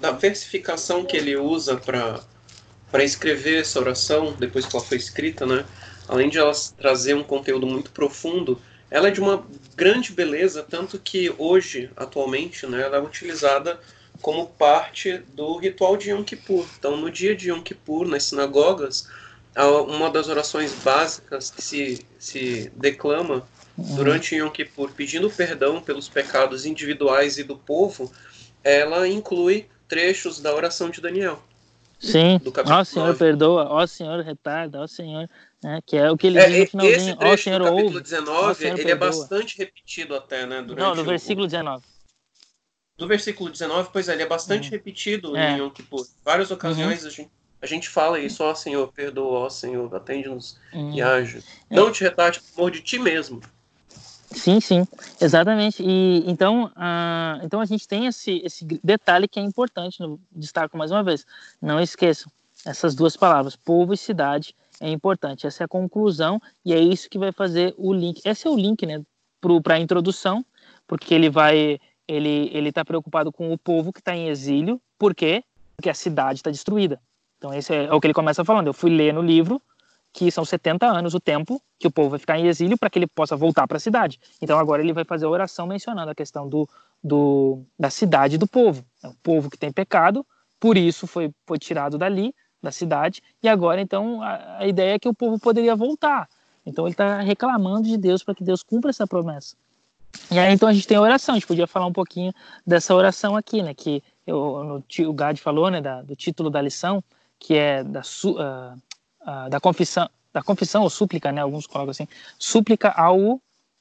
da 0.00 0.10
versificação 0.10 1.04
que 1.04 1.16
ele 1.16 1.36
usa 1.36 1.76
para 1.76 3.04
escrever 3.04 3.60
essa 3.60 3.78
oração, 3.78 4.32
depois 4.38 4.66
que 4.66 4.74
ela 4.74 4.84
foi 4.84 4.96
escrita, 4.96 5.46
né, 5.46 5.64
além 6.08 6.28
de 6.28 6.38
ela 6.38 6.52
trazer 6.76 7.14
um 7.14 7.22
conteúdo 7.22 7.66
muito 7.66 7.90
profundo, 7.90 8.60
ela 8.90 9.08
é 9.08 9.10
de 9.10 9.20
uma 9.20 9.44
grande 9.76 10.12
beleza, 10.12 10.62
tanto 10.62 10.98
que 10.98 11.34
hoje, 11.36 11.90
atualmente, 11.96 12.66
né, 12.66 12.82
ela 12.82 12.96
é 12.96 13.00
utilizada 13.00 13.78
como 14.20 14.46
parte 14.46 15.18
do 15.34 15.56
ritual 15.56 15.96
de 15.96 16.10
Yom 16.10 16.22
Kippur. 16.22 16.66
Então, 16.78 16.96
no 16.96 17.10
dia 17.10 17.34
de 17.36 17.50
Yom 17.50 17.60
Kippur, 17.60 18.06
nas 18.06 18.24
sinagogas, 18.24 19.08
uma 19.88 20.10
das 20.10 20.28
orações 20.28 20.74
básicas 20.82 21.50
que 21.50 21.62
se, 21.62 22.06
se 22.18 22.72
declama 22.74 23.46
durante 23.76 24.36
Yom 24.36 24.50
Kippur, 24.50 24.90
pedindo 24.92 25.28
perdão 25.30 25.80
pelos 25.80 26.08
pecados 26.08 26.64
individuais 26.64 27.38
e 27.38 27.44
do 27.44 27.56
povo, 27.56 28.10
ela 28.62 29.06
inclui 29.06 29.66
trechos 29.88 30.40
da 30.40 30.54
oração 30.54 30.90
de 30.90 31.00
Daniel. 31.00 31.42
Sim, 31.98 32.40
ó 32.66 32.84
Senhor 32.84 33.06
9. 33.06 33.18
perdoa, 33.18 33.66
ó 33.70 33.86
Senhor 33.86 34.20
retarda, 34.22 34.80
ó 34.80 34.86
Senhor, 34.86 35.28
né, 35.62 35.80
que 35.86 35.96
é 35.96 36.10
o 36.10 36.16
que 36.16 36.26
ele 36.26 36.38
é, 36.38 36.48
diz 36.48 36.58
no 36.58 36.66
finalzinho, 36.66 37.16
ó 37.18 37.36
Senhor 37.36 37.58
do 37.58 37.64
capítulo 37.64 37.94
ouve, 37.94 38.00
19, 38.00 38.54
Senhor 38.54 38.78
ele 38.78 38.82
é 38.82 38.84
perdoa. 38.84 39.08
é 39.08 39.10
bastante 39.10 39.58
repetido 39.58 40.14
até, 40.14 40.44
né, 40.44 40.60
durante 40.60 40.80
Não, 40.80 40.94
no 40.94 41.04
versículo 41.04 41.46
19. 41.46 41.82
No 42.98 43.08
versículo 43.08 43.50
19, 43.50 43.90
pois 43.92 44.08
é, 44.08 44.12
ele 44.12 44.22
é 44.22 44.26
bastante 44.26 44.66
uhum. 44.66 44.70
repetido 44.70 45.36
é. 45.36 45.52
em 45.52 45.58
Yom 45.58 45.70
Kippur. 45.70 46.06
Várias 46.24 46.50
ocasiões 46.50 47.02
uhum. 47.02 47.08
a, 47.08 47.10
gente, 47.10 47.30
a 47.62 47.66
gente 47.66 47.88
fala 47.88 48.20
isso, 48.20 48.42
ó 48.44 48.54
Senhor, 48.54 48.86
perdoa, 48.92 49.40
ó 49.40 49.50
Senhor, 49.50 49.92
atende-nos 49.94 50.58
uhum. 50.72 50.94
e 50.94 51.02
age. 51.02 51.42
É. 51.68 51.74
Não 51.74 51.90
te 51.90 52.04
retarde 52.04 52.40
por 52.40 52.60
amor 52.60 52.70
de 52.70 52.80
ti 52.80 52.98
mesmo. 52.98 53.40
Sim, 54.30 54.60
sim, 54.60 54.86
exatamente. 55.20 55.82
E 55.82 56.24
então, 56.26 56.66
uh, 56.66 57.44
então 57.44 57.60
a 57.60 57.64
gente 57.64 57.86
tem 57.86 58.06
esse, 58.06 58.40
esse 58.44 58.64
detalhe 58.82 59.28
que 59.28 59.38
é 59.38 59.42
importante, 59.42 60.00
no, 60.00 60.20
destaco 60.32 60.76
mais 60.76 60.90
uma 60.90 61.02
vez. 61.02 61.24
Não 61.60 61.80
esqueçam 61.80 62.30
essas 62.64 62.94
duas 62.94 63.16
palavras, 63.16 63.56
povo 63.56 63.92
e 63.92 63.96
cidade, 63.96 64.54
é 64.80 64.88
importante. 64.88 65.46
Essa 65.46 65.64
é 65.64 65.66
a 65.66 65.68
conclusão 65.68 66.40
e 66.64 66.72
é 66.72 66.78
isso 66.78 67.10
que 67.10 67.18
vai 67.18 67.32
fazer 67.32 67.74
o 67.76 67.92
link. 67.92 68.20
Esse 68.24 68.46
é 68.46 68.50
o 68.50 68.56
link, 68.56 68.84
né, 68.86 69.02
para 69.62 69.74
a 69.74 69.80
introdução, 69.80 70.44
porque 70.86 71.14
ele 71.14 71.28
vai, 71.28 71.78
ele 72.06 72.50
ele 72.52 72.68
está 72.68 72.84
preocupado 72.84 73.32
com 73.32 73.52
o 73.52 73.58
povo 73.58 73.92
que 73.92 74.00
está 74.00 74.14
em 74.14 74.28
exílio. 74.28 74.80
Por 74.98 75.14
quê? 75.14 75.42
Porque 75.76 75.90
a 75.90 75.94
cidade 75.94 76.40
está 76.40 76.50
destruída. 76.50 77.00
Então 77.38 77.52
esse 77.52 77.74
é, 77.74 77.84
é 77.84 77.92
o 77.92 78.00
que 78.00 78.06
ele 78.06 78.14
começa 78.14 78.44
falando. 78.44 78.68
Eu 78.68 78.74
fui 78.74 78.90
ler 78.90 79.12
no 79.12 79.22
livro 79.22 79.60
que 80.14 80.30
são 80.30 80.44
70 80.44 80.86
anos 80.86 81.12
o 81.12 81.20
tempo 81.20 81.60
que 81.76 81.88
o 81.88 81.90
povo 81.90 82.10
vai 82.10 82.20
ficar 82.20 82.38
em 82.38 82.46
exílio 82.46 82.78
para 82.78 82.88
que 82.88 83.00
ele 83.00 83.06
possa 83.06 83.36
voltar 83.36 83.66
para 83.66 83.78
a 83.78 83.80
cidade. 83.80 84.20
Então 84.40 84.56
agora 84.58 84.80
ele 84.80 84.92
vai 84.92 85.04
fazer 85.04 85.26
a 85.26 85.28
oração 85.28 85.66
mencionando 85.66 86.08
a 86.08 86.14
questão 86.14 86.48
do, 86.48 86.68
do, 87.02 87.62
da 87.76 87.90
cidade 87.90 88.38
do 88.38 88.46
povo. 88.46 88.84
É 89.02 89.08
o 89.08 89.14
povo 89.22 89.50
que 89.50 89.58
tem 89.58 89.72
pecado, 89.72 90.24
por 90.60 90.78
isso 90.78 91.08
foi, 91.08 91.32
foi 91.44 91.58
tirado 91.58 91.98
dali, 91.98 92.32
da 92.62 92.70
cidade, 92.70 93.22
e 93.42 93.48
agora 93.48 93.80
então 93.80 94.22
a, 94.22 94.58
a 94.58 94.66
ideia 94.66 94.94
é 94.94 94.98
que 95.00 95.08
o 95.08 95.12
povo 95.12 95.38
poderia 95.38 95.74
voltar. 95.74 96.28
Então 96.64 96.86
ele 96.86 96.94
está 96.94 97.20
reclamando 97.20 97.88
de 97.88 97.98
Deus 97.98 98.22
para 98.22 98.36
que 98.36 98.44
Deus 98.44 98.62
cumpra 98.62 98.90
essa 98.90 99.06
promessa. 99.06 99.56
E 100.30 100.38
aí 100.38 100.52
então 100.52 100.68
a 100.68 100.72
gente 100.72 100.86
tem 100.86 100.96
a 100.96 101.00
oração, 101.00 101.34
a 101.34 101.38
gente 101.38 101.46
podia 101.46 101.66
falar 101.66 101.86
um 101.86 101.92
pouquinho 101.92 102.32
dessa 102.66 102.94
oração 102.94 103.36
aqui, 103.36 103.62
né? 103.62 103.74
Que 103.74 104.02
eu, 104.26 104.82
no, 104.98 105.08
o 105.08 105.12
Gad 105.12 105.38
falou, 105.38 105.70
né? 105.70 105.80
Da, 105.80 106.02
do 106.02 106.16
título 106.16 106.50
da 106.50 106.60
lição, 106.60 107.02
que 107.38 107.54
é 107.54 107.84
da, 107.84 108.00
uh, 108.00 108.78
uh, 109.22 109.50
da 109.50 109.60
confissão, 109.60 110.08
da 110.32 110.42
confissão 110.42 110.82
ou 110.82 110.90
súplica, 110.90 111.30
né? 111.30 111.40
Alguns 111.40 111.66
colocam 111.66 111.90
assim, 111.90 112.08
súplica 112.38 112.90
ao 112.90 113.40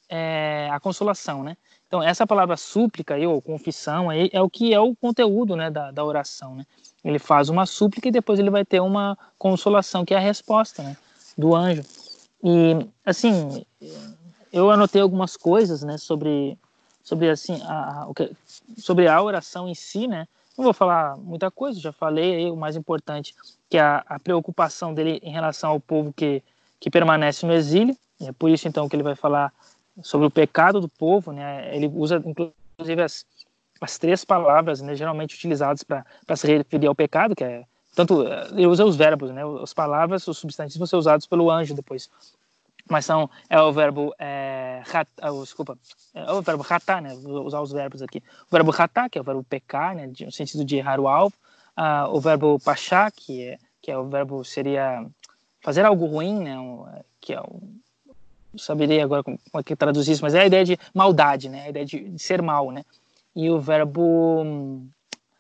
é, 0.09 0.69
a 0.71 0.79
consolação, 0.79 1.43
né? 1.43 1.57
Então 1.87 2.01
essa 2.01 2.25
palavra 2.25 2.57
súplica 2.57 3.15
ou 3.27 3.41
confissão 3.41 4.09
aí 4.09 4.29
é 4.33 4.41
o 4.41 4.49
que 4.49 4.73
é 4.73 4.79
o 4.79 4.95
conteúdo, 4.95 5.55
né, 5.55 5.69
da, 5.69 5.91
da 5.91 6.03
oração, 6.03 6.55
né? 6.55 6.65
Ele 7.03 7.19
faz 7.19 7.49
uma 7.49 7.65
súplica 7.65 8.07
e 8.07 8.11
depois 8.11 8.39
ele 8.39 8.49
vai 8.49 8.63
ter 8.65 8.79
uma 8.79 9.17
consolação 9.37 10.05
que 10.05 10.13
é 10.13 10.17
a 10.17 10.19
resposta, 10.19 10.83
né, 10.83 10.97
do 11.37 11.55
anjo. 11.55 11.83
E 12.43 12.87
assim, 13.05 13.65
eu 14.53 14.69
anotei 14.69 15.01
algumas 15.01 15.35
coisas, 15.35 15.83
né, 15.83 15.97
sobre 15.97 16.57
sobre 17.03 17.29
assim 17.29 17.61
a, 17.63 18.03
a, 18.03 18.09
sobre 18.77 19.07
a 19.09 19.21
oração 19.21 19.67
em 19.67 19.75
si, 19.75 20.07
né? 20.07 20.25
Não 20.57 20.63
vou 20.63 20.73
falar 20.73 21.17
muita 21.17 21.51
coisa, 21.51 21.79
já 21.79 21.91
falei 21.91 22.35
aí 22.35 22.51
o 22.51 22.55
mais 22.55 22.75
importante, 22.75 23.35
que 23.69 23.77
é 23.77 23.81
a, 23.81 24.03
a 24.07 24.19
preocupação 24.19 24.93
dele 24.93 25.19
em 25.23 25.31
relação 25.31 25.71
ao 25.71 25.79
povo 25.79 26.13
que, 26.13 26.41
que 26.79 26.89
permanece 26.91 27.45
no 27.45 27.51
exílio. 27.51 27.97
É 28.21 28.31
por 28.31 28.49
isso, 28.49 28.67
então, 28.67 28.87
que 28.87 28.95
ele 28.95 29.03
vai 29.03 29.15
falar 29.15 29.51
sobre 30.01 30.27
o 30.27 30.31
pecado 30.31 30.79
do 30.79 30.87
povo. 30.87 31.33
Né? 31.33 31.75
Ele 31.75 31.87
usa, 31.87 32.23
inclusive, 32.23 33.01
as, 33.01 33.25
as 33.81 33.97
três 33.97 34.23
palavras 34.23 34.79
né, 34.79 34.95
geralmente 34.95 35.35
utilizadas 35.35 35.83
para 35.83 36.35
se 36.35 36.47
referir 36.47 36.87
ao 36.87 36.95
pecado, 36.95 37.35
que 37.35 37.43
é 37.43 37.65
tanto 37.95 38.23
ele 38.51 38.65
usa 38.65 38.85
os 38.85 38.95
verbos, 38.95 39.29
né? 39.29 39.41
As 39.61 39.71
palavras, 39.71 40.27
os 40.27 40.37
substantivos 40.37 40.79
vão 40.79 40.87
ser 40.87 40.95
usados 40.95 41.27
pelo 41.27 41.51
anjo 41.51 41.75
depois 41.75 42.09
mas 42.89 43.05
são 43.05 43.29
é 43.49 43.59
o 43.61 43.71
verbo 43.71 44.13
é, 44.19 44.81
rat, 44.85 45.07
oh, 45.21 45.41
desculpa 45.41 45.77
é 46.13 46.31
o 46.31 46.41
verbo 46.41 46.63
ratar 46.63 47.01
né? 47.01 47.15
Vou 47.15 47.45
usar 47.45 47.61
os 47.61 47.71
verbos 47.71 48.01
aqui. 48.01 48.21
O 48.47 48.51
verbo 48.51 48.71
ratar 48.71 49.09
que 49.09 49.17
é 49.17 49.21
o 49.21 49.23
verbo 49.23 49.43
pecar 49.43 49.95
né? 49.95 50.11
No 50.19 50.31
sentido 50.31 50.65
de 50.65 50.77
errar 50.77 50.99
o 50.99 51.07
alvo. 51.07 51.35
Uh, 51.77 52.15
o 52.15 52.19
verbo 52.19 52.59
pachá 52.59 53.09
que 53.09 53.43
é 53.43 53.57
que 53.81 53.91
é 53.91 53.97
o 53.97 54.07
verbo 54.07 54.43
seria 54.43 55.05
fazer 55.61 55.85
algo 55.85 56.05
ruim 56.05 56.43
né? 56.43 56.55
Que 57.21 57.33
é 57.33 57.41
o 57.41 57.61
saberia 58.57 59.03
agora 59.03 59.23
como 59.23 59.39
é 59.55 59.63
que 59.63 59.75
traduzir 59.75 60.11
isso 60.11 60.21
mas 60.21 60.35
é 60.35 60.41
a 60.41 60.45
ideia 60.45 60.65
de 60.65 60.77
maldade 60.93 61.49
né? 61.49 61.63
A 61.63 61.69
ideia 61.69 61.85
de, 61.85 62.09
de 62.09 62.21
ser 62.21 62.41
mal 62.41 62.69
né? 62.69 62.83
E 63.35 63.49
o 63.49 63.59
verbo 63.59 64.43
um, 64.43 64.87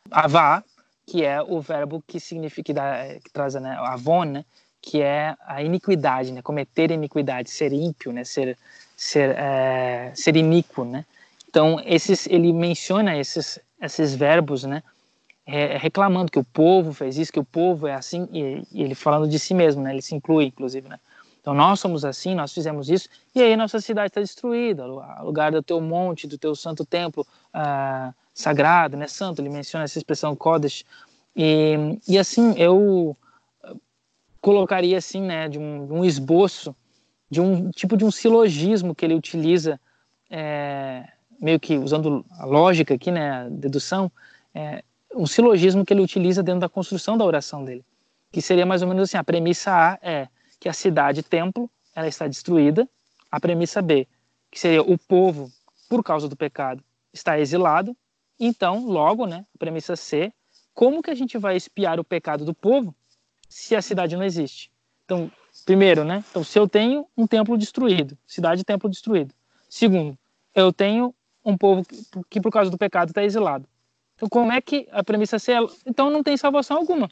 avá 0.09 0.63
que 1.05 1.23
é 1.23 1.41
o 1.41 1.59
verbo 1.59 2.01
que 2.07 2.19
significa 2.19 2.63
que, 2.63 2.73
dá, 2.73 3.19
que 3.23 3.31
traz 3.31 3.53
né? 3.55 3.77
Avon 3.79 4.23
né 4.23 4.45
que 4.83 5.01
é 5.01 5.33
a 5.47 5.63
iniquidade, 5.63 6.33
né? 6.33 6.41
Cometer 6.41 6.91
iniquidade, 6.91 7.49
ser 7.49 7.71
ímpio, 7.71 8.11
né? 8.11 8.25
Ser 8.25 8.57
ser 8.97 9.33
é, 9.37 10.11
ser 10.13 10.35
iníquo, 10.35 10.83
né? 10.83 11.05
Então 11.49 11.81
esses 11.85 12.27
ele 12.27 12.51
menciona 12.51 13.17
esses 13.17 13.59
esses 13.81 14.13
verbos, 14.13 14.65
né? 14.65 14.83
É, 15.45 15.77
reclamando 15.77 16.31
que 16.31 16.39
o 16.39 16.43
povo 16.43 16.93
fez 16.93 17.17
isso, 17.17 17.31
que 17.31 17.39
o 17.39 17.45
povo 17.45 17.87
é 17.87 17.93
assim 17.93 18.27
e, 18.31 18.67
e, 18.71 18.83
ele 18.83 18.93
falando 18.93 19.27
de 19.27 19.39
si 19.39 19.53
mesmo, 19.53 19.81
né? 19.81 19.93
Ele 19.93 20.01
se 20.01 20.13
inclui, 20.13 20.45
inclusive, 20.47 20.89
né? 20.89 20.99
Então 21.39 21.53
nós 21.53 21.79
somos 21.79 22.03
assim, 22.03 22.35
nós 22.35 22.53
fizemos 22.53 22.89
isso 22.89 23.07
e 23.33 23.41
aí 23.41 23.55
nossa 23.55 23.79
cidade 23.79 24.07
está 24.07 24.19
destruída, 24.19 24.85
o 24.85 25.25
lugar 25.25 25.53
do 25.53 25.63
teu 25.63 25.79
monte, 25.79 26.27
do 26.27 26.37
teu 26.37 26.55
santo 26.55 26.85
templo 26.85 27.25
uh, 27.55 28.13
sagrado, 28.33 28.97
né? 28.97 29.07
Santo. 29.07 29.41
Ele 29.41 29.49
menciona 29.49 29.85
essa 29.85 29.97
expressão 29.97 30.35
Kodesh 30.35 30.83
e, 31.33 31.97
e 32.05 32.19
assim 32.19 32.53
eu 32.57 33.15
colocaria 34.43 34.97
assim, 34.97 35.21
né, 35.21 35.47
de 35.47 35.57
um, 35.57 35.99
um, 35.99 36.03
esboço, 36.03 36.75
de 37.29 37.39
um 37.39 37.71
tipo 37.71 37.95
de 37.95 38.03
um 38.03 38.11
silogismo 38.11 38.93
que 38.93 39.05
ele 39.05 39.13
utiliza, 39.13 39.79
é, 40.29 41.07
meio 41.39 41.57
que 41.57 41.77
usando 41.77 42.25
a 42.37 42.45
lógica 42.45 42.93
aqui, 42.93 43.09
né, 43.09 43.31
a 43.31 43.47
dedução, 43.47 44.11
é, 44.53 44.83
um 45.15 45.25
silogismo 45.25 45.85
que 45.85 45.93
ele 45.93 46.01
utiliza 46.01 46.43
dentro 46.43 46.59
da 46.59 46.67
construção 46.67 47.17
da 47.17 47.23
oração 47.23 47.63
dele, 47.63 47.85
que 48.33 48.41
seria 48.41 48.65
mais 48.65 48.81
ou 48.81 48.89
menos 48.89 49.03
assim, 49.03 49.15
a 49.15 49.23
premissa 49.23 49.71
A 49.71 49.97
é 50.01 50.27
que 50.59 50.67
a 50.67 50.73
cidade-templo, 50.73 51.71
ela 51.95 52.09
está 52.09 52.27
destruída, 52.27 52.85
a 53.31 53.39
premissa 53.39 53.81
B, 53.81 54.05
que 54.51 54.59
seria 54.59 54.81
o 54.81 54.97
povo, 54.97 55.49
por 55.87 56.03
causa 56.03 56.27
do 56.27 56.35
pecado, 56.35 56.83
está 57.13 57.39
exilado, 57.39 57.95
então, 58.37 58.85
logo, 58.85 59.25
né, 59.25 59.45
a 59.55 59.57
premissa 59.57 59.95
C, 59.95 60.33
como 60.73 61.01
que 61.01 61.11
a 61.11 61.15
gente 61.15 61.37
vai 61.37 61.55
espiar 61.55 61.97
o 61.97 62.03
pecado 62.03 62.43
do 62.43 62.53
povo 62.53 62.93
se 63.53 63.75
a 63.75 63.81
cidade 63.83 64.15
não 64.15 64.23
existe. 64.23 64.71
Então, 65.05 65.31
primeiro, 65.63 66.03
né? 66.03 66.23
Então, 66.31 66.43
se 66.43 66.57
eu 66.57 66.67
tenho 66.67 67.05
um 67.15 67.27
templo 67.27 67.55
destruído, 67.55 68.17
cidade 68.25 68.63
templo 68.63 68.89
destruído. 68.89 69.31
Segundo, 69.69 70.17
eu 70.55 70.73
tenho 70.73 71.13
um 71.45 71.55
povo 71.55 71.85
que, 71.85 72.03
que 72.31 72.41
por 72.41 72.51
causa 72.51 72.71
do 72.71 72.79
pecado 72.79 73.09
está 73.09 73.23
exilado. 73.23 73.67
Então, 74.15 74.27
como 74.27 74.51
é 74.51 74.59
que 74.59 74.87
a 74.91 75.03
premissa 75.03 75.37
é 75.37 75.57
então 75.85 76.09
não 76.09 76.23
tem 76.23 76.35
salvação 76.35 76.77
alguma? 76.77 77.07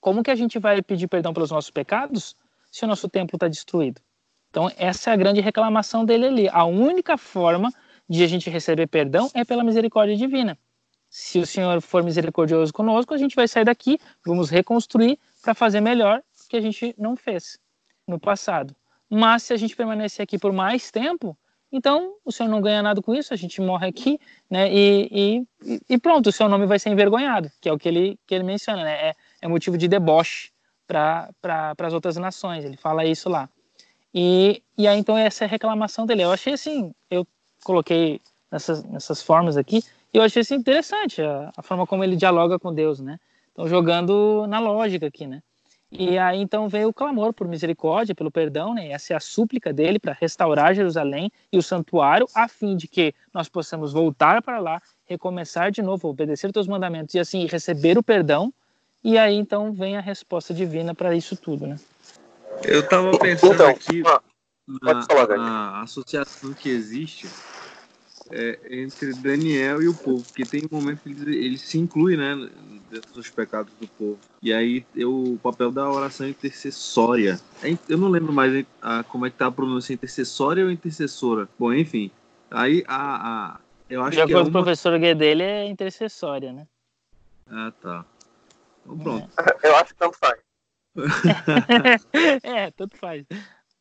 Como 0.00 0.22
que 0.22 0.30
a 0.30 0.34
gente 0.34 0.58
vai 0.58 0.82
pedir 0.82 1.08
perdão 1.08 1.32
pelos 1.32 1.50
nossos 1.50 1.70
pecados 1.70 2.36
se 2.70 2.84
o 2.84 2.88
nosso 2.88 3.08
templo 3.08 3.36
está 3.36 3.48
destruído? 3.48 4.02
Então, 4.50 4.70
essa 4.76 5.10
é 5.10 5.12
a 5.14 5.16
grande 5.16 5.40
reclamação 5.40 6.04
dele 6.04 6.26
ali. 6.26 6.48
A 6.50 6.64
única 6.64 7.16
forma 7.16 7.72
de 8.06 8.22
a 8.22 8.26
gente 8.26 8.50
receber 8.50 8.86
perdão 8.86 9.30
é 9.32 9.46
pela 9.46 9.64
misericórdia 9.64 10.14
divina. 10.14 10.58
Se 11.08 11.38
o 11.38 11.46
Senhor 11.46 11.80
for 11.80 12.02
misericordioso 12.02 12.70
conosco, 12.70 13.14
a 13.14 13.18
gente 13.18 13.34
vai 13.34 13.48
sair 13.48 13.64
daqui, 13.64 13.98
vamos 14.26 14.50
reconstruir 14.50 15.18
para 15.44 15.54
fazer 15.54 15.80
melhor 15.80 16.22
que 16.48 16.56
a 16.56 16.60
gente 16.60 16.94
não 16.98 17.14
fez 17.14 17.58
no 18.08 18.18
passado. 18.18 18.74
Mas 19.10 19.42
se 19.42 19.52
a 19.52 19.56
gente 19.56 19.76
permanecer 19.76 20.22
aqui 20.22 20.38
por 20.38 20.52
mais 20.52 20.90
tempo, 20.90 21.36
então 21.70 22.14
o 22.24 22.32
senhor 22.32 22.48
não 22.48 22.60
ganha 22.60 22.82
nada 22.82 23.02
com 23.02 23.14
isso, 23.14 23.34
a 23.34 23.36
gente 23.36 23.60
morre 23.60 23.88
aqui, 23.88 24.18
né? 24.48 24.72
E, 24.72 25.44
e, 25.62 25.80
e 25.88 25.98
pronto, 25.98 26.28
o 26.28 26.32
seu 26.32 26.48
nome 26.48 26.66
vai 26.66 26.78
ser 26.78 26.88
envergonhado, 26.88 27.50
que 27.60 27.68
é 27.68 27.72
o 27.72 27.78
que 27.78 27.88
ele, 27.88 28.18
que 28.26 28.34
ele 28.34 28.44
menciona, 28.44 28.82
né? 28.82 29.10
É, 29.10 29.14
é 29.42 29.48
motivo 29.48 29.76
de 29.76 29.86
deboche 29.86 30.50
para 30.86 31.28
as 31.78 31.92
outras 31.92 32.16
nações. 32.16 32.64
Ele 32.64 32.76
fala 32.76 33.04
isso 33.04 33.28
lá. 33.28 33.48
E, 34.14 34.62
e 34.78 34.88
aí 34.88 34.98
então 34.98 35.18
essa 35.18 35.44
é 35.44 35.46
a 35.46 35.50
reclamação 35.50 36.06
dele. 36.06 36.22
Eu 36.22 36.32
achei 36.32 36.54
assim, 36.54 36.94
eu 37.10 37.26
coloquei 37.62 38.20
nessas, 38.50 38.82
nessas 38.84 39.22
formas 39.22 39.56
aqui, 39.56 39.82
e 40.12 40.16
eu 40.16 40.22
achei 40.22 40.42
assim, 40.42 40.54
interessante 40.54 41.20
a, 41.20 41.52
a 41.56 41.62
forma 41.62 41.86
como 41.86 42.04
ele 42.04 42.16
dialoga 42.16 42.58
com 42.58 42.72
Deus, 42.72 43.00
né? 43.00 43.18
Estão 43.54 43.68
jogando 43.68 44.48
na 44.48 44.58
lógica 44.58 45.06
aqui, 45.06 45.28
né? 45.28 45.40
E 45.88 46.18
aí 46.18 46.40
então 46.40 46.68
veio 46.68 46.88
o 46.88 46.92
clamor 46.92 47.32
por 47.32 47.46
misericórdia, 47.46 48.16
pelo 48.16 48.28
perdão, 48.28 48.74
né? 48.74 48.88
Essa 48.88 49.12
é 49.12 49.16
a 49.16 49.20
súplica 49.20 49.72
dele 49.72 50.00
para 50.00 50.12
restaurar 50.12 50.74
Jerusalém 50.74 51.30
e 51.52 51.56
o 51.56 51.62
santuário, 51.62 52.26
a 52.34 52.48
fim 52.48 52.76
de 52.76 52.88
que 52.88 53.14
nós 53.32 53.48
possamos 53.48 53.92
voltar 53.92 54.42
para 54.42 54.58
lá, 54.58 54.82
recomeçar 55.04 55.70
de 55.70 55.82
novo, 55.82 56.08
obedecer 56.08 56.50
teus 56.50 56.66
mandamentos 56.66 57.14
e 57.14 57.20
assim 57.20 57.46
receber 57.46 57.96
o 57.96 58.02
perdão. 58.02 58.52
E 59.04 59.16
aí 59.16 59.36
então 59.36 59.72
vem 59.72 59.96
a 59.96 60.00
resposta 60.00 60.52
divina 60.52 60.92
para 60.92 61.14
isso 61.14 61.36
tudo, 61.36 61.64
né? 61.64 61.76
Eu 62.64 62.80
estava 62.80 63.16
pensando 63.16 63.54
então, 63.54 63.68
aqui 63.68 64.02
na, 64.82 65.02
falar, 65.02 65.36
na 65.36 65.82
associação 65.82 66.52
que 66.54 66.70
existe 66.70 67.28
é, 68.34 68.58
entre 68.68 69.14
Daniel 69.14 69.80
e 69.80 69.88
o 69.88 69.94
povo, 69.94 70.24
porque 70.24 70.44
tem 70.44 70.64
um 70.64 70.76
momento 70.76 71.02
que 71.02 71.10
ele, 71.10 71.36
ele 71.36 71.56
se 71.56 71.78
inclui, 71.78 72.16
né, 72.16 72.34
dentro 72.90 73.12
dos 73.14 73.30
pecados 73.30 73.72
do 73.80 73.86
povo. 73.86 74.18
E 74.42 74.52
aí 74.52 74.84
eu, 74.94 75.34
o 75.34 75.38
papel 75.40 75.70
da 75.70 75.88
oração 75.88 76.28
intercessória. 76.28 77.40
É, 77.62 77.76
eu 77.88 77.96
não 77.96 78.08
lembro 78.08 78.32
mais 78.32 78.66
a, 78.82 79.04
como 79.04 79.24
é 79.24 79.30
que 79.30 79.36
tá 79.36 79.46
a 79.46 79.52
pronúncia 79.52 79.94
intercessória 79.94 80.64
ou 80.64 80.70
intercessora. 80.70 81.48
Bom, 81.56 81.72
enfim. 81.72 82.10
Aí 82.50 82.84
a, 82.88 83.52
a 83.54 83.60
eu 83.88 84.02
acho 84.02 84.18
De 84.18 84.26
que 84.26 84.32
é 84.32 84.36
uma... 84.36 84.48
o 84.48 84.52
professor 84.52 84.98
dele 84.98 85.42
é 85.42 85.66
intercessória, 85.66 86.52
né? 86.52 86.66
Ah, 87.46 87.72
tá. 87.80 88.04
Então 88.84 88.98
pronto. 88.98 89.30
É. 89.38 89.54
Eu 89.68 89.76
acho 89.76 89.92
que 89.92 89.98
tanto 89.98 90.18
faz. 90.18 90.40
é, 92.42 92.70
tanto 92.72 92.96
faz. 92.96 93.24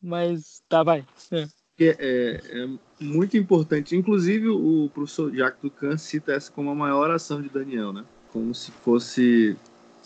Mas 0.02 0.62
tá, 0.68 0.84
vai. 0.84 1.06
É. 1.32 1.48
É, 1.80 1.90
é, 1.90 2.70
muito 3.04 3.38
importante. 3.38 3.96
Inclusive, 3.96 4.48
o 4.48 4.90
professor 4.94 5.34
Jacques 5.34 5.62
Ducan 5.62 5.98
cita 5.98 6.34
essa 6.34 6.52
como 6.52 6.72
a 6.72 6.76
maior 6.76 7.02
oração 7.02 7.42
de 7.42 7.50
Daniel, 7.50 7.92
né? 7.92 8.04
Como 8.32 8.54
se 8.56 8.72
fosse. 8.72 9.56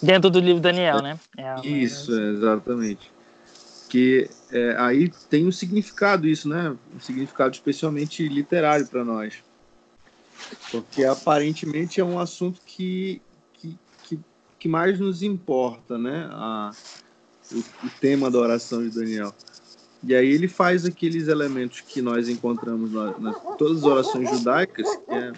Dentro 0.01 0.29
do 0.29 0.39
livro 0.39 0.61
Daniel, 0.61 1.01
né? 1.01 1.19
É 1.37 1.67
isso, 1.67 2.17
é, 2.17 2.31
exatamente. 2.31 3.11
Que 3.89 4.29
é, 4.51 4.75
aí 4.77 5.09
tem 5.29 5.47
um 5.47 5.51
significado, 5.51 6.27
isso, 6.27 6.49
né? 6.49 6.75
Um 6.95 6.99
significado 6.99 7.53
especialmente 7.53 8.27
literário 8.27 8.85
para 8.87 9.03
nós. 9.03 9.35
Porque 10.71 11.03
aparentemente 11.03 11.99
é 11.99 12.03
um 12.03 12.19
assunto 12.19 12.61
que, 12.65 13.21
que, 13.53 13.77
que, 14.03 14.19
que 14.59 14.67
mais 14.67 14.99
nos 14.99 15.23
importa, 15.23 15.97
né? 15.97 16.27
A, 16.31 16.71
o, 17.51 17.59
o 17.59 17.89
tema 17.99 18.29
da 18.29 18.37
oração 18.39 18.87
de 18.87 18.93
Daniel. 18.93 19.33
E 20.03 20.15
aí 20.15 20.29
ele 20.29 20.47
faz 20.47 20.85
aqueles 20.85 21.27
elementos 21.27 21.81
que 21.81 22.01
nós 22.01 22.29
encontramos 22.29 22.91
na, 22.91 23.17
na 23.17 23.33
todas 23.33 23.79
as 23.79 23.83
orações 23.83 24.29
judaicas, 24.29 24.87
que 24.95 25.11
é 25.11 25.33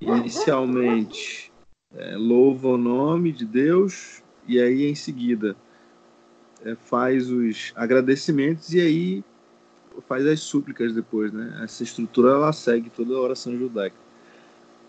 inicialmente 0.00 1.52
é, 1.94 2.16
louva 2.16 2.68
o 2.68 2.78
nome 2.78 3.32
de 3.32 3.44
Deus 3.44 4.22
e 4.46 4.60
aí 4.60 4.86
em 4.86 4.94
seguida 4.94 5.54
é, 6.64 6.74
faz 6.74 7.30
os 7.30 7.72
agradecimentos 7.76 8.72
e 8.72 8.80
aí 8.80 9.24
faz 10.08 10.26
as 10.26 10.40
súplicas 10.40 10.94
depois, 10.94 11.32
né? 11.32 11.60
Essa 11.62 11.82
estrutura 11.82 12.30
ela 12.30 12.52
segue 12.52 12.88
toda 12.88 13.14
a 13.14 13.20
oração 13.20 13.56
judaica. 13.58 13.96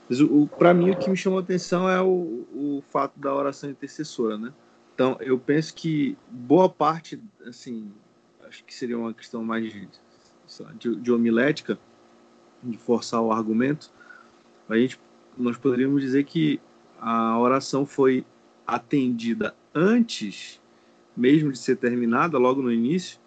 Mas 0.10 0.22
o, 0.22 0.44
o 0.44 0.48
para 0.48 0.74
mim 0.74 0.92
o 0.92 0.98
que 0.98 1.10
me 1.10 1.18
chamou 1.18 1.40
a 1.40 1.42
atenção 1.42 1.90
é 1.90 2.02
o, 2.02 2.46
o 2.54 2.84
fato 2.90 3.20
da 3.20 3.34
oração 3.34 3.70
intercessora, 3.70 4.38
né? 4.38 4.54
Então 4.94 5.18
eu 5.20 5.38
penso 5.38 5.74
que 5.74 6.18
boa 6.30 6.70
parte, 6.70 7.20
assim, 7.46 7.92
acho 8.54 8.64
que 8.64 8.74
seria 8.74 8.98
uma 8.98 9.14
questão 9.14 9.44
mais 9.44 9.74
de, 9.74 10.96
de, 10.96 11.12
homilética, 11.12 11.78
de 12.62 12.78
forçar 12.78 13.20
o 13.20 13.32
argumento, 13.32 13.92
a 14.70 14.78
gente, 14.78 15.00
nós 15.36 15.58
poderíamos 15.58 16.02
dizer 16.02 16.24
que 16.24 16.62
a 17.00 17.38
oração 17.40 17.84
foi 17.84 18.24
atendida 18.66 19.56
antes 19.74 20.62
mesmo 21.18 21.52
de 21.52 21.58
ser 21.58 21.78
terminada, 21.78 22.38
logo 22.38 22.62
no 22.62 22.72
início, 22.72 23.20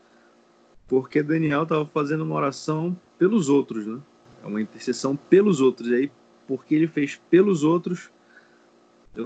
porque 0.87 1.23
Daniel 1.23 1.65
estava 1.65 1.85
fazendo 1.87 2.23
uma 2.23 2.37
oração 2.37 2.97
pelos 3.19 3.49
outros, 3.49 3.85
né? 3.85 4.01
É 4.45 4.47
uma 4.47 4.61
intercessão 4.61 5.17
pelos 5.17 5.61
outros. 5.61 5.89
E 5.89 5.95
aí, 5.95 6.13
porque 6.47 6.75
ele 6.75 6.87
fez 6.87 7.21
pelos 7.29 7.65
outros, 7.65 8.11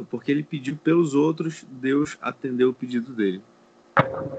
porque 0.09 0.30
ele 0.32 0.42
pediu 0.42 0.76
pelos 0.76 1.14
outros, 1.14 1.66
Deus 1.70 2.16
atendeu 2.20 2.70
o 2.70 2.74
pedido 2.74 3.12
dele. 3.12 3.42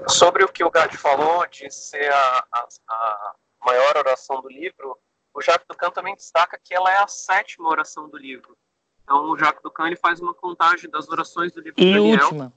Sobre 0.08 0.44
o 0.44 0.48
que 0.48 0.64
o 0.64 0.70
Gad 0.70 0.92
falou, 0.96 1.46
de 1.46 1.70
ser 1.70 2.12
a, 2.12 2.46
a, 2.52 2.68
a 2.88 3.34
maior 3.64 3.96
oração 3.96 4.40
do 4.40 4.48
livro, 4.48 4.98
o 5.34 5.40
Jacques 5.40 5.66
Ducan 5.66 5.90
também 5.90 6.14
destaca 6.14 6.60
que 6.62 6.74
ela 6.74 6.92
é 6.92 6.98
a 6.98 7.08
sétima 7.08 7.68
oração 7.68 8.08
do 8.08 8.16
livro. 8.16 8.56
Então, 9.02 9.30
o 9.30 9.38
Jacques 9.38 9.62
Ducan 9.62 9.86
ele 9.86 9.96
faz 9.96 10.20
uma 10.20 10.34
contagem 10.34 10.90
das 10.90 11.08
orações 11.08 11.52
do 11.52 11.60
livro 11.60 11.80
e 11.80 11.92
Daniel. 11.92 12.24
Última. 12.24 12.52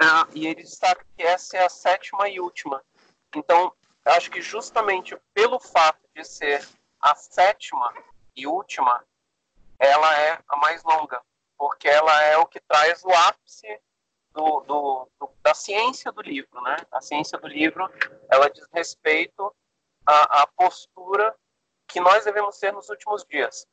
É, 0.00 0.04
e 0.34 0.46
ele 0.46 0.62
destaca 0.62 1.04
que 1.16 1.22
essa 1.22 1.56
é 1.56 1.64
a 1.64 1.68
sétima 1.68 2.28
e 2.28 2.40
última. 2.40 2.82
Então, 3.34 3.72
acho 4.04 4.30
que 4.30 4.40
justamente 4.40 5.16
pelo 5.34 5.58
fato 5.58 6.00
de 6.14 6.24
ser 6.24 6.66
a 7.00 7.14
sétima 7.14 7.92
e 8.36 8.46
última, 8.46 9.04
ela 9.78 10.18
é 10.18 10.38
a 10.48 10.56
mais 10.56 10.82
longa, 10.84 11.20
porque 11.56 11.88
ela 11.88 12.22
é 12.24 12.36
o 12.36 12.46
que 12.46 12.60
traz 12.60 13.04
o 13.04 13.10
ápice 13.10 13.66
do, 14.38 14.60
do, 14.60 15.08
do, 15.18 15.30
da 15.42 15.52
ciência 15.52 16.12
do 16.12 16.22
livro, 16.22 16.60
né? 16.62 16.76
A 16.92 17.00
ciência 17.00 17.36
do 17.36 17.48
livro, 17.48 17.90
ela 18.30 18.48
diz 18.48 18.64
respeito 18.72 19.52
à, 20.06 20.42
à 20.42 20.46
postura 20.46 21.34
que 21.88 21.98
nós 21.98 22.24
devemos 22.24 22.56
ser 22.56 22.72
nos 22.72 22.88
últimos 22.88 23.24
dias. 23.24 23.66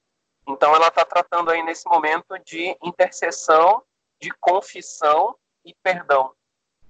Então, 0.48 0.76
ela 0.76 0.88
está 0.88 1.06
tratando 1.06 1.52
aí 1.52 1.62
nesse 1.62 1.88
momento 1.88 2.40
de 2.40 2.76
intercessão, 2.82 3.84
de 4.20 4.32
confissão 4.40 5.38
e 5.64 5.76
perdão. 5.84 6.34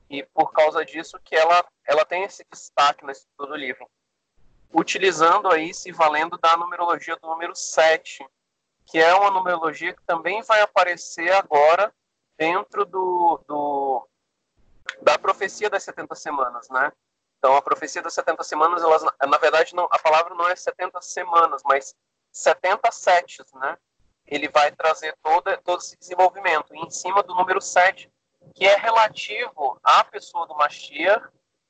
E 0.09 0.23
por 0.23 0.53
causa 0.53 0.85
disso 0.85 1.19
que 1.21 1.35
ela, 1.35 1.65
ela 1.85 2.05
tem 2.05 2.23
esse 2.23 2.45
destaque 2.49 3.05
nesse 3.05 3.25
do 3.37 3.55
livro. 3.55 3.89
Utilizando 4.73 5.51
aí, 5.51 5.73
se 5.73 5.91
valendo 5.91 6.37
da 6.37 6.55
numerologia 6.55 7.17
do 7.17 7.27
número 7.27 7.53
7, 7.53 8.25
que 8.85 8.99
é 8.99 9.13
uma 9.15 9.31
numerologia 9.31 9.93
que 9.93 10.03
também 10.03 10.41
vai 10.43 10.61
aparecer 10.61 11.33
agora 11.33 11.93
dentro 12.37 12.85
do, 12.85 13.39
do, 13.47 14.07
da 15.01 15.17
profecia 15.17 15.69
das 15.69 15.83
70 15.83 16.15
semanas, 16.15 16.69
né? 16.69 16.91
Então, 17.37 17.55
a 17.55 17.61
profecia 17.61 18.01
das 18.01 18.13
70 18.13 18.43
semanas, 18.43 18.81
elas, 18.81 19.03
na 19.03 19.37
verdade, 19.37 19.75
não, 19.75 19.87
a 19.91 19.99
palavra 19.99 20.33
não 20.33 20.47
é 20.47 20.55
70 20.55 21.01
semanas, 21.01 21.61
mas 21.63 21.95
70 22.31 22.91
setes, 22.91 23.45
né? 23.53 23.77
Ele 24.25 24.49
vai 24.49 24.71
trazer 24.71 25.15
todo, 25.21 25.55
todo 25.63 25.79
esse 25.79 25.97
desenvolvimento. 25.97 26.73
E 26.73 26.79
em 26.79 26.89
cima 26.89 27.21
do 27.21 27.35
número 27.35 27.61
7, 27.61 28.11
que 28.53 28.65
é 28.65 28.75
relativo 28.75 29.79
à 29.83 30.03
pessoa 30.03 30.47
do 30.47 30.55
Mashiach 30.55 31.27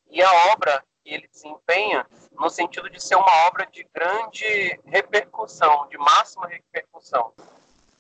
e 0.10 0.22
à 0.24 0.32
obra 0.54 0.84
que 1.04 1.14
ele 1.14 1.28
desempenha, 1.28 2.08
no 2.32 2.50
sentido 2.50 2.90
de 2.90 3.00
ser 3.02 3.16
uma 3.16 3.48
obra 3.48 3.66
de 3.68 3.84
grande 3.94 4.80
repercussão, 4.86 5.88
de 5.90 5.98
máxima 5.98 6.48
repercussão. 6.48 7.34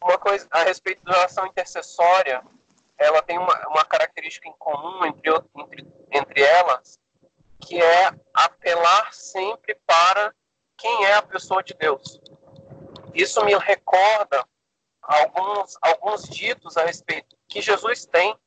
Uma 0.05 0.19
coisa 0.19 0.47
a 0.51 0.61
respeito 0.61 1.03
da 1.03 1.17
oração 1.17 1.47
intercessória, 1.47 2.43
ela 2.95 3.23
tem 3.23 3.39
uma, 3.39 3.67
uma 3.69 3.83
característica 3.83 4.47
em 4.47 4.53
comum 4.53 5.03
entre, 5.03 5.31
entre, 5.57 5.87
entre 6.11 6.41
elas, 6.43 6.99
que 7.59 7.81
é 7.81 8.11
apelar 8.31 9.11
sempre 9.11 9.73
para 9.83 10.31
quem 10.77 11.05
é 11.05 11.15
a 11.15 11.23
pessoa 11.23 11.63
de 11.63 11.73
Deus. 11.73 12.21
Isso 13.15 13.43
me 13.43 13.57
recorda 13.57 14.45
alguns, 15.01 15.75
alguns 15.81 16.29
ditos 16.29 16.77
a 16.77 16.85
respeito 16.85 17.35
que 17.47 17.59
Jesus 17.59 18.05
tem 18.05 18.37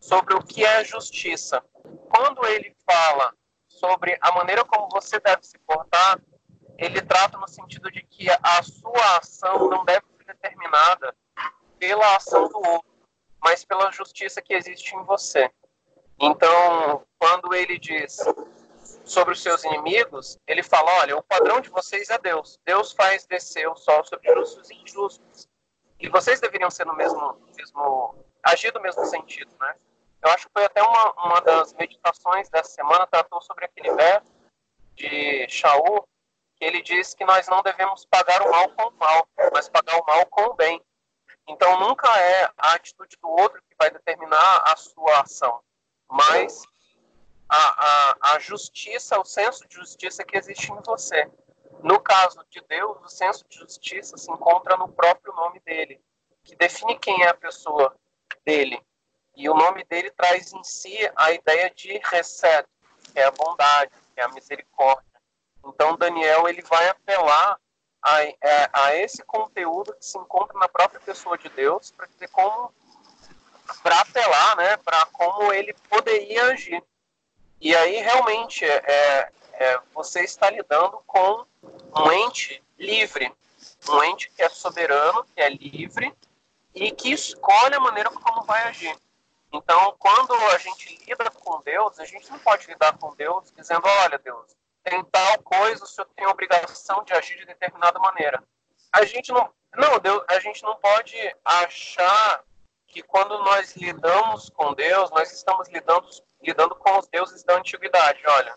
sobre 0.00 0.34
o 0.34 0.42
que 0.42 0.64
é 0.64 0.82
justiça. 0.82 1.62
Quando 2.08 2.42
ele 2.46 2.74
fala 2.90 3.34
sobre 3.68 4.16
a 4.18 4.32
maneira 4.32 4.64
como 4.64 4.88
você 4.88 5.20
deve 5.20 5.42
se 5.42 5.58
portar, 5.58 6.18
ele 6.78 7.02
trata 7.02 7.36
no 7.36 7.46
sentido 7.46 7.90
de 7.90 8.02
que 8.02 8.30
a 8.30 8.62
sua 8.62 9.18
ação 9.18 9.68
não 9.68 9.84
deve 9.84 10.06
determinada 10.32 11.14
pela 11.78 12.16
ação 12.16 12.48
do 12.48 12.58
outro, 12.58 12.92
mas 13.40 13.64
pela 13.64 13.90
justiça 13.90 14.40
que 14.40 14.54
existe 14.54 14.94
em 14.94 15.04
você. 15.04 15.50
Então, 16.18 17.04
quando 17.18 17.54
ele 17.54 17.78
diz 17.78 18.18
sobre 19.04 19.32
os 19.34 19.42
seus 19.42 19.64
inimigos, 19.64 20.38
ele 20.46 20.62
fala: 20.62 21.00
olha, 21.00 21.16
o 21.16 21.22
padrão 21.22 21.60
de 21.60 21.70
vocês 21.70 22.10
é 22.10 22.18
Deus. 22.18 22.58
Deus 22.64 22.92
faz 22.92 23.26
descer 23.26 23.68
o 23.68 23.76
sol 23.76 24.04
sobre 24.04 24.32
justos 24.34 24.70
e 24.70 24.74
injustos. 24.74 25.48
E 25.98 26.08
vocês 26.08 26.40
deveriam 26.40 26.70
ser 26.70 26.86
no 26.86 26.94
mesmo, 26.94 27.40
mesmo 27.56 28.24
agir 28.42 28.72
do 28.72 28.80
mesmo 28.80 29.04
sentido, 29.06 29.52
né? 29.60 29.74
Eu 30.22 30.30
acho 30.30 30.46
que 30.46 30.52
foi 30.52 30.64
até 30.64 30.82
uma, 30.82 31.12
uma 31.24 31.40
das 31.40 31.74
meditações 31.74 32.48
dessa 32.48 32.70
semana, 32.70 33.06
tratou 33.06 33.40
sobre 33.40 33.64
aquele 33.64 33.92
verso 33.94 34.32
de 34.94 35.48
Shaul, 35.48 36.06
ele 36.64 36.80
diz 36.82 37.14
que 37.14 37.24
nós 37.24 37.48
não 37.48 37.62
devemos 37.62 38.04
pagar 38.04 38.42
o 38.42 38.50
mal 38.50 38.68
com 38.70 38.88
o 38.88 38.98
mal, 38.98 39.28
mas 39.52 39.68
pagar 39.68 40.00
o 40.00 40.06
mal 40.06 40.24
com 40.26 40.42
o 40.42 40.54
bem. 40.54 40.80
Então 41.48 41.80
nunca 41.80 42.08
é 42.18 42.50
a 42.56 42.74
atitude 42.74 43.16
do 43.20 43.28
outro 43.28 43.60
que 43.68 43.76
vai 43.78 43.90
determinar 43.90 44.62
a 44.66 44.76
sua 44.76 45.20
ação, 45.20 45.60
mas 46.08 46.62
a, 47.48 47.56
a, 47.56 48.34
a 48.34 48.38
justiça, 48.38 49.18
o 49.18 49.24
senso 49.24 49.66
de 49.66 49.74
justiça 49.74 50.24
que 50.24 50.36
existe 50.36 50.70
em 50.70 50.80
você. 50.86 51.28
No 51.82 51.98
caso 51.98 52.44
de 52.48 52.60
Deus, 52.68 52.96
o 53.04 53.08
senso 53.08 53.44
de 53.48 53.58
justiça 53.58 54.16
se 54.16 54.30
encontra 54.30 54.76
no 54.76 54.88
próprio 54.88 55.34
nome 55.34 55.58
dele, 55.60 56.00
que 56.44 56.54
define 56.54 56.96
quem 56.98 57.24
é 57.24 57.28
a 57.28 57.34
pessoa 57.34 57.94
dele. 58.44 58.80
E 59.34 59.48
o 59.48 59.54
nome 59.54 59.84
dele 59.84 60.10
traz 60.12 60.52
em 60.52 60.62
si 60.62 60.96
a 61.16 61.32
ideia 61.32 61.70
de 61.70 62.00
reset, 62.04 62.66
que 63.12 63.18
é 63.18 63.24
a 63.24 63.30
bondade, 63.32 63.90
que 64.14 64.20
é 64.20 64.24
a 64.24 64.28
misericórdia. 64.28 65.11
Então 65.64 65.96
Daniel 65.96 66.48
ele 66.48 66.62
vai 66.62 66.88
apelar 66.88 67.58
a, 68.02 68.16
a, 68.16 68.22
é, 68.24 68.70
a 68.72 68.94
esse 68.96 69.22
conteúdo 69.22 69.94
que 69.94 70.04
se 70.04 70.18
encontra 70.18 70.58
na 70.58 70.68
própria 70.68 71.00
pessoa 71.00 71.38
de 71.38 71.48
Deus 71.50 71.90
para 71.90 72.06
dizer 72.06 72.28
como 72.28 72.72
para 73.82 74.00
apelar, 74.00 74.56
né, 74.56 74.76
para 74.78 75.06
como 75.06 75.52
ele 75.52 75.72
poderia 75.88 76.46
agir. 76.46 76.82
E 77.60 77.74
aí, 77.76 77.96
realmente, 77.98 78.64
é, 78.64 78.82
é, 78.84 79.32
é, 79.52 79.80
você 79.94 80.22
está 80.24 80.50
lidando 80.50 81.00
com 81.06 81.46
um 81.96 82.12
ente 82.12 82.62
livre, 82.76 83.32
um 83.88 84.02
ente 84.02 84.30
que 84.30 84.42
é 84.42 84.48
soberano, 84.48 85.24
que 85.32 85.40
é 85.40 85.48
livre 85.48 86.12
e 86.74 86.90
que 86.90 87.12
escolhe 87.12 87.74
a 87.74 87.80
maneira 87.80 88.10
como 88.10 88.42
vai 88.42 88.62
agir. 88.64 88.96
Então, 89.52 89.94
quando 89.98 90.34
a 90.34 90.58
gente 90.58 91.04
lida 91.06 91.30
com 91.30 91.60
Deus, 91.60 92.00
a 92.00 92.04
gente 92.04 92.28
não 92.30 92.38
pode 92.40 92.66
lidar 92.66 92.96
com 92.98 93.14
Deus 93.14 93.52
dizendo: 93.56 93.86
olha, 93.86 94.18
Deus, 94.18 94.56
tem 94.82 95.04
tal 95.04 95.42
coisa, 95.42 95.84
o 95.84 95.86
senhor 95.86 96.08
tem 96.14 96.24
a 96.26 96.30
obrigação 96.30 97.04
de 97.04 97.12
agir 97.12 97.36
de 97.38 97.46
determinada 97.46 97.98
maneira. 97.98 98.42
A 98.92 99.04
gente 99.04 99.32
não. 99.32 99.52
Não, 99.74 99.98
Deus, 99.98 100.22
a 100.28 100.38
gente 100.38 100.62
não 100.62 100.76
pode 100.76 101.16
achar 101.42 102.44
que 102.86 103.02
quando 103.02 103.38
nós 103.38 103.74
lidamos 103.74 104.50
com 104.50 104.74
Deus, 104.74 105.10
nós 105.10 105.32
estamos 105.32 105.66
lidando, 105.70 106.06
lidando 106.42 106.74
com 106.74 106.98
os 106.98 107.08
deuses 107.08 107.42
da 107.42 107.56
antiguidade. 107.56 108.20
Olha, 108.26 108.54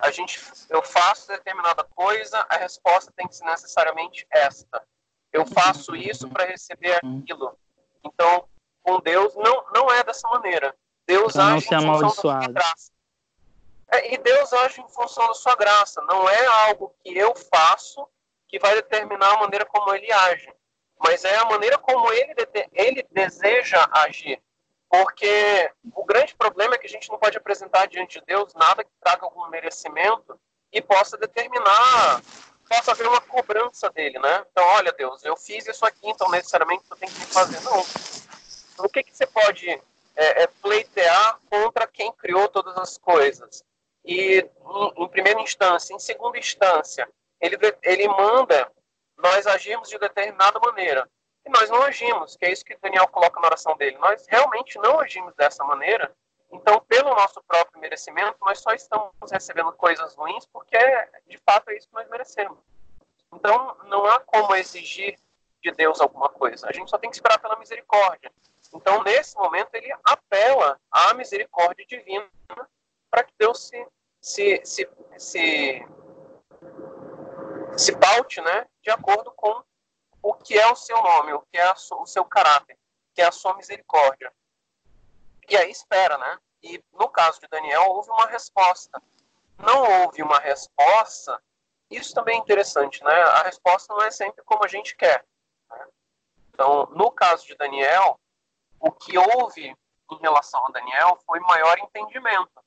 a 0.00 0.10
gente, 0.10 0.40
eu 0.70 0.82
faço 0.82 1.28
determinada 1.28 1.84
coisa, 1.84 2.44
a 2.48 2.56
resposta 2.56 3.12
tem 3.14 3.28
que 3.28 3.36
ser 3.36 3.44
necessariamente 3.44 4.26
esta. 4.30 4.82
Eu 5.30 5.44
faço 5.44 5.94
isso 5.94 6.28
para 6.30 6.46
receber 6.46 6.94
aquilo. 6.96 7.58
Então, 8.02 8.48
com 8.82 8.98
Deus 9.00 9.34
não, 9.36 9.64
não 9.74 9.90
é 9.90 10.02
dessa 10.02 10.26
maneira. 10.28 10.74
Deus 11.06 11.34
não 11.34 11.56
age 11.56 11.68
ser 11.68 11.74
em 11.74 11.98
função 11.98 12.38
da 12.40 12.48
graça. 12.48 12.95
É, 13.90 14.14
e 14.14 14.18
Deus 14.18 14.52
age 14.52 14.80
em 14.80 14.88
função 14.88 15.26
da 15.28 15.34
sua 15.34 15.54
graça. 15.54 16.00
Não 16.02 16.28
é 16.28 16.46
algo 16.68 16.94
que 17.02 17.16
eu 17.16 17.34
faço 17.34 18.06
que 18.48 18.58
vai 18.58 18.74
determinar 18.74 19.34
a 19.34 19.38
maneira 19.38 19.64
como 19.64 19.94
ele 19.94 20.10
age. 20.10 20.52
Mas 20.98 21.24
é 21.24 21.36
a 21.36 21.44
maneira 21.44 21.78
como 21.78 22.12
ele, 22.12 22.34
ele 22.72 23.06
deseja 23.10 23.86
agir. 23.92 24.40
Porque 24.88 25.70
o 25.94 26.04
grande 26.04 26.34
problema 26.34 26.74
é 26.74 26.78
que 26.78 26.86
a 26.86 26.90
gente 26.90 27.10
não 27.10 27.18
pode 27.18 27.36
apresentar 27.36 27.86
diante 27.86 28.20
de 28.20 28.26
Deus 28.26 28.54
nada 28.54 28.84
que 28.84 28.90
traga 29.00 29.24
algum 29.24 29.48
merecimento 29.48 30.38
e 30.72 30.80
possa 30.80 31.16
determinar, 31.16 32.22
possa 32.68 32.92
haver 32.92 33.06
uma 33.08 33.20
cobrança 33.20 33.90
dele, 33.90 34.18
né? 34.18 34.44
Então, 34.50 34.64
olha, 34.64 34.92
Deus, 34.92 35.24
eu 35.24 35.36
fiz 35.36 35.66
isso 35.66 35.84
aqui, 35.84 36.08
então 36.08 36.30
necessariamente 36.30 36.84
tu 36.88 36.96
tem 36.96 37.08
que 37.08 37.26
fazer. 37.26 37.60
Não. 37.60 37.84
O 38.78 38.88
que, 38.88 39.02
que 39.02 39.16
você 39.16 39.26
pode 39.26 39.68
é, 39.68 40.42
é, 40.42 40.46
pleitear 40.46 41.38
contra 41.50 41.86
quem 41.86 42.12
criou 42.12 42.48
todas 42.48 42.76
as 42.76 42.96
coisas? 42.96 43.64
E, 44.06 44.48
em, 44.96 45.08
primeira 45.08 45.40
instância, 45.40 45.92
em 45.92 45.98
segunda 45.98 46.38
instância, 46.38 47.08
ele, 47.40 47.58
ele 47.82 48.06
manda 48.06 48.70
nós 49.18 49.46
agirmos 49.46 49.88
de 49.88 49.98
determinada 49.98 50.60
maneira. 50.60 51.08
E 51.44 51.50
nós 51.50 51.68
não 51.68 51.82
agimos, 51.82 52.36
que 52.36 52.44
é 52.44 52.52
isso 52.52 52.64
que 52.64 52.76
Daniel 52.76 53.08
coloca 53.08 53.40
na 53.40 53.48
oração 53.48 53.76
dele. 53.76 53.98
Nós 53.98 54.24
realmente 54.28 54.78
não 54.78 55.00
agimos 55.00 55.34
dessa 55.34 55.64
maneira. 55.64 56.14
Então, 56.52 56.80
pelo 56.88 57.14
nosso 57.14 57.42
próprio 57.42 57.80
merecimento, 57.80 58.36
nós 58.40 58.60
só 58.60 58.72
estamos 58.72 59.12
recebendo 59.30 59.72
coisas 59.72 60.14
ruins 60.14 60.46
porque, 60.46 60.78
de 61.26 61.38
fato, 61.38 61.70
é 61.70 61.76
isso 61.76 61.88
que 61.88 61.94
nós 61.94 62.08
merecemos. 62.08 62.58
Então, 63.32 63.76
não 63.84 64.06
há 64.06 64.20
como 64.20 64.54
exigir 64.54 65.18
de 65.62 65.72
Deus 65.72 66.00
alguma 66.00 66.28
coisa. 66.28 66.68
A 66.68 66.72
gente 66.72 66.88
só 66.88 66.98
tem 66.98 67.10
que 67.10 67.16
esperar 67.16 67.40
pela 67.40 67.58
misericórdia. 67.58 68.30
Então, 68.72 69.02
nesse 69.02 69.36
momento, 69.36 69.74
ele 69.74 69.92
apela 70.04 70.78
à 70.90 71.12
misericórdia 71.14 71.84
divina 71.86 72.28
para 73.10 73.24
que 73.24 73.32
Deus 73.38 73.68
se, 73.68 73.86
se, 74.26 74.60
se, 74.64 74.90
se, 75.16 75.86
se 77.76 77.96
paute 77.96 78.40
né, 78.40 78.66
de 78.82 78.90
acordo 78.90 79.30
com 79.30 79.62
o 80.20 80.34
que 80.34 80.58
é 80.58 80.66
o 80.66 80.74
seu 80.74 81.00
nome, 81.00 81.32
o 81.32 81.42
que 81.42 81.56
é 81.56 81.72
o 81.92 82.06
seu 82.06 82.24
caráter, 82.24 82.76
que 83.14 83.22
é 83.22 83.26
a 83.26 83.30
sua 83.30 83.56
misericórdia. 83.56 84.32
E 85.48 85.56
aí 85.56 85.70
espera, 85.70 86.18
né? 86.18 86.40
E 86.60 86.82
no 86.92 87.08
caso 87.08 87.40
de 87.40 87.46
Daniel, 87.46 87.84
houve 87.90 88.10
uma 88.10 88.26
resposta. 88.26 89.00
Não 89.58 90.02
houve 90.02 90.20
uma 90.22 90.40
resposta, 90.40 91.40
isso 91.88 92.12
também 92.12 92.36
é 92.36 92.40
interessante, 92.40 93.04
né? 93.04 93.14
A 93.14 93.44
resposta 93.44 93.94
não 93.94 94.02
é 94.02 94.10
sempre 94.10 94.42
como 94.42 94.64
a 94.64 94.68
gente 94.68 94.96
quer. 94.96 95.24
né? 95.70 95.86
Então, 96.48 96.86
no 96.86 97.12
caso 97.12 97.46
de 97.46 97.54
Daniel, 97.54 98.18
o 98.80 98.90
que 98.90 99.16
houve 99.16 99.68
em 100.10 100.18
relação 100.20 100.66
a 100.66 100.72
Daniel 100.72 101.16
foi 101.24 101.38
maior 101.38 101.78
entendimento. 101.78 102.65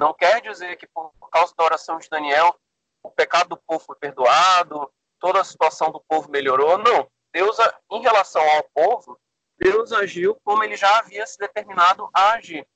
Não 0.00 0.14
quer 0.14 0.40
dizer 0.40 0.76
que 0.76 0.86
por 0.86 1.12
causa 1.30 1.52
da 1.54 1.62
oração 1.62 1.98
de 1.98 2.08
Daniel 2.08 2.58
o 3.02 3.10
pecado 3.10 3.50
do 3.50 3.56
povo 3.58 3.84
foi 3.84 3.96
perdoado, 3.96 4.90
toda 5.18 5.42
a 5.42 5.44
situação 5.44 5.92
do 5.92 6.02
povo 6.08 6.30
melhorou. 6.30 6.78
Não. 6.78 7.06
Deus, 7.30 7.58
em 7.92 8.00
relação 8.00 8.40
ao 8.40 8.64
povo, 8.74 9.20
Deus 9.58 9.92
agiu 9.92 10.40
como 10.42 10.64
ele 10.64 10.74
já 10.74 11.00
havia 11.00 11.26
se 11.26 11.36
determinado 11.36 12.08
a 12.14 12.30
agir. 12.30 12.66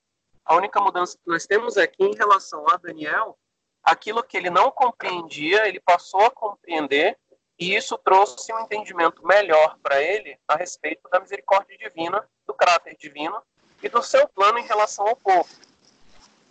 A 0.44 0.54
única 0.54 0.78
mudança 0.82 1.16
que 1.16 1.30
nós 1.30 1.46
temos 1.46 1.78
é 1.78 1.86
que, 1.86 2.04
em 2.04 2.14
relação 2.14 2.62
a 2.68 2.76
Daniel, 2.76 3.38
aquilo 3.82 4.22
que 4.22 4.36
ele 4.36 4.50
não 4.50 4.70
compreendia, 4.70 5.66
ele 5.66 5.80
passou 5.80 6.20
a 6.26 6.30
compreender, 6.30 7.18
e 7.58 7.74
isso 7.74 7.96
trouxe 7.96 8.52
um 8.52 8.60
entendimento 8.60 9.26
melhor 9.26 9.78
para 9.82 10.02
ele 10.02 10.38
a 10.46 10.56
respeito 10.56 11.08
da 11.08 11.20
misericórdia 11.20 11.78
divina, 11.78 12.28
do 12.46 12.52
caráter 12.52 12.94
divino 12.98 13.42
e 13.82 13.88
do 13.88 14.02
seu 14.02 14.28
plano 14.28 14.58
em 14.58 14.66
relação 14.66 15.08
ao 15.08 15.16
povo. 15.16 15.48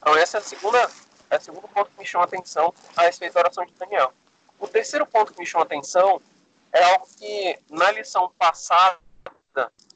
Então, 0.03 0.17
essa 0.17 0.37
é 0.37 0.41
a 0.41 0.43
segunda, 0.43 0.91
é 1.29 1.37
o 1.37 1.41
segundo 1.41 1.65
ponto 1.69 1.89
que 1.89 1.97
me 1.97 2.05
chama 2.05 2.25
a 2.25 2.27
atenção 2.27 2.73
a 2.97 3.03
respeito 3.03 3.35
da 3.35 3.39
oração 3.39 3.65
de 3.65 3.73
Daniel. 3.75 4.11
O 4.59 4.67
terceiro 4.67 5.07
ponto 5.07 5.31
que 5.31 5.39
me 5.39 5.45
chama 5.45 5.63
a 5.63 5.65
atenção 5.65 6.21
é 6.73 6.83
algo 6.83 7.07
que, 7.17 7.57
na 7.69 7.89
lição 7.89 8.29
passada, 8.37 8.99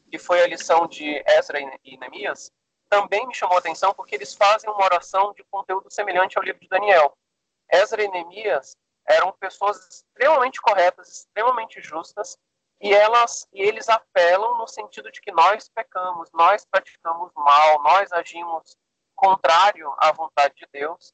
que 0.09 0.17
foi 0.17 0.41
a 0.41 0.47
lição 0.47 0.87
de 0.87 1.21
Ezra 1.27 1.59
e 1.83 1.97
Neemias, 1.97 2.49
também 2.89 3.27
me 3.27 3.35
chamou 3.35 3.57
a 3.57 3.59
atenção 3.59 3.93
porque 3.93 4.15
eles 4.15 4.33
fazem 4.33 4.69
uma 4.69 4.85
oração 4.85 5.33
de 5.33 5.43
conteúdo 5.51 5.91
semelhante 5.91 6.37
ao 6.37 6.43
livro 6.45 6.61
de 6.61 6.69
Daniel. 6.69 7.13
Ezra 7.69 8.01
e 8.01 8.07
Neemias 8.07 8.77
eram 9.05 9.33
pessoas 9.33 9.77
extremamente 9.89 10.61
corretas, 10.61 11.09
extremamente 11.09 11.81
justas, 11.81 12.37
e 12.79 12.93
elas 12.93 13.45
e 13.51 13.61
eles 13.61 13.89
apelam 13.89 14.57
no 14.57 14.67
sentido 14.69 15.11
de 15.11 15.19
que 15.19 15.33
nós 15.33 15.67
pecamos, 15.67 16.31
nós 16.31 16.65
praticamos 16.65 17.29
mal, 17.35 17.83
nós 17.83 18.13
agimos 18.13 18.77
contrário 19.17 19.93
à 19.97 20.11
vontade 20.11 20.55
de 20.55 20.67
Deus. 20.71 21.13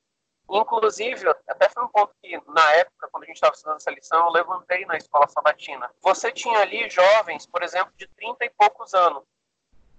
Inclusive, 0.49 1.27
até 1.47 1.69
foi 1.69 1.83
um 1.83 1.87
ponto 1.87 2.13
que, 2.21 2.39
na 2.47 2.71
época, 2.73 3.07
quando 3.09 3.23
a 3.23 3.25
gente 3.27 3.37
estava 3.37 3.55
estudando 3.55 3.77
essa 3.77 3.89
lição, 3.89 4.25
eu 4.25 4.31
levantei 4.31 4.85
na 4.85 4.97
escola 4.97 5.27
sabatina. 5.27 5.89
Você 6.01 6.31
tinha 6.31 6.59
ali 6.59 6.89
jovens, 6.89 7.47
por 7.47 7.63
exemplo, 7.63 7.93
de 7.97 8.07
30 8.09 8.45
e 8.45 8.49
poucos 8.49 8.93
anos. 8.93 9.23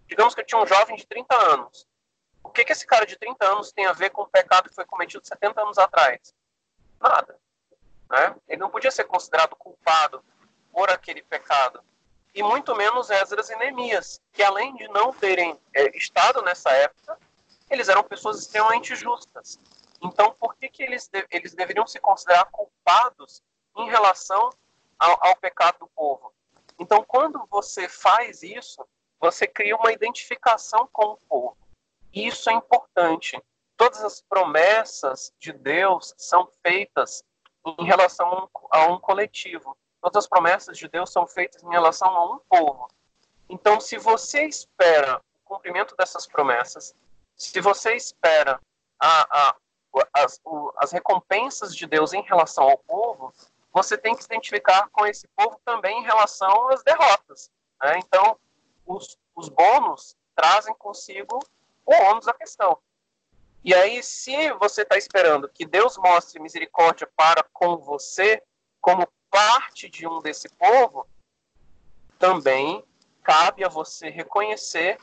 Digamos 0.07 0.35
que 0.35 0.43
eu 0.43 0.47
tinha 0.47 0.61
um 0.61 0.67
jovem 0.67 0.97
de 0.97 1.07
30 1.07 1.35
anos. 1.35 1.89
O 2.43 2.51
que, 2.51 2.63
que 2.63 2.73
esse 2.73 2.87
cara 2.87 3.07
de 3.07 3.17
30 3.17 3.45
anos 3.45 3.73
tem 3.73 3.87
a 3.87 3.93
ver 3.95 4.11
com 4.11 4.23
o 4.23 4.29
pecado 4.29 4.69
que 4.69 4.75
foi 4.75 4.85
cometido 4.85 5.27
70 5.27 5.63
anos 5.63 5.79
atrás? 5.79 6.35
Nada. 7.01 7.37
Né? 8.11 8.37
Ele 8.47 8.61
não 8.61 8.71
podia 8.71 8.91
ser 8.91 9.05
considerado 9.05 9.57
culpado 9.57 10.23
por 10.71 10.91
aquele 10.91 11.23
pecado. 11.23 11.83
E 12.35 12.43
muito 12.43 12.77
menos 12.77 13.11
Esdras 13.11 13.49
e 13.49 13.57
Neemias, 13.57 14.21
que 14.33 14.43
além 14.43 14.75
de 14.77 14.87
não 14.89 15.13
terem 15.13 15.59
é, 15.73 15.97
estado 15.97 16.43
nessa 16.43 16.71
época, 16.71 17.19
eles 17.71 17.89
eram 17.89 18.03
pessoas 18.03 18.39
extremamente 18.39 18.95
justas. 18.95 19.59
Então, 20.03 20.35
por 20.39 20.55
que, 20.57 20.69
que 20.69 20.83
eles, 20.83 21.09
de, 21.09 21.27
eles 21.31 21.55
deveriam 21.55 21.87
se 21.87 21.99
considerar 21.99 22.45
culpados 22.47 23.43
em 23.77 23.89
relação 23.89 24.51
ao, 24.99 25.27
ao 25.27 25.37
pecado 25.37 25.79
do 25.81 25.89
povo? 25.89 26.33
Então, 26.79 27.05
quando 27.05 27.47
você 27.51 27.89
faz 27.89 28.43
isso, 28.43 28.87
você 29.19 29.47
cria 29.47 29.77
uma 29.77 29.93
identificação 29.93 30.89
com 30.93 31.13
o 31.13 31.17
povo. 31.29 31.57
E 32.13 32.27
isso 32.27 32.51
é 32.51 32.53
importante. 32.53 33.41
Todas 33.77 34.05
as 34.05 34.21
promessas 34.21 35.33
de 35.39 35.53
Deus 35.53 36.15
são 36.17 36.49
feitas 36.63 37.25
em 37.79 37.85
relação 37.85 38.49
a 38.71 38.87
um, 38.87 38.99
coletivo. 39.01 39.77
Todas 40.01 40.25
as 40.25 40.29
promessas 40.29 40.77
de 40.77 40.87
Deus 40.89 41.11
são 41.11 41.27
feitas 41.27 41.63
em 41.63 41.71
relação 41.71 42.09
a 42.09 42.35
um 42.35 42.39
povo. 42.49 42.89
Então, 43.49 43.81
se 43.81 43.97
você 43.97 44.45
espera 44.45 45.21
o 45.43 45.45
cumprimento 45.45 45.97
dessas 45.97 46.27
promessas, 46.27 46.95
se 47.37 47.61
você 47.61 47.95
espera 47.95 48.61
a, 49.01 49.49
a, 49.49 49.57
as, 50.15 50.41
o, 50.45 50.73
as 50.77 50.93
recompensas 50.93 51.75
de 51.75 51.87
Deus 51.87 52.13
em 52.13 52.23
relação 52.23 52.65
ao 52.65 52.79
povo, 52.79 53.33
você 53.73 53.99
tem 53.99 54.15
que 54.15 54.23
se 54.23 54.27
identificar 54.27 54.89
com 54.91 55.05
esse 55.07 55.27
povo 55.29 55.61
também 55.65 56.01
em 56.01 56.05
relação 56.05 56.69
às 56.71 56.83
derrotas. 56.83 57.51
Né? 57.83 57.99
Então, 57.99 58.39
os, 58.87 59.19
os 59.35 59.49
bônus 59.49 60.17
trazem 60.35 60.75
consigo 60.75 61.39
o 61.85 61.93
ônus 61.93 62.27
da 62.27 62.33
questão. 62.33 62.79
E 63.65 63.75
aí, 63.75 64.03
se 64.03 64.53
você 64.55 64.83
está 64.83 64.97
esperando 64.97 65.49
que 65.49 65.65
Deus 65.65 65.97
mostre 65.97 66.41
misericórdia 66.41 67.09
para 67.17 67.43
com 67.53 67.79
você, 67.79 68.43
como 68.81 69.09
parte 69.31 69.89
de 69.89 70.07
um 70.07 70.21
desse 70.21 70.49
povo, 70.51 71.07
também 72.19 72.85
cabe 73.23 73.65
a 73.65 73.69
você 73.69 74.11
reconhecer 74.11 74.99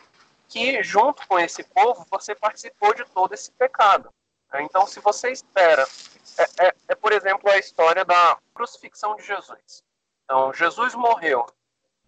que, 0.52 0.84
junto 0.84 1.26
com 1.28 1.40
esse 1.40 1.64
povo, 1.64 2.06
você 2.10 2.36
participou 2.36 2.94
de 2.94 3.06
todo 3.06 3.34
esse 3.34 3.52
pecado. 3.54 4.14
Então, 4.56 4.86
se 4.86 5.00
você 5.00 5.32
espera. 5.32 5.88
É, 6.38 6.68
é, 6.68 6.76
é, 6.90 6.96
por 6.96 7.12
exemplo, 7.12 7.50
a 7.50 7.58
história 7.58 8.04
da 8.06 8.38
crucifixão 8.54 9.16
de 9.16 9.24
Jesus. 9.24 9.84
Então, 10.26 10.54
Jesus 10.54 10.94
morreu. 10.94 11.46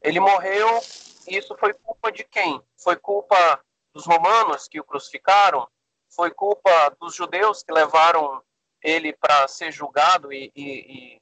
Ele 0.02 0.20
morreu, 0.20 0.82
e 1.28 1.38
isso 1.38 1.56
foi 1.58 1.74
culpa 1.74 2.12
de 2.12 2.24
quem? 2.24 2.62
Foi 2.78 2.98
culpa 2.98 3.64
dos 3.94 4.06
romanos 4.06 4.68
que 4.68 4.80
o 4.80 4.84
crucificaram? 4.84 5.68
foi 6.16 6.32
culpa 6.32 6.96
dos 7.00 7.16
judeus 7.16 7.64
que 7.64 7.72
levaram 7.72 8.42
ele 8.82 9.14
para 9.14 9.48
ser 9.48 9.72
julgado 9.72 10.32
e, 10.32 10.52
e, 10.56 11.22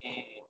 e, 0.00 0.44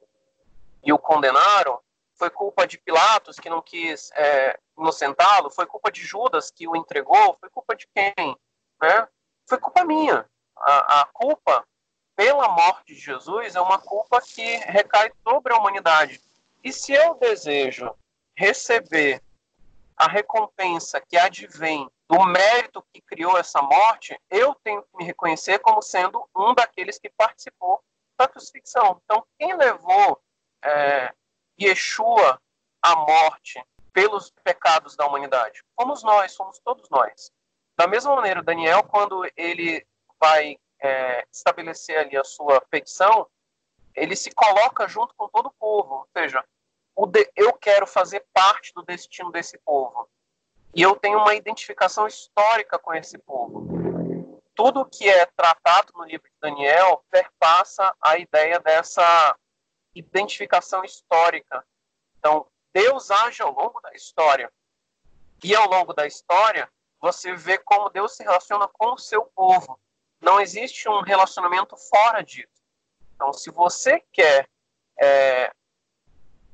e, 0.84 0.92
o 0.92 0.98
condenaram? 0.98 1.80
Foi 2.22 2.30
culpa 2.30 2.68
de 2.68 2.78
Pilatos 2.78 3.40
que 3.40 3.50
não 3.50 3.60
quis 3.60 4.12
é, 4.14 4.56
inocentá-lo? 4.78 5.50
Foi 5.50 5.66
culpa 5.66 5.90
de 5.90 6.02
Judas 6.02 6.52
que 6.52 6.68
o 6.68 6.76
entregou? 6.76 7.36
Foi 7.40 7.50
culpa 7.50 7.74
de 7.74 7.88
quem? 7.92 8.36
Né? 8.80 9.08
Foi 9.44 9.58
culpa 9.58 9.84
minha. 9.84 10.24
A, 10.56 11.00
a 11.00 11.06
culpa 11.06 11.66
pela 12.14 12.48
morte 12.50 12.94
de 12.94 13.00
Jesus 13.00 13.56
é 13.56 13.60
uma 13.60 13.76
culpa 13.76 14.20
que 14.20 14.40
recai 14.58 15.10
sobre 15.24 15.52
a 15.52 15.56
humanidade. 15.56 16.20
E 16.62 16.72
se 16.72 16.92
eu 16.92 17.14
desejo 17.14 17.92
receber 18.36 19.20
a 19.96 20.06
recompensa 20.06 21.00
que 21.00 21.16
advém 21.16 21.90
do 22.08 22.24
mérito 22.24 22.86
que 22.92 23.00
criou 23.00 23.36
essa 23.36 23.60
morte, 23.60 24.16
eu 24.30 24.54
tenho 24.62 24.80
que 24.80 24.96
me 24.96 25.04
reconhecer 25.04 25.58
como 25.58 25.82
sendo 25.82 26.24
um 26.36 26.54
daqueles 26.54 27.00
que 27.00 27.10
participou 27.10 27.82
da 28.16 28.28
crucifixão. 28.28 29.00
Então, 29.04 29.26
quem 29.36 29.56
levou 29.56 30.22
é, 30.64 31.12
Yeshua 31.60 32.40
à 32.80 32.96
morte 32.96 33.62
pelos 33.92 34.30
pecados 34.42 34.96
da 34.96 35.06
humanidade? 35.06 35.62
Fomos 35.76 36.02
nós, 36.02 36.32
somos 36.32 36.58
todos 36.60 36.88
nós. 36.90 37.30
Da 37.76 37.86
mesma 37.86 38.14
maneira, 38.14 38.42
Daniel, 38.42 38.82
quando 38.84 39.24
ele 39.36 39.86
vai 40.20 40.56
é, 40.80 41.26
estabelecer 41.32 41.98
ali 41.98 42.16
a 42.16 42.24
sua 42.24 42.60
petição, 42.70 43.26
ele 43.94 44.16
se 44.16 44.30
coloca 44.30 44.88
junto 44.88 45.14
com 45.14 45.28
todo 45.28 45.46
o 45.46 45.54
povo. 45.58 45.94
Ou 45.94 46.08
seja, 46.16 46.44
de, 47.08 47.30
eu 47.36 47.52
quero 47.54 47.86
fazer 47.86 48.24
parte 48.32 48.72
do 48.74 48.82
destino 48.82 49.30
desse 49.30 49.58
povo. 49.58 50.08
E 50.74 50.82
eu 50.82 50.96
tenho 50.96 51.18
uma 51.18 51.34
identificação 51.34 52.06
histórica 52.06 52.78
com 52.78 52.94
esse 52.94 53.18
povo. 53.18 53.66
Tudo 54.54 54.86
que 54.86 55.08
é 55.08 55.26
tratado 55.26 55.92
no 55.94 56.04
livro 56.04 56.28
de 56.28 56.36
Daniel 56.40 57.04
perpassa 57.10 57.94
a 58.00 58.18
ideia 58.18 58.58
dessa 58.60 59.36
identificação 59.94 60.84
histórica. 60.84 61.64
Então, 62.18 62.46
Deus 62.72 63.10
age 63.10 63.42
ao 63.42 63.52
longo 63.52 63.80
da 63.80 63.92
história. 63.92 64.52
E 65.42 65.54
ao 65.54 65.68
longo 65.68 65.92
da 65.92 66.06
história, 66.06 66.70
você 67.00 67.34
vê 67.34 67.58
como 67.58 67.90
Deus 67.90 68.16
se 68.16 68.22
relaciona 68.22 68.68
com 68.68 68.92
o 68.94 68.98
seu 68.98 69.24
povo. 69.34 69.78
Não 70.20 70.40
existe 70.40 70.88
um 70.88 71.00
relacionamento 71.00 71.76
fora 71.76 72.22
disso. 72.22 72.62
Então, 73.14 73.32
se 73.32 73.50
você 73.50 74.00
quer 74.12 74.48
é, 75.00 75.52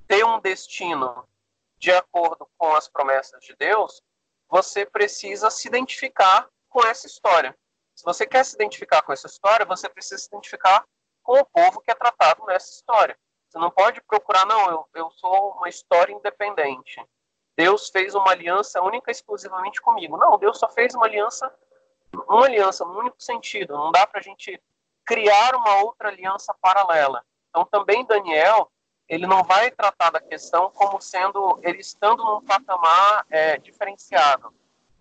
ter 0.06 0.24
um 0.24 0.40
destino 0.40 1.28
de 1.76 1.92
acordo 1.92 2.48
com 2.56 2.74
as 2.74 2.88
promessas 2.88 3.44
de 3.44 3.54
Deus, 3.56 4.02
você 4.48 4.86
precisa 4.86 5.50
se 5.50 5.68
identificar 5.68 6.48
com 6.68 6.84
essa 6.84 7.06
história. 7.06 7.56
Se 7.94 8.04
você 8.04 8.26
quer 8.26 8.44
se 8.44 8.54
identificar 8.54 9.02
com 9.02 9.12
essa 9.12 9.26
história, 9.26 9.66
você 9.66 9.88
precisa 9.88 10.18
se 10.18 10.28
identificar 10.28 10.84
com 11.22 11.38
o 11.38 11.44
povo 11.44 11.80
que 11.80 11.90
é 11.90 11.94
tratado 11.94 12.44
nessa 12.46 12.70
história. 12.70 13.18
Você 13.48 13.58
não 13.58 13.70
pode 13.70 14.00
procurar, 14.02 14.44
não, 14.46 14.70
eu, 14.70 14.88
eu 14.94 15.10
sou 15.12 15.52
uma 15.52 15.68
história 15.68 16.12
independente. 16.12 17.02
Deus 17.56 17.88
fez 17.88 18.14
uma 18.14 18.30
aliança 18.30 18.80
única 18.82 19.10
exclusivamente 19.10 19.80
comigo. 19.80 20.16
Não, 20.16 20.38
Deus 20.38 20.58
só 20.58 20.68
fez 20.68 20.94
uma 20.94 21.06
aliança, 21.06 21.52
uma 22.28 22.44
aliança 22.44 22.84
no 22.84 22.98
único 22.98 23.20
sentido. 23.20 23.74
Não 23.74 23.90
dá 23.90 24.06
para 24.06 24.20
a 24.20 24.22
gente 24.22 24.62
criar 25.04 25.56
uma 25.56 25.82
outra 25.82 26.08
aliança 26.08 26.54
paralela. 26.60 27.24
Então 27.48 27.64
também 27.64 28.04
Daniel 28.04 28.70
ele 29.08 29.26
não 29.26 29.42
vai 29.42 29.70
tratar 29.70 30.10
da 30.10 30.20
questão 30.20 30.70
como 30.70 31.00
sendo 31.00 31.58
ele 31.62 31.80
estando 31.80 32.22
num 32.22 32.44
patamar 32.44 33.24
é, 33.30 33.56
diferenciado. 33.56 34.54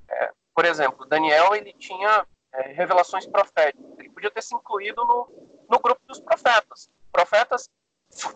É, 0.07 0.31
por 0.55 0.63
exemplo, 0.63 1.05
Daniel 1.05 1.53
ele 1.53 1.73
tinha 1.73 2.25
é, 2.53 2.71
revelações 2.71 3.27
proféticas. 3.27 3.99
Ele 3.99 4.09
podia 4.09 4.31
ter 4.31 4.41
se 4.41 4.55
incluído 4.55 5.03
no, 5.05 5.29
no 5.69 5.79
grupo 5.79 6.01
dos 6.07 6.21
profetas. 6.21 6.89
Profetas 7.11 7.69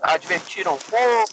advertiram 0.02 0.76
o 0.76 0.80
povo. 0.80 1.26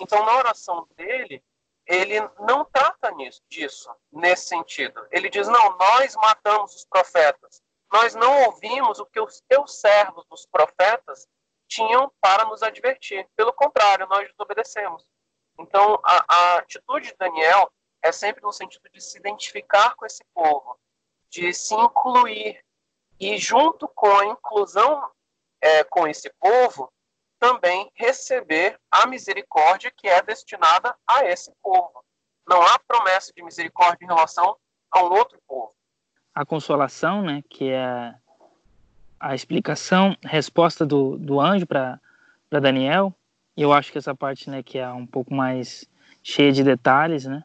Então, 0.00 0.24
na 0.24 0.36
oração 0.36 0.86
dele, 0.96 1.42
ele 1.86 2.20
não 2.40 2.64
trata 2.64 3.10
nisso, 3.12 3.42
disso, 3.48 3.90
nesse 4.12 4.48
sentido. 4.48 5.06
Ele 5.10 5.28
diz: 5.28 5.46
não, 5.48 5.76
nós 5.76 6.14
matamos 6.16 6.74
os 6.74 6.84
profetas. 6.86 7.62
Nós 7.92 8.14
não 8.14 8.44
ouvimos 8.46 8.98
o 8.98 9.06
que 9.06 9.20
os 9.20 9.40
teus 9.48 9.80
servos, 9.80 10.24
os 10.30 10.46
profetas, 10.46 11.28
tinham 11.68 12.10
para 12.20 12.44
nos 12.44 12.62
advertir. 12.62 13.28
Pelo 13.36 13.52
contrário, 13.52 14.06
nós 14.08 14.28
desobedecemos. 14.30 15.06
Então, 15.58 16.00
a, 16.02 16.24
a 16.28 16.58
atitude 16.58 17.08
de 17.08 17.16
Daniel 17.16 17.70
é 18.02 18.10
sempre 18.10 18.42
no 18.42 18.52
sentido 18.52 18.88
de 18.92 19.00
se 19.00 19.18
identificar 19.18 19.94
com 19.94 20.04
esse 20.04 20.24
povo, 20.34 20.78
de 21.30 21.52
se 21.52 21.74
incluir. 21.74 22.64
E, 23.20 23.38
junto 23.38 23.86
com 23.88 24.10
a 24.18 24.26
inclusão 24.26 25.08
é, 25.60 25.84
com 25.84 26.06
esse 26.06 26.28
povo, 26.40 26.92
também 27.38 27.90
receber 27.94 28.78
a 28.90 29.06
misericórdia 29.06 29.92
que 29.94 30.08
é 30.08 30.22
destinada 30.22 30.94
a 31.06 31.24
esse 31.24 31.52
povo. 31.62 32.04
Não 32.48 32.62
há 32.62 32.78
promessa 32.78 33.32
de 33.34 33.42
misericórdia 33.42 34.04
em 34.04 34.08
relação 34.08 34.56
a 34.90 35.02
um 35.02 35.12
outro 35.12 35.38
povo. 35.46 35.72
A 36.34 36.44
consolação, 36.44 37.22
né, 37.22 37.42
que 37.48 37.70
é 37.70 38.14
a 39.18 39.34
explicação, 39.34 40.16
resposta 40.22 40.84
do, 40.84 41.16
do 41.16 41.40
anjo 41.40 41.66
para 41.66 42.00
Daniel. 42.50 43.14
Eu 43.56 43.72
acho 43.72 43.90
que 43.90 43.98
essa 43.98 44.14
parte, 44.14 44.50
né, 44.50 44.62
que 44.62 44.78
é 44.78 44.88
um 44.90 45.06
pouco 45.06 45.32
mais 45.32 45.88
cheia 46.22 46.52
de 46.52 46.62
detalhes, 46.64 47.24
né? 47.24 47.44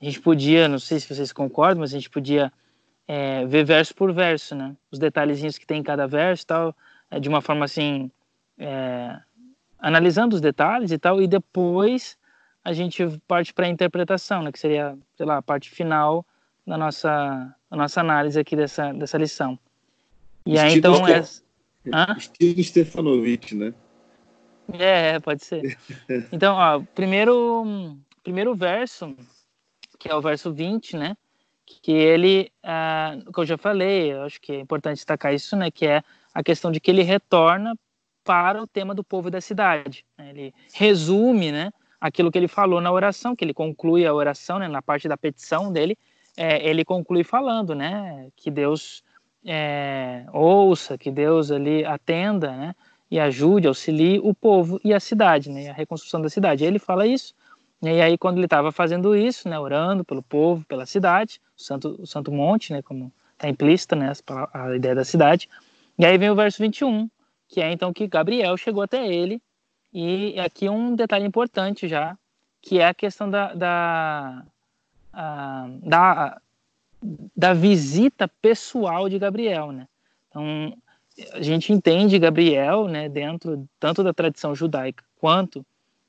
A 0.00 0.04
gente 0.04 0.20
podia, 0.20 0.66
não 0.66 0.78
sei 0.78 0.98
se 0.98 1.12
vocês 1.12 1.32
concordam, 1.32 1.80
mas 1.80 1.92
a 1.92 1.96
gente 1.96 2.08
podia 2.08 2.50
é, 3.06 3.44
ver 3.44 3.64
verso 3.64 3.94
por 3.94 4.12
verso, 4.12 4.54
né? 4.54 4.74
Os 4.90 4.98
detalhezinhos 4.98 5.58
que 5.58 5.66
tem 5.66 5.80
em 5.80 5.82
cada 5.82 6.06
verso, 6.06 6.46
tal, 6.46 6.76
é, 7.10 7.20
de 7.20 7.28
uma 7.28 7.42
forma 7.42 7.64
assim, 7.64 8.10
é, 8.58 9.20
analisando 9.80 10.34
os 10.34 10.40
detalhes 10.40 10.90
e 10.92 10.98
tal, 10.98 11.20
e 11.20 11.26
depois 11.26 12.16
a 12.64 12.72
gente 12.72 13.04
parte 13.26 13.52
para 13.52 13.66
a 13.66 13.68
interpretação, 13.70 14.42
né? 14.42 14.52
Que 14.52 14.58
seria, 14.58 14.96
sei 15.16 15.26
lá, 15.26 15.38
a 15.38 15.42
parte 15.42 15.70
final 15.70 16.24
da 16.66 16.76
nossa, 16.76 17.54
da 17.70 17.76
nossa 17.76 18.00
análise 18.00 18.38
aqui 18.38 18.54
dessa, 18.54 18.92
dessa 18.92 19.18
lição. 19.18 19.58
E 20.46 20.58
aí, 20.58 20.74
então. 20.74 21.06
É... 21.06 21.22
Estilo 22.16 22.62
Stefanovic, 22.62 23.54
né? 23.54 23.74
É, 24.72 25.18
pode 25.18 25.44
ser. 25.44 25.78
Então, 26.30 26.54
ó, 26.56 26.82
primeiro, 26.94 27.96
primeiro 28.22 28.54
verso, 28.54 29.16
que 29.98 30.08
é 30.08 30.14
o 30.14 30.20
verso 30.20 30.52
20, 30.52 30.96
né? 30.96 31.16
Que 31.64 31.92
ele, 31.92 32.52
ah, 32.62 33.16
que 33.32 33.40
eu 33.40 33.46
já 33.46 33.56
falei, 33.56 34.12
eu 34.12 34.22
acho 34.22 34.40
que 34.40 34.52
é 34.52 34.60
importante 34.60 34.96
destacar 34.96 35.34
isso, 35.34 35.56
né? 35.56 35.70
Que 35.70 35.86
é 35.86 36.02
a 36.34 36.42
questão 36.42 36.70
de 36.70 36.80
que 36.80 36.90
ele 36.90 37.02
retorna 37.02 37.76
para 38.30 38.62
o 38.62 38.66
tema 38.66 38.94
do 38.94 39.02
povo 39.02 39.26
e 39.26 39.30
da 39.32 39.40
cidade. 39.40 40.04
Né? 40.16 40.30
Ele 40.30 40.54
resume, 40.72 41.50
né? 41.50 41.72
Aquilo 42.00 42.30
que 42.30 42.38
ele 42.38 42.46
falou 42.46 42.80
na 42.80 42.92
oração, 42.92 43.34
que 43.34 43.44
ele 43.44 43.52
conclui 43.52 44.06
a 44.06 44.14
oração, 44.14 44.60
né? 44.60 44.68
Na 44.68 44.80
parte 44.80 45.08
da 45.08 45.16
petição 45.16 45.72
dele, 45.72 45.98
é, 46.36 46.64
ele 46.64 46.84
conclui 46.84 47.24
falando, 47.24 47.74
né? 47.74 48.28
Que 48.36 48.48
Deus 48.48 49.02
é, 49.44 50.24
ouça, 50.32 50.96
que 50.96 51.10
Deus 51.10 51.50
ali 51.50 51.84
atenda, 51.84 52.52
né? 52.52 52.74
E 53.10 53.18
ajude, 53.18 53.66
auxilie 53.66 54.20
o 54.20 54.32
povo 54.32 54.80
e 54.84 54.94
a 54.94 55.00
cidade, 55.00 55.50
né? 55.50 55.68
A 55.68 55.72
reconstrução 55.72 56.22
da 56.22 56.28
cidade. 56.28 56.64
ele 56.64 56.78
fala 56.78 57.08
isso. 57.08 57.34
E 57.82 58.00
aí 58.00 58.16
quando 58.16 58.36
ele 58.36 58.46
estava 58.46 58.70
fazendo 58.70 59.16
isso, 59.16 59.48
né? 59.48 59.58
Orando 59.58 60.04
pelo 60.04 60.22
povo, 60.22 60.64
pela 60.66 60.86
cidade, 60.86 61.40
o 61.58 61.60
Santo, 61.60 61.96
o 61.98 62.06
Santo 62.06 62.30
Monte, 62.30 62.72
né? 62.72 62.80
Como 62.80 63.12
está 63.32 63.48
implícita, 63.48 63.96
né? 63.96 64.12
A 64.54 64.76
ideia 64.76 64.94
da 64.94 65.04
cidade. 65.04 65.48
E 65.98 66.06
aí 66.06 66.16
vem 66.16 66.30
o 66.30 66.36
verso 66.36 66.62
21, 66.62 67.10
que 67.50 67.60
é 67.60 67.70
então 67.72 67.92
que 67.92 68.06
Gabriel 68.06 68.56
chegou 68.56 68.82
até 68.82 69.06
ele. 69.06 69.42
E 69.92 70.38
aqui 70.38 70.68
um 70.68 70.94
detalhe 70.94 71.26
importante 71.26 71.88
já, 71.88 72.16
que 72.62 72.78
é 72.78 72.86
a 72.86 72.94
questão 72.94 73.28
da, 73.28 73.52
da, 73.54 74.44
a, 75.12 75.68
da 75.82 76.40
da 77.36 77.52
visita 77.54 78.28
pessoal 78.28 79.08
de 79.08 79.18
Gabriel, 79.18 79.72
né? 79.72 79.88
Então, 80.28 80.76
a 81.32 81.42
gente 81.42 81.72
entende 81.72 82.18
Gabriel, 82.18 82.86
né, 82.86 83.08
dentro 83.08 83.66
tanto 83.78 84.02
da 84.02 84.12
tradição 84.12 84.54
judaica 84.54 85.02
quanto 85.18 85.64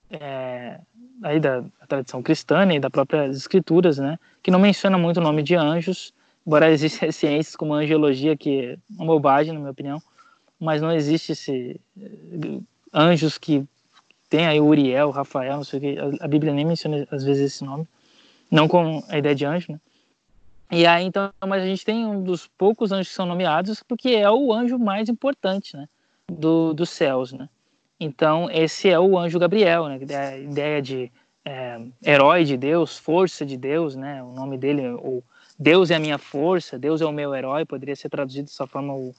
é, 0.10 0.80
aí 1.24 1.40
da, 1.40 1.62
da, 1.62 1.88
tradição 1.88 2.22
cristã 2.22 2.72
e 2.74 2.80
das 2.80 2.92
próprias 2.92 3.36
escrituras, 3.36 3.98
né, 3.98 4.20
que 4.44 4.52
não 4.52 4.60
menciona 4.60 4.98
muito 4.98 5.18
o 5.18 5.24
nome 5.24 5.42
de 5.44 5.56
anjos, 5.56 6.14
embora 6.46 6.70
existam 6.70 7.10
ciências 7.12 7.56
como 7.56 7.74
a 7.74 7.78
angelologia, 7.78 8.38
que 8.38 8.66
é 8.66 8.78
uma 8.90 9.06
bobagem, 9.06 9.54
na 9.54 9.60
minha 9.60 9.72
opinião, 9.72 10.02
mas 10.62 10.80
não 10.80 10.92
existe 10.92 11.32
esse 11.32 11.82
anjos 12.94 13.40
que 13.40 13.66
tem 14.30 14.46
aí 14.46 14.62
Uriel, 14.62 15.10
Rafael, 15.10 15.58
não 15.58 15.64
sei 15.64 15.80
o 15.80 15.82
que, 15.82 16.24
a, 16.24 16.28
Bíblia 16.28 16.54
nem 16.54 16.64
menciona 16.64 17.08
às 17.10 17.24
vezes 17.24 17.54
esse 17.54 17.66
nome, 17.66 17.88
não 18.50 18.68
com 18.68 19.04
a 19.10 19.18
ideia 19.18 19.34
de 19.34 19.44
anjo, 19.44 19.74
né? 19.74 19.80
E 20.72 20.86
aí, 20.86 21.04
então, 21.04 21.34
mas 21.46 21.64
a 21.64 21.66
gente 21.66 21.84
tem 21.84 22.06
um 22.06 22.24
dos 22.24 22.48
poucos 22.48 22.94
anjos 22.94 23.10
que 23.10 23.16
são 23.16 23.26
nomeados, 23.26 23.84
porque 23.84 24.10
é 24.12 24.30
o 24.30 24.54
anjo 24.54 24.80
mais 24.80 25.10
importante, 25.10 25.76
né? 25.76 25.90
Do, 26.32 26.74
dos 26.74 26.90
céus, 26.92 27.34
né? 27.34 27.50
Então, 28.00 28.50
esse 28.50 28.88
é 28.88 28.98
o 28.98 29.18
anjo 29.18 29.38
Gabriel, 29.38 29.88
né? 29.90 30.00
A 30.16 30.38
ideia 30.38 30.82
de 30.82 31.12
é, 31.44 31.82
herói 32.06 32.46
de 32.46 32.56
Deus, 32.56 32.98
força 32.98 33.46
de 33.46 33.58
Deus, 33.58 33.96
né? 33.96 34.24
O 34.24 34.32
nome 34.32 34.58
dele, 34.58 34.88
o 34.92 35.22
Deus 35.60 35.92
é 35.92 35.96
a 35.96 36.00
minha 36.00 36.18
força, 36.18 36.80
Deus 36.80 37.02
é 37.02 37.06
o 37.06 37.12
meu 37.12 37.36
herói, 37.36 37.66
poderia 37.66 37.96
ser 37.96 38.10
traduzido 38.10 38.46
dessa 38.46 38.66
forma 38.66 38.94
o, 38.94 39.14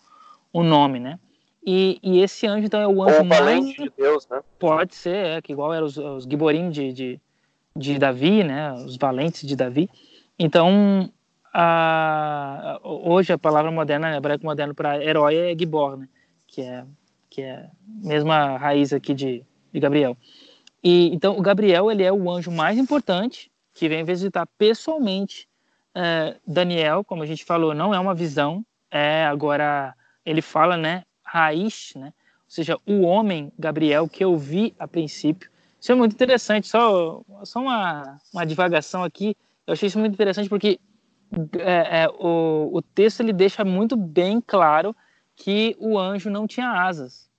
o 0.52 0.62
nome, 0.62 0.98
né? 0.98 1.18
E, 1.64 1.98
e 2.02 2.20
esse 2.20 2.46
anjo, 2.46 2.66
então, 2.66 2.80
é 2.80 2.88
o 2.88 3.02
anjo 3.02 3.24
mais... 3.24 3.64
de 3.74 3.92
Deus, 3.96 4.26
né? 4.28 4.40
Pode 4.58 4.94
ser, 4.94 5.14
é, 5.14 5.42
que 5.42 5.52
igual 5.52 5.72
eram 5.72 5.86
os, 5.86 5.96
os 5.96 6.24
giborim 6.24 6.70
de, 6.70 6.92
de, 6.92 7.20
de 7.76 7.98
Davi, 7.98 8.42
né? 8.42 8.72
Os 8.72 8.96
valentes 8.96 9.46
de 9.46 9.54
Davi. 9.54 9.88
Então, 10.38 11.08
a, 11.54 12.80
hoje 12.82 13.32
a 13.32 13.38
palavra 13.38 13.70
moderna, 13.70 14.16
hebraico 14.16 14.44
moderno 14.44 14.74
para 14.74 15.02
herói 15.02 15.36
é 15.36 15.56
gibor, 15.56 15.96
né? 15.96 16.08
Que 16.48 16.62
é, 16.62 16.84
que 17.30 17.42
é 17.42 17.54
a 17.54 17.70
mesma 18.08 18.56
raiz 18.56 18.92
aqui 18.92 19.14
de, 19.14 19.44
de 19.72 19.80
Gabriel. 19.80 20.16
E, 20.82 21.14
então, 21.14 21.38
o 21.38 21.42
Gabriel, 21.42 21.90
ele 21.90 22.02
é 22.02 22.12
o 22.12 22.28
anjo 22.28 22.50
mais 22.50 22.76
importante 22.76 23.52
que 23.72 23.88
vem 23.88 24.04
visitar 24.04 24.46
pessoalmente 24.58 25.48
é, 25.94 26.36
Daniel, 26.46 27.04
como 27.04 27.22
a 27.22 27.26
gente 27.26 27.44
falou, 27.44 27.74
não 27.74 27.94
é 27.94 28.00
uma 28.00 28.14
visão, 28.14 28.64
é 28.90 29.24
agora 29.24 29.94
ele 30.24 30.42
fala, 30.42 30.76
né, 30.76 31.04
raiz, 31.32 31.94
né? 31.96 32.06
Ou 32.08 32.54
seja, 32.54 32.76
o 32.86 33.00
homem 33.00 33.50
Gabriel 33.58 34.06
que 34.06 34.22
eu 34.22 34.36
vi 34.36 34.74
a 34.78 34.86
princípio. 34.86 35.50
Isso 35.80 35.90
é 35.90 35.94
muito 35.94 36.12
interessante, 36.12 36.68
só, 36.68 37.22
só 37.44 37.60
uma, 37.60 38.20
uma 38.32 38.44
divagação 38.44 39.02
aqui. 39.02 39.34
Eu 39.66 39.72
achei 39.72 39.86
isso 39.86 39.98
muito 39.98 40.12
interessante 40.12 40.50
porque 40.50 40.78
é, 41.58 42.02
é, 42.02 42.08
o, 42.08 42.70
o 42.72 42.82
texto 42.82 43.20
ele 43.20 43.32
deixa 43.32 43.64
muito 43.64 43.96
bem 43.96 44.42
claro 44.46 44.94
que 45.34 45.74
o 45.80 45.98
anjo 45.98 46.28
não 46.28 46.46
tinha 46.46 46.68
asas. 46.68 47.30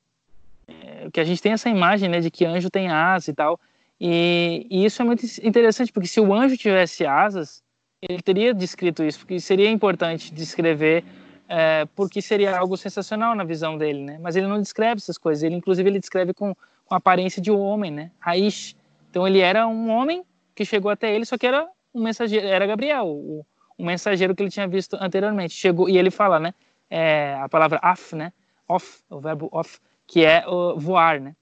É, 0.68 1.10
que 1.11 1.20
a 1.20 1.24
gente 1.24 1.41
tem 1.41 1.52
essa 1.52 1.70
imagem 1.70 2.10
né, 2.10 2.20
de 2.20 2.32
que 2.32 2.45
anjo 2.45 2.70
tem 2.72 2.90
asas 2.90 3.28
e 3.28 3.34
tal. 3.34 3.60
E, 4.02 4.65
e, 4.70 4.84
isso 4.84 5.02
é 5.03 5.06
muito 5.06 5.24
interessante, 5.44 5.94
porque 5.94 6.07
se 6.07 6.20
o 6.20 6.34
anjo 6.34 6.57
tivesse 6.57 7.06
asas, 7.06 7.61
ele 8.02 8.22
teria 8.22 8.53
descrito 8.53 9.03
isso, 9.03 9.20
porque 9.20 9.40
seria 9.40 9.70
importante 9.70 10.34
descrever 10.34 11.06
é, 11.48 11.86
porque 11.95 12.22
seria 12.22 12.57
algo 12.57 12.78
sensacional 12.78 13.36
na 13.36 13.44
visão 13.44 13.78
dele, 13.78 14.02
né? 14.02 14.18
Mas 14.22 14.36
ele 14.36 14.48
não 14.48 14.61
descreve 14.61 14.99
essas 14.99 15.18
coisas. 15.18 15.44
Ele, 15.44 15.56
inclusive, 15.56 15.90
ele 15.90 15.99
descreve 15.99 16.34
com, 16.34 16.56
com 16.86 16.94
a 16.94 16.98
aparência 16.98 17.41
de 17.41 17.52
um 17.52 17.60
homem, 17.60 17.91
né? 17.91 18.11
Raiz. 18.20 18.76
Então, 19.10 19.28
ele 19.28 19.40
era 19.40 19.68
um 19.68 19.90
homem 19.90 20.24
que 20.56 20.65
chegou 20.65 20.90
até 20.90 21.14
ele, 21.14 21.26
só 21.26 21.38
que 21.38 21.45
era 21.45 21.68
um 21.94 22.03
mensageiro, 22.03 22.48
era 22.48 22.65
Gabriel, 22.65 23.07
o, 23.07 23.45
o 23.78 23.86
mensageiro 23.86 24.36
que 24.36 24.41
ele 24.41 24.49
tinha 24.49 24.68
visto 24.68 24.98
anteriormente. 24.99 25.53
Chegou 25.53 25.90
e 25.90 25.98
ele 25.98 26.10
fala, 26.10 26.40
né? 26.40 26.53
É, 26.90 27.38
a 27.40 27.49
palavra 27.49 27.80
af, 27.82 28.15
né? 28.15 28.32
Off, 28.68 29.02
o 29.10 29.20
verbo 29.20 29.49
off, 29.52 29.80
que 30.07 30.24
é 30.24 30.48
o 30.48 30.80
voar, 30.80 31.20
né? 31.20 31.36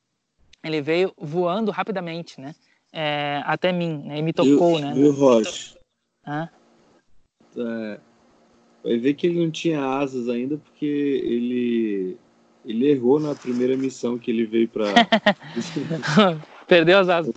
Ele 0.63 0.81
veio 0.81 1.13
voando 1.17 1.71
rapidamente, 1.71 2.39
né? 2.39 2.53
É, 2.93 3.41
até 3.45 3.71
mim, 3.71 4.03
né? 4.05 4.17
E 4.17 4.21
me 4.21 4.33
tocou, 4.33 4.75
viu, 4.75 4.81
né? 4.81 4.93
Viu, 4.93 5.11
Rocha? 5.13 5.77
Hã? 6.25 6.49
É, 7.57 7.99
vai 8.83 8.97
ver 8.97 9.13
que 9.13 9.27
ele 9.27 9.43
não 9.43 9.51
tinha 9.51 9.83
asas 9.83 10.27
ainda 10.29 10.57
porque 10.57 10.85
ele 10.85 12.17
ele 12.63 12.89
errou 12.89 13.19
na 13.19 13.33
primeira 13.33 13.75
missão 13.75 14.19
que 14.19 14.29
ele 14.29 14.45
veio 14.45 14.67
para 14.67 14.85
perdeu 16.67 16.99
as 16.99 17.09
asas. 17.09 17.33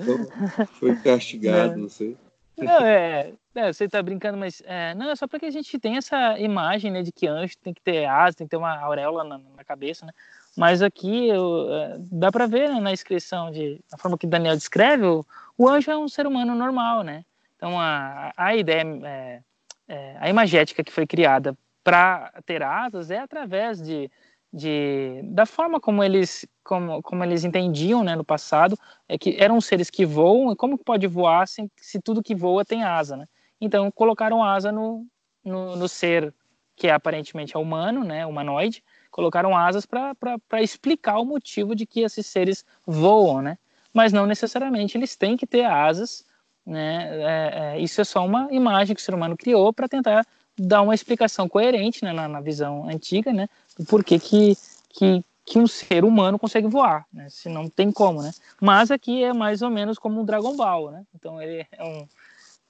Foi 0.73 0.95
castigado 0.97 1.79
não 1.79 1.89
sei. 1.89 2.17
Não 2.57 2.81
é, 2.81 3.33
é 3.55 3.73
você 3.73 3.89
tá 3.89 4.03
brincando 4.03 4.39
mas 4.39 4.63
é, 4.65 4.95
não 4.95 5.11
é 5.11 5.17
só 5.17 5.27
para 5.27 5.41
que 5.41 5.47
a 5.47 5.51
gente 5.51 5.79
tenha 5.79 5.99
essa 5.99 6.39
imagem 6.39 6.91
né 6.91 7.03
de 7.03 7.11
que 7.11 7.27
anjo 7.27 7.57
tem 7.63 7.75
que 7.75 7.81
ter 7.81 8.05
asas 8.05 8.37
tem 8.37 8.47
que 8.47 8.51
ter 8.51 8.57
uma 8.57 8.79
auréola 8.79 9.25
na, 9.25 9.39
na 9.39 9.65
cabeça 9.65 10.07
né? 10.07 10.13
Mas 10.57 10.83
aqui 10.83 11.29
eu, 11.29 11.67
é, 11.75 11.97
dá 11.99 12.31
para 12.31 12.47
ver 12.47 12.69
né, 12.69 12.79
na 12.79 12.93
inscrição 12.93 13.51
de 13.51 13.81
a 13.93 13.99
forma 13.99 14.17
que 14.17 14.27
Daniel 14.27 14.55
descreve 14.55 15.05
o, 15.05 15.27
o 15.59 15.69
anjo 15.69 15.91
é 15.91 15.97
um 15.97 16.09
ser 16.09 16.27
humano 16.27 16.55
normal 16.55 17.03
né? 17.03 17.25
Então 17.57 17.81
a, 17.81 18.33
a 18.37 18.55
ideia 18.55 18.85
é, 19.05 19.41
é, 19.89 20.17
a 20.19 20.29
imagética 20.29 20.83
que 20.83 20.93
foi 20.93 21.07
criada 21.07 21.57
para 21.83 22.33
ter 22.47 22.63
asas 22.63 23.11
é 23.11 23.19
através 23.19 23.83
de, 23.83 24.11
de, 24.53 25.21
da 25.25 25.45
forma 25.45 25.79
como 25.79 26.03
eles 26.03 26.47
como, 26.63 27.03
como 27.03 27.23
eles 27.23 27.45
entendiam 27.45 28.03
né, 28.03 28.17
no 28.17 28.25
passado 28.25 28.79
é 29.07 29.19
que 29.19 29.37
eram 29.39 29.61
seres 29.61 29.91
que 29.91 30.07
voam 30.07 30.53
e 30.53 30.57
como 30.57 30.79
pode 30.79 31.07
voar 31.07 31.47
se, 31.47 31.71
se 31.77 32.01
tudo 32.01 32.23
que 32.23 32.35
voa 32.35 32.65
tem 32.65 32.83
asa 32.83 33.17
né? 33.17 33.27
então 33.61 33.91
colocaram 33.91 34.43
asa 34.43 34.73
no, 34.73 35.07
no, 35.45 35.77
no 35.77 35.87
ser 35.87 36.33
que 36.75 36.87
é 36.89 36.93
aparentemente 36.93 37.55
é 37.55 37.59
humano 37.59 38.03
né 38.03 38.25
humanoide 38.25 38.83
colocaram 39.11 39.55
asas 39.55 39.85
para 39.85 40.63
explicar 40.63 41.19
o 41.19 41.27
motivo 41.27 41.75
de 41.75 41.85
que 41.85 42.01
esses 42.01 42.27
seres 42.27 42.65
voam 42.87 43.43
né 43.43 43.59
mas 43.93 44.13
não 44.13 44.25
necessariamente 44.25 44.97
eles 44.97 45.15
têm 45.15 45.37
que 45.37 45.47
ter 45.47 45.65
asas 45.65 46.25
né? 46.67 47.09
É, 47.13 47.77
é, 47.77 47.81
isso 47.81 48.01
é 48.01 48.05
só 48.05 48.25
uma 48.25 48.49
imagem 48.51 48.95
que 48.95 49.01
o 49.01 49.05
ser 49.05 49.15
humano 49.15 49.37
criou 49.37 49.73
para 49.73 49.89
tentar 49.89 50.27
dar 50.57 50.83
uma 50.83 50.95
explicação 50.95 51.49
coerente 51.49 52.05
né, 52.05 52.13
na, 52.13 52.29
na, 52.29 52.41
visão 52.41 52.89
antiga, 52.89 53.33
né, 53.33 53.49
do 53.79 53.85
porquê 53.85 54.19
que, 54.19 54.57
que, 54.89 55.25
que 55.45 55.59
um 55.59 55.67
ser 55.67 56.05
humano 56.05 56.39
consegue 56.39 56.69
voar, 56.69 57.05
né, 57.13 57.29
se 57.29 57.49
não 57.49 57.69
tem 57.69 57.91
como, 57.91 58.23
né. 58.23 58.33
Mas 58.61 58.91
aqui 58.91 59.23
é 59.25 59.33
mais 59.33 59.63
ou 59.63 59.71
menos 59.71 59.99
como 59.99 60.21
um 60.21 60.25
Dragon 60.25 60.57
Ball, 60.57 60.91
né. 60.91 61.05
Então 61.15 61.43
ele 61.43 61.67
é 61.73 61.85
um, 61.85 62.09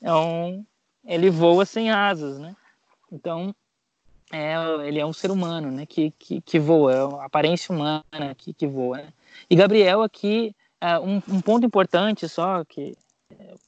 é 0.03 0.15
um 0.15 0.65
ele 1.05 1.29
voa 1.29 1.67
sem 1.67 1.91
asas, 1.91 2.39
né. 2.39 2.57
Então 3.13 3.55
é, 4.33 4.55
ele 4.87 4.99
é 4.99 5.07
um 5.07 5.13
ser 5.13 5.31
humano, 5.31 5.71
né, 5.71 5.87
que, 5.87 6.11
que, 6.13 6.41
que 6.41 6.59
voa, 6.59 6.93
é 6.93 7.25
aparência 7.25 7.73
humana 7.75 8.35
que, 8.37 8.53
que 8.53 8.67
voa. 8.67 8.97
Né? 8.97 9.13
E 9.49 9.55
Gabriel 9.55 10.03
aqui, 10.03 10.57
é, 10.81 10.99
um, 10.99 11.23
um 11.29 11.41
ponto 11.41 11.67
importante 11.67 12.29
só 12.29 12.65
que 12.65 12.97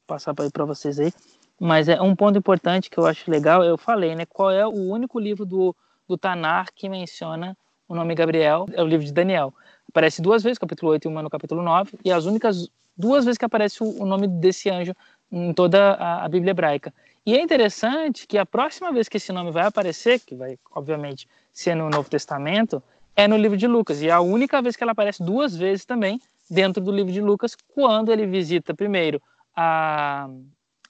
passar 0.07 0.35
para 0.35 0.65
vocês 0.65 0.99
aí. 0.99 1.13
Mas 1.59 1.89
é 1.89 2.01
um 2.01 2.15
ponto 2.15 2.39
importante 2.39 2.91
que 2.91 2.99
eu 2.99 3.07
acho 3.07 3.31
legal, 3.31 3.65
eu 3.65 3.79
falei, 3.79 4.15
né? 4.15 4.27
Qual 4.27 4.51
é 4.51 4.67
o 4.67 4.71
único 4.71 5.19
livro 5.19 5.45
do, 5.45 5.75
do 6.07 6.17
Tanar 6.17 6.69
que 6.75 6.89
menciona 6.89 7.57
o 7.89 7.95
nome 7.95 8.15
Gabriel? 8.15 8.67
É 8.73 8.83
o 8.83 8.87
livro 8.87 9.07
de 9.07 9.13
Daniel. 9.13 9.55
Aparece 9.89 10.21
duas 10.21 10.43
vezes, 10.43 10.59
capítulo 10.59 10.93
8 10.93 11.07
e 11.07 11.09
uma 11.09 11.23
no 11.23 11.31
capítulo 11.31 11.63
9, 11.63 11.99
e 12.05 12.13
as 12.13 12.27
únicas 12.27 12.69
duas 12.97 13.25
vezes 13.25 13.39
que 13.39 13.45
aparece 13.45 13.83
o, 13.83 14.03
o 14.03 14.07
nome 14.07 14.27
desse 14.27 14.69
anjo 14.69 14.95
em 15.33 15.53
toda 15.53 15.95
a, 15.95 16.25
a, 16.25 16.29
Bíblia 16.29 16.51
hebraica. 16.51 16.93
E 17.25 17.35
é 17.35 17.41
interessante 17.41 18.27
que 18.27 18.39
a 18.39 18.47
próxima 18.47 18.93
vez 18.93 19.09
que 19.09 19.17
esse 19.17 19.33
nome 19.33 19.51
vai 19.51 19.67
aparecer, 19.67 20.21
que 20.21 20.35
vai, 20.35 20.59
obviamente, 20.75 21.27
ser 21.53 21.75
no 21.75 21.91
Novo 21.91 22.09
Testamento, 22.09 22.83
é 23.17 23.27
no 23.27 23.37
livro 23.37 23.57
de 23.57 23.67
Lucas. 23.67 24.03
E 24.03 24.09
é 24.09 24.13
a 24.13 24.21
única 24.21 24.61
vez 24.63 24.77
que 24.77 24.85
ela 24.85 24.93
aparece 24.93 25.23
duas 25.23 25.57
vezes 25.57 25.85
também 25.85 26.21
dentro 26.49 26.83
do 26.83 26.93
livro 26.93 27.13
de 27.13 27.21
Lucas, 27.21 27.57
quando 27.75 28.13
ele 28.13 28.27
visita 28.27 28.75
primeiro 28.75 29.21
a, 29.57 30.29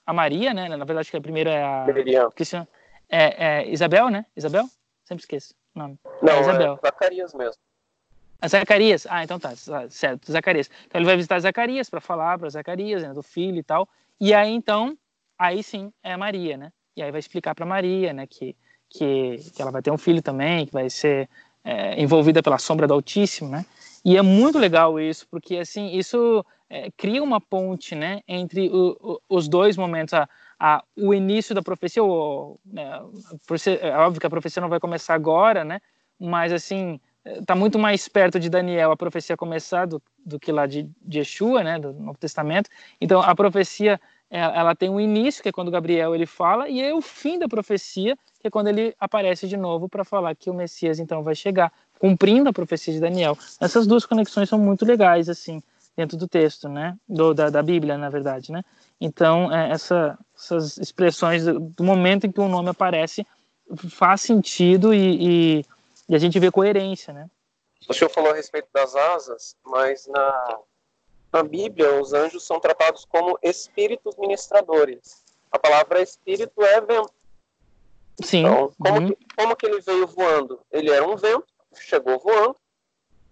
a 0.05 0.13
Maria, 0.13 0.53
né? 0.53 0.67
Na 0.67 0.85
verdade, 0.85 1.09
que 1.09 1.17
a 1.17 1.21
primeira 1.21 1.51
é 1.51 1.63
a. 1.63 1.85
É, 3.09 3.61
é, 3.63 3.69
Isabel, 3.69 4.09
né? 4.09 4.25
Isabel? 4.35 4.65
Sempre 5.05 5.21
esqueço 5.21 5.55
o 5.73 5.79
nome. 5.79 5.97
Não, 6.21 6.33
é 6.33 6.41
Isabel. 6.41 6.79
É 6.83 6.87
Zacarias 6.87 7.33
mesmo. 7.33 7.61
A 8.39 8.47
Zacarias? 8.47 9.07
Ah, 9.09 9.23
então 9.23 9.39
tá, 9.39 9.53
certo, 9.89 10.31
Zacarias. 10.31 10.69
Então 10.85 10.99
ele 10.99 11.05
vai 11.05 11.15
visitar 11.15 11.39
Zacarias 11.39 11.89
para 11.89 12.01
falar 12.01 12.37
para 12.37 12.49
Zacarias, 12.49 13.01
né, 13.01 13.13
do 13.13 13.23
filho 13.23 13.57
e 13.57 13.63
tal. 13.63 13.87
E 14.19 14.33
aí 14.33 14.51
então, 14.51 14.97
aí 15.39 15.63
sim 15.63 15.91
é 16.03 16.13
a 16.13 16.17
Maria, 16.17 16.57
né? 16.57 16.71
E 16.95 17.01
aí 17.01 17.09
vai 17.09 17.19
explicar 17.19 17.55
para 17.55 17.65
Maria, 17.65 18.13
né, 18.13 18.27
que, 18.27 18.55
que, 18.89 19.37
que, 19.55 19.61
ela 19.61 19.71
vai 19.71 19.81
ter 19.81 19.91
um 19.91 19.97
filho 19.97 20.21
também, 20.21 20.65
que 20.65 20.73
vai 20.73 20.89
ser 20.89 21.29
é, 21.63 21.99
envolvida 21.99 22.43
pela 22.43 22.57
sombra 22.59 22.87
do 22.87 22.93
Altíssimo, 22.93 23.49
né? 23.49 23.65
E 24.05 24.17
é 24.17 24.21
muito 24.21 24.59
legal 24.59 24.99
isso, 24.99 25.27
porque 25.29 25.57
assim, 25.57 25.97
isso 25.97 26.45
é, 26.69 26.89
cria 26.95 27.23
uma 27.23 27.39
ponte 27.39 27.95
né, 27.95 28.21
entre 28.27 28.69
o, 28.69 28.97
o, 28.99 29.21
os 29.29 29.47
dois 29.47 29.77
momentos, 29.77 30.13
a, 30.13 30.27
a, 30.59 30.83
o 30.95 31.13
início 31.13 31.55
da 31.55 31.61
profecia, 31.61 32.03
o, 32.03 32.59
né, 32.65 33.01
é 33.81 33.97
óbvio 33.97 34.19
que 34.19 34.27
a 34.27 34.29
profecia 34.29 34.61
não 34.61 34.69
vai 34.69 34.79
começar 34.79 35.13
agora, 35.13 35.63
né, 35.63 35.79
mas 36.19 36.51
assim, 36.51 36.99
está 37.25 37.55
muito 37.55 37.79
mais 37.79 38.07
perto 38.07 38.39
de 38.39 38.49
Daniel 38.49 38.91
a 38.91 38.97
profecia 38.97 39.37
começar 39.37 39.85
do, 39.85 40.01
do 40.25 40.39
que 40.39 40.51
lá 40.51 40.65
de, 40.65 40.89
de 41.01 41.19
Yeshua, 41.19 41.63
né, 41.63 41.79
do 41.79 41.93
Novo 41.93 42.17
Testamento. 42.17 42.69
Então 42.99 43.21
a 43.21 43.33
profecia 43.33 43.99
é, 44.29 44.39
ela 44.39 44.75
tem 44.75 44.89
um 44.89 44.99
início, 44.99 45.41
que 45.41 45.49
é 45.49 45.51
quando 45.53 45.71
Gabriel 45.71 46.13
ele 46.13 46.25
fala, 46.25 46.67
e 46.67 46.81
é 46.81 46.93
o 46.93 47.01
fim 47.01 47.39
da 47.39 47.47
profecia, 47.47 48.17
que 48.41 48.47
é 48.47 48.49
quando 48.49 48.67
ele 48.67 48.93
aparece 48.99 49.47
de 49.47 49.55
novo 49.55 49.87
para 49.87 50.03
falar 50.03 50.35
que 50.35 50.49
o 50.49 50.53
Messias 50.53 50.99
então 50.99 51.23
vai 51.23 51.33
chegar, 51.33 51.71
cumprindo 51.97 52.49
a 52.49 52.53
profecia 52.53 52.93
de 52.93 52.99
Daniel. 52.99 53.37
Essas 53.61 53.87
duas 53.87 54.05
conexões 54.05 54.49
são 54.49 54.59
muito 54.59 54.85
legais, 54.85 55.29
assim 55.29 55.61
dentro 55.97 56.15
do 56.15 56.27
texto, 56.27 56.69
né? 56.69 56.95
Do, 57.09 57.33
da, 57.33 57.49
da 57.49 57.63
Bíblia, 57.63 57.97
na 57.97 58.09
verdade, 58.09 58.51
né? 58.51 58.63
Então, 59.01 59.51
é, 59.51 59.71
essa, 59.71 60.17
essas 60.35 60.77
expressões 60.77 61.43
do 61.43 61.83
momento 61.83 62.27
em 62.27 62.31
que 62.31 62.39
um 62.39 62.47
nome 62.47 62.69
aparece 62.69 63.25
faz 63.89 64.21
sentido 64.21 64.93
e, 64.93 65.57
e, 65.59 65.65
e, 66.07 66.15
a 66.15 66.19
gente 66.19 66.39
vê 66.39 66.51
coerência, 66.51 67.11
né? 67.11 67.27
O 67.89 67.93
senhor 67.93 68.09
falou 68.09 68.31
a 68.31 68.35
respeito 68.35 68.67
das 68.71 68.95
asas, 68.95 69.55
mas 69.65 70.07
na, 70.07 70.59
na 71.33 71.43
Bíblia 71.43 71.99
os 71.99 72.13
anjos 72.13 72.45
são 72.45 72.59
tratados 72.59 73.03
como 73.03 73.37
espíritos 73.41 74.15
ministradores. 74.17 75.23
A 75.51 75.57
palavra 75.57 76.01
espírito 76.01 76.61
é 76.61 76.79
vento. 76.79 77.11
Sim. 78.21 78.39
Então, 78.39 78.71
como, 78.79 78.99
uhum. 78.99 79.07
que, 79.07 79.17
como 79.35 79.55
que 79.55 79.65
ele 79.65 79.81
veio 79.81 80.07
voando? 80.07 80.59
Ele 80.71 80.91
era 80.91 81.07
um 81.07 81.15
vento, 81.15 81.47
chegou 81.75 82.19
voando, 82.19 82.55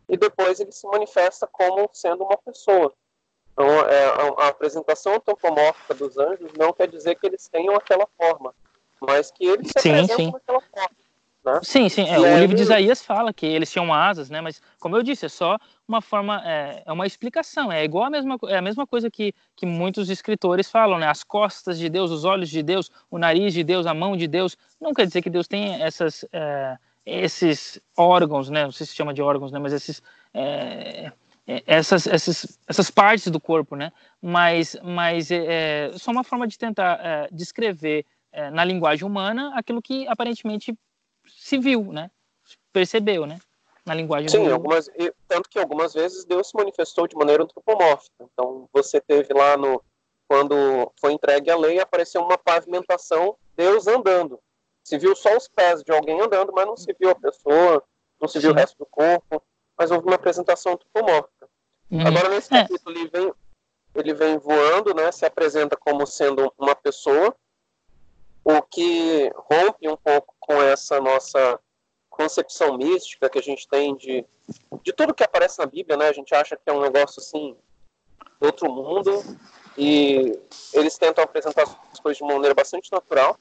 e 0.08 0.18
depois 0.18 0.60
ele 0.60 0.72
se 0.72 0.88
manifesta 0.88 1.48
como 1.48 1.90
sendo 1.94 2.24
uma 2.24 2.38
pessoa. 2.38 2.94
Então, 3.54 3.68
é, 3.68 4.06
a, 4.06 4.46
a 4.46 4.48
apresentação 4.48 5.16
antropomórfica 5.16 5.94
dos 5.94 6.18
anjos 6.18 6.52
não 6.58 6.74
quer 6.74 6.88
dizer 6.88 7.16
que 7.16 7.26
eles 7.26 7.48
tenham 7.48 7.76
aquela 7.76 8.08
forma, 8.18 8.54
mas 9.00 9.32
que 9.32 9.46
eles 9.46 9.68
se 9.68 9.82
sim, 9.82 9.92
apresentam 9.92 10.18
sim. 10.18 10.32
daquela 10.32 10.62
forma. 10.62 11.06
Né? 11.46 11.60
Sim, 11.62 11.88
sim. 11.90 12.10
É, 12.10 12.20
o 12.20 12.40
livro 12.40 12.56
de 12.56 12.64
Isaías 12.64 13.04
fala 13.04 13.32
que 13.32 13.46
eles 13.46 13.72
tinham 13.72 13.94
asas, 13.94 14.32
né? 14.32 14.42
Mas, 14.42 14.60
como 14.80 14.98
eu 14.98 15.04
disse, 15.04 15.28
é 15.28 15.30
só 15.30 15.60
uma 15.88 16.02
forma, 16.02 16.42
é, 16.44 16.82
é, 16.84 16.92
uma 16.92 17.06
explicação. 17.06 17.72
É 17.72 17.84
igual 17.84 18.06
a 18.06 18.10
mesma, 18.10 18.36
é 18.48 18.58
a 18.58 18.62
mesma 18.62 18.88
coisa 18.88 19.12
que, 19.12 19.32
que 19.56 19.66
muitos 19.66 20.10
escritores 20.10 20.70
falam, 20.70 20.98
né? 20.98 21.08
As 21.08 21.24
costas 21.24 21.78
de 21.78 21.88
Deus, 21.88 22.10
os 22.10 22.26
olhos 22.26 22.50
de 22.50 22.64
Deus, 22.64 22.90
o 23.12 23.20
nariz 23.20 23.54
de 23.54 23.64
Deus, 23.64 23.86
a 23.86 23.94
mão 23.94 24.18
de 24.18 24.28
Deus. 24.28 24.58
Não 24.82 24.92
quer 24.92 25.06
dizer 25.06 25.22
que 25.22 25.30
Deus 25.30 25.48
tem 25.48 25.82
essas, 25.84 26.26
é, 26.34 26.78
esses 27.06 27.80
órgãos, 27.96 28.50
né? 28.50 28.64
Não 28.64 28.72
sei 28.72 28.86
se 28.86 28.96
chama 28.96 29.14
de 29.14 29.22
órgãos, 29.22 29.52
né? 29.52 29.60
Mas 29.60 29.74
esses, 29.74 30.02
é, 30.34 31.12
é, 31.48 31.64
essas, 31.68 32.08
essas, 32.08 32.60
essas 32.68 32.90
partes 32.90 33.28
do 33.28 33.40
corpo, 33.40 33.76
né? 33.76 33.92
Mas, 34.22 34.76
mas 34.84 35.30
é, 35.30 35.92
é 35.92 35.98
só 35.98 36.12
uma 36.12 36.24
forma 36.24 36.48
de 36.48 36.58
tentar 36.58 37.00
é, 37.02 37.30
descrever 37.32 38.06
é, 38.32 38.50
na 38.50 38.66
linguagem 38.66 39.06
humana 39.06 39.54
aquilo 39.56 39.82
que 39.82 40.08
aparentemente 40.08 40.76
se 41.28 41.58
viu, 41.58 41.92
né? 41.92 42.10
Percebeu, 42.74 43.26
né? 43.26 43.40
Na 43.86 43.94
linguagem 43.94 44.28
Sim, 44.30 44.52
algumas, 44.52 44.90
tanto 45.28 45.48
que 45.48 45.60
algumas 45.60 45.94
vezes 45.94 46.26
Deus 46.26 46.50
se 46.50 46.58
manifestou 46.58 47.08
de 47.08 47.16
maneira 47.16 47.44
antropomórfica. 47.44 48.26
Então, 48.34 48.68
você 48.74 49.00
teve 49.00 49.32
lá 49.32 49.56
no 49.56 49.80
quando 50.28 50.92
foi 51.00 51.14
entregue 51.14 51.52
a 51.52 51.58
lei, 51.58 51.80
apareceu 51.80 52.22
uma 52.22 52.36
pavimentação, 52.36 53.38
Deus 53.56 53.86
andando. 53.88 54.40
Se 54.86 55.00
viu 55.00 55.16
só 55.16 55.36
os 55.36 55.48
pés 55.48 55.84
de 55.84 55.92
alguém 55.92 56.22
andando, 56.22 56.54
mas 56.54 56.68
não 56.68 56.78
se 56.78 56.96
viu 57.00 57.10
a 57.10 57.16
pessoa, 57.16 57.84
não 58.22 58.28
se 58.28 58.38
viu 58.38 58.52
Sim. 58.52 58.56
o 58.56 58.60
resto 58.60 58.78
do 58.78 58.86
corpo, 58.86 59.42
mas 59.76 59.90
houve 59.90 60.06
uma 60.06 60.16
apresentação 60.16 60.74
antropomórfica. 60.74 61.50
Uhum. 61.90 62.06
Agora, 62.06 62.30
nesse 62.30 62.54
é. 62.54 62.62
capítulo, 62.62 62.96
ele 62.96 63.10
vem, 63.10 63.34
ele 63.96 64.14
vem 64.14 64.38
voando, 64.38 64.94
né, 64.94 65.12
se 65.12 65.26
apresenta 65.26 65.76
como 65.76 66.06
sendo 66.06 66.54
uma 66.56 66.76
pessoa, 66.76 67.36
o 68.44 68.62
que 68.62 69.32
rompe 69.36 69.90
um 69.90 69.98
pouco 69.98 70.36
com 70.40 70.62
essa 70.62 71.02
nossa 71.02 71.60
concepção 72.08 72.78
mística 72.78 73.28
que 73.28 73.40
a 73.40 73.44
gente 73.44 73.68
tem 73.68 73.96
de, 73.96 74.24
de 74.84 74.94
tudo 74.94 75.16
que 75.16 75.24
aparece 75.24 75.58
na 75.58 75.66
Bíblia, 75.66 75.98
né? 75.98 76.10
A 76.10 76.14
gente 76.14 76.34
acha 76.36 76.56
que 76.56 76.70
é 76.70 76.72
um 76.72 76.80
negócio 76.80 77.20
assim 77.20 77.58
outro 78.40 78.72
mundo 78.72 79.24
e 79.76 80.40
eles 80.74 80.96
tentam 80.98 81.24
apresentar 81.24 81.64
as 81.92 82.00
coisas 82.00 82.18
de 82.18 82.24
uma 82.24 82.34
maneira 82.34 82.54
bastante 82.54 82.92
natural. 82.92 83.36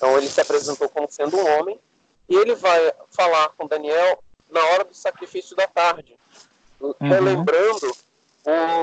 Então 0.00 0.16
ele 0.16 0.28
se 0.28 0.40
apresentou 0.40 0.88
como 0.88 1.06
sendo 1.10 1.36
um 1.36 1.58
homem 1.58 1.78
e 2.26 2.34
ele 2.34 2.54
vai 2.54 2.90
falar 3.10 3.50
com 3.50 3.66
Daniel 3.66 4.24
na 4.48 4.64
hora 4.68 4.84
do 4.84 4.94
sacrifício 4.94 5.54
da 5.54 5.66
tarde, 5.66 6.16
uhum. 6.80 6.94
relembrando 7.00 7.94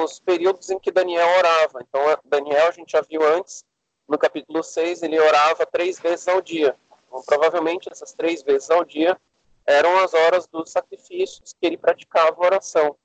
os 0.04 0.20
períodos 0.20 0.70
em 0.70 0.78
que 0.78 0.92
Daniel 0.92 1.28
orava. 1.40 1.82
Então 1.82 2.02
Daniel 2.24 2.68
a 2.68 2.72
gente 2.72 2.92
já 2.92 3.02
viu 3.02 3.24
antes 3.24 3.66
no 4.08 4.16
capítulo 4.16 4.62
6, 4.62 5.02
ele 5.02 5.20
orava 5.20 5.66
três 5.66 6.00
vezes 6.00 6.28
ao 6.28 6.40
dia. 6.40 6.76
Então, 7.08 7.24
provavelmente, 7.26 7.92
essas 7.92 8.14
três 8.14 8.44
vezes 8.44 8.70
ao 8.70 8.86
dia 8.86 9.20
eram 9.66 9.98
as 9.98 10.14
horas 10.14 10.46
dos 10.46 10.70
sacrifícios 10.70 11.52
que 11.60 11.66
ele 11.66 11.78
praticava 11.78 12.40
oração. 12.40 12.96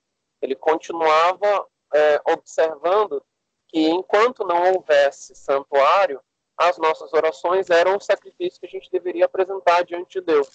Ele 0.42 0.54
continuava 0.54 1.66
é, 1.94 2.20
observando 2.26 3.24
que, 3.68 3.88
enquanto 3.88 4.46
não 4.46 4.74
houvesse 4.74 5.34
santuário, 5.34 6.20
as 6.56 6.78
nossas 6.78 7.12
orações 7.12 7.70
eram 7.70 7.96
o 7.96 8.00
sacrifício 8.00 8.60
que 8.60 8.66
a 8.66 8.70
gente 8.70 8.90
deveria 8.90 9.24
apresentar 9.24 9.82
diante 9.84 10.20
de 10.20 10.26
Deus. 10.26 10.48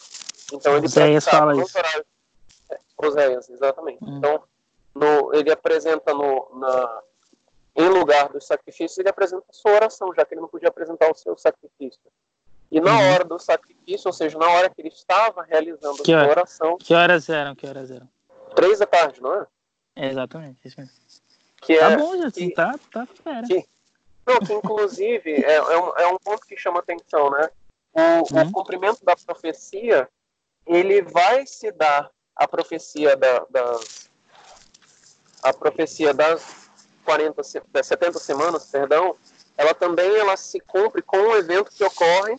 Então, 0.53 0.77
ele 0.77 0.85
Oséias 0.85 1.25
fala 1.25 1.55
isso. 1.61 1.77
Horários... 1.77 2.05
É, 2.71 2.79
Oséias, 2.97 3.49
exatamente. 3.49 4.03
Hum. 4.03 4.17
Então, 4.17 4.43
no, 4.95 5.33
ele 5.33 5.51
apresenta 5.51 6.13
no, 6.13 6.49
na, 6.59 7.01
em 7.75 7.89
lugar 7.89 8.29
dos 8.29 8.45
sacrifícios, 8.45 8.97
ele 8.97 9.09
apresenta 9.09 9.43
a 9.49 9.53
sua 9.53 9.71
oração, 9.71 10.13
já 10.15 10.25
que 10.25 10.33
ele 10.33 10.41
não 10.41 10.47
podia 10.47 10.69
apresentar 10.69 11.11
o 11.11 11.15
seu 11.15 11.37
sacrifício. 11.37 12.01
E 12.71 12.81
na 12.81 12.91
uhum. 12.91 13.13
hora 13.13 13.23
do 13.23 13.39
sacrifício, 13.39 14.07
ou 14.07 14.13
seja, 14.13 14.37
na 14.37 14.49
hora 14.49 14.69
que 14.69 14.81
ele 14.81 14.89
estava 14.89 15.41
realizando 15.43 16.03
que 16.03 16.13
a 16.13 16.23
sua 16.23 16.29
oração. 16.29 16.77
Que 16.77 16.93
horas 16.93 17.29
eram? 17.29 17.55
Que 17.55 17.67
horas 17.67 17.91
eram? 17.91 18.09
Três 18.55 18.79
da 18.79 18.85
tarde, 18.85 19.21
não 19.21 19.33
é? 19.33 19.47
é 19.95 20.07
exatamente, 20.09 20.59
isso 20.65 20.79
mesmo. 20.79 20.93
Que 21.61 21.79
tá 21.79 21.91
é, 21.91 21.97
bom, 21.97 22.17
já 22.17 22.31
que, 22.31 22.51
tá, 22.51 22.75
tá 22.91 23.05
fera. 23.05 23.47
Que, 23.47 23.65
não, 24.27 24.39
que 24.39 24.53
inclusive 24.53 25.31
é, 25.31 25.55
é, 25.55 25.79
um, 25.79 25.89
é 25.97 26.07
um 26.07 26.17
ponto 26.17 26.45
que 26.45 26.57
chama 26.57 26.79
atenção, 26.79 27.31
né? 27.31 27.49
O, 27.93 28.01
uhum. 28.01 28.41
o 28.41 28.51
cumprimento 28.51 29.03
da 29.03 29.15
profecia, 29.15 30.07
ele 30.65 31.01
vai 31.01 31.47
se 31.47 31.71
dar 31.71 32.11
a 32.35 32.47
profecia 32.47 33.15
da, 33.15 33.45
das 33.49 34.09
a 35.41 35.53
profecia 35.53 36.13
das 36.13 36.69
40, 37.05 37.41
70 37.81 38.19
semanas, 38.19 38.65
perdão, 38.65 39.15
ela 39.55 39.73
também 39.73 40.13
ela 40.17 40.35
se 40.35 40.59
cumpre 40.59 41.01
com 41.01 41.17
um 41.17 41.35
evento 41.35 41.71
que 41.71 41.83
ocorre 41.83 42.37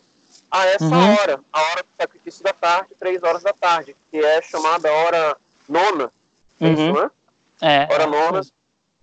a 0.51 0.65
essa 0.67 0.85
uhum. 0.85 1.15
hora, 1.15 1.39
a 1.51 1.61
hora 1.61 1.83
do 1.83 1.89
sacrifício 1.97 2.43
da 2.43 2.53
tarde, 2.53 2.95
três 2.99 3.23
horas 3.23 3.41
da 3.41 3.53
tarde, 3.53 3.95
que 4.11 4.17
é 4.17 4.41
chamada 4.41 4.91
hora 4.91 5.37
nona, 5.67 6.11
é 6.61 6.65
uhum. 6.65 6.73
isso, 6.73 7.01
né? 7.01 7.11
É. 7.61 7.93
Hora 7.93 8.05
nona, 8.05 8.41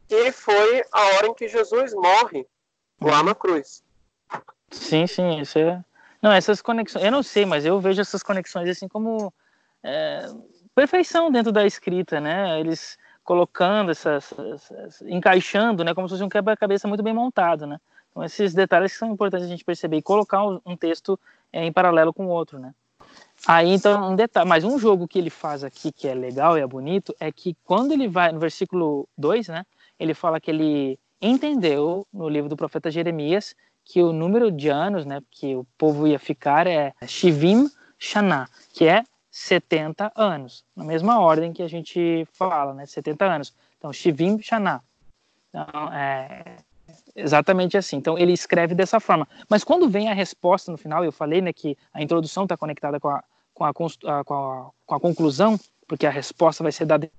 que 0.09 0.31
foi 0.31 0.85
a 0.93 1.03
hora 1.07 1.27
em 1.27 1.35
que 1.35 1.49
Jesus 1.49 1.93
morre 1.93 2.47
lá 3.01 3.23
na 3.23 3.35
cruz. 3.35 3.83
Sim, 4.71 5.07
sim, 5.07 5.41
isso 5.41 5.59
é. 5.59 5.83
Não, 6.21 6.33
essas 6.33 6.61
conexões, 6.61 7.05
eu 7.05 7.13
não 7.13 7.23
sei, 7.23 7.47
mas 7.47 7.65
eu 7.65 7.81
vejo 7.81 8.01
essas 8.01 8.23
conexões 8.23 8.69
assim 8.69 8.89
como 8.89 9.33
é, 9.83 10.29
perfeição 10.75 11.31
dentro 11.31 11.53
da 11.53 11.65
escrita, 11.65 12.21
né? 12.21 12.59
Eles 12.59 12.99
colocando 13.23 13.91
essas, 13.91 14.33
essas, 14.39 15.03
encaixando, 15.03 15.83
né, 15.83 15.93
como 15.93 16.09
se 16.09 16.15
fosse 16.15 16.23
um 16.23 16.29
quebra-cabeça 16.29 16.87
muito 16.87 17.03
bem 17.03 17.13
montado, 17.13 17.67
né? 17.67 17.79
Então 18.11 18.23
esses 18.23 18.55
detalhes 18.55 18.93
são 18.93 19.13
importantes 19.13 19.47
a 19.47 19.51
gente 19.51 19.65
perceber 19.65 19.97
e 19.97 20.03
colocar 20.03 20.45
um 20.45 20.77
texto 20.77 21.19
é, 21.53 21.65
em 21.65 21.73
paralelo 21.73 22.13
com 22.13 22.27
o 22.27 22.31
outro, 22.31 22.59
né? 22.59 22.73
Aí 23.47 23.73
então 23.73 24.13
um 24.13 24.17
detalhe, 24.17 24.49
mas 24.49 24.65
um 24.65 24.79
jogo 24.79 25.07
que 25.07 25.19
ele 25.19 25.31
faz 25.31 25.65
aqui 25.65 25.93
que 25.93 26.09
é 26.09 26.15
legal 26.15 26.57
e 26.57 26.61
é 26.61 26.67
bonito 26.67 27.15
é 27.21 27.31
que 27.31 27.57
quando 27.65 27.93
ele 27.93 28.09
vai 28.09 28.33
no 28.33 28.39
versículo 28.39 29.09
2, 29.19 29.49
né, 29.49 29.67
ele 29.99 30.15
fala 30.15 30.41
que 30.41 30.51
ele 30.51 30.99
entendeu 31.21 32.07
no 32.13 32.29
livro 32.29 32.49
do 32.49 32.57
profeta 32.57 32.91
Jeremias 32.91 33.55
que 33.85 34.03
o 34.03 34.13
número 34.13 34.51
de 34.51 34.69
anos, 34.69 35.07
né, 35.07 35.23
que 35.31 35.55
o 35.55 35.65
povo 35.79 36.07
ia 36.07 36.19
ficar 36.19 36.67
é 36.67 36.93
Shivim 37.07 37.71
Shana, 37.99 38.49
que 38.73 38.87
é 38.87 39.05
70 39.31 40.13
anos, 40.17 40.65
na 40.75 40.83
mesma 40.85 41.21
ordem 41.21 41.53
que 41.53 41.63
a 41.63 41.69
gente 41.69 42.27
fala, 42.33 42.73
né? 42.73 42.87
70 42.87 43.25
anos. 43.25 43.55
Então, 43.79 43.93
Shivim 43.93 44.41
Shana. 44.41 44.83
Então, 45.51 45.93
é 45.93 46.57
exatamente 47.15 47.77
assim. 47.77 47.97
Então, 47.97 48.19
ele 48.19 48.33
escreve 48.33 48.75
dessa 48.75 48.99
forma. 48.99 49.29
Mas 49.49 49.63
quando 49.63 49.89
vem 49.89 50.09
a 50.09 50.15
resposta 50.15 50.73
no 50.73 50.79
final, 50.79 51.05
eu 51.05 51.13
falei 51.13 51.41
né, 51.41 51.53
que 51.53 51.77
a 51.93 52.03
introdução 52.03 52.45
está 52.45 52.57
conectada 52.57 52.99
com 52.99 53.09
a, 53.09 53.23
com, 53.55 53.65
a, 53.65 53.75
com, 53.75 53.87
a, 53.87 54.25
com 54.25 54.95
a 54.95 55.01
conclusão, 55.01 55.59
porque 55.87 56.07
a 56.07 56.11
resposta 56.11 56.63
vai 56.63 56.73
ser 56.73 56.87
dada 56.87 57.11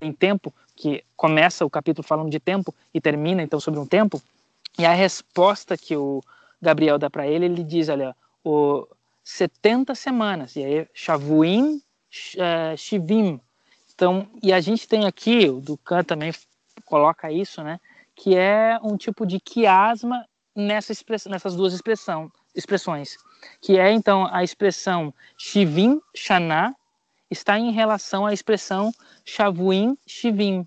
em 0.00 0.12
tempo, 0.12 0.52
que 0.74 1.04
começa 1.16 1.64
o 1.64 1.70
capítulo 1.70 2.06
falando 2.06 2.30
de 2.30 2.40
tempo 2.40 2.74
e 2.92 3.00
termina 3.00 3.42
então 3.42 3.60
sobre 3.60 3.78
um 3.78 3.86
tempo. 3.86 4.20
E 4.78 4.86
a 4.86 4.92
resposta 4.92 5.76
que 5.76 5.96
o 5.96 6.22
Gabriel 6.60 6.98
dá 6.98 7.10
para 7.10 7.26
ele, 7.26 7.44
ele 7.44 7.62
diz, 7.62 7.88
olha, 7.88 8.16
o 8.44 8.86
70 9.24 9.94
semanas, 9.94 10.56
e 10.56 10.64
aí 10.64 10.88
Shavuim, 10.94 11.76
uh, 11.76 12.76
Shivim. 12.76 13.40
Então, 13.94 14.26
e 14.42 14.52
a 14.52 14.60
gente 14.60 14.88
tem 14.88 15.06
aqui, 15.06 15.48
o 15.48 15.60
Ducan 15.60 16.02
também 16.02 16.32
coloca 16.84 17.30
isso, 17.30 17.62
né, 17.62 17.78
que 18.16 18.34
é 18.36 18.78
um 18.82 18.96
tipo 18.96 19.26
de 19.26 19.38
quiasma 19.38 20.26
nessa 20.56 20.92
nessas 21.28 21.54
duas 21.54 21.72
expressão, 21.72 22.30
expressões, 22.54 23.16
que 23.60 23.78
é 23.78 23.92
então 23.92 24.26
a 24.32 24.42
expressão 24.42 25.14
Shivim, 25.36 26.00
Shana, 26.14 26.74
está 27.30 27.58
em 27.58 27.70
relação 27.70 28.26
à 28.26 28.32
expressão 28.32 28.92
Shavuim, 29.24 29.96
Shivim. 30.06 30.66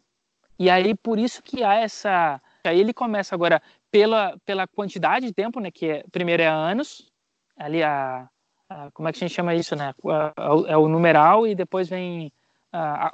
E 0.58 0.70
aí, 0.70 0.96
por 0.96 1.20
isso 1.20 1.42
que 1.44 1.64
há 1.64 1.76
essa... 1.76 2.42
Aí 2.64 2.80
ele 2.80 2.94
começa 2.94 3.36
agora 3.36 3.62
pela, 3.92 4.38
pela 4.46 4.68
quantidade 4.68 5.26
de 5.26 5.34
tempo, 5.34 5.60
né, 5.60 5.70
que 5.70 5.86
é, 5.88 6.04
primeiro 6.12 6.42
é 6.42 6.48
anos, 6.48 7.12
ali 7.58 7.84
a, 7.84 8.30
como 8.94 9.08
é 9.08 9.12
que 9.12 9.18
a 9.18 9.28
gente 9.28 9.36
chama 9.36 9.54
isso, 9.54 9.76
né? 9.76 9.94
É 10.68 10.78
o 10.78 10.88
numeral 10.88 11.46
e 11.46 11.54
depois 11.56 11.88
vem 11.88 12.32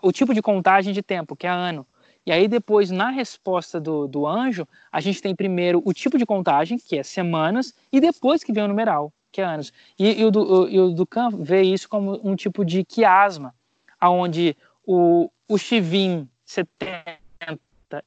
o 0.01 0.11
tipo 0.11 0.33
de 0.33 0.41
contagem 0.41 0.93
de 0.93 1.01
tempo, 1.01 1.35
que 1.35 1.45
é 1.45 1.49
ano. 1.49 1.85
E 2.25 2.31
aí 2.31 2.47
depois, 2.47 2.91
na 2.91 3.09
resposta 3.09 3.79
do, 3.79 4.07
do 4.07 4.25
anjo, 4.27 4.67
a 4.91 5.01
gente 5.01 5.21
tem 5.21 5.35
primeiro 5.35 5.81
o 5.83 5.93
tipo 5.93 6.17
de 6.17 6.25
contagem, 6.25 6.77
que 6.77 6.97
é 6.97 7.03
semanas, 7.03 7.73
e 7.91 7.99
depois 7.99 8.43
que 8.43 8.53
vem 8.53 8.63
o 8.63 8.67
numeral, 8.67 9.11
que 9.31 9.41
anos. 9.41 9.71
E, 9.97 10.21
e 10.21 10.25
o, 10.25 10.67
e 10.67 10.79
o 10.79 10.91
Ducan 10.91 11.29
vê 11.31 11.61
isso 11.61 11.87
como 11.87 12.19
um 12.23 12.35
tipo 12.35 12.65
de 12.65 12.83
quiasma, 12.83 13.53
aonde 13.99 14.55
o, 14.85 15.29
o 15.47 15.57
Shivim 15.57 16.27
70 16.45 17.19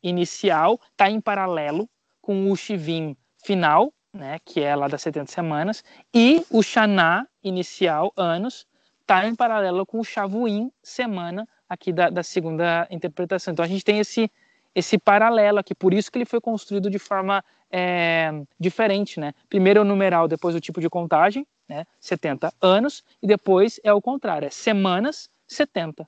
inicial 0.03 0.81
está 0.91 1.11
em 1.11 1.21
paralelo 1.21 1.89
com 2.21 2.51
o 2.51 2.57
Shivim 2.57 3.17
final, 3.45 3.93
né, 4.13 4.39
que 4.45 4.61
é 4.61 4.77
lá 4.77 4.89
das 4.89 5.03
70 5.03 5.31
semanas, 5.31 5.85
e 6.15 6.45
o 6.51 6.63
Xaná 6.63 7.27
inicial, 7.43 8.13
anos, 8.17 8.67
está 9.01 9.27
em 9.27 9.35
paralelo 9.35 9.85
com 9.85 10.01
o 10.01 10.05
Shavuim, 10.05 10.71
semana, 10.83 11.47
aqui 11.69 11.93
da, 11.93 12.11
da, 12.11 12.23
segunda 12.23 12.87
interpretação. 12.91 13.53
Então 13.53 13.65
a 13.65 13.69
gente 13.69 13.85
tem 13.85 13.99
esse, 13.99 14.31
esse 14.75 14.99
paralelo 14.99 15.59
aqui, 15.59 15.75
por 15.75 15.93
isso 15.93 16.11
que 16.11 16.19
ele 16.19 16.25
foi 16.25 16.41
construído 16.41 16.91
de 16.91 16.99
forma 16.99 17.45
é, 17.73 18.31
diferente, 18.61 19.19
né? 19.19 19.33
Primeiro 19.49 19.79
é 19.79 19.83
o 19.83 19.85
numeral, 19.85 20.29
depois 20.29 20.55
o 20.55 20.61
tipo 20.61 20.81
de 20.81 20.91
contagem, 20.91 21.47
né? 21.69 21.87
70 22.01 22.53
anos, 22.61 23.03
e 23.23 23.27
depois 23.27 23.81
é 23.83 23.93
o 23.93 24.01
contrário, 24.01 24.47
é 24.47 24.51
semanas, 24.51 25.31
70. 25.49 26.07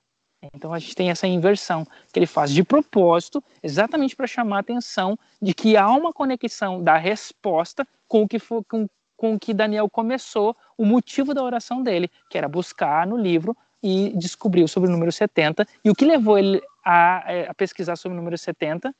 Então 0.52 0.74
a 0.74 0.78
gente 0.78 0.94
tem 0.94 1.10
essa 1.10 1.26
inversão 1.26 1.86
que 2.12 2.18
ele 2.18 2.26
faz 2.26 2.50
de 2.50 2.62
propósito, 2.62 3.42
exatamente 3.62 4.14
para 4.14 4.26
chamar 4.26 4.56
a 4.56 4.60
atenção 4.60 5.18
de 5.40 5.54
que 5.54 5.76
há 5.76 5.88
uma 5.90 6.12
conexão 6.12 6.82
da 6.82 6.96
resposta 6.96 7.86
com 8.06 8.22
o 8.22 8.28
que 8.28 8.38
foi, 8.38 8.62
com, 8.64 8.86
com 9.16 9.34
o 9.34 9.40
que 9.40 9.54
Daniel 9.54 9.88
começou, 9.88 10.54
o 10.76 10.84
motivo 10.84 11.32
da 11.32 11.42
oração 11.42 11.82
dele, 11.82 12.10
que 12.28 12.36
era 12.36 12.48
buscar 12.48 13.06
no 13.06 13.16
livro 13.16 13.56
e 13.82 14.12
descobriu 14.16 14.68
sobre 14.68 14.88
o 14.88 14.92
número 14.92 15.12
70. 15.12 15.66
E 15.84 15.90
o 15.90 15.94
que 15.94 16.04
levou 16.04 16.38
ele 16.38 16.60
a, 16.84 17.24
é, 17.26 17.48
a 17.48 17.54
pesquisar 17.54 17.96
sobre 17.96 18.16
o 18.16 18.18
número 18.18 18.36
70? 18.36 18.94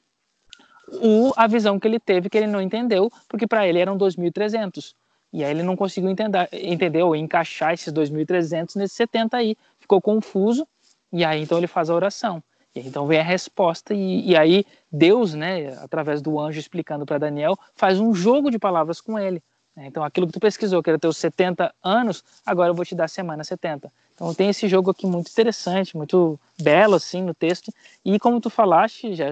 O, 0.89 1.33
a 1.37 1.47
visão 1.47 1.79
que 1.79 1.89
ele 1.89 1.99
teve, 1.99 2.29
que 2.29 2.37
ele 2.37 2.47
não 2.47 2.61
entendeu, 2.61 3.11
porque 3.29 3.47
para 3.47 3.67
ele 3.67 3.79
eram 3.79 3.97
2.300. 3.97 4.95
E 5.33 5.43
aí 5.43 5.51
ele 5.51 5.63
não 5.63 5.77
conseguiu 5.77 6.11
entender, 6.11 6.49
entender 6.53 7.03
ou 7.03 7.17
encaixar 7.17 7.73
esses 7.73 7.93
2.300 7.93 8.77
nesses 8.77 8.97
70 8.97 9.37
aí. 9.37 9.57
Ficou 9.81 10.01
confuso, 10.01 10.67
e 11.13 11.25
aí 11.25 11.43
então 11.43 11.59
ele 11.59 11.67
faz 11.67 11.91
a 11.91 11.95
oração. 11.95 12.43
E 12.75 12.81
aí, 12.81 12.87
então 12.87 13.07
vem 13.07 13.21
a 13.21 13.23
resposta, 13.23 13.95
e, 13.95 14.31
e 14.31 14.37
aí 14.37 14.65
Deus, 14.91 15.35
né, 15.35 15.77
através 15.79 16.21
do 16.21 16.39
anjo 16.39 16.59
explicando 16.59 17.07
para 17.07 17.19
Daniel, 17.19 17.57
faz 17.75 18.01
um 18.01 18.15
jogo 18.15 18.51
de 18.51 18.59
palavras 18.59 19.01
com 19.01 19.19
ele. 19.19 19.43
Né? 19.77 19.87
Então, 19.87 20.05
aquilo 20.05 20.27
que 20.27 20.33
tu 20.33 20.41
pesquisou, 20.41 20.83
que 20.83 20.91
era 20.91 20.99
ter 20.99 21.09
os 21.09 21.17
70 21.17 21.75
anos, 21.83 22.25
agora 22.45 22.71
eu 22.71 22.75
vou 22.75 22.85
te 22.85 22.95
dar 22.95 23.09
semana 23.09 23.45
70. 23.45 23.93
Então, 24.15 24.33
tem 24.33 24.49
esse 24.49 24.69
jogo 24.69 24.91
aqui 24.91 25.07
muito 25.07 25.31
interessante, 25.31 25.97
muito 25.97 26.39
belo, 26.61 26.95
assim, 26.95 27.23
no 27.23 27.35
texto. 27.35 27.73
E 28.05 28.19
como 28.19 28.41
tu 28.41 28.49
falaste, 28.49 29.09
eu 29.09 29.15
já 29.15 29.31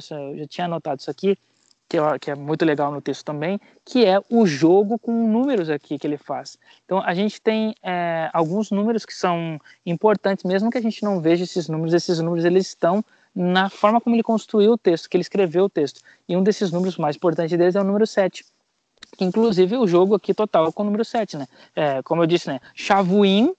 tinha 0.49 0.65
anotado 0.65 1.01
isso 1.01 1.11
aqui, 1.11 1.39
que, 1.89 1.99
eu, 1.99 2.19
que 2.19 2.31
é 2.31 2.35
muito 2.35 2.65
legal 2.65 2.91
no 2.91 3.01
texto 3.01 3.25
também, 3.25 3.61
que 3.85 4.05
é 4.05 4.21
o 4.29 4.45
jogo 4.45 4.99
com 4.99 5.13
números 5.29 5.71
aqui 5.71 5.99
que 5.99 6.07
ele 6.07 6.17
faz. 6.17 6.59
Então, 6.85 7.01
a 7.05 7.15
gente 7.15 7.41
tem 7.41 7.75
é, 7.83 8.29
alguns 8.33 8.71
números 8.71 9.07
que 9.07 9.15
são 9.15 9.61
importantes, 9.87 10.45
mesmo 10.45 10.71
que 10.71 10.79
a 10.79 10.83
gente 10.83 11.03
não 11.05 11.21
veja 11.21 11.45
esses 11.45 11.69
números, 11.69 11.95
esses 11.95 12.19
números 12.19 12.45
eles 12.45 12.67
estão 12.67 13.05
na 13.35 13.71
forma 13.71 14.01
como 14.01 14.17
ele 14.17 14.23
construiu 14.23 14.73
o 14.73 14.79
texto, 14.79 15.09
que 15.09 15.17
ele 15.17 15.23
escreveu 15.23 15.65
o 15.65 15.71
texto. 15.71 16.01
E 16.29 16.37
um 16.37 16.43
desses 16.43 16.73
números 16.73 16.99
mais 16.99 17.17
importantes 17.17 17.57
deles 17.57 17.77
é 17.77 17.81
o 17.81 17.85
número 17.85 18.07
7 18.07 18.45
inclusive 19.21 19.77
o 19.77 19.87
jogo 19.87 20.15
aqui 20.15 20.33
total 20.33 20.73
com 20.73 20.83
o 20.83 20.87
número 20.87 21.05
7, 21.05 21.37
né? 21.37 21.47
É, 21.77 22.03
como 22.03 22.23
eu 22.23 22.27
disse, 22.27 22.49
né? 22.49 22.61
Shavuim 22.75 23.55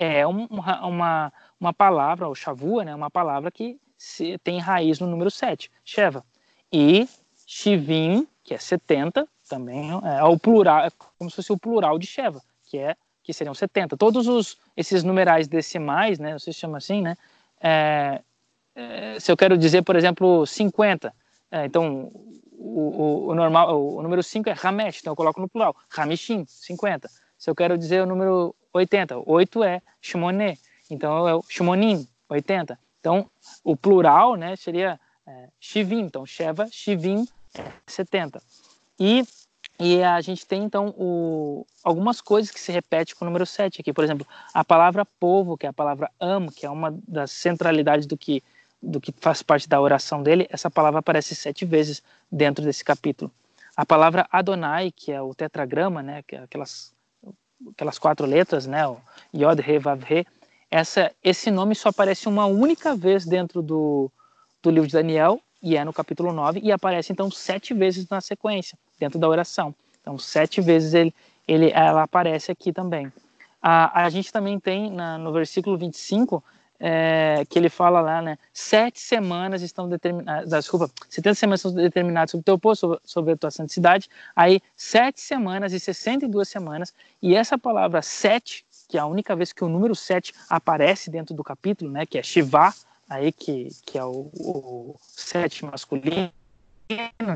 é 0.00 0.26
um, 0.26 0.46
uma, 0.46 1.30
uma 1.60 1.74
palavra, 1.74 2.26
ou 2.26 2.34
Shavua, 2.34 2.82
né? 2.82 2.94
Uma 2.94 3.10
palavra 3.10 3.50
que 3.50 3.78
se, 3.98 4.38
tem 4.38 4.58
raiz 4.58 4.98
no 4.98 5.06
número 5.06 5.30
7, 5.30 5.70
Sheva. 5.84 6.24
E 6.72 7.06
Shivim, 7.46 8.26
que 8.42 8.54
é 8.54 8.58
70, 8.58 9.28
também 9.46 9.90
é 9.90 10.24
o 10.24 10.38
plural, 10.38 10.86
é 10.86 10.90
como 11.18 11.28
se 11.28 11.36
fosse 11.36 11.52
o 11.52 11.58
plural 11.58 11.98
de 11.98 12.06
Sheva, 12.06 12.40
que 12.64 12.78
é 12.78 12.96
que 13.22 13.34
seriam 13.34 13.54
70. 13.54 13.96
Todos 13.98 14.26
os, 14.26 14.56
esses 14.74 15.04
numerais 15.04 15.46
decimais, 15.46 16.18
né? 16.18 16.32
Você 16.32 16.50
chama 16.50 16.78
assim, 16.78 17.02
né? 17.02 17.14
É, 17.60 18.22
é, 18.74 19.20
se 19.20 19.30
eu 19.30 19.36
quero 19.36 19.58
dizer, 19.58 19.82
por 19.82 19.96
exemplo, 19.96 20.46
50, 20.46 21.12
é, 21.50 21.66
então 21.66 22.10
o, 22.52 23.26
o, 23.28 23.28
o, 23.28 23.34
normal, 23.34 23.78
o, 23.78 24.02
número 24.02 24.22
5 24.22 24.48
é 24.48 24.52
Ramesh, 24.52 25.00
então 25.00 25.12
eu 25.12 25.16
coloco 25.16 25.40
no 25.40 25.48
plural, 25.48 25.76
Ramishim, 25.90 26.46
50. 26.46 27.10
Se 27.40 27.48
eu 27.48 27.54
quero 27.54 27.78
dizer 27.78 28.02
o 28.02 28.06
número 28.06 28.54
80, 28.70 29.22
8 29.24 29.64
é 29.64 29.80
Shimoné, 29.98 30.58
então 30.90 31.26
é 31.26 31.34
o 31.34 31.42
Shimonim, 31.48 32.06
80. 32.28 32.78
Então, 33.00 33.30
o 33.64 33.74
plural, 33.74 34.34
né, 34.36 34.56
seria 34.56 35.00
é, 35.26 35.48
Shivim, 35.58 36.00
então 36.00 36.26
Sheva, 36.26 36.68
Shivim, 36.70 37.26
é 37.54 37.64
70. 37.86 38.42
E, 38.98 39.24
e 39.78 40.02
a 40.02 40.20
gente 40.20 40.46
tem, 40.46 40.62
então, 40.62 40.94
o, 40.98 41.66
algumas 41.82 42.20
coisas 42.20 42.50
que 42.50 42.60
se 42.60 42.70
repetem 42.70 43.14
com 43.14 43.24
o 43.24 43.28
número 43.28 43.46
7 43.46 43.80
aqui. 43.80 43.90
Por 43.90 44.04
exemplo, 44.04 44.26
a 44.52 44.62
palavra 44.62 45.06
povo, 45.18 45.56
que 45.56 45.64
é 45.64 45.70
a 45.70 45.72
palavra 45.72 46.10
am, 46.20 46.48
que 46.48 46.66
é 46.66 46.70
uma 46.70 46.94
das 47.08 47.30
centralidades 47.30 48.06
do 48.06 48.18
que 48.18 48.42
do 48.82 49.00
que 49.00 49.12
faz 49.20 49.42
parte 49.42 49.68
da 49.68 49.78
oração 49.80 50.22
dele, 50.22 50.46
essa 50.48 50.70
palavra 50.70 51.00
aparece 51.00 51.34
sete 51.34 51.66
vezes 51.66 52.02
dentro 52.32 52.64
desse 52.64 52.82
capítulo. 52.82 53.30
A 53.76 53.84
palavra 53.84 54.26
Adonai, 54.32 54.90
que 54.90 55.12
é 55.12 55.20
o 55.20 55.34
tetragrama, 55.34 56.02
né, 56.02 56.24
é 56.32 56.38
aquelas, 56.38 56.94
aquelas 57.72 57.98
quatro 57.98 58.26
letras, 58.26 58.66
né, 58.66 58.86
o 58.86 58.98
Yod, 59.34 59.60
He, 59.60 59.78
Vav, 59.78 60.02
He, 60.02 60.26
essa, 60.70 61.10
esse 61.22 61.50
nome 61.50 61.74
só 61.74 61.88
aparece 61.88 62.28
uma 62.28 62.46
única 62.46 62.94
vez 62.94 63.26
dentro 63.26 63.60
do, 63.60 64.10
do 64.62 64.70
livro 64.70 64.86
de 64.86 64.92
Daniel, 64.92 65.40
e 65.62 65.76
é 65.76 65.84
no 65.84 65.92
capítulo 65.92 66.32
9, 66.32 66.60
e 66.62 66.72
aparece 66.72 67.12
então 67.12 67.30
sete 67.30 67.74
vezes 67.74 68.08
na 68.08 68.20
sequência, 68.20 68.78
dentro 68.98 69.18
da 69.18 69.28
oração. 69.28 69.74
Então, 70.00 70.18
sete 70.18 70.60
vezes 70.60 70.94
ele, 70.94 71.14
ele, 71.46 71.70
ela 71.72 72.02
aparece 72.02 72.50
aqui 72.50 72.72
também. 72.72 73.12
A, 73.60 74.04
a 74.04 74.10
gente 74.10 74.32
também 74.32 74.58
tem 74.58 74.90
na, 74.90 75.18
no 75.18 75.32
versículo 75.32 75.76
25 75.76 76.42
é, 76.82 77.44
que 77.48 77.58
ele 77.58 77.68
fala 77.68 78.00
lá, 78.00 78.22
né? 78.22 78.38
Sete 78.54 78.98
semanas 78.98 79.60
estão 79.60 79.86
determinadas, 79.86 80.50
ah, 80.50 80.58
desculpa, 80.58 80.90
70 81.10 81.34
semanas 81.34 81.60
estão 81.60 81.74
determinadas 81.74 82.30
sobre 82.30 82.40
o 82.40 82.44
teu 82.44 82.58
posto, 82.58 82.98
sobre, 83.04 83.34
a 83.34 83.36
tua 83.36 83.50
santidade. 83.50 84.08
Aí, 84.34 84.62
sete 84.74 85.20
semanas 85.20 85.74
e 85.74 85.78
62 85.78 86.48
semanas. 86.48 86.94
E 87.20 87.36
essa 87.36 87.58
palavra 87.58 88.00
sete, 88.00 88.64
que 88.88 88.96
é 88.96 89.00
a 89.00 89.06
única 89.06 89.36
vez 89.36 89.52
que 89.52 89.62
o 89.62 89.68
número 89.68 89.94
sete 89.94 90.32
aparece 90.48 91.10
dentro 91.10 91.34
do 91.34 91.44
capítulo, 91.44 91.90
né? 91.90 92.06
Que 92.06 92.16
é 92.16 92.22
Shiva, 92.22 92.72
aí 93.08 93.30
que, 93.30 93.68
que 93.84 93.98
é 93.98 94.04
o, 94.04 94.30
o 94.34 94.96
sete 95.02 95.66
masculino, 95.66 96.32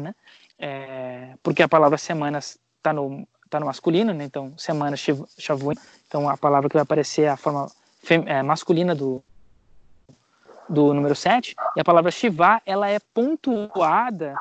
né? 0.01 0.15
É, 0.59 1.35
porque 1.43 1.63
a 1.63 1.69
palavra 1.69 1.99
semanas 1.99 2.59
está 2.79 2.95
no, 2.95 3.29
tá 3.51 3.61
no 3.61 3.67
masculino, 3.67 4.15
né? 4.15 4.25
Então, 4.25 4.55
semana, 4.57 4.97
Shavuim. 4.97 5.77
Então, 6.09 6.31
a 6.31 6.37
palavra 6.39 6.71
que 6.71 6.77
vai 6.77 6.83
aparecer 6.83 7.23
é 7.23 7.29
a 7.29 7.37
forma 7.37 7.71
é, 8.27 8.43
masculina 8.43 8.95
do, 8.95 9.23
do 10.69 10.95
número 10.95 11.15
7, 11.15 11.55
e 11.77 11.81
a 11.81 11.85
palavra 11.85 12.11
Shiva, 12.11 12.61
ela 12.65 12.89
é 12.89 12.99
pontuada 13.13 14.35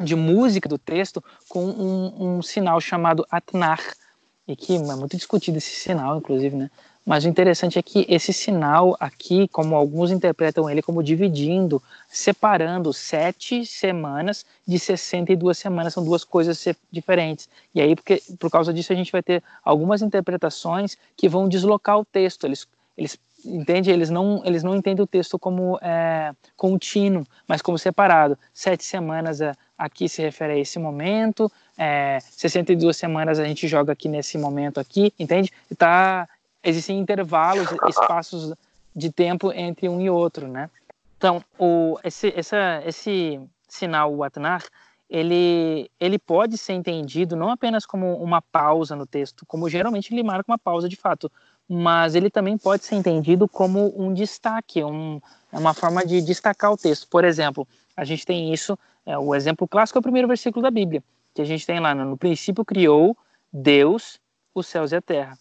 de 0.00 0.16
música 0.16 0.68
do 0.68 0.78
texto 0.78 1.22
com 1.48 1.64
um, 1.64 2.36
um, 2.36 2.42
sinal 2.42 2.80
chamado 2.80 3.26
Atnar, 3.30 3.80
e 4.48 4.56
que 4.56 4.76
é 4.76 4.78
muito 4.78 5.16
discutido 5.16 5.58
esse 5.58 5.74
sinal, 5.74 6.16
inclusive, 6.18 6.56
né? 6.56 6.70
Mas 7.04 7.24
o 7.24 7.28
interessante 7.28 7.78
é 7.78 7.82
que 7.82 8.06
esse 8.08 8.32
sinal 8.32 8.96
aqui, 9.00 9.48
como 9.48 9.74
alguns 9.74 10.12
interpretam 10.12 10.70
ele 10.70 10.80
como 10.80 11.02
dividindo, 11.02 11.82
separando 12.08 12.92
sete 12.92 13.66
semanas 13.66 14.46
de 14.66 14.78
62 14.78 15.58
semanas, 15.58 15.94
são 15.94 16.04
duas 16.04 16.22
coisas 16.22 16.64
diferentes. 16.92 17.48
E 17.74 17.80
aí, 17.80 17.96
porque, 17.96 18.22
por 18.38 18.48
causa 18.50 18.72
disso, 18.72 18.92
a 18.92 18.96
gente 18.96 19.10
vai 19.10 19.22
ter 19.22 19.42
algumas 19.64 20.00
interpretações 20.00 20.96
que 21.16 21.28
vão 21.28 21.48
deslocar 21.48 21.98
o 21.98 22.04
texto. 22.04 22.46
Eles, 22.46 22.68
eles 22.96 23.18
entende? 23.44 23.90
Eles 23.90 24.10
não, 24.10 24.42
eles 24.44 24.62
não 24.62 24.74
entendem 24.74 25.02
o 25.02 25.06
texto 25.06 25.38
como 25.38 25.78
é, 25.82 26.32
contínuo, 26.56 27.24
mas 27.46 27.62
como 27.62 27.78
separado. 27.78 28.38
Sete 28.52 28.84
semanas 28.84 29.40
é, 29.40 29.54
aqui 29.76 30.08
se 30.08 30.22
refere 30.22 30.54
a 30.54 30.58
esse 30.58 30.78
momento, 30.78 31.50
é, 31.76 32.18
62 32.20 32.96
semanas 32.96 33.38
a 33.38 33.44
gente 33.44 33.66
joga 33.66 33.92
aqui 33.92 34.08
nesse 34.08 34.38
momento 34.38 34.78
aqui, 34.78 35.12
entende? 35.18 35.50
Tá, 35.76 36.28
existem 36.62 36.98
intervalos, 36.98 37.68
espaços 37.88 38.54
de 38.94 39.10
tempo 39.10 39.52
entre 39.52 39.88
um 39.88 40.00
e 40.00 40.08
outro, 40.08 40.46
né? 40.46 40.70
Então, 41.16 41.42
o, 41.58 41.98
esse, 42.04 42.32
essa, 42.36 42.82
esse 42.84 43.40
sinal, 43.68 44.14
o 44.14 44.24
Atnar, 44.24 44.62
ele, 45.08 45.90
ele 46.00 46.18
pode 46.18 46.56
ser 46.56 46.72
entendido 46.72 47.36
não 47.36 47.50
apenas 47.50 47.84
como 47.84 48.16
uma 48.16 48.40
pausa 48.40 48.96
no 48.96 49.06
texto, 49.06 49.44
como 49.46 49.68
geralmente 49.68 50.12
ele 50.12 50.22
marca 50.22 50.50
uma 50.50 50.58
pausa 50.58 50.88
de 50.88 50.96
fato, 50.96 51.30
mas 51.68 52.14
ele 52.14 52.30
também 52.30 52.58
pode 52.58 52.84
ser 52.84 52.96
entendido 52.96 53.48
como 53.48 53.92
um 53.96 54.12
destaque, 54.12 54.82
um, 54.82 55.20
é 55.50 55.58
uma 55.58 55.74
forma 55.74 56.04
de 56.04 56.20
destacar 56.20 56.72
o 56.72 56.76
texto. 56.76 57.08
Por 57.08 57.24
exemplo, 57.24 57.66
a 57.96 58.04
gente 58.04 58.26
tem 58.26 58.52
isso, 58.52 58.78
é, 59.06 59.16
o 59.16 59.34
exemplo 59.34 59.66
clássico 59.66 59.98
é 59.98 60.00
o 60.00 60.02
primeiro 60.02 60.28
versículo 60.28 60.62
da 60.62 60.70
Bíblia, 60.70 61.02
que 61.34 61.42
a 61.42 61.44
gente 61.44 61.66
tem 61.66 61.80
lá, 61.80 61.94
no 61.94 62.16
princípio 62.16 62.64
criou 62.64 63.16
Deus 63.52 64.20
os 64.54 64.66
céus 64.66 64.92
e 64.92 64.96
a 64.96 65.02
terra. 65.02 65.38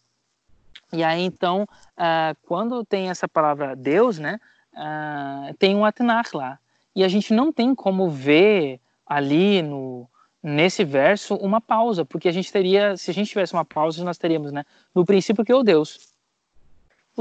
E 0.94 1.04
aí, 1.04 1.22
então, 1.22 1.64
uh, 1.64 2.38
quando 2.46 2.84
tem 2.84 3.10
essa 3.10 3.28
palavra 3.28 3.76
Deus, 3.76 4.20
né, 4.20 4.40
uh, 4.74 5.54
tem 5.58 5.76
um 5.76 5.86
Atnar 5.86 6.26
lá. 6.34 6.60
E 6.94 7.04
a 7.04 7.08
gente 7.08 7.34
não 7.34 7.52
tem 7.52 7.74
como 7.74 8.10
ver 8.10 8.80
ali 9.06 9.62
no, 9.62 10.10
nesse 10.44 10.84
verso 10.84 11.36
uma 11.36 11.62
pausa, 11.62 12.04
porque 12.04 12.28
a 12.28 12.32
gente 12.32 12.52
teria, 12.52 12.98
se 12.98 13.10
a 13.10 13.14
gente 13.14 13.30
tivesse 13.30 13.54
uma 13.54 13.64
pausa, 13.64 14.04
nós 14.04 14.18
teríamos, 14.18 14.52
né, 14.52 14.66
no 14.94 15.06
princípio 15.06 15.46
que 15.46 15.54
o 15.54 15.64
Deus, 15.64 16.11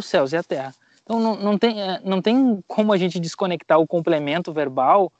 os 0.01 0.07
céus 0.07 0.33
e 0.33 0.37
a 0.37 0.43
terra. 0.43 0.75
Então 1.03 1.19
não, 1.19 1.37
não, 1.37 1.59
tem, 1.59 1.81
eh, 1.81 2.01
não 2.05 2.21
tem 2.21 2.63
como 2.67 2.93
a 2.93 2.97
gente 2.97 3.19
desconectar 3.19 3.79
o 3.79 3.87
complemento 3.87 4.53
verbal 4.53 5.13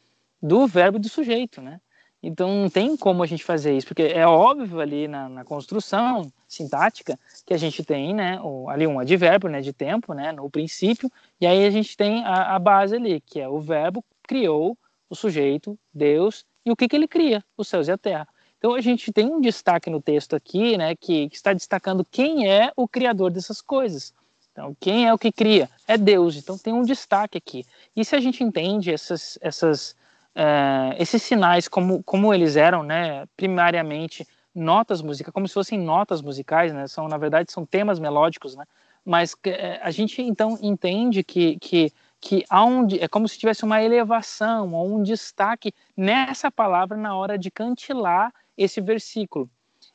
do 0.43 0.67
verbo 0.67 0.99
e 0.99 1.01
do 1.01 1.09
sujeito, 1.09 1.61
né? 1.61 1.81
Então 2.23 2.63
não 2.63 2.71
tem 2.71 2.97
como 2.97 3.23
a 3.23 3.27
gente 3.27 3.43
fazer 3.43 3.75
isso, 3.75 3.87
porque 3.87 4.03
é 4.03 4.27
óbvio 4.27 4.81
ali 4.81 5.09
na, 5.09 5.29
na 5.29 5.45
construção 5.45 6.31
sintática 6.47 7.19
que 7.47 7.55
a 7.55 7.57
gente 7.57 7.83
tem, 7.83 8.15
né, 8.15 8.39
o, 8.43 8.69
ali 8.69 8.87
um 8.87 8.99
advérbio, 8.99 9.49
né, 9.49 9.63
de 9.63 9.73
tempo, 9.73 10.13
né, 10.13 10.31
no 10.31 10.51
princípio, 10.51 11.11
e 11.41 11.47
aí 11.47 11.65
a 11.65 11.71
gente 11.71 11.97
tem 11.97 12.23
a, 12.25 12.55
a, 12.55 12.59
base 12.59 12.95
ali, 12.95 13.23
que 13.23 13.41
é 13.41 13.49
o 13.49 13.59
verbo 13.59 14.05
criou 14.23 14.77
o 15.09 15.15
sujeito, 15.15 15.79
Deus, 15.95 16.45
e 16.65 16.71
o 16.71 16.77
que, 16.77 16.87
que 16.89 16.95
ele 16.95 17.09
cria? 17.09 17.43
Os 17.57 17.69
céus 17.69 17.89
e 17.89 17.93
a 17.93 17.97
terra. 17.97 18.29
Então 18.59 18.75
a 18.75 18.81
gente 18.83 19.11
tem 19.11 19.27
um 19.27 19.41
destaque 19.41 19.89
no 19.89 20.03
texto 20.03 20.37
aqui, 20.37 20.77
né, 20.77 20.95
que, 20.95 21.31
que 21.31 21.37
está 21.37 21.55
destacando 21.55 22.05
quem 22.05 22.47
é 22.47 22.71
o 22.77 22.87
criador 22.87 23.31
dessas 23.31 23.63
coisas. 23.63 24.13
Então, 24.53 24.77
quem 24.81 25.07
é 25.07 25.15
o 25.15 25.19
que 25.19 25.31
cria? 25.31 25.69
É 25.87 25.97
Deus. 25.97 26.37
Então 26.37 26.59
tem 26.59 26.73
um 26.73 26.83
destaque 26.83 27.39
aqui. 27.39 27.65
E 27.95 28.05
se 28.05 28.17
a 28.17 28.21
gente 28.21 28.43
entende 28.43 28.93
essas, 28.93 29.39
essas, 29.41 29.93
uh, 30.37 30.95
esses 30.99 31.23
sinais 31.23 31.69
como, 31.69 32.03
como 32.03 32.35
eles 32.35 32.57
eram, 32.57 32.83
né, 32.83 33.27
primariamente 33.37 34.27
notas 34.55 35.01
musicais, 35.01 35.33
como 35.33 35.47
se 35.47 35.55
fossem 35.55 35.79
notas 35.79 36.21
musicais, 36.21 36.73
né, 36.73 36.87
são 36.89 37.07
na 37.09 37.17
verdade 37.17 37.53
são 37.53 37.65
temas 37.65 38.01
melódicos, 38.01 38.57
né, 38.57 38.65
mas 39.05 39.33
uh, 39.33 39.39
a 39.83 39.91
gente 39.91 40.21
então 40.21 40.59
entende 40.61 41.23
que, 41.23 41.57
que 41.61 41.93
que 42.21 42.45
há 42.51 42.65
um, 42.65 42.87
é 43.01 43.09
como 43.09 43.27
se 43.27 43.39
tivesse 43.39 43.65
uma 43.65 43.83
elevação 43.83 44.75
ou 44.75 44.95
um 44.95 45.03
destaque 45.03 45.73
nessa 45.97 46.51
palavra 46.51 46.97
na 46.97 47.17
hora 47.17 47.39
de 47.39 47.51
cantilar 47.51 48.33
esse 48.57 48.81
versículo. 48.81 49.49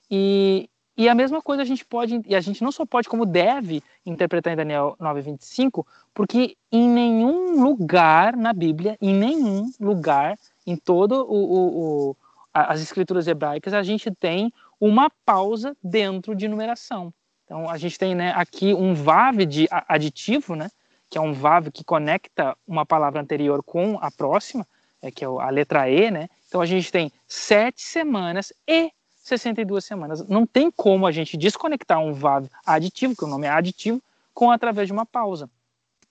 E, 0.09 0.67
e 0.97 1.09
a 1.09 1.15
mesma 1.15 1.41
coisa 1.41 1.61
a 1.61 1.65
gente 1.65 1.83
pode, 1.85 2.21
e 2.25 2.35
a 2.35 2.39
gente 2.39 2.63
não 2.63 2.71
só 2.71 2.85
pode, 2.85 3.09
como 3.09 3.25
deve 3.25 3.83
interpretar 4.05 4.53
em 4.53 4.55
Daniel 4.55 4.95
9:25, 4.99 5.85
porque 6.13 6.55
em 6.71 6.87
nenhum 6.87 7.63
lugar 7.63 8.35
na 8.37 8.53
Bíblia, 8.53 8.97
em 9.01 9.13
nenhum 9.13 9.71
lugar, 9.79 10.37
em 10.65 10.77
todo 10.77 11.25
o, 11.27 11.35
o, 11.35 12.09
o 12.11 12.17
as 12.53 12.81
escrituras 12.81 13.27
hebraicas, 13.27 13.73
a 13.73 13.83
gente 13.83 14.09
tem 14.09 14.53
uma 14.79 15.09
pausa 15.25 15.75
dentro 15.83 16.33
de 16.33 16.47
numeração. 16.47 17.13
Então 17.43 17.69
a 17.69 17.77
gente 17.77 17.99
tem 17.99 18.15
né, 18.15 18.31
aqui 18.35 18.73
um 18.73 18.93
vav 18.93 19.45
de 19.45 19.67
aditivo, 19.69 20.55
né, 20.55 20.69
que 21.09 21.17
é 21.17 21.21
um 21.21 21.33
vav 21.33 21.69
que 21.69 21.83
conecta 21.83 22.55
uma 22.65 22.85
palavra 22.85 23.21
anterior 23.21 23.61
com 23.61 23.97
a 24.01 24.09
próxima, 24.09 24.65
é, 25.01 25.11
que 25.11 25.23
é 25.23 25.27
a 25.27 25.49
letra 25.49 25.89
E, 25.89 26.09
né? 26.09 26.29
Então 26.47 26.61
a 26.61 26.65
gente 26.65 26.91
tem 26.91 27.11
sete 27.27 27.81
semanas 27.81 28.51
e 28.67 28.91
62 29.25 29.83
semanas. 29.83 30.27
Não 30.27 30.45
tem 30.45 30.69
como 30.69 31.07
a 31.07 31.11
gente 31.11 31.35
desconectar 31.35 31.99
um 31.99 32.13
VAV 32.13 32.47
aditivo, 32.63 33.15
que 33.15 33.23
o 33.23 33.27
nome 33.27 33.47
é 33.47 33.49
aditivo, 33.49 34.01
com 34.33 34.51
através 34.51 34.87
de 34.87 34.93
uma 34.93 35.05
pausa. 35.05 35.49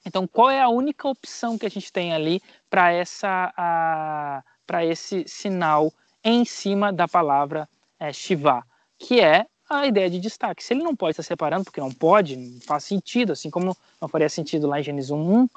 Então, 0.04 0.26
qual 0.26 0.50
é 0.50 0.60
a 0.60 0.68
única 0.68 1.08
opção 1.08 1.56
que 1.56 1.64
a 1.64 1.70
gente 1.70 1.92
tem 1.92 2.12
ali 2.12 2.42
para 2.68 2.92
essa 2.92 4.42
para 4.66 4.84
esse 4.84 5.24
sinal 5.28 5.92
em 6.22 6.44
cima 6.44 6.92
da 6.92 7.06
palavra 7.06 7.68
é, 8.00 8.12
Shiva, 8.12 8.64
que 8.98 9.20
é 9.20 9.46
a 9.68 9.86
ideia 9.86 10.08
de 10.10 10.18
destaque. 10.18 10.64
Se 10.64 10.72
ele 10.72 10.82
não 10.82 10.96
pode 10.96 11.12
estar 11.12 11.22
separando, 11.22 11.64
porque 11.64 11.80
não 11.80 11.92
pode, 11.92 12.36
não 12.36 12.60
faz 12.60 12.84
sentido, 12.84 13.32
assim 13.32 13.50
como 13.50 13.76
não 14.00 14.08
faria 14.08 14.28
sentido 14.28 14.66
lá 14.66 14.80
em 14.80 14.82
Gênesis 14.82 15.10
1, 15.10 15.48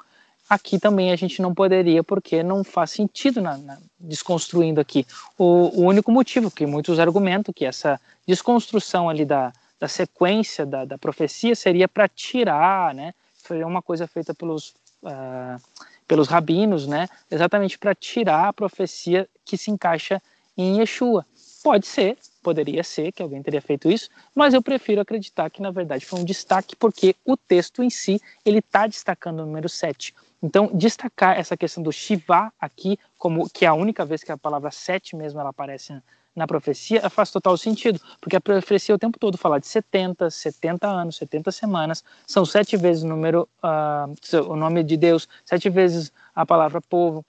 aqui 0.48 0.78
também 0.78 1.12
a 1.12 1.16
gente 1.16 1.42
não 1.42 1.54
poderia, 1.54 2.02
porque 2.02 2.42
não 2.42 2.64
faz 2.64 2.90
sentido 2.90 3.40
na, 3.40 3.56
na 3.58 3.78
desconstruindo 3.98 4.80
aqui. 4.80 5.06
O, 5.36 5.80
o, 5.80 5.84
único 5.84 6.10
motivo 6.10 6.50
que 6.50 6.66
muitos 6.66 6.98
argumentam 6.98 7.52
que 7.52 7.64
essa 7.64 8.00
desconstrução 8.26 9.08
ali 9.08 9.24
da, 9.24 9.52
da 9.78 9.88
sequência 9.88 10.64
da, 10.64 10.84
da 10.84 10.96
profecia 10.96 11.54
seria 11.54 11.88
para 11.88 12.08
tirar, 12.08 12.94
né? 12.94 13.12
Foi 13.42 13.62
uma 13.64 13.82
coisa 13.82 14.06
feita 14.06 14.34
pelos 14.34 14.74
uh, 15.02 15.60
pelos 16.06 16.26
rabinos, 16.26 16.86
né? 16.86 17.06
Exatamente 17.30 17.78
para 17.78 17.94
tirar 17.94 18.48
a 18.48 18.52
profecia 18.52 19.28
que 19.44 19.58
se 19.58 19.70
encaixa 19.70 20.22
em 20.56 20.78
Yeshua. 20.80 21.24
Pode 21.68 21.86
ser, 21.86 22.16
poderia 22.42 22.82
ser 22.82 23.12
que 23.12 23.22
alguém 23.22 23.42
teria 23.42 23.60
feito 23.60 23.90
isso, 23.90 24.08
mas 24.34 24.54
eu 24.54 24.62
prefiro 24.62 25.02
acreditar 25.02 25.50
que 25.50 25.60
na 25.60 25.70
verdade 25.70 26.06
foi 26.06 26.18
um 26.18 26.24
destaque 26.24 26.74
porque 26.74 27.14
o 27.26 27.36
texto 27.36 27.82
em 27.82 27.90
si 27.90 28.18
ele 28.42 28.60
está 28.60 28.86
destacando 28.86 29.40
o 29.40 29.44
número 29.44 29.68
7. 29.68 30.14
Então, 30.42 30.70
destacar 30.72 31.38
essa 31.38 31.58
questão 31.58 31.82
do 31.82 31.92
Shiva 31.92 32.50
aqui, 32.58 32.98
como 33.18 33.50
que 33.50 33.66
é 33.66 33.68
a 33.68 33.74
única 33.74 34.02
vez 34.06 34.24
que 34.24 34.32
a 34.32 34.38
palavra 34.38 34.70
sete 34.70 35.14
mesmo 35.14 35.40
ela 35.40 35.50
aparece 35.50 35.92
na 36.34 36.46
profecia, 36.46 37.10
faz 37.10 37.30
total 37.30 37.54
sentido, 37.58 38.00
porque 38.18 38.36
a 38.36 38.40
profecia 38.40 38.94
o 38.94 38.98
tempo 38.98 39.18
todo 39.18 39.36
fala 39.36 39.60
de 39.60 39.66
70, 39.66 40.30
70 40.30 40.88
anos, 40.88 41.16
70 41.16 41.52
semanas, 41.52 42.02
são 42.26 42.46
sete 42.46 42.78
vezes 42.78 43.02
o 43.02 43.08
número, 43.08 43.46
uh, 43.62 44.50
o 44.50 44.56
nome 44.56 44.82
de 44.82 44.96
Deus, 44.96 45.28
sete 45.44 45.68
vezes 45.68 46.10
a 46.34 46.46
palavra 46.46 46.80
povo. 46.80 47.22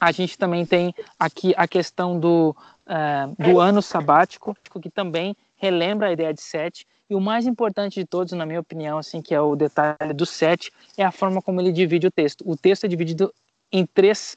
A 0.00 0.12
gente 0.12 0.38
também 0.38 0.64
tem 0.64 0.94
aqui 1.18 1.54
a 1.56 1.66
questão 1.66 2.18
do, 2.18 2.54
uh, 2.86 3.42
do 3.42 3.60
ano 3.60 3.82
sabático, 3.82 4.56
que 4.80 4.90
também 4.90 5.36
relembra 5.56 6.08
a 6.08 6.12
ideia 6.12 6.32
de 6.32 6.40
sete, 6.40 6.86
e 7.10 7.14
o 7.14 7.20
mais 7.20 7.46
importante 7.46 7.98
de 7.98 8.06
todos, 8.06 8.32
na 8.34 8.44
minha 8.44 8.60
opinião, 8.60 8.98
assim, 8.98 9.22
que 9.22 9.34
é 9.34 9.40
o 9.40 9.56
detalhe 9.56 10.12
do 10.12 10.26
sete, 10.26 10.70
é 10.96 11.04
a 11.04 11.10
forma 11.10 11.40
como 11.40 11.60
ele 11.60 11.72
divide 11.72 12.06
o 12.06 12.10
texto. 12.10 12.44
O 12.46 12.56
texto 12.56 12.84
é 12.84 12.88
dividido 12.88 13.32
em 13.72 13.86
três 13.86 14.36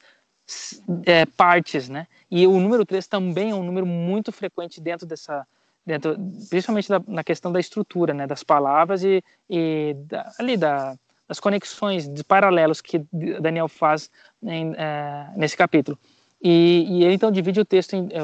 é, 1.04 1.26
partes, 1.26 1.88
né? 1.88 2.06
E 2.30 2.46
o 2.46 2.58
número 2.58 2.86
três 2.86 3.06
também 3.06 3.50
é 3.50 3.54
um 3.54 3.62
número 3.62 3.86
muito 3.86 4.32
frequente 4.32 4.80
dentro 4.80 5.06
dessa, 5.06 5.46
dentro, 5.84 6.16
principalmente 6.48 6.88
da, 6.88 7.00
na 7.06 7.22
questão 7.22 7.52
da 7.52 7.60
estrutura, 7.60 8.14
né? 8.14 8.26
Das 8.26 8.42
palavras 8.42 9.04
e, 9.04 9.22
e 9.50 9.94
da, 10.06 10.32
ali 10.38 10.56
da, 10.56 10.96
das 11.32 11.40
conexões, 11.40 12.06
de 12.06 12.22
paralelos 12.22 12.82
que 12.82 13.02
Daniel 13.40 13.66
faz 13.66 14.10
em, 14.42 14.74
é, 14.76 15.30
nesse 15.34 15.56
capítulo. 15.56 15.98
E, 16.42 16.84
e, 16.86 17.04
ele 17.04 17.14
então 17.14 17.30
divide 17.30 17.58
o 17.58 17.64
texto 17.64 17.94
em, 17.94 18.06
é, 18.12 18.20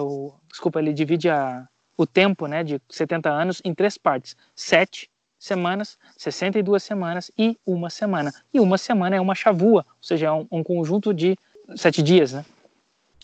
desculpa, 0.47 0.79
ele 0.79 0.93
divide 0.93 1.31
a, 1.31 1.67
o 1.97 2.07
tempo 2.07 2.47
né, 2.47 2.63
de 2.63 2.79
70 2.91 3.31
anos 3.31 3.63
em 3.65 3.73
três 3.73 3.97
partes: 3.97 4.37
sete 4.55 5.11
semanas, 5.39 5.97
62 6.19 6.83
semanas 6.83 7.31
e 7.39 7.57
uma 7.65 7.89
semana. 7.89 8.31
E 8.53 8.61
uma 8.61 8.77
semana 8.77 9.17
é 9.17 9.21
uma 9.21 9.35
chavua, 9.35 9.87
ou 9.89 10.03
seja, 10.03 10.27
é 10.27 10.33
um, 10.33 10.47
um 10.51 10.63
conjunto 10.63 11.15
de 11.15 11.35
sete 11.77 12.03
dias, 12.03 12.35
né? 12.35 12.45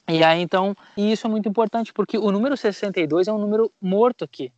E 0.09 0.25
aí 0.25 0.41
então, 0.41 0.75
e 0.97 1.13
isso 1.13 1.27
é 1.27 1.31
muito 1.31 1.47
importante 1.47 1.93
porque 1.93 2.17
o 2.17 2.33
número 2.33 2.57
62 2.57 3.29
é 3.29 3.33
um 3.33 3.39
número 3.39 3.71
morto 3.79 4.25
aqui. 4.25 4.51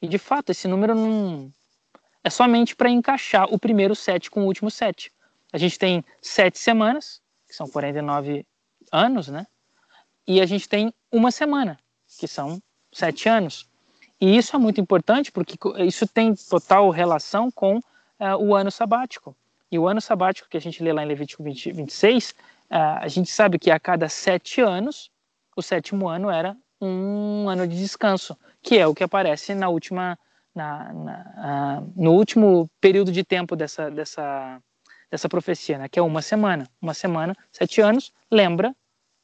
E 0.00 0.08
de 0.08 0.16
fato, 0.16 0.50
esse 0.50 0.66
número 0.66 0.94
não 0.94 1.52
é 2.24 2.30
somente 2.30 2.74
para 2.76 2.88
encaixar 2.90 3.46
o 3.52 3.58
primeiro 3.58 3.94
sete 3.94 4.30
com 4.30 4.42
o 4.42 4.46
último 4.46 4.70
sete. 4.70 5.12
A 5.52 5.58
gente 5.58 5.78
tem 5.78 6.04
sete 6.20 6.58
semanas, 6.58 7.20
que 7.46 7.54
são 7.54 7.68
49 7.68 8.46
anos, 8.90 9.28
né? 9.28 9.46
E 10.26 10.40
a 10.40 10.46
gente 10.46 10.68
tem 10.68 10.94
uma 11.10 11.30
semana, 11.30 11.78
que 12.18 12.28
são 12.28 12.62
sete 12.92 13.28
anos. 13.28 13.68
E 14.20 14.36
isso 14.36 14.54
é 14.54 14.58
muito 14.58 14.80
importante 14.80 15.32
porque 15.32 15.58
isso 15.80 16.06
tem 16.06 16.34
total 16.34 16.88
relação 16.90 17.50
com 17.50 17.78
uh, 17.78 17.82
o 18.38 18.54
ano 18.54 18.70
sabático. 18.70 19.36
E 19.70 19.78
o 19.78 19.88
ano 19.88 20.00
sabático 20.00 20.48
que 20.48 20.56
a 20.56 20.60
gente 20.60 20.82
lê 20.82 20.92
lá 20.92 21.02
em 21.02 21.06
Levítico 21.06 21.42
20, 21.42 21.72
26, 21.72 22.30
uh, 22.30 22.34
a 23.00 23.08
gente 23.08 23.30
sabe 23.30 23.58
que 23.58 23.70
a 23.70 23.80
cada 23.80 24.08
sete 24.08 24.60
anos, 24.60 25.10
o 25.56 25.62
sétimo 25.62 26.08
ano 26.08 26.30
era 26.30 26.56
um 26.80 27.48
ano 27.48 27.66
de 27.66 27.76
descanso, 27.76 28.36
que 28.62 28.78
é 28.78 28.86
o 28.86 28.94
que 28.94 29.02
aparece 29.02 29.54
na 29.54 29.68
última, 29.68 30.18
na, 30.54 30.92
na, 30.92 31.80
uh, 31.80 31.92
no 31.96 32.12
último 32.12 32.70
período 32.80 33.10
de 33.10 33.24
tempo 33.24 33.56
dessa, 33.56 33.90
dessa, 33.90 34.60
dessa 35.10 35.28
profecia, 35.28 35.78
né, 35.78 35.88
que 35.88 35.98
é 35.98 36.02
uma 36.02 36.22
semana. 36.22 36.68
Uma 36.80 36.94
semana, 36.94 37.36
sete 37.50 37.80
anos, 37.80 38.12
lembra 38.30 38.74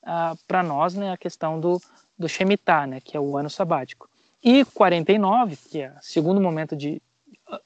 uh, 0.03 0.39
para 0.47 0.63
nós 0.63 0.95
né, 0.95 1.13
a 1.13 1.17
questão 1.17 1.61
do, 1.61 1.81
do 2.19 2.29
Shemitah, 2.29 2.87
né, 2.87 3.01
que 3.01 3.17
é 3.17 3.21
o 3.21 3.37
ano 3.37 3.51
sabático. 3.51 4.09
E 4.43 4.65
49, 4.65 5.57
que 5.57 5.83
é 5.83 5.91
o 5.91 6.03
segundo 6.03 6.41
momento 6.41 6.77
de 6.77 7.03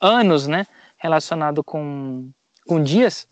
anos, 0.00 0.46
né, 0.46 0.66
relacionado 0.96 1.62
com, 1.62 2.30
com 2.66 2.82
dias, 2.82 3.26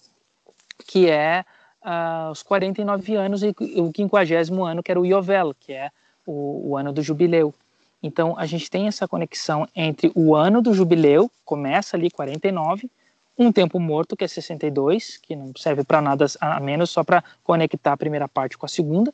que 0.86 1.08
é 1.08 1.44
uh, 1.84 2.30
os 2.30 2.42
49 2.42 3.14
anos 3.16 3.42
e 3.42 3.54
o 3.76 3.92
50 3.94 4.34
ano, 4.64 4.82
que 4.82 4.90
era 4.90 5.00
o 5.00 5.06
Yovel, 5.06 5.54
que 5.58 5.72
é 5.72 5.90
o, 6.26 6.70
o 6.70 6.76
ano 6.76 6.92
do 6.92 7.02
jubileu. 7.02 7.54
Então, 8.02 8.34
a 8.38 8.46
gente 8.46 8.70
tem 8.70 8.86
essa 8.86 9.06
conexão 9.06 9.68
entre 9.74 10.10
o 10.14 10.34
ano 10.34 10.62
do 10.62 10.72
jubileu, 10.72 11.30
começa 11.44 11.96
ali 11.96 12.10
49, 12.10 12.90
um 13.36 13.52
tempo 13.52 13.78
morto, 13.78 14.16
que 14.16 14.24
é 14.24 14.28
62, 14.28 15.18
que 15.18 15.34
não 15.34 15.52
serve 15.56 15.84
para 15.84 16.00
nada 16.00 16.26
a 16.40 16.60
menos, 16.60 16.90
só 16.90 17.02
para 17.02 17.24
conectar 17.42 17.92
a 17.92 17.96
primeira 17.96 18.28
parte 18.28 18.56
com 18.56 18.66
a 18.66 18.68
segunda, 18.68 19.12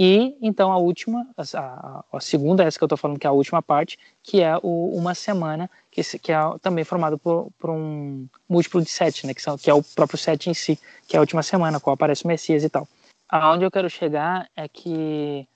e 0.00 0.36
então 0.40 0.70
a 0.70 0.78
última, 0.78 1.26
a, 1.36 2.04
a 2.12 2.20
segunda, 2.20 2.62
essa 2.62 2.78
que 2.78 2.84
eu 2.84 2.86
estou 2.86 2.96
falando 2.96 3.18
que 3.18 3.26
é 3.26 3.30
a 3.30 3.32
última 3.32 3.60
parte, 3.60 3.98
que 4.22 4.40
é 4.40 4.56
o, 4.62 4.94
uma 4.94 5.12
semana, 5.12 5.68
que, 5.90 6.02
que 6.20 6.30
é 6.30 6.38
também 6.62 6.84
formado 6.84 7.18
por, 7.18 7.50
por, 7.58 7.70
um 7.70 8.28
múltiplo 8.48 8.80
de 8.80 8.88
sete, 8.88 9.26
né, 9.26 9.34
que, 9.34 9.42
são, 9.42 9.58
que 9.58 9.68
é 9.68 9.74
o 9.74 9.82
próprio 9.82 10.16
sete 10.16 10.48
em 10.48 10.54
si, 10.54 10.78
que 11.08 11.16
é 11.16 11.18
a 11.18 11.20
última 11.20 11.42
semana, 11.42 11.80
qual 11.80 11.94
aparece 11.94 12.24
o 12.24 12.28
Messias 12.28 12.62
e 12.62 12.68
tal. 12.68 12.86
Aonde 13.28 13.64
eu 13.64 13.70
quero 13.72 13.90
chegar 13.90 14.48
é 14.54 14.68
que 14.68 15.48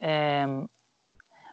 é, 0.00 0.46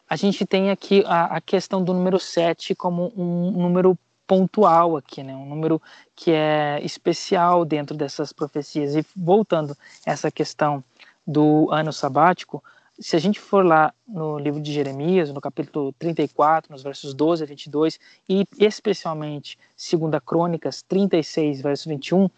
a 0.10 0.15
gente 0.15 0.45
tem 0.45 0.69
aqui 0.69 1.03
a, 1.06 1.38
a 1.38 1.41
questão 1.41 1.84
do 1.84 1.94
número 1.94 2.19
sete 2.19 2.76
como 2.76 3.11
um 3.15 3.52
número 3.52 3.98
pontual 4.27 4.98
aqui, 4.98 5.23
né? 5.23 5.36
Um 5.36 5.45
número 5.45 5.82
que 6.15 6.32
é 6.32 6.80
especial 6.84 7.65
dentro 7.65 7.95
dessas 7.95 8.34
profecias. 8.34 8.95
E 8.95 9.06
voltando 9.15 9.77
a 10.06 10.11
essa 10.11 10.32
questão 10.32 10.84
do 11.26 11.69
ano 11.72 11.91
sabático, 11.91 12.64
se 12.99 13.15
a 13.15 13.19
gente 13.19 13.40
for 13.40 13.65
lá 13.65 13.94
no 14.07 14.40
livro 14.40 14.61
de 14.61 14.72
Jeremias, 14.72 15.32
no 15.32 15.41
capítulo 15.41 15.94
34, 15.99 16.72
nos 16.72 16.82
versos 16.82 17.14
12 17.14 17.44
a 17.44 17.48
22, 17.48 17.99
e 18.27 18.45
especialmente 18.57 19.57
2 19.77 20.14
Crônicas 20.26 20.82
36, 20.84 21.61
verso 21.61 21.90
21, 21.90 22.30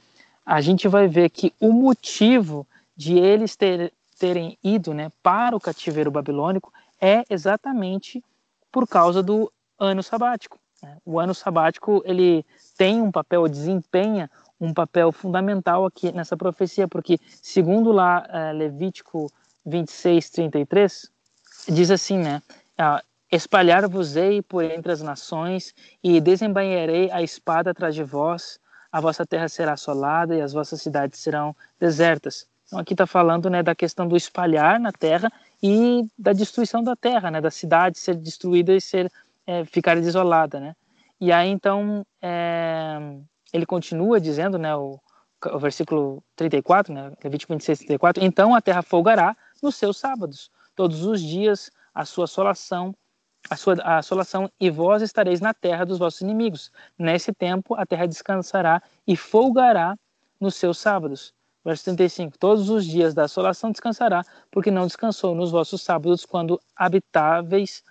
a 0.45 0.61
gente 0.61 0.87
vai 0.87 1.07
ver 1.07 1.29
que 1.29 1.53
o 1.59 1.71
motivo 1.71 2.65
de 2.95 3.19
eles 3.19 3.55
ter, 3.55 3.93
terem 4.17 4.57
ido 4.63 4.93
né, 4.93 5.11
para 5.21 5.55
o 5.55 5.59
cativeiro 5.59 6.09
babilônico 6.09 6.73
é 7.01 7.23
exatamente 7.29 8.23
por 8.71 8.87
causa 8.87 9.21
do 9.23 9.51
ano 9.79 10.01
sabático. 10.03 10.59
Né? 10.81 10.97
O 11.05 11.19
ano 11.19 11.33
sabático 11.33 12.01
ele 12.05 12.45
tem 12.77 13.01
um 13.01 13.11
papel, 13.11 13.47
desempenha 13.47 14.29
um 14.59 14.73
papel 14.73 15.11
fundamental 15.11 15.85
aqui 15.85 16.11
nessa 16.11 16.35
profecia, 16.35 16.87
porque 16.87 17.19
segundo 17.41 17.91
lá 17.91 18.25
é, 18.29 18.53
Levítico 18.53 19.31
26, 19.65 20.29
33, 20.31 21.11
diz 21.69 21.91
assim, 21.91 22.17
né? 22.17 22.41
Ah, 22.77 23.03
Espalhar-vos-ei 23.29 24.41
por 24.41 24.63
entre 24.63 24.89
as 24.89 25.01
nações 25.01 25.75
e 26.01 26.21
desembainharei 26.21 27.11
a 27.11 27.21
espada 27.21 27.71
atrás 27.71 27.93
de 27.93 28.01
vós, 28.01 28.57
a 28.89 29.01
vossa 29.01 29.25
terra 29.25 29.49
será 29.49 29.73
assolada 29.73 30.33
e 30.33 30.41
as 30.41 30.53
vossas 30.53 30.81
cidades 30.81 31.19
serão 31.19 31.53
desertas. 31.77 32.47
Então 32.65 32.79
aqui 32.79 32.93
está 32.93 33.05
falando 33.05 33.49
né, 33.49 33.61
da 33.61 33.75
questão 33.75 34.07
do 34.07 34.15
espalhar 34.15 34.79
na 34.79 34.93
terra 34.93 35.29
e 35.61 36.05
da 36.17 36.33
destruição 36.33 36.83
da 36.83 36.95
terra, 36.95 37.31
né, 37.31 37.41
da 37.41 37.51
cidade 37.51 37.97
ser 37.97 38.15
destruída 38.15 38.73
e 38.75 38.81
ser 38.81 39.11
é, 39.45 39.65
ficar 39.65 39.95
desolada, 39.95 40.59
né? 40.59 40.75
E 41.19 41.31
aí 41.31 41.49
então 41.49 42.05
é, 42.21 42.97
ele 43.51 43.65
continua 43.65 44.19
dizendo, 44.19 44.57
né, 44.57 44.75
o, 44.75 44.99
o 45.51 45.59
versículo 45.59 46.23
34, 46.35 46.93
né, 46.93 47.11
Levítico 47.23 47.53
26, 47.53 47.79
34, 47.79 48.23
então 48.23 48.53
a 48.53 48.61
terra 48.61 48.81
folgará 48.81 49.35
nos 49.61 49.75
seus 49.75 49.97
sábados, 49.97 50.51
todos 50.75 51.03
os 51.05 51.21
dias 51.21 51.71
a 51.93 52.05
sua 52.05 52.25
assolação, 52.25 52.93
a 53.49 53.55
sua 53.55 53.75
a 53.81 53.97
assolação, 53.97 54.51
e 54.59 54.69
vós 54.69 55.01
estareis 55.01 55.41
na 55.41 55.53
terra 55.53 55.85
dos 55.85 55.97
vossos 55.97 56.21
inimigos. 56.21 56.71
Nesse 56.97 57.33
tempo 57.33 57.73
a 57.73 57.85
terra 57.85 58.05
descansará 58.05 58.81
e 59.07 59.15
folgará 59.15 59.97
nos 60.39 60.55
seus 60.55 60.77
sábados. 60.77 61.33
Verso 61.67 61.83
35. 61.83 62.37
Todos 62.37 62.69
os 62.69 62.85
dias 62.85 63.13
da 63.13 63.25
assolação 63.25 63.71
descansará, 63.71 64.23
porque 64.49 64.71
não 64.71 64.87
descansou 64.87 65.35
nos 65.35 65.51
vossos 65.51 65.81
sábados 65.81 66.25
quando 66.25 66.61
habitáveis 66.73 67.83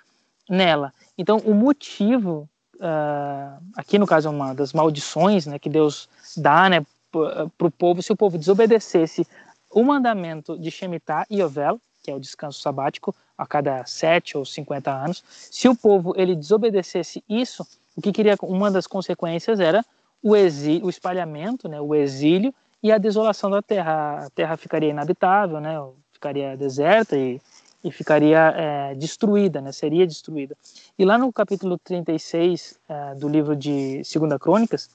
nela. 0.49 0.95
Então, 1.19 1.37
o 1.45 1.53
motivo, 1.53 2.49
uh, 2.77 3.63
aqui 3.77 3.99
no 3.99 4.07
caso 4.07 4.29
é 4.29 4.31
uma 4.31 4.55
das 4.55 4.73
maldições 4.73 5.45
né, 5.45 5.59
que 5.59 5.69
Deus 5.69 6.09
dá 6.35 6.71
né, 6.71 6.87
para 7.13 7.67
o 7.67 7.71
povo, 7.71 8.03
se 8.03 8.11
o 8.11 8.17
povo 8.17 8.39
desobedecesse 8.39 9.27
o 9.71 9.83
mandamento 9.83 10.59
de 10.59 10.71
Shemitah 10.71 11.27
e 11.29 11.43
Yovel, 11.43 11.79
que 12.03 12.11
é 12.11 12.15
o 12.15 12.21
descanso 12.21 12.63
sabático, 12.63 13.15
a 13.37 13.47
cada 13.47 13.85
sete 13.85 14.39
ou 14.39 14.47
cinquenta 14.47 14.91
anos, 14.91 15.23
se 15.29 15.69
o 15.69 15.77
povo 15.77 16.15
ele 16.17 16.35
desobedecesse 16.35 17.23
isso, 17.29 17.67
o 17.95 18.01
que 18.01 18.11
queria 18.11 18.37
uma 18.41 18.71
das 18.71 18.87
consequências 18.87 19.61
era 19.61 19.85
o 20.23 20.35
exílio, 20.35 20.87
o 20.87 20.89
espalhamento, 20.89 21.69
né, 21.69 21.79
o 21.79 21.95
exílio 21.95 22.55
e 22.87 22.93
a 22.93 22.99
desolação 22.99 23.51
da 23.51 23.61
terra. 23.61 24.27
A 24.27 24.31
terra 24.31 24.57
ficaria 24.57 24.91
inabitável, 24.91 25.61
né, 25.61 25.77
ficaria 26.13 26.57
deserta 26.57 27.17
e, 27.17 27.41
e 27.83 27.91
ficaria 27.91 28.55
é, 28.57 28.95
destruída, 28.95 29.61
né, 29.61 29.73
seria 29.73 30.07
destruída. 30.07 30.57
E 30.97 31.05
lá 31.05 31.19
no 31.19 31.33
capítulo 31.33 31.79
36 31.79 32.79
é, 32.89 33.15
do 33.17 33.29
livro 33.29 33.57
de 33.57 34.05
Segunda 34.05 34.39
Crônicas, 34.39 34.89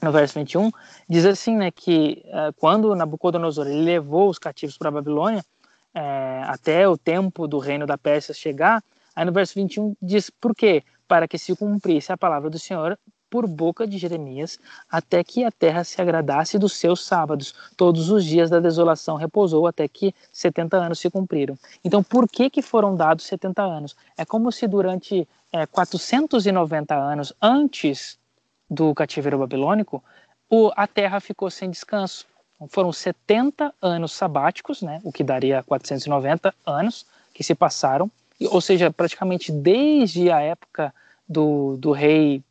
no 0.00 0.10
verso 0.10 0.38
21, 0.38 0.70
diz 1.06 1.26
assim, 1.26 1.54
né, 1.54 1.70
que 1.70 2.22
é, 2.24 2.50
quando 2.56 2.94
Nabucodonosor 2.94 3.66
levou 3.66 4.30
os 4.30 4.38
cativos 4.38 4.78
para 4.78 4.88
a 4.88 4.92
Babilônia, 4.92 5.44
é, 5.94 6.42
até 6.46 6.88
o 6.88 6.96
tempo 6.96 7.46
do 7.46 7.58
reino 7.58 7.86
da 7.86 7.98
Pérsia 7.98 8.32
chegar, 8.32 8.82
aí 9.14 9.26
no 9.26 9.32
verso 9.32 9.54
21 9.54 9.94
diz 10.00 10.30
por 10.30 10.54
quê? 10.54 10.82
Para 11.06 11.28
que 11.28 11.36
se 11.36 11.54
cumprisse 11.54 12.10
a 12.10 12.16
palavra 12.16 12.48
do 12.48 12.58
Senhor 12.58 12.98
por 13.32 13.46
boca 13.46 13.86
de 13.86 13.96
Jeremias, 13.96 14.58
até 14.90 15.24
que 15.24 15.42
a 15.42 15.50
terra 15.50 15.84
se 15.84 15.98
agradasse 16.02 16.58
dos 16.58 16.74
seus 16.74 17.02
sábados. 17.02 17.54
Todos 17.78 18.10
os 18.10 18.26
dias 18.26 18.50
da 18.50 18.60
desolação 18.60 19.16
repousou 19.16 19.66
até 19.66 19.88
que 19.88 20.14
70 20.30 20.76
anos 20.76 20.98
se 20.98 21.08
cumpriram. 21.08 21.58
Então, 21.82 22.02
por 22.02 22.28
que 22.28 22.50
que 22.50 22.60
foram 22.60 22.94
dados 22.94 23.24
70 23.24 23.62
anos? 23.62 23.96
É 24.18 24.26
como 24.26 24.52
se 24.52 24.68
durante 24.68 25.26
é, 25.50 25.64
490 25.64 26.94
anos 26.94 27.32
antes 27.40 28.18
do 28.68 28.94
cativeiro 28.94 29.38
babilônico, 29.38 30.04
o, 30.50 30.70
a 30.76 30.86
terra 30.86 31.18
ficou 31.18 31.50
sem 31.50 31.70
descanso. 31.70 32.26
Então, 32.56 32.68
foram 32.68 32.92
70 32.92 33.72
anos 33.80 34.12
sabáticos, 34.12 34.82
né, 34.82 35.00
o 35.02 35.10
que 35.10 35.24
daria 35.24 35.62
490 35.62 36.54
anos 36.66 37.06
que 37.32 37.42
se 37.42 37.54
passaram, 37.54 38.10
ou 38.50 38.60
seja, 38.60 38.90
praticamente 38.90 39.50
desde 39.50 40.30
a 40.30 40.40
época 40.40 40.92
do, 41.26 41.78
do 41.78 41.92
rei 41.92 42.42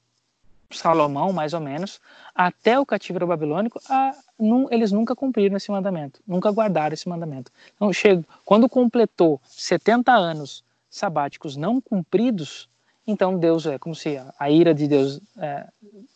Salomão, 0.77 1.31
mais 1.31 1.53
ou 1.53 1.59
menos, 1.59 1.99
até 2.33 2.79
o 2.79 2.85
cativeiro 2.85 3.27
babilônico, 3.27 3.79
a, 3.89 4.13
num, 4.39 4.67
eles 4.71 4.91
nunca 4.91 5.15
cumpriram 5.15 5.57
esse 5.57 5.71
mandamento, 5.71 6.19
nunca 6.27 6.51
guardaram 6.51 6.93
esse 6.93 7.07
mandamento. 7.07 7.51
Então, 7.75 7.91
chego, 7.91 8.23
quando 8.45 8.69
completou 8.69 9.39
70 9.45 10.11
anos 10.11 10.63
sabáticos 10.89 11.55
não 11.55 11.79
cumpridos, 11.79 12.69
então 13.05 13.37
Deus 13.37 13.65
é 13.65 13.77
como 13.77 13.95
se 13.95 14.17
a, 14.17 14.33
a 14.39 14.49
ira 14.49 14.73
de 14.73 14.87
Deus 14.87 15.19
é, 15.37 15.67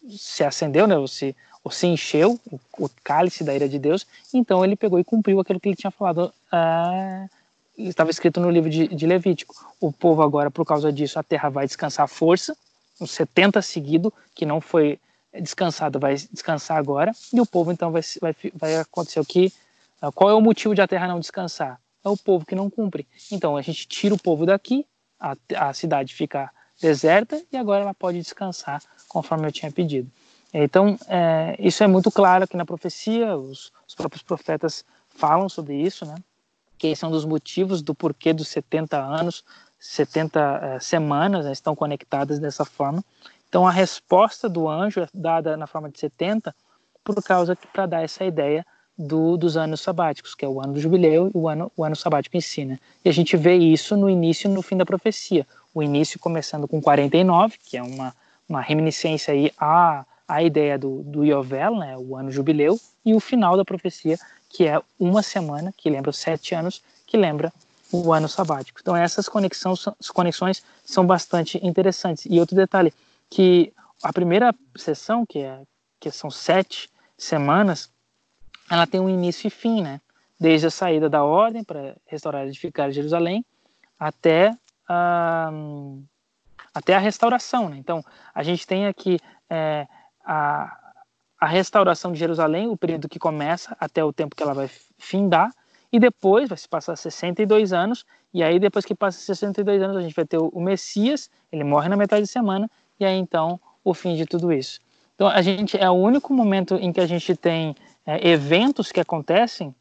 se 0.10 0.44
acendeu, 0.44 0.88
né, 0.88 0.98
ou 0.98 1.08
se, 1.08 1.36
ou 1.64 1.72
se 1.72 1.88
encheu, 1.88 2.40
o, 2.52 2.60
o, 2.78 2.90
cálice 3.04 3.44
da 3.44 3.56
ira 3.56 3.68
de 3.68 3.80
Deus, 3.80 4.06
então 4.34 4.64
ele 4.64 4.76
pegou 4.76 5.00
e 5.00 5.04
cumpriu 5.04 5.40
aquilo 5.40 5.60
que 5.60 5.70
ele 5.70 5.76
tinha 5.76 5.92
falado, 5.92 6.34
é, 6.52 7.28
estava 7.78 8.10
escrito 8.10 8.40
no 8.40 8.50
livro 8.50 8.70
de, 8.70 8.88
de 8.88 9.06
Levítico. 9.06 9.54
O 9.80 9.92
povo 9.92 10.22
agora, 10.22 10.50
por 10.50 10.66
causa 10.66 10.92
disso, 10.92 11.20
a 11.20 11.24
terra 11.24 11.50
vai 11.50 11.66
descansar 11.66 12.08
força, 12.08 12.56
uns 13.00 13.12
70 13.12 13.62
seguido, 13.62 14.14
que 14.34 14.46
não 14.46 14.62
foi 14.62 15.00
descansado, 15.42 16.00
vai 16.00 16.16
descansar 16.16 16.78
agora, 16.78 17.12
e 17.34 17.40
o 17.42 17.46
povo 17.46 17.72
então 17.72 17.92
vai, 17.92 18.02
vai, 18.22 18.36
vai 18.54 18.76
acontecer 18.78 19.20
o 19.20 19.26
que. 19.26 19.52
Ah, 20.02 20.12
qual 20.12 20.30
é 20.30 20.34
o 20.34 20.42
motivo 20.42 20.74
de 20.76 20.82
a 20.82 20.88
terra 20.88 21.08
não 21.08 21.20
descansar? 21.20 21.80
É 22.04 22.10
o 22.10 22.18
povo 22.18 22.46
que 22.46 22.56
não 22.56 22.70
cumpre. 22.70 23.08
Então 23.32 23.58
a 23.58 23.62
gente 23.62 23.88
tira 23.88 24.14
o 24.14 24.22
povo 24.22 24.46
daqui, 24.46 24.86
a, 25.20 25.36
a 25.56 25.74
cidade 25.74 26.14
fica 26.14 26.52
deserta 26.80 27.42
e 27.52 27.58
agora 27.58 27.84
ela 27.84 27.94
pode 27.94 28.20
descansar 28.20 28.82
conforme 29.08 29.48
eu 29.48 29.52
tinha 29.52 29.72
pedido. 29.72 30.10
Então, 30.54 30.98
é, 31.08 31.56
isso 31.60 31.84
é 31.84 31.88
muito 31.88 32.10
claro 32.10 32.46
aqui 32.46 32.56
na 32.56 32.66
profecia, 32.66 33.36
os, 33.36 33.74
os, 33.88 33.94
próprios 33.94 34.24
profetas 34.24 34.86
falam 35.10 35.50
sobre 35.50 35.76
isso, 35.76 36.06
né? 36.06 36.16
que 36.78 36.88
esse 36.88 37.04
é 37.04 37.08
um 37.08 37.12
dos 37.12 37.26
motivos 37.26 37.82
do 37.82 37.94
porquê 37.94 38.34
dos 38.34 38.48
70 38.50 38.98
anos 38.98 39.44
70 39.86 40.40
é, 40.40 40.80
semanas 40.80 41.46
né, 41.46 41.52
estão 41.52 41.76
conectadas 41.76 42.40
dessa 42.40 42.66
forma. 42.66 43.04
Então 43.48 43.68
a 43.68 43.72
resposta 43.72 44.50
do 44.50 44.68
anjo 44.68 45.02
é 45.02 45.08
dada 45.14 45.56
na 45.56 45.68
forma 45.68 45.90
de 45.90 46.00
70 46.00 46.54
por 47.04 47.24
causa 47.24 47.56
para 47.72 47.86
dar 47.86 48.04
essa 48.04 48.26
ideia 48.26 48.66
do, 48.98 49.38
dos 49.38 49.56
anos 49.58 49.82
sabáticos, 49.82 50.34
que 50.34 50.44
é 50.44 50.48
o 50.48 50.62
ano 50.62 50.74
do 50.74 50.80
jubileu 50.80 51.28
e 51.28 51.38
o 51.38 51.48
ano, 51.48 51.72
o 51.78 51.84
ano 51.84 51.96
sabático 51.96 52.36
em 52.36 52.42
si. 52.42 52.66
Né? 52.66 52.80
E 53.04 53.10
a 53.10 53.12
gente 53.12 53.38
vê 53.38 53.56
isso 53.56 53.96
no 53.96 54.10
início 54.10 54.50
e 54.50 54.54
no 54.54 54.62
fim 54.62 54.76
da 54.76 54.86
profecia. 54.86 55.46
O 55.74 55.84
início 55.84 56.20
começando 56.20 56.68
com 56.68 56.82
49, 56.82 57.58
que 57.64 57.78
é 57.78 57.84
uma, 57.84 58.16
uma 58.50 58.62
reminiscência 58.62 59.34
aí 59.34 59.52
à, 59.58 60.06
à 60.28 60.42
ideia 60.42 60.78
do, 60.78 61.04
do 61.04 61.24
Yovel, 61.24 61.76
né? 61.76 61.96
o 61.98 62.16
ano 62.16 62.32
jubileu, 62.32 62.80
e 63.06 63.14
o 63.14 63.20
final 63.20 63.56
da 63.56 63.64
profecia, 63.64 64.18
que 64.50 64.66
é 64.66 64.82
uma 65.00 65.22
semana, 65.22 65.74
que 65.78 65.90
lembra 65.90 66.10
os 66.10 66.18
sete 66.18 66.56
anos, 66.56 66.82
que 67.06 67.18
lembra 67.18 67.54
o 68.04 68.14
ano 68.14 68.28
sabático. 68.28 68.80
Então 68.82 68.96
essas 68.96 69.30
conexões, 69.30 69.86
conexões 70.14 70.64
são 70.84 71.06
bastante 71.06 71.60
interessantes. 71.66 72.26
E 72.30 72.40
outro 72.40 72.56
detalhe, 72.56 72.94
que 73.30 73.74
a 74.04 74.12
primeira 74.12 74.54
sessão, 74.76 75.26
que, 75.26 75.40
é, 75.40 75.62
que 76.00 76.12
são 76.12 76.30
sete 76.30 76.90
semanas, 77.18 77.90
ela 78.70 78.86
tem 78.86 79.00
um 79.00 79.10
início 79.10 79.48
e 79.48 79.52
fim, 79.52 79.82
né? 79.82 80.02
Desde 80.40 80.68
a 80.68 80.72
saída 80.72 81.10
da 81.10 81.24
ordem 81.24 81.64
para 81.64 81.96
restaurar 82.06 82.46
e 82.46 82.50
edificar 82.50 82.92
Jerusalém 82.92 83.46
até 83.98 84.52
a, 84.88 85.50
até 86.74 86.96
a 86.96 87.00
restauração, 87.00 87.70
né? 87.70 87.78
Então, 87.78 88.04
a 88.34 88.44
gente 88.44 88.68
tem 88.68 88.88
aqui 88.88 89.20
é, 89.50 89.88
a, 90.26 90.78
a 91.40 91.48
restauração 91.48 92.12
de 92.12 92.20
Jerusalém, 92.20 92.68
o 92.68 92.78
período 92.78 93.08
que 93.08 93.20
começa 93.20 93.76
até 93.80 94.04
o 94.04 94.12
tempo 94.12 94.36
que 94.36 94.44
ela 94.44 94.54
vai 94.54 94.70
findar, 94.98 95.54
e 95.96 96.00
depois 96.00 96.50
vai 96.50 96.58
se 96.58 96.68
passar 96.68 96.98
62 96.98 97.72
anos, 97.72 98.06
e 98.34 98.44
aí 98.44 98.60
depois 98.60 98.84
que 98.84 98.94
passa 98.94 99.18
62 99.18 99.82
anos 99.82 99.96
a 99.96 100.02
gente 100.02 100.14
vai 100.14 100.26
ter 100.26 100.38
o 100.38 100.60
Messias, 100.60 101.32
ele 101.50 101.64
morre 101.64 101.88
na 101.88 101.96
metade 101.96 102.24
de 102.24 102.28
semana, 102.30 102.70
e 103.00 103.06
aí 103.06 103.16
então 103.16 103.58
o 103.82 103.94
fim 103.94 104.14
de 104.14 104.26
tudo 104.26 104.52
isso. 104.52 104.82
Então 105.16 105.26
a 105.30 105.42
gente 105.42 105.78
é 105.78 105.90
o 105.90 105.94
único 105.94 106.34
momento 106.34 106.76
em 106.76 106.92
que 106.92 107.00
a 107.00 107.06
gente 107.06 107.34
tem 107.34 107.74
é, 108.06 108.28
eventos 108.28 108.92
que 108.92 109.00
acontecem 109.00 109.74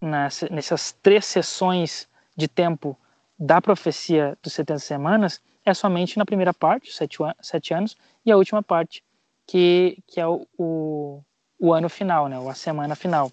nas, 0.00 0.42
nessas 0.50 0.90
três 0.90 1.24
sessões 1.24 2.08
de 2.36 2.48
tempo 2.48 2.98
da 3.38 3.62
profecia 3.62 4.36
dos 4.42 4.52
70 4.54 4.80
semanas, 4.80 5.40
é 5.64 5.72
somente 5.72 6.18
na 6.18 6.26
primeira 6.26 6.52
parte, 6.52 6.92
sete, 6.92 7.18
sete 7.40 7.72
anos, 7.72 7.96
e 8.26 8.32
a 8.32 8.36
última 8.36 8.60
parte, 8.60 9.04
que, 9.46 9.98
que 10.08 10.20
é 10.20 10.26
o, 10.26 10.48
o, 10.58 11.22
o 11.60 11.72
ano 11.72 11.88
final, 11.88 12.26
né, 12.26 12.40
ou 12.40 12.50
a 12.50 12.54
semana 12.54 12.96
final 12.96 13.30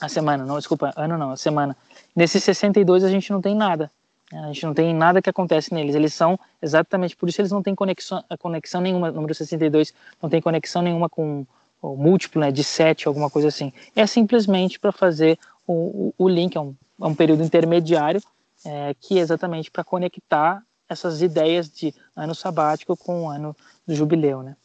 a 0.00 0.08
semana, 0.08 0.44
não, 0.44 0.58
desculpa, 0.58 0.92
ano 0.96 1.16
não, 1.16 1.30
a 1.32 1.36
semana. 1.36 1.76
Nesses 2.14 2.42
62 2.44 3.04
a 3.04 3.08
gente 3.08 3.30
não 3.30 3.40
tem 3.40 3.54
nada. 3.54 3.90
Né? 4.32 4.40
A 4.40 4.46
gente 4.48 4.66
não 4.66 4.74
tem 4.74 4.94
nada 4.94 5.22
que 5.22 5.30
acontece 5.30 5.72
neles. 5.72 5.94
Eles 5.94 6.12
são 6.14 6.38
exatamente 6.60 7.16
por 7.16 7.28
isso 7.28 7.40
eles 7.40 7.52
não 7.52 7.62
têm 7.62 7.74
conexão, 7.74 8.22
conexão 8.38 8.80
nenhuma. 8.80 9.10
O 9.10 9.12
número 9.12 9.34
62 9.34 9.94
não 10.22 10.28
tem 10.28 10.40
conexão 10.40 10.82
nenhuma 10.82 11.08
com 11.08 11.46
o 11.80 11.96
múltiplo 11.96 12.40
né, 12.40 12.50
de 12.50 12.64
7, 12.64 13.06
alguma 13.06 13.30
coisa 13.30 13.48
assim. 13.48 13.72
É 13.94 14.06
simplesmente 14.06 14.78
para 14.78 14.92
fazer 14.92 15.38
o, 15.66 16.12
o 16.16 16.28
link, 16.28 16.56
é 16.56 16.60
um, 16.60 16.74
é 17.00 17.06
um 17.06 17.14
período 17.14 17.42
intermediário 17.42 18.22
é, 18.64 18.94
que 19.00 19.18
é 19.18 19.22
exatamente 19.22 19.70
para 19.70 19.84
conectar 19.84 20.62
essas 20.88 21.20
ideias 21.20 21.68
de 21.68 21.94
ano 22.14 22.34
sabático 22.34 22.96
com 22.96 23.24
o 23.24 23.28
ano 23.28 23.56
do 23.86 23.94
jubileu, 23.94 24.42
né? 24.42 24.56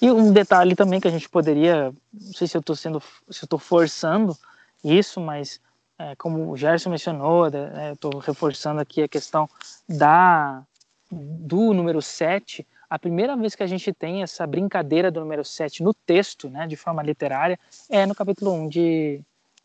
E 0.00 0.10
um 0.10 0.32
detalhe 0.32 0.74
também 0.74 1.00
que 1.00 1.08
a 1.08 1.10
gente 1.10 1.28
poderia, 1.28 1.92
não 2.12 2.32
sei 2.32 2.46
se 2.46 2.56
eu 2.56 2.60
estou 2.60 2.76
sendo, 2.76 3.00
se 3.30 3.42
eu 3.42 3.46
estou 3.46 3.58
forçando 3.58 4.36
isso, 4.84 5.20
mas 5.20 5.60
é, 5.98 6.14
como 6.16 6.50
o 6.50 6.56
Gerson 6.56 6.90
mencionou, 6.90 7.50
né, 7.50 7.92
estou 7.92 8.18
reforçando 8.18 8.80
aqui 8.80 9.02
a 9.02 9.08
questão 9.08 9.48
da 9.88 10.62
do 11.10 11.72
número 11.72 12.02
7, 12.02 12.66
a 12.88 12.98
primeira 12.98 13.36
vez 13.36 13.54
que 13.54 13.62
a 13.62 13.66
gente 13.66 13.92
tem 13.92 14.22
essa 14.22 14.46
brincadeira 14.46 15.10
do 15.10 15.20
número 15.20 15.44
7 15.44 15.82
no 15.82 15.94
texto, 15.94 16.48
né, 16.48 16.66
de 16.66 16.76
forma 16.76 17.02
literária, 17.02 17.58
é 17.88 18.06
no 18.06 18.14
capítulo 18.14 18.52
1 18.52 18.68
de, 18.68 19.20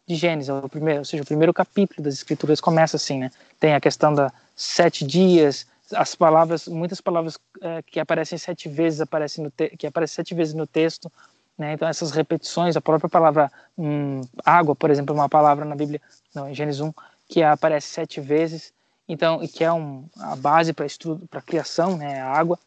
de 0.07 0.15
Gênesis, 0.15 0.49
o 0.49 0.69
primeiro, 0.69 0.99
ou 0.99 1.05
seja, 1.05 1.23
o 1.23 1.25
primeiro 1.25 1.53
capítulo 1.53 2.03
das 2.03 2.15
Escrituras 2.15 2.59
começa 2.61 2.97
assim, 2.97 3.19
né? 3.19 3.31
Tem 3.59 3.73
a 3.73 3.81
questão 3.81 4.13
da 4.13 4.31
sete 4.55 5.05
dias, 5.05 5.65
as 5.95 6.15
palavras, 6.15 6.67
muitas 6.67 7.01
palavras 7.01 7.37
é, 7.61 7.81
que 7.81 7.99
aparecem 7.99 8.37
sete 8.37 8.69
vezes 8.69 9.01
aparecem 9.01 9.43
no 9.43 9.51
que 9.51 9.87
aparecem 9.87 10.15
sete 10.15 10.33
vezes 10.33 10.53
no 10.53 10.67
texto, 10.67 11.11
né? 11.57 11.73
Então 11.73 11.87
essas 11.87 12.11
repetições, 12.11 12.75
a 12.75 12.81
própria 12.81 13.09
palavra 13.09 13.51
hum, 13.77 14.21
água, 14.45 14.75
por 14.75 14.89
exemplo, 14.89 15.15
é 15.15 15.19
uma 15.19 15.29
palavra 15.29 15.65
na 15.65 15.75
Bíblia, 15.75 16.01
não, 16.33 16.49
em 16.49 16.53
Gênesis 16.53 16.81
1, 16.81 16.91
que 17.27 17.43
aparece 17.43 17.87
sete 17.87 18.19
vezes, 18.19 18.73
então 19.07 19.43
e 19.43 19.47
que 19.47 19.63
é 19.63 19.71
um, 19.71 20.05
a 20.19 20.35
base 20.35 20.73
para 20.73 20.85
estudo, 20.85 21.27
para 21.27 21.41
criação, 21.41 21.97
né? 21.97 22.21
A 22.21 22.29
água. 22.29 22.59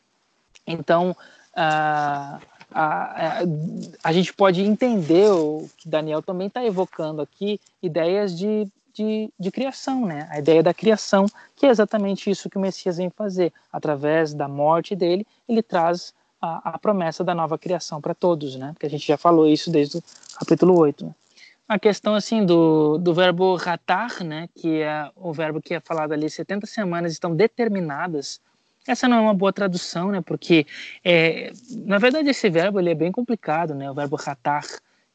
Então 0.66 1.16
a, 1.54 2.38
a, 2.70 3.38
a 4.04 4.12
gente 4.12 4.32
pode 4.32 4.62
entender 4.62 5.30
o 5.30 5.68
que 5.76 5.88
Daniel 5.88 6.22
também 6.22 6.48
está 6.48 6.64
evocando 6.64 7.22
aqui, 7.22 7.60
ideias 7.82 8.36
de, 8.36 8.68
de, 8.96 9.30
de, 9.38 9.50
criação, 9.50 10.06
né? 10.06 10.26
A 10.30 10.38
ideia 10.38 10.62
da 10.62 10.72
criação, 10.72 11.26
que 11.54 11.66
é 11.66 11.68
exatamente 11.68 12.30
isso 12.30 12.48
que 12.48 12.56
o 12.56 12.60
Messias 12.60 12.96
vem 12.96 13.10
fazer. 13.10 13.52
Através 13.70 14.32
da 14.32 14.48
morte 14.48 14.96
dele, 14.96 15.26
ele 15.46 15.62
traz 15.62 16.14
a, 16.40 16.70
a 16.70 16.78
promessa 16.78 17.22
da 17.22 17.34
nova 17.34 17.58
criação 17.58 18.00
para 18.00 18.14
todos, 18.14 18.56
né? 18.56 18.72
Porque 18.72 18.86
a 18.86 18.90
gente 18.90 19.06
já 19.06 19.18
falou 19.18 19.46
isso 19.46 19.70
desde 19.70 19.98
o 19.98 20.02
capítulo 20.38 20.78
8. 20.78 21.04
Né? 21.04 21.14
A 21.68 21.78
questão, 21.78 22.14
assim, 22.14 22.46
do, 22.46 22.96
do 22.96 23.12
verbo 23.12 23.54
ratar, 23.56 24.24
né? 24.24 24.48
Que 24.54 24.80
é 24.80 25.10
o 25.14 25.30
verbo 25.30 25.60
que 25.60 25.74
é 25.74 25.80
falado 25.80 26.12
ali, 26.12 26.30
70 26.30 26.66
semanas 26.66 27.12
estão 27.12 27.36
determinadas 27.36 28.40
essa 28.86 29.08
não 29.08 29.16
é 29.16 29.20
uma 29.20 29.34
boa 29.34 29.52
tradução, 29.52 30.12
né? 30.12 30.20
Porque, 30.20 30.64
é, 31.04 31.52
na 31.70 31.98
verdade, 31.98 32.30
esse 32.30 32.48
verbo 32.48 32.78
ele 32.78 32.90
é 32.90 32.94
bem 32.94 33.10
complicado, 33.10 33.74
né? 33.74 33.90
O 33.90 33.94
verbo 33.94 34.14
ratar, 34.14 34.64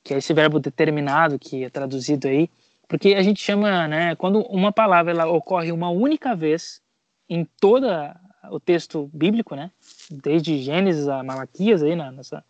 que 0.04 0.14
é 0.14 0.18
esse 0.18 0.34
verbo 0.34 0.60
determinado 0.60 1.40
que 1.40 1.64
é 1.64 1.70
traduzido 1.70 2.28
aí, 2.28 2.50
porque 2.92 3.16
a 3.16 3.24
gente 3.24 3.42
chama, 3.42 3.88
né? 3.88 4.16
Quando 4.18 4.42
uma 4.48 4.70
palavra 4.70 5.14
ela 5.14 5.26
ocorre 5.26 5.72
uma 5.72 5.90
única 5.90 6.36
vez 6.36 6.82
em 7.30 7.46
toda 7.58 8.20
o 8.50 8.60
texto 8.60 9.10
bíblico, 9.14 9.56
né? 9.56 9.72
Desde 10.10 10.62
Gênesis 10.62 11.08
a 11.08 11.24
Malaquias 11.24 11.82
aí 11.82 11.96
na, 11.96 12.12
nessa 12.12 12.44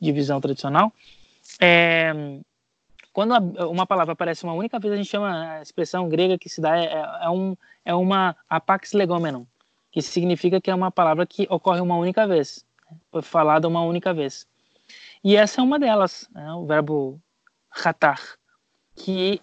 divisão 0.00 0.40
tradicional, 0.40 0.92
é, 1.60 2.12
quando 3.12 3.34
uma 3.66 3.84
palavra 3.84 4.12
aparece 4.12 4.44
uma 4.44 4.52
única 4.52 4.78
vez, 4.78 4.94
a 4.94 4.96
gente 4.96 5.10
chama 5.10 5.54
a 5.54 5.62
expressão 5.62 6.08
grega 6.08 6.38
que 6.38 6.48
se 6.48 6.60
dá 6.60 6.78
é, 6.78 7.24
é, 7.24 7.28
um, 7.28 7.56
é 7.84 7.92
uma 7.92 8.36
apax 8.48 8.92
legomenon, 8.92 9.42
que 9.90 10.00
significa 10.00 10.60
que 10.60 10.70
é 10.70 10.74
uma 10.76 10.92
palavra 10.92 11.26
que 11.26 11.44
ocorre 11.50 11.80
uma 11.80 11.96
única 11.96 12.24
vez, 12.24 12.64
né? 12.88 12.96
foi 13.10 13.22
falada 13.22 13.66
uma 13.66 13.82
única 13.82 14.14
vez. 14.14 14.46
E 15.24 15.34
essa 15.34 15.60
é 15.60 15.64
uma 15.64 15.76
delas, 15.76 16.30
né? 16.32 16.52
o 16.52 16.64
verbo 16.66 17.20
ratar, 17.68 18.20
que 18.94 19.42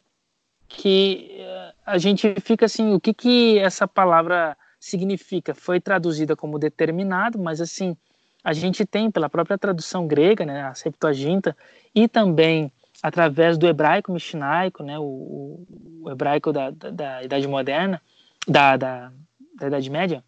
que 0.69 1.35
eh, 1.39 1.73
a 1.85 1.97
gente 1.97 2.35
fica 2.41 2.65
assim, 2.65 2.93
o 2.93 2.99
que 2.99 3.13
que 3.13 3.57
essa 3.57 3.87
palavra 3.87 4.55
significa? 4.79 5.53
Foi 5.55 5.81
traduzida 5.81 6.35
como 6.35 6.59
determinado, 6.59 7.39
mas 7.39 7.59
assim, 7.59 7.97
a 8.43 8.53
gente 8.53 8.85
tem 8.85 9.11
pela 9.11 9.27
própria 9.27 9.57
tradução 9.57 10.07
grega, 10.07 10.45
né, 10.45 10.63
a 10.63 10.73
Septuaginta, 10.73 11.57
e 11.93 12.07
também 12.07 12.71
através 13.01 13.57
do 13.57 13.67
hebraico 13.67 14.11
mishnaico, 14.11 14.83
né, 14.83 14.97
o, 14.99 15.65
o 16.01 16.09
hebraico 16.09 16.53
da, 16.53 16.69
da, 16.69 16.91
da, 16.91 17.23
Idade 17.23 17.47
Moderna, 17.47 18.01
da, 18.47 18.77
da, 18.77 19.11
da 19.55 19.67
Idade 19.67 19.89
Média, 19.89 20.23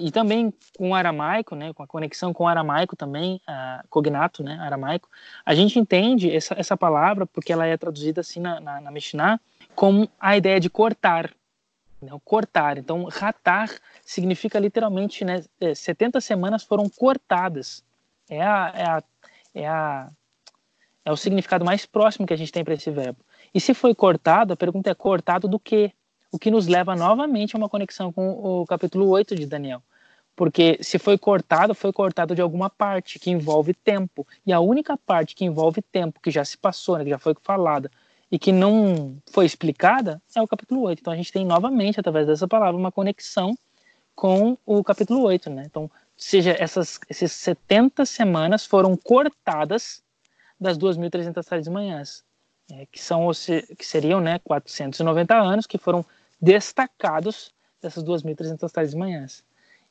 e 0.00 0.10
também 0.10 0.52
com 0.76 0.90
o 0.90 0.94
aramaico, 0.94 1.54
né, 1.56 1.72
com 1.72 1.82
a 1.82 1.86
conexão 1.86 2.32
com 2.32 2.44
o 2.44 2.46
aramaico 2.46 2.94
também, 2.94 3.40
uh, 3.48 3.86
cognato, 3.88 4.42
né, 4.42 4.58
aramaico, 4.60 5.08
a 5.46 5.54
gente 5.54 5.78
entende 5.78 6.30
essa, 6.30 6.54
essa 6.58 6.76
palavra, 6.76 7.26
porque 7.26 7.52
ela 7.52 7.66
é 7.66 7.76
traduzida 7.76 8.20
assim 8.20 8.40
na, 8.40 8.60
na, 8.60 8.80
na 8.82 8.90
Mishnah, 8.90 9.40
como 9.74 10.08
a 10.18 10.36
ideia 10.36 10.60
de 10.60 10.70
cortar, 10.70 11.32
né, 12.00 12.10
cortar. 12.24 12.78
Então, 12.78 13.04
ratar 13.04 13.70
significa 14.04 14.58
literalmente, 14.58 15.24
né, 15.24 15.44
70 15.74 16.18
é, 16.18 16.20
semanas 16.20 16.62
foram 16.62 16.88
cortadas. 16.88 17.84
É 18.28 18.42
a, 18.42 18.72
é 18.74 18.84
a, 18.84 19.02
é 19.54 19.68
a 19.68 20.10
é 21.04 21.10
o 21.10 21.16
significado 21.16 21.64
mais 21.64 21.84
próximo 21.84 22.26
que 22.26 22.32
a 22.32 22.36
gente 22.36 22.52
tem 22.52 22.62
para 22.62 22.74
esse 22.74 22.88
verbo. 22.88 23.18
E 23.52 23.60
se 23.60 23.74
foi 23.74 23.92
cortado, 23.92 24.52
a 24.52 24.56
pergunta 24.56 24.88
é 24.88 24.94
cortado 24.94 25.48
do 25.48 25.58
quê? 25.58 25.92
o 26.32 26.38
que 26.38 26.50
nos 26.50 26.66
leva 26.66 26.96
novamente 26.96 27.54
a 27.54 27.58
uma 27.58 27.68
conexão 27.68 28.10
com 28.10 28.30
o 28.30 28.66
capítulo 28.66 29.06
8 29.08 29.36
de 29.36 29.44
Daniel. 29.44 29.82
Porque 30.34 30.78
se 30.80 30.98
foi 30.98 31.18
cortado, 31.18 31.74
foi 31.74 31.92
cortado 31.92 32.34
de 32.34 32.40
alguma 32.40 32.70
parte 32.70 33.18
que 33.18 33.30
envolve 33.30 33.74
tempo. 33.74 34.26
E 34.46 34.52
a 34.52 34.58
única 34.58 34.96
parte 34.96 35.34
que 35.34 35.44
envolve 35.44 35.82
tempo, 35.82 36.18
que 36.22 36.30
já 36.30 36.42
se 36.42 36.56
passou, 36.56 36.96
né, 36.96 37.04
que 37.04 37.10
já 37.10 37.18
foi 37.18 37.36
falada, 37.42 37.90
e 38.32 38.38
que 38.38 38.50
não 38.50 39.18
foi 39.30 39.44
explicada, 39.44 40.20
é 40.34 40.40
o 40.40 40.48
capítulo 40.48 40.80
8. 40.80 41.00
Então 41.00 41.12
a 41.12 41.16
gente 41.16 41.30
tem 41.30 41.44
novamente, 41.44 42.00
através 42.00 42.26
dessa 42.26 42.48
palavra, 42.48 42.80
uma 42.80 42.90
conexão 42.90 43.54
com 44.14 44.56
o 44.64 44.82
capítulo 44.82 45.22
8. 45.24 45.50
Né? 45.50 45.64
Então, 45.66 45.90
seja, 46.16 46.56
essas 46.58 46.98
esses 47.10 47.30
70 47.30 48.06
semanas 48.06 48.64
foram 48.64 48.96
cortadas 48.96 50.02
das 50.58 50.78
2.300 50.78 51.44
tardes 51.44 51.64
de 51.64 51.70
manhãs, 51.70 52.24
é, 52.70 52.86
que, 52.86 53.02
são, 53.02 53.28
que 53.76 53.84
seriam 53.84 54.18
né, 54.18 54.38
490 54.38 55.34
anos, 55.34 55.66
que 55.66 55.76
foram 55.76 56.02
destacados 56.40 57.52
dessas 57.82 58.02
2.300 58.02 58.70
tardes 58.70 58.92
de 58.92 58.98
manhãs. 58.98 59.44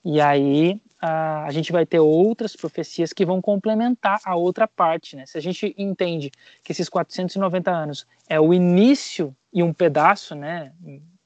E 0.03 0.19
aí 0.19 0.81
a, 1.01 1.47
gente 1.51 1.71
vai 1.71 1.85
ter 1.85 1.99
outras 1.99 2.55
profecias 2.55 3.11
que 3.11 3.25
vão 3.25 3.41
complementar 3.41 4.19
a 4.23 4.35
outra 4.35 4.67
parte. 4.67 5.15
Né? 5.15 5.25
Se 5.25 5.37
a 5.37 5.41
gente 5.41 5.73
entende 5.77 6.31
que 6.63 6.71
esses 6.71 6.87
490 6.87 7.71
anos 7.71 8.05
é 8.29 8.39
o 8.39 8.53
início 8.53 9.35
e 9.51 9.63
um 9.63 9.73
pedaço, 9.73 10.35
né, 10.35 10.71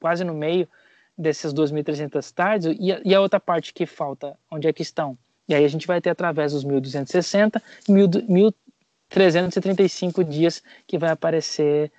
quase 0.00 0.24
no 0.24 0.34
meio 0.34 0.68
dessas 1.16 1.52
2.300 1.54 2.32
tardes, 2.32 2.76
e 2.78 2.92
a, 2.92 3.00
e 3.04 3.14
a 3.14 3.20
outra 3.20 3.38
parte 3.38 3.72
que 3.72 3.86
falta, 3.86 4.38
onde 4.50 4.66
é 4.66 4.72
que 4.72 4.82
estão? 4.82 5.16
E 5.48 5.54
aí 5.54 5.64
a 5.64 5.68
gente 5.68 5.86
vai 5.86 6.00
ter 6.00 6.10
através 6.10 6.52
dos 6.52 6.64
1.260 6.64 7.62
e 7.88 7.92
1.335 9.12 10.24
dias 10.24 10.62
que 10.86 10.98
vai 10.98 11.10
aparecer, 11.10 11.92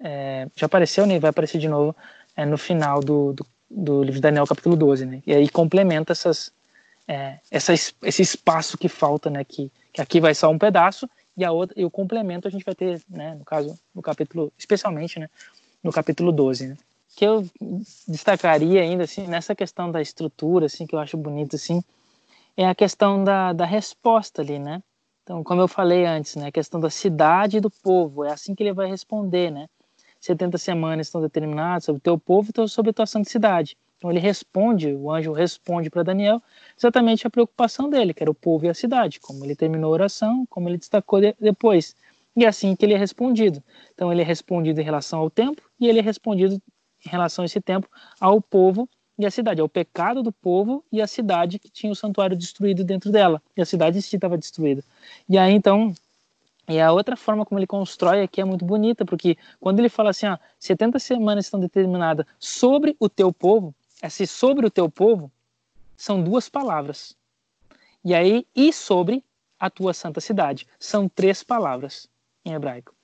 é, 0.00 0.48
já 0.56 0.66
apareceu, 0.66 1.06
né? 1.06 1.18
Vai 1.18 1.30
aparecer 1.30 1.58
de 1.58 1.68
novo 1.68 1.94
é, 2.36 2.44
no 2.44 2.58
final 2.58 3.00
do, 3.00 3.32
do, 3.32 3.46
do, 3.70 4.00
livro 4.00 4.16
de 4.16 4.20
Daniel, 4.20 4.46
capítulo 4.46 4.76
12, 4.76 5.06
né? 5.06 5.22
E 5.26 5.34
aí 5.34 5.48
complementa 5.48 6.12
essas, 6.12 6.52
é, 7.06 7.38
essa, 7.50 7.72
esse 7.72 8.22
espaço 8.22 8.78
que 8.78 8.88
falta, 8.88 9.30
né? 9.30 9.44
Que, 9.44 9.70
que 9.92 10.00
aqui 10.00 10.20
vai 10.20 10.34
só 10.34 10.50
um 10.50 10.58
pedaço 10.58 11.08
e 11.36 11.44
a 11.44 11.52
outra 11.52 11.78
e 11.78 11.84
o 11.84 11.90
complemento 11.90 12.48
a 12.48 12.50
gente 12.50 12.64
vai 12.64 12.74
ter, 12.74 13.00
né? 13.08 13.34
No 13.34 13.44
caso, 13.44 13.78
no 13.94 14.02
capítulo, 14.02 14.52
especialmente, 14.58 15.18
né? 15.18 15.28
No 15.82 15.92
capítulo 15.92 16.32
12, 16.32 16.68
né? 16.68 16.76
Que 17.16 17.24
eu 17.24 17.46
destacaria 18.06 18.80
ainda, 18.80 19.04
assim, 19.04 19.26
nessa 19.26 19.54
questão 19.54 19.90
da 19.90 20.00
estrutura, 20.00 20.66
assim, 20.66 20.86
que 20.86 20.94
eu 20.94 20.98
acho 20.98 21.16
bonito, 21.16 21.56
assim, 21.56 21.82
é 22.56 22.66
a 22.66 22.74
questão 22.74 23.22
da, 23.22 23.52
da 23.52 23.64
resposta 23.64 24.42
ali, 24.42 24.58
né? 24.58 24.82
Então, 25.22 25.44
como 25.44 25.60
eu 25.60 25.68
falei 25.68 26.06
antes, 26.06 26.36
né, 26.36 26.46
a 26.46 26.52
questão 26.52 26.80
da 26.80 26.88
cidade 26.88 27.58
e 27.58 27.60
do 27.60 27.70
povo, 27.70 28.24
é 28.24 28.32
assim 28.32 28.54
que 28.54 28.62
ele 28.62 28.72
vai 28.72 28.88
responder, 28.88 29.50
né? 29.50 29.68
70 30.20 30.58
semanas 30.58 31.06
estão 31.06 31.20
determinadas 31.20 31.84
sobre 31.84 31.98
o 31.98 32.02
teu 32.02 32.18
povo 32.18 32.50
e 32.50 32.68
sobre 32.68 32.90
a 32.90 32.92
tua 32.92 33.06
santidade. 33.06 33.76
Então 33.98 34.10
ele 34.10 34.20
responde, 34.20 34.92
o 34.92 35.10
anjo 35.10 35.32
responde 35.32 35.90
para 35.90 36.04
Daniel 36.04 36.40
exatamente 36.76 37.26
a 37.26 37.30
preocupação 37.30 37.90
dele, 37.90 38.14
que 38.14 38.22
era 38.22 38.30
o 38.30 38.34
povo 38.34 38.64
e 38.64 38.68
a 38.68 38.74
cidade, 38.74 39.18
como 39.18 39.44
ele 39.44 39.56
terminou 39.56 39.90
a 39.90 39.94
oração, 39.94 40.46
como 40.48 40.68
ele 40.68 40.78
destacou 40.78 41.20
de, 41.20 41.34
depois. 41.40 41.96
E 42.36 42.44
é 42.44 42.48
assim 42.48 42.76
que 42.76 42.84
ele 42.86 42.94
é 42.94 42.96
respondido. 42.96 43.62
Então 43.92 44.12
ele 44.12 44.22
é 44.22 44.24
respondido 44.24 44.80
em 44.80 44.84
relação 44.84 45.18
ao 45.18 45.28
tempo 45.28 45.60
e 45.80 45.88
ele 45.88 45.98
é 45.98 46.02
respondido 46.02 46.62
em 47.04 47.08
relação 47.08 47.42
a 47.42 47.46
esse 47.46 47.60
tempo 47.60 47.88
ao 48.20 48.40
povo 48.40 48.88
e 49.18 49.26
à 49.26 49.30
cidade, 49.32 49.60
ao 49.60 49.68
pecado 49.68 50.22
do 50.22 50.30
povo 50.30 50.84
e 50.92 51.02
à 51.02 51.06
cidade 51.08 51.58
que 51.58 51.68
tinha 51.68 51.90
o 51.90 51.96
santuário 51.96 52.36
destruído 52.36 52.84
dentro 52.84 53.10
dela. 53.10 53.42
E 53.56 53.60
a 53.60 53.66
cidade 53.66 53.98
em 53.98 54.00
si 54.00 54.14
estava 54.14 54.38
destruída. 54.38 54.84
E 55.28 55.36
aí 55.36 55.52
então 55.52 55.92
e 56.68 56.78
a 56.78 56.92
outra 56.92 57.16
forma 57.16 57.46
como 57.46 57.58
ele 57.58 57.66
constrói 57.66 58.22
aqui 58.22 58.40
é 58.40 58.44
muito 58.44 58.64
bonita, 58.64 59.04
porque 59.04 59.38
quando 59.58 59.78
ele 59.78 59.88
fala 59.88 60.10
assim, 60.10 60.26
ó, 60.26 60.36
70 60.58 60.98
semanas 60.98 61.46
estão 61.46 61.58
determinadas 61.58 62.26
sobre 62.38 62.94
o 63.00 63.08
teu 63.08 63.32
povo, 63.32 63.74
esse 64.02 64.26
sobre 64.26 64.66
o 64.66 64.70
teu 64.70 64.90
povo 64.90 65.32
são 65.96 66.22
duas 66.22 66.48
palavras. 66.48 67.16
E 68.04 68.14
aí, 68.14 68.46
e 68.54 68.72
sobre 68.72 69.24
a 69.58 69.68
tua 69.68 69.92
santa 69.92 70.20
cidade, 70.20 70.66
são 70.78 71.08
três 71.08 71.42
palavras 71.42 72.08
em 72.44 72.52
hebraico. 72.52 72.94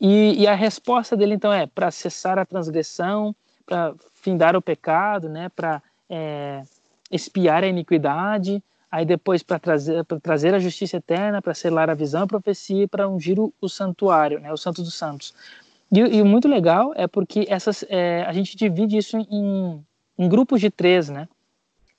E, 0.00 0.42
e 0.42 0.46
a 0.46 0.54
resposta 0.54 1.16
dele, 1.16 1.34
então, 1.34 1.52
é 1.52 1.66
para 1.66 1.90
cessar 1.90 2.38
a 2.38 2.46
transgressão, 2.46 3.34
para 3.64 3.94
findar 4.14 4.56
o 4.56 4.62
pecado, 4.62 5.28
né? 5.28 5.48
para 5.48 5.82
é, 6.08 6.62
espiar 7.10 7.64
a 7.64 7.66
iniquidade, 7.66 8.62
aí 8.90 9.04
depois 9.04 9.42
para 9.42 9.58
trazer, 9.58 10.04
trazer 10.22 10.54
a 10.54 10.58
justiça 10.58 10.96
eterna, 10.96 11.42
para 11.42 11.54
selar 11.54 11.90
a 11.90 11.94
visão 11.94 12.22
e 12.22 12.24
a 12.24 12.26
profecia, 12.26 12.88
para 12.88 13.08
ungir 13.08 13.38
o, 13.38 13.52
o, 13.60 13.68
santuário, 13.68 14.40
né? 14.40 14.52
o 14.52 14.56
Santo 14.56 14.82
dos 14.82 14.94
Santos. 14.94 15.34
E, 15.90 15.98
e 16.00 16.22
muito 16.22 16.48
legal 16.48 16.92
é 16.96 17.06
porque 17.06 17.46
essas, 17.48 17.84
é, 17.88 18.22
a 18.22 18.32
gente 18.32 18.56
divide 18.56 18.96
isso 18.96 19.16
em, 19.16 19.84
em 20.18 20.28
grupos 20.28 20.60
de 20.60 20.70
três, 20.70 21.08
né? 21.08 21.28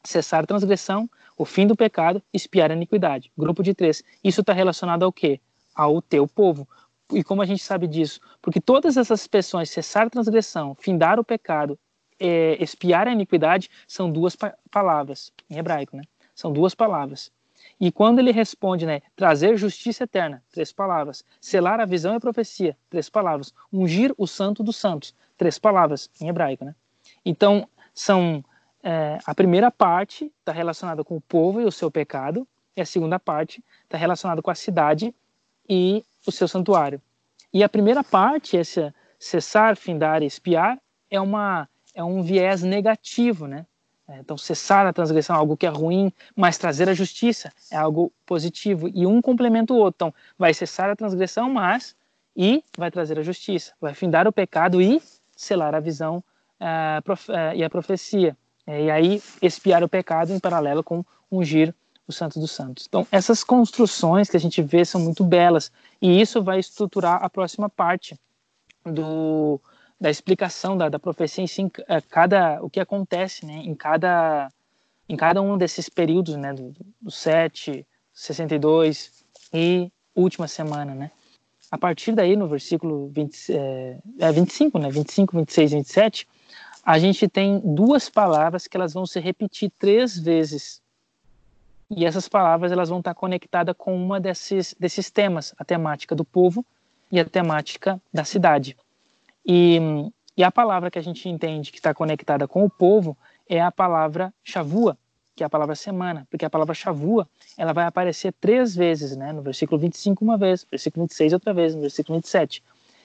Cessar 0.04 0.44
a 0.44 0.48
transgressão, 0.48 1.10
o 1.38 1.46
fim 1.46 1.68
do 1.68 1.76
pecado, 1.76 2.22
espiar 2.34 2.72
a 2.72 2.74
iniquidade. 2.74 3.32
Grupo 3.38 3.62
de 3.62 3.74
três. 3.74 4.04
Isso 4.24 4.42
está 4.42 4.54
relacionado 4.54 5.04
ao 5.04 5.12
quê? 5.12 5.40
Ao 5.76 6.02
teu 6.02 6.28
povo. 6.28 6.68
E 7.14 7.24
como 7.24 7.42
a 7.42 7.46
gente 7.46 7.64
sabe 7.64 7.88
disso? 7.88 8.20
Porque 8.42 8.60
todas 8.60 8.98
essas 8.98 9.22
expressões, 9.22 9.70
cessar 9.70 10.08
a 10.08 10.10
transgressão, 10.10 10.76
findar 10.76 11.20
o 11.20 11.24
pecado, 11.24 11.78
é, 12.20 12.62
espiar 12.62 13.08
a 13.08 13.12
iniquidade, 13.12 13.70
são 13.88 14.12
duas 14.12 14.36
pa 14.36 14.54
palavras, 14.72 15.32
em 15.50 15.58
hebraico, 15.58 15.96
né? 15.96 16.04
São 16.38 16.54
duas 16.54 16.76
palavras. 16.76 17.32
E 17.80 17.92
quando 17.92 18.20
ele 18.20 18.32
responde, 18.32 18.86
né, 18.86 19.02
trazer 19.16 19.58
justiça 19.58 20.04
eterna, 20.04 20.44
três 20.52 20.72
palavras, 20.72 21.26
selar 21.42 21.80
a 21.80 21.86
visão 21.86 22.14
e 22.14 22.18
a 22.18 22.20
profecia, 22.20 22.78
três 22.92 23.10
palavras, 23.10 23.52
ungir 23.74 24.14
o 24.20 24.28
santo 24.28 24.62
dos 24.62 24.76
santos, 24.76 25.16
três 25.36 25.58
palavras, 25.58 26.12
em 26.22 26.30
hebraico, 26.30 26.64
né? 26.64 26.76
Então, 27.26 27.68
são 27.92 28.46
é, 28.84 29.18
a 29.26 29.34
primeira 29.34 29.72
parte 29.72 30.32
está 30.40 30.52
relacionada 30.52 31.04
com 31.04 31.18
o 31.18 31.22
povo 31.22 31.60
e 31.60 31.66
o 31.66 31.72
seu 31.72 31.90
pecado, 31.90 32.48
e 32.76 32.82
a 32.82 32.86
segunda 32.86 33.18
parte 33.18 33.64
está 33.86 33.98
relacionada 33.98 34.40
com 34.40 34.52
a 34.52 34.56
cidade 34.56 35.16
e 35.68 36.06
o 36.28 36.32
seu 36.32 36.48
santuário. 36.48 37.02
E 37.52 37.64
a 37.64 37.70
primeira 37.70 38.04
parte, 38.04 38.56
essa 38.56 38.94
cessar, 39.18 39.76
findar 39.76 40.22
espiar, 40.22 40.80
é 41.10 41.20
uma 41.20 41.68
é 41.96 42.04
um 42.04 42.22
viés 42.22 42.62
negativo, 42.62 43.48
né? 43.48 43.66
É, 44.10 44.20
então, 44.20 44.38
cessar 44.38 44.88
a 44.88 44.94
transgressão 44.94 45.36
é 45.36 45.40
algo 45.40 45.58
que 45.58 45.66
é 45.66 45.70
ruim, 45.70 46.14
mas 46.36 46.58
trazer 46.58 46.88
a 46.88 46.94
justiça 46.94 47.52
é 47.70 47.76
algo 47.76 48.12
positivo. 48.26 48.90
E 48.94 49.06
um 49.06 49.22
complementa 49.22 49.74
o 49.74 49.78
outro. 49.78 49.96
Então, 49.96 50.14
vai 50.38 50.54
cessar 50.54 50.90
a 50.90 50.96
transgressão, 50.96 51.50
mas 51.50 51.96
e 52.36 52.64
vai 52.78 52.90
trazer 52.90 53.20
a 53.20 53.24
justiça. 53.24 53.74
Vai 53.82 53.94
findar 53.94 54.28
o 54.28 54.32
pecado 54.32 54.82
e 54.82 55.02
selar 55.36 55.76
a 55.76 55.80
visão 55.80 56.24
uh, 56.62 57.12
uh, 57.12 57.56
e 57.56 57.64
a 57.64 57.70
profecia. 57.70 58.38
E 58.66 58.90
aí, 58.90 59.22
espiar 59.42 59.84
o 59.84 59.90
pecado 59.90 60.32
em 60.32 60.40
paralelo 60.40 60.84
com 60.84 61.04
ungir 61.32 61.74
o 62.08 62.14
Santo 62.14 62.40
dos 62.40 62.52
Santos. 62.52 62.86
Então, 62.88 63.06
essas 63.12 63.44
construções 63.44 64.30
que 64.30 64.38
a 64.38 64.40
gente 64.40 64.62
vê 64.62 64.86
são 64.86 65.02
muito 65.02 65.24
belas. 65.24 65.72
E 66.02 66.22
isso 66.22 66.42
vai 66.42 66.60
estruturar 66.60 67.24
a 67.24 67.30
próxima 67.30 67.70
parte 67.70 68.18
do, 68.86 69.60
da 70.00 70.10
explicação 70.10 70.78
da, 70.78 70.90
da 70.90 71.00
profecia 71.00 71.44
em 71.44 71.48
si, 71.48 71.72
é, 71.88 72.00
cada, 72.02 72.62
o 72.62 72.70
que 72.70 72.80
acontece 72.80 73.46
né, 73.46 73.62
em, 73.64 73.74
cada, 73.74 74.52
em 75.10 75.16
cada 75.16 75.42
um 75.42 75.58
desses 75.58 75.90
períodos, 75.90 76.36
né, 76.36 76.54
do, 76.54 76.74
do 77.02 77.12
7, 77.12 77.86
62 78.14 79.12
e 79.54 79.92
última 80.16 80.48
semana. 80.48 80.94
Né. 80.94 81.12
A 81.72 81.78
partir 81.78 82.14
daí, 82.14 82.36
no 82.36 82.48
versículo 82.48 83.10
20, 83.10 83.54
é, 83.54 83.98
é 84.20 84.32
25, 84.32 84.80
né, 84.80 84.90
25, 84.90 85.36
26 85.38 85.72
e 85.72 85.76
27, 85.76 86.28
a 86.84 87.00
gente 87.00 87.28
tem 87.28 87.60
duas 87.60 88.10
palavras 88.10 88.68
que 88.68 88.78
elas 88.78 88.94
vão 88.94 89.06
se 89.06 89.20
repetir 89.20 89.72
três 89.78 90.18
vezes. 90.18 90.82
E 91.90 92.06
essas 92.06 92.30
palavras 92.30 92.72
elas 92.72 92.90
vão 92.90 93.00
estar 93.00 93.14
conectadas 93.14 93.76
com 93.78 93.96
uma 93.96 94.20
desses, 94.20 94.76
desses 94.80 95.10
temas, 95.10 95.54
a 95.58 95.66
temática 95.66 96.16
do 96.16 96.24
povo 96.24 96.66
e 97.12 97.20
a 97.20 97.26
temática 97.26 98.02
da 98.14 98.24
cidade. 98.24 98.78
E, 99.48 99.80
e 100.36 100.44
a 100.44 100.52
palavra 100.52 100.92
que 100.92 101.00
a 101.00 101.02
gente 101.02 101.30
entende 101.30 101.72
que 101.72 101.78
está 101.78 101.94
conectada 101.94 102.46
com 102.48 102.66
o 102.66 102.70
povo 102.70 103.18
é 103.48 103.62
a 103.62 103.72
palavra 103.72 104.34
chavua, 104.44 104.98
que 105.34 105.42
é 105.42 105.46
a 105.46 105.50
palavra 105.50 105.74
semana, 105.74 106.28
porque 106.30 106.44
a 106.44 106.50
palavra 106.50 106.74
chavua 106.74 107.26
ela 107.58 107.72
vai 107.72 107.86
aparecer 107.86 108.34
três 108.34 108.76
vezes, 108.76 109.16
né? 109.16 109.32
No 109.32 109.42
versículo 109.42 109.80
25 109.80 110.22
uma 110.22 110.38
vez, 110.38 110.64
no 110.66 110.72
versículo 110.72 111.06
26 111.06 111.34
outra 111.34 111.54
vez, 111.54 111.74
no 111.74 111.82
versículo 111.82 112.18
27. 112.18 112.62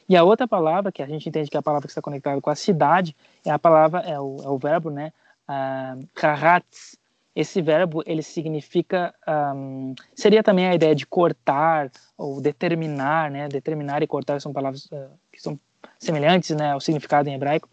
E 0.08 0.16
a 0.16 0.24
outra 0.24 0.48
palavra 0.48 0.90
que 0.90 1.00
a 1.00 1.06
gente 1.06 1.28
entende 1.28 1.48
que 1.48 1.56
é 1.56 1.60
a 1.60 1.62
palavra 1.62 1.86
que 1.86 1.92
está 1.92 2.02
conectada 2.02 2.40
com 2.40 2.50
a 2.50 2.56
cidade 2.56 3.14
é 3.44 3.50
a 3.50 3.58
palavra 3.58 4.00
é 4.00 4.18
o, 4.18 4.38
é 4.42 4.48
o 4.48 4.58
verbo, 4.58 4.90
né? 4.90 5.12
Uh, 5.48 6.08
karatz. 6.14 6.98
Esse 7.34 7.62
verbo 7.62 8.02
ele 8.04 8.22
significa 8.22 9.14
um, 9.56 9.94
seria 10.14 10.42
também 10.42 10.66
a 10.66 10.74
ideia 10.74 10.94
de 10.94 11.06
cortar 11.06 11.90
ou 12.18 12.40
determinar, 12.40 13.30
né? 13.30 13.48
Determinar 13.48 14.02
e 14.02 14.08
cortar 14.08 14.40
são 14.40 14.52
palavras 14.52 14.86
uh, 14.86 15.08
que 15.32 15.40
são 15.40 15.58
semelhantes 15.98 16.50
né, 16.56 16.72
ao 16.72 16.80
significado 16.80 17.28
em 17.28 17.34
hebraico. 17.34 17.68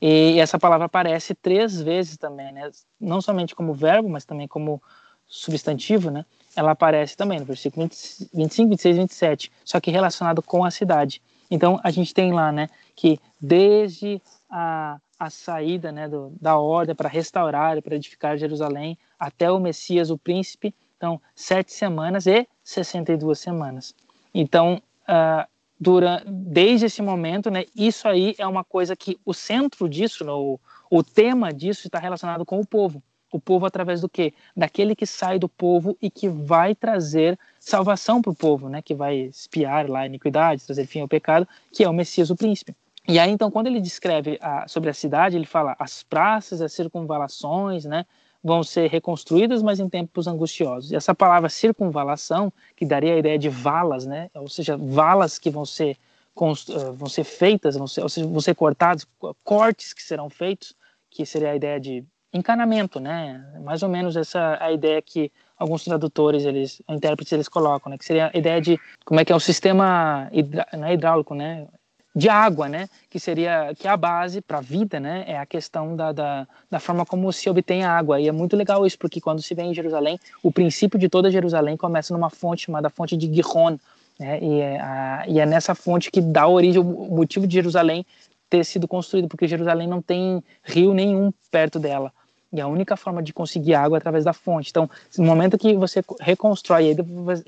E 0.00 0.38
essa 0.38 0.58
palavra 0.58 0.86
aparece 0.86 1.34
três 1.34 1.80
vezes 1.80 2.16
também, 2.16 2.52
né? 2.52 2.70
não 3.00 3.20
somente 3.20 3.54
como 3.54 3.74
verbo, 3.74 4.08
mas 4.08 4.24
também 4.24 4.46
como 4.46 4.82
substantivo, 5.26 6.10
né? 6.10 6.24
ela 6.56 6.70
aparece 6.70 7.16
também 7.16 7.40
no 7.40 7.44
versículo 7.44 7.86
20, 7.86 8.28
25, 8.32 8.68
26 8.70 8.96
e 8.96 9.00
27, 9.00 9.52
só 9.64 9.80
que 9.80 9.90
relacionado 9.90 10.42
com 10.42 10.64
a 10.64 10.70
cidade. 10.70 11.20
Então, 11.50 11.80
a 11.82 11.90
gente 11.90 12.14
tem 12.14 12.32
lá 12.32 12.52
né, 12.52 12.68
que 12.94 13.18
desde 13.40 14.20
a, 14.48 14.98
a 15.18 15.30
saída 15.30 15.90
né, 15.92 16.08
do, 16.08 16.32
da 16.40 16.56
ordem 16.56 16.94
para 16.94 17.08
restaurar, 17.08 17.80
para 17.82 17.96
edificar 17.96 18.38
Jerusalém, 18.38 18.96
até 19.18 19.50
o 19.50 19.58
Messias, 19.58 20.10
o 20.10 20.18
príncipe, 20.18 20.74
então, 20.96 21.20
sete 21.34 21.72
semanas 21.72 22.26
e 22.26 22.46
62 22.62 23.38
semanas. 23.38 23.94
Então, 24.32 24.80
uh, 25.08 25.46
durante, 25.84 26.24
desde 26.26 26.86
esse 26.86 27.02
momento, 27.02 27.50
né, 27.50 27.64
isso 27.76 28.08
aí 28.08 28.34
é 28.38 28.46
uma 28.46 28.64
coisa 28.64 28.96
que 28.96 29.18
o 29.24 29.34
centro 29.34 29.88
disso, 29.88 30.24
né, 30.24 30.32
o, 30.32 30.58
o 30.90 31.02
tema 31.02 31.52
disso 31.52 31.86
está 31.86 31.98
relacionado 31.98 32.44
com 32.44 32.58
o 32.58 32.66
povo. 32.66 33.02
O 33.30 33.40
povo 33.40 33.66
através 33.66 34.00
do 34.00 34.08
quê? 34.08 34.32
Daquele 34.56 34.94
que 34.94 35.04
sai 35.04 35.38
do 35.40 35.48
povo 35.48 35.98
e 36.00 36.08
que 36.08 36.28
vai 36.28 36.72
trazer 36.72 37.36
salvação 37.58 38.22
para 38.22 38.30
o 38.30 38.34
povo, 38.34 38.68
né? 38.68 38.80
Que 38.80 38.94
vai 38.94 39.16
espiar 39.22 39.90
lá 39.90 40.00
a 40.00 40.06
iniquidade, 40.06 40.64
trazer 40.64 40.86
fim 40.86 41.00
ao 41.00 41.08
pecado, 41.08 41.48
que 41.72 41.82
é 41.82 41.88
o 41.88 41.92
Messias, 41.92 42.30
o 42.30 42.36
príncipe. 42.36 42.76
E 43.08 43.18
aí, 43.18 43.32
então, 43.32 43.50
quando 43.50 43.66
ele 43.66 43.80
descreve 43.80 44.38
a, 44.40 44.68
sobre 44.68 44.88
a 44.88 44.94
cidade, 44.94 45.36
ele 45.36 45.46
fala 45.46 45.74
as 45.80 46.04
praças, 46.04 46.62
as 46.62 46.72
circunvalações, 46.72 47.84
né? 47.84 48.06
Vão 48.44 48.62
ser 48.62 48.90
reconstruídas, 48.90 49.62
mas 49.62 49.80
em 49.80 49.88
tempos 49.88 50.26
angustiosos. 50.26 50.92
E 50.92 50.96
essa 50.96 51.14
palavra 51.14 51.48
circunvalação, 51.48 52.52
que 52.76 52.84
daria 52.84 53.14
a 53.14 53.18
ideia 53.18 53.38
de 53.38 53.48
valas, 53.48 54.04
né? 54.04 54.28
ou 54.34 54.48
seja, 54.50 54.76
valas 54.76 55.38
que 55.38 55.48
vão 55.48 55.64
ser, 55.64 55.96
eh, 55.96 56.90
vão 56.92 57.08
ser 57.08 57.24
feitas, 57.24 57.74
vão 57.74 57.86
ser, 57.86 58.02
ou 58.02 58.08
seja, 58.10 58.26
vão 58.26 58.40
ser 58.42 58.54
cortados, 58.54 59.06
cortes 59.42 59.94
que 59.94 60.02
serão 60.02 60.28
feitos, 60.28 60.76
que 61.08 61.24
seria 61.24 61.52
a 61.52 61.56
ideia 61.56 61.80
de 61.80 62.04
encanamento, 62.34 62.98
né? 62.98 63.46
Mais 63.62 63.82
ou 63.82 63.88
menos 63.88 64.16
essa 64.16 64.58
a 64.60 64.72
ideia 64.72 65.00
que 65.00 65.30
alguns 65.56 65.84
tradutores, 65.84 66.44
eles, 66.44 66.82
intérpretes, 66.88 67.32
eles 67.32 67.48
colocam, 67.48 67.90
né? 67.90 67.96
Que 67.96 68.04
seria 68.04 68.30
a 68.34 68.36
ideia 68.36 68.60
de 68.60 68.78
como 69.04 69.20
é 69.20 69.24
que 69.24 69.32
é 69.32 69.36
o 69.36 69.40
sistema 69.40 70.28
hidra, 70.32 70.66
não 70.72 70.86
é 70.86 70.94
hidráulico, 70.94 71.34
né? 71.34 71.68
De 72.14 72.28
água, 72.28 72.68
né? 72.68 72.88
Que 73.10 73.18
seria 73.18 73.74
que 73.76 73.88
é 73.88 73.90
a 73.90 73.96
base 73.96 74.40
para 74.40 74.58
a 74.58 74.60
vida, 74.60 75.00
né? 75.00 75.24
É 75.26 75.36
a 75.36 75.44
questão 75.44 75.96
da, 75.96 76.12
da, 76.12 76.46
da, 76.70 76.78
forma 76.78 77.04
como 77.04 77.32
se 77.32 77.50
obtém 77.50 77.82
a 77.82 77.90
água. 77.90 78.20
E 78.20 78.28
é 78.28 78.32
muito 78.32 78.56
legal 78.56 78.86
isso, 78.86 78.98
porque 78.98 79.20
quando 79.20 79.42
se 79.42 79.54
vem 79.54 79.70
em 79.70 79.74
Jerusalém, 79.74 80.18
o 80.42 80.52
princípio 80.52 80.98
de 80.98 81.08
toda 81.08 81.30
Jerusalém 81.30 81.76
começa 81.76 82.14
numa 82.14 82.30
fonte 82.30 82.66
chamada 82.66 82.88
fonte 82.88 83.16
de 83.16 83.32
Gihon, 83.32 83.76
né? 84.18 84.38
E 84.40 84.60
é, 84.60 84.80
a, 84.80 85.24
e 85.26 85.40
é 85.40 85.46
nessa 85.46 85.74
fonte 85.74 86.10
que 86.10 86.20
dá 86.20 86.46
origem 86.46 86.80
o 86.80 86.84
motivo 86.84 87.46
de 87.46 87.54
Jerusalém 87.54 88.06
ter 88.48 88.64
sido 88.64 88.86
construído, 88.86 89.26
porque 89.26 89.48
Jerusalém 89.48 89.88
não 89.88 90.00
tem 90.00 90.42
rio 90.62 90.94
nenhum 90.94 91.32
perto 91.50 91.80
dela. 91.80 92.12
E 92.52 92.60
a 92.60 92.68
única 92.68 92.96
forma 92.96 93.20
de 93.20 93.32
conseguir 93.32 93.74
água 93.74 93.96
é 93.96 93.98
através 93.98 94.24
da 94.24 94.32
fonte. 94.32 94.70
Então, 94.70 94.88
no 95.18 95.24
momento 95.24 95.58
que 95.58 95.74
você 95.74 96.04
reconstrói, 96.20 96.90
aí 96.90 96.96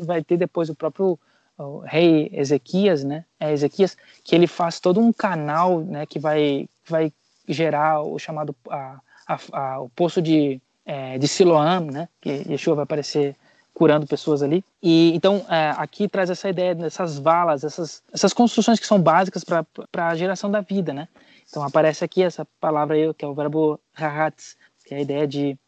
vai 0.00 0.24
ter 0.24 0.36
depois 0.36 0.68
o 0.68 0.74
próprio 0.74 1.16
o 1.58 1.78
rei 1.78 2.30
Ezequias, 2.32 3.04
né? 3.04 3.24
É 3.40 3.52
Ezequias 3.52 3.96
que 4.22 4.34
ele 4.34 4.46
faz 4.46 4.80
todo 4.80 5.00
um 5.00 5.12
canal, 5.12 5.80
né? 5.80 6.06
Que 6.06 6.18
vai 6.18 6.68
vai 6.88 7.12
gerar 7.48 8.02
o 8.02 8.18
chamado 8.18 8.54
a, 8.70 9.00
a, 9.26 9.38
a, 9.52 9.80
o 9.80 9.88
poço 9.88 10.20
de 10.20 10.60
é, 10.84 11.18
de 11.18 11.26
Siloam, 11.26 11.86
né? 11.86 12.08
Que 12.20 12.44
Yeshua 12.48 12.74
vai 12.74 12.84
aparecer 12.84 13.36
curando 13.72 14.06
pessoas 14.06 14.42
ali. 14.42 14.64
E 14.82 15.12
então 15.14 15.44
é, 15.48 15.74
aqui 15.76 16.08
traz 16.08 16.30
essa 16.30 16.48
ideia 16.48 16.74
dessas 16.74 17.18
valas, 17.18 17.64
essas 17.64 18.02
essas 18.12 18.32
construções 18.32 18.78
que 18.78 18.86
são 18.86 19.00
básicas 19.00 19.44
para 19.44 20.08
a 20.08 20.14
geração 20.14 20.50
da 20.50 20.60
vida, 20.60 20.92
né? 20.92 21.08
Então 21.48 21.62
aparece 21.62 22.04
aqui 22.04 22.22
essa 22.22 22.46
palavra 22.60 22.96
aí 22.96 23.14
que 23.14 23.24
é 23.24 23.28
o 23.28 23.34
verbo 23.34 23.80
rahatz, 23.92 24.56
que 24.84 24.94
é 24.94 24.98
a 24.98 25.00
ideia 25.00 25.26
de 25.26 25.58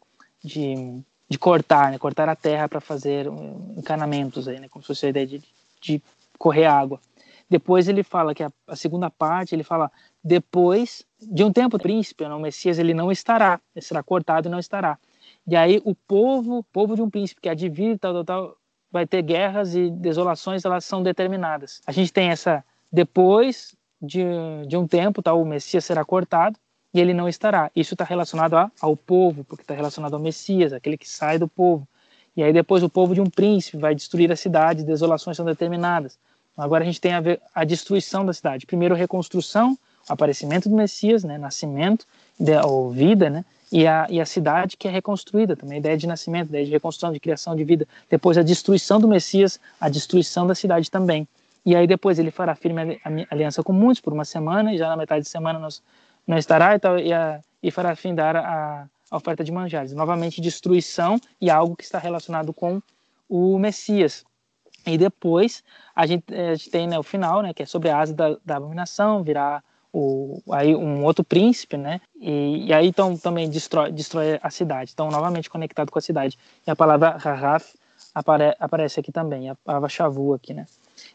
de, 0.43 1.03
de 1.29 1.39
cortar, 1.39 1.91
né? 1.91 1.99
Cortar 1.99 2.29
a 2.29 2.37
terra 2.37 2.69
para 2.69 2.81
fazer 2.81 3.27
encanamentos 3.77 4.47
aí, 4.47 4.61
né? 4.61 4.69
Como 4.69 4.83
se 4.83 4.89
fosse 4.89 5.07
a 5.07 5.11
ideia 5.11 5.27
de 5.27 5.43
de 5.81 6.03
correr 6.39 6.67
água. 6.67 7.01
Depois 7.49 7.89
ele 7.89 8.03
fala 8.03 8.35
que 8.35 8.43
a, 8.43 8.53
a, 8.67 8.77
segunda 8.77 9.11
parte, 9.11 9.55
ele 9.55 9.63
fala 9.63 9.91
depois 10.23 11.07
de 11.21 11.43
um 11.43 11.53
tempo 11.53 11.77
o 11.77 11.81
príncipe, 11.81 12.25
o 12.25 12.39
Messias, 12.39 12.79
ele 12.79 12.93
não 12.93 13.11
estará, 13.11 13.61
ele 13.75 13.85
será 13.85 14.03
cortado 14.03 14.49
e 14.49 14.51
não 14.51 14.59
estará. 14.59 14.99
E 15.47 15.57
aí 15.57 15.81
o 15.85 15.95
povo, 15.95 16.63
povo 16.73 16.95
de 16.95 17.03
um 17.03 17.09
príncipe 17.09 17.41
que 17.41 17.49
advir 17.49 17.99
tal, 17.99 18.13
tal, 18.13 18.25
tal, 18.25 18.57
vai 18.91 19.07
ter 19.07 19.23
guerras 19.23 19.75
e 19.75 19.91
desolações, 19.91 20.65
elas 20.65 20.85
são 20.85 21.03
determinadas. 21.03 21.81
A 21.87 21.93
gente 21.93 22.13
tem 22.13 22.29
essa 22.29 22.63
depois 22.93 23.75
de, 24.01 24.25
de 24.67 24.77
um 24.77 24.87
tempo, 24.87 25.23
tá, 25.23 25.33
o 25.33 25.45
Messias 25.45 25.85
será 25.85 26.05
cortado 26.05 26.59
e 26.93 27.01
ele 27.01 27.15
não 27.15 27.29
estará. 27.29 27.71
Isso 27.75 27.95
está 27.95 28.05
relacionado 28.05 28.55
a, 28.57 28.71
ao 28.81 28.97
povo, 28.97 29.45
porque 29.45 29.63
está 29.63 29.75
relacionado 29.75 30.15
ao 30.15 30.21
Messias, 30.21 30.73
aquele 30.73 30.99
que 30.99 31.09
sai 31.09 31.39
do 31.39 31.49
povo. 31.49 31.87
E 32.37 32.43
aí 32.43 32.53
depois 32.53 32.83
o 32.83 32.89
povo 32.89 33.15
de 33.15 33.21
um 33.21 33.29
príncipe 33.29 33.77
vai 33.77 33.95
destruir 33.95 34.31
a 34.31 34.37
cidade, 34.37 34.85
desolações 34.85 35.37
são 35.37 35.45
determinadas. 35.45 36.19
Agora 36.57 36.83
a 36.83 36.87
gente 36.87 37.01
tem 37.01 37.13
a, 37.13 37.21
ver 37.21 37.41
a 37.55 37.65
destruição 37.65 38.27
da 38.27 38.33
cidade. 38.33 38.67
Primeiro 38.67 38.95
reconstrução, 38.95 39.79
aparecimento 40.09 40.69
do 40.69 40.75
Messias, 40.75 41.23
né, 41.23 41.39
nascimento, 41.39 42.07
de, 42.39 42.57
ou 42.59 42.91
vida, 42.91 43.31
né, 43.31 43.45
e 43.71 43.87
a, 43.87 44.07
e 44.09 44.21
a 44.21 44.27
cidade 44.27 44.77
que 44.77 44.89
é 44.89 44.91
reconstruída 44.91 45.55
também, 45.55 45.77
a 45.77 45.79
ideia 45.79 45.97
de 45.97 46.07
nascimento, 46.07 46.47
a 46.47 46.51
ideia 46.51 46.65
de 46.65 46.71
reconstrução, 46.71 47.13
de 47.13 47.21
criação 47.21 47.55
de 47.55 47.65
vida. 47.65 47.87
Depois 48.09 48.39
a 48.39 48.43
destruição 48.43 48.99
do 48.99 49.07
Messias, 49.07 49.61
a 49.81 49.89
destruição 49.89 50.47
da 50.47 50.55
cidade 50.55 50.91
também. 50.91 51.29
E 51.65 51.77
aí 51.77 51.87
depois 51.87 52.19
ele 52.19 52.31
fará 52.31 52.55
firme 52.55 52.99
aliança 53.31 53.63
com 53.63 53.73
muitos 53.73 54.01
por 54.01 54.13
uma 54.13 54.25
semana, 54.25 54.73
e 54.73 54.79
já 54.79 54.89
na 54.89 54.97
metade 54.97 55.23
de 55.25 55.29
semana 55.29 55.59
nós, 55.59 55.83
não 56.27 56.39
estará 56.39 56.75
e, 56.75 56.79
tal, 56.79 56.99
e, 56.99 57.13
a, 57.13 57.41
e 57.63 57.71
fará 57.71 57.95
findar 57.95 58.37
a, 58.37 58.87
a 59.11 59.17
oferta 59.17 59.45
de 59.45 59.53
manjares. 59.53 59.93
Novamente 59.93 60.41
destruição 60.41 61.21
e 61.41 61.51
algo 61.51 61.77
que 61.77 61.85
está 61.85 61.99
relacionado 61.99 62.53
com 62.53 62.81
o 63.29 63.59
Messias. 63.59 64.25
E 64.87 64.97
depois 64.97 65.63
a 65.95 66.07
gente, 66.07 66.33
a 66.35 66.55
gente 66.55 66.71
tem 66.71 66.87
né, 66.87 66.99
o 66.99 67.03
final, 67.03 67.43
né, 67.43 67.53
que 67.53 67.63
é 67.63 67.67
sobre 67.67 67.91
a 67.91 67.99
asa 67.99 68.15
da, 68.15 68.37
da 68.45 68.57
abominação, 68.57 69.23
virá 69.23 69.63
o, 69.93 70.41
aí 70.51 70.75
um 70.75 71.05
outro 71.05 71.25
príncipe, 71.25 71.77
né? 71.77 72.01
E, 72.21 72.67
e, 72.67 72.73
aí 72.73 72.89
então 72.89 73.17
também 73.17 73.49
destrói, 73.49 73.91
destrói 73.91 74.39
a 74.43 74.51
cidade. 74.51 74.93
Então 74.95 75.11
novamente 75.11 75.51
conectado 75.51 75.91
com 75.91 75.99
a 75.99 76.03
cidade. 76.03 76.39
E 76.67 76.71
a 76.71 76.77
palavra 76.77 77.17
Rahaf 77.17 77.75
apare, 78.15 78.55
aparece 78.59 79.01
aqui 79.01 79.13
também, 79.13 79.51
a 79.51 79.55
palavra 79.57 79.89
Shavu 79.89 80.35
aqui, 80.35 80.55
né? 80.55 80.67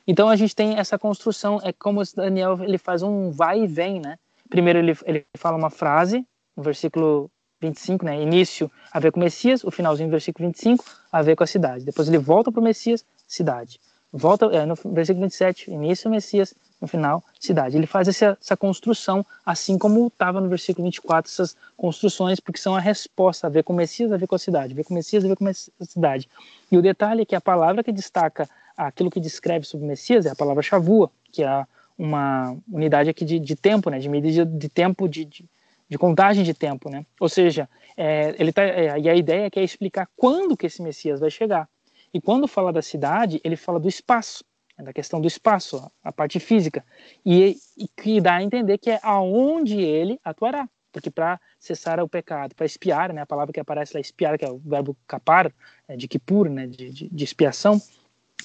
Então 0.08 0.30
a 0.30 0.36
gente 0.36 0.56
tem 0.56 0.78
essa 0.78 0.98
construção, 0.98 1.60
é 1.64 1.74
como 1.74 2.02
Daniel 2.16 2.62
ele 2.64 2.78
faz 2.78 3.04
um 3.04 3.32
vai 3.32 3.62
e 3.62 3.68
vem, 3.68 4.00
né? 4.00 4.18
Primeiro 4.50 4.80
ele, 4.80 4.98
ele 5.06 5.26
fala 5.38 5.58
uma 5.58 5.70
frase, 5.70 6.26
no 6.56 6.64
versículo 6.64 7.30
25, 7.68 8.06
né? 8.06 8.22
Início 8.22 8.72
a 8.92 9.00
ver 9.00 9.12
com 9.12 9.20
Messias, 9.20 9.64
o 9.64 9.72
finalzinho 9.72 10.10
do 10.10 10.12
versículo 10.12 10.48
25 10.48 10.84
a 11.12 11.22
ver 11.22 11.36
com 11.36 11.44
a 11.44 11.48
cidade. 11.48 11.86
Depois 11.86 12.08
ele 12.08 12.18
volta 12.18 12.52
para 12.52 12.60
o 12.60 12.64
Messias, 12.64 13.06
cidade. 13.28 13.80
Volta 14.12 14.46
é, 14.48 14.66
no 14.66 14.76
versículo 14.76 15.26
27, 15.26 15.72
início 15.72 16.10
Messias, 16.10 16.54
no 16.80 16.88
final, 16.88 17.24
cidade. 17.40 17.76
Ele 17.76 17.88
faz 17.88 18.08
essa, 18.08 18.38
essa 18.40 18.56
construção, 18.56 19.26
assim 19.44 19.78
como 19.78 20.08
estava 20.08 20.40
no 20.40 20.50
versículo 20.50 20.86
24, 20.86 21.32
essas 21.32 21.58
construções, 21.76 22.40
porque 22.40 22.60
são 22.60 22.76
a 22.76 22.80
resposta 22.80 23.48
a 23.48 23.50
ver 23.50 23.64
com 23.64 23.74
Messias, 23.74 24.12
a 24.12 24.18
ver 24.18 24.28
com 24.28 24.36
a 24.36 24.40
cidade, 24.40 24.74
a 24.74 24.76
ver 24.76 24.84
com 24.84 24.94
Messias, 24.94 25.26
a 25.26 25.28
ver 25.28 25.36
com 25.36 25.48
a 25.48 25.86
cidade. 25.86 26.30
E 26.72 26.78
o 26.78 26.82
detalhe 26.82 27.24
é 27.24 27.26
que 27.26 27.36
a 27.36 27.42
palavra 27.42 27.84
que 27.84 27.92
destaca 27.92 28.48
aquilo 28.78 29.10
que 29.10 29.20
descreve 29.20 29.66
sobre 29.66 29.88
Messias 29.88 30.26
é 30.26 30.30
a 30.30 30.36
palavra 30.36 30.62
chavua, 30.62 31.10
que 31.32 31.44
é 31.44 31.66
uma 31.98 32.56
unidade 32.72 33.10
aqui 33.10 33.24
de, 33.24 33.40
de 33.40 33.56
tempo, 33.56 33.90
né, 33.90 34.00
de 34.00 34.10
medida 34.10 34.46
de 34.46 34.70
tempo, 34.70 35.08
de, 35.08 35.26
de, 35.26 35.46
de 35.94 35.98
contagem 36.00 36.44
de 36.44 36.56
tempo, 36.56 36.90
né? 36.90 37.06
Ou 37.20 37.30
seja, 37.30 37.70
é, 37.96 38.36
ele 38.40 38.52
tá, 38.52 38.64
é, 38.64 39.00
e 39.00 39.08
a 39.08 39.16
ideia 39.16 39.46
é 39.46 39.50
que 39.52 39.60
é 39.60 39.64
explicar 39.64 40.10
quando 40.18 40.58
que 40.58 40.66
esse 40.66 40.82
Messias 40.82 41.20
vai 41.20 41.30
chegar. 41.30 41.70
E 42.12 42.20
quando 42.20 42.48
fala 42.48 42.74
da 42.74 42.82
cidade, 42.82 43.40
ele 43.44 43.56
fala 43.56 43.80
do 43.80 43.88
espaço. 43.88 44.44
É 44.76 44.82
da 44.82 44.92
questão 44.92 45.22
do 45.22 45.28
espaço, 45.28 45.88
a 46.04 46.12
parte 46.12 46.40
física, 46.40 46.84
e, 47.24 47.58
e 47.78 47.88
que 47.88 48.20
dá 48.20 48.38
a 48.38 48.44
entender 48.44 48.80
que 48.80 48.90
é 48.90 49.00
aonde 49.04 49.80
ele 49.80 50.20
atuará, 50.26 50.68
porque 50.92 51.12
para 51.12 51.40
cessar 51.60 52.00
o 52.00 52.10
pecado, 52.10 52.56
para 52.56 52.66
espiar, 52.66 53.14
né, 53.14 53.22
a 53.22 53.26
palavra 53.28 53.54
que 53.54 53.60
aparece 53.60 53.94
lá, 53.94 54.02
espiar, 54.02 54.36
que 54.36 54.44
é 54.44 54.50
o 54.50 54.58
verbo 54.58 54.98
capar, 55.06 55.54
é, 55.88 55.96
de 55.96 56.08
kipur, 56.08 56.50
né, 56.50 56.66
de, 56.66 56.90
de, 56.90 57.08
de 57.08 57.24
expiação, 57.24 57.80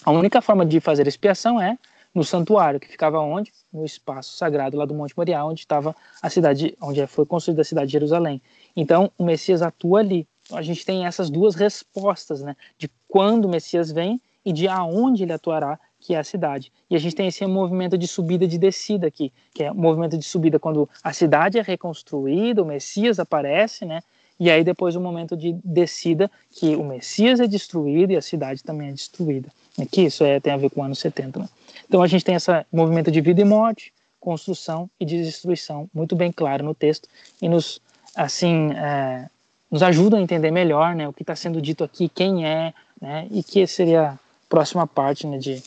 a 0.04 0.10
única 0.10 0.42
forma 0.42 0.66
de 0.66 0.80
fazer 0.80 1.06
expiação 1.06 1.58
é 1.58 1.78
no 2.18 2.24
santuário, 2.24 2.80
que 2.80 2.88
ficava 2.88 3.20
onde? 3.20 3.52
No 3.72 3.84
espaço 3.84 4.36
sagrado 4.36 4.76
lá 4.76 4.84
do 4.84 4.92
Monte 4.92 5.16
Moriá, 5.16 5.44
onde 5.44 5.60
estava 5.60 5.94
a 6.20 6.28
cidade, 6.28 6.76
onde 6.82 7.06
foi 7.06 7.24
construída 7.24 7.62
a 7.62 7.64
cidade 7.64 7.86
de 7.86 7.92
Jerusalém. 7.92 8.42
Então, 8.74 9.12
o 9.16 9.24
Messias 9.24 9.62
atua 9.62 10.00
ali. 10.00 10.26
A 10.50 10.60
gente 10.60 10.84
tem 10.84 11.06
essas 11.06 11.30
duas 11.30 11.54
respostas, 11.54 12.42
né, 12.42 12.56
de 12.76 12.90
quando 13.06 13.44
o 13.44 13.48
Messias 13.48 13.92
vem 13.92 14.20
e 14.44 14.52
de 14.52 14.66
aonde 14.66 15.22
ele 15.22 15.32
atuará 15.32 15.78
que 16.00 16.14
é 16.14 16.18
a 16.18 16.24
cidade. 16.24 16.72
E 16.90 16.96
a 16.96 16.98
gente 16.98 17.14
tem 17.14 17.28
esse 17.28 17.44
movimento 17.46 17.96
de 17.96 18.08
subida 18.08 18.44
e 18.44 18.48
de 18.48 18.58
descida 18.58 19.06
aqui, 19.06 19.32
que 19.54 19.62
é 19.62 19.70
o 19.70 19.74
movimento 19.74 20.16
de 20.18 20.24
subida 20.24 20.58
quando 20.58 20.88
a 21.02 21.12
cidade 21.12 21.58
é 21.58 21.62
reconstruída, 21.62 22.62
o 22.62 22.66
Messias 22.66 23.18
aparece, 23.18 23.84
né? 23.84 24.00
E 24.40 24.50
aí 24.50 24.62
depois 24.62 24.94
o 24.94 25.00
momento 25.00 25.36
de 25.36 25.52
descida, 25.64 26.30
que 26.50 26.76
o 26.76 26.84
Messias 26.84 27.40
é 27.40 27.46
destruído 27.46 28.12
e 28.12 28.16
a 28.16 28.22
cidade 28.22 28.62
também 28.62 28.88
é 28.88 28.92
destruída. 28.92 29.48
Aqui 29.80 30.06
isso 30.06 30.24
é, 30.24 30.40
tem 30.40 30.52
a 30.52 30.56
ver 30.56 30.70
com 30.70 30.80
o 30.80 30.84
ano 30.84 30.94
70, 30.94 31.38
né? 31.40 31.48
Então 31.86 32.02
a 32.02 32.06
gente 32.06 32.24
tem 32.24 32.34
esse 32.34 32.50
movimento 32.72 33.10
de 33.10 33.20
vida 33.20 33.40
e 33.40 33.44
morte, 33.44 33.92
construção 34.20 34.90
e 34.98 35.04
destruição, 35.04 35.88
muito 35.94 36.16
bem 36.16 36.32
claro 36.32 36.64
no 36.64 36.74
texto, 36.74 37.08
e 37.40 37.48
nos, 37.48 37.80
assim, 38.14 38.72
é, 38.72 39.28
nos 39.70 39.82
ajuda 39.82 40.16
a 40.16 40.20
entender 40.20 40.50
melhor 40.50 40.94
né, 40.94 41.08
o 41.08 41.12
que 41.12 41.22
está 41.22 41.36
sendo 41.36 41.62
dito 41.62 41.84
aqui, 41.84 42.08
quem 42.08 42.46
é, 42.46 42.74
né, 43.00 43.26
e 43.30 43.42
que 43.42 43.66
seria 43.66 44.10
a 44.10 44.18
próxima 44.48 44.86
parte 44.86 45.26
né, 45.26 45.38
de, 45.38 45.62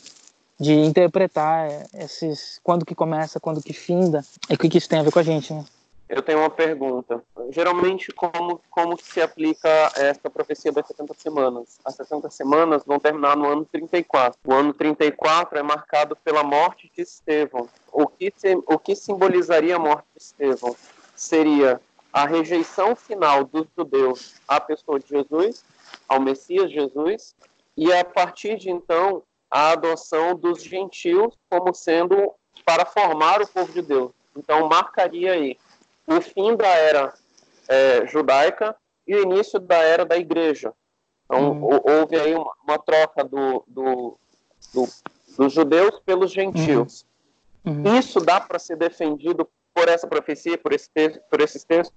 de 0.60 0.74
interpretar 0.74 1.68
esses 1.94 2.60
quando 2.62 2.84
que 2.84 2.94
começa, 2.94 3.40
quando 3.40 3.62
que 3.62 3.72
finda, 3.72 4.24
e 4.48 4.54
o 4.54 4.58
que, 4.58 4.68
que 4.68 4.78
isso 4.78 4.88
tem 4.88 4.98
a 4.98 5.02
ver 5.02 5.12
com 5.12 5.18
a 5.18 5.24
gente, 5.24 5.52
né? 5.52 5.64
Eu 6.12 6.20
tenho 6.20 6.40
uma 6.40 6.50
pergunta. 6.50 7.24
Geralmente, 7.48 8.12
como, 8.12 8.60
como 8.68 8.98
se 9.00 9.18
aplica 9.22 9.66
essa 9.96 10.28
profecia 10.28 10.70
das 10.70 10.86
70 10.86 11.14
semanas? 11.14 11.80
As 11.82 11.94
70 11.94 12.28
semanas 12.28 12.84
vão 12.84 13.00
terminar 13.00 13.34
no 13.34 13.48
ano 13.48 13.64
34. 13.64 14.38
O 14.44 14.52
ano 14.52 14.74
34 14.74 15.58
é 15.58 15.62
marcado 15.62 16.14
pela 16.16 16.44
morte 16.44 16.92
de 16.94 17.00
Estevão. 17.00 17.66
O 17.90 18.06
que, 18.06 18.30
o 18.66 18.78
que 18.78 18.94
simbolizaria 18.94 19.76
a 19.76 19.78
morte 19.78 20.04
de 20.14 20.22
Estevão? 20.22 20.76
Seria 21.16 21.80
a 22.12 22.26
rejeição 22.26 22.94
final 22.94 23.44
dos 23.44 23.66
judeus 23.74 24.34
à 24.46 24.60
pessoa 24.60 25.00
de 25.00 25.08
Jesus, 25.08 25.64
ao 26.06 26.20
Messias 26.20 26.70
Jesus, 26.70 27.34
e 27.74 27.90
a 27.90 28.04
partir 28.04 28.58
de 28.58 28.68
então 28.68 29.22
a 29.50 29.70
adoção 29.70 30.34
dos 30.34 30.62
gentios 30.62 31.34
como 31.48 31.72
sendo 31.72 32.34
para 32.66 32.84
formar 32.84 33.40
o 33.40 33.48
povo 33.48 33.72
de 33.72 33.80
Deus. 33.80 34.12
Então, 34.36 34.68
marcaria 34.68 35.32
aí 35.32 35.56
o 36.06 36.20
fim 36.20 36.56
da 36.56 36.68
era 36.68 37.14
é, 37.68 38.06
judaica 38.06 38.76
e 39.06 39.14
o 39.14 39.22
início 39.22 39.58
da 39.58 39.76
era 39.76 40.04
da 40.04 40.16
igreja. 40.16 40.72
Então, 41.24 41.52
uhum. 41.52 41.80
houve 41.84 42.16
aí 42.16 42.34
uma, 42.34 42.52
uma 42.64 42.78
troca 42.78 43.24
do, 43.24 43.64
do, 43.66 44.18
do, 44.74 44.88
dos 45.36 45.52
judeus 45.52 45.98
pelos 46.00 46.30
gentios. 46.30 47.06
Uhum. 47.64 47.84
Uhum. 47.84 47.98
Isso 47.98 48.20
dá 48.20 48.40
para 48.40 48.58
ser 48.58 48.76
defendido 48.76 49.48
por 49.72 49.88
essa 49.88 50.06
profecia, 50.06 50.58
por, 50.58 50.72
esse 50.72 50.90
texto, 50.90 51.20
por 51.30 51.40
esses 51.40 51.64
textos? 51.64 51.96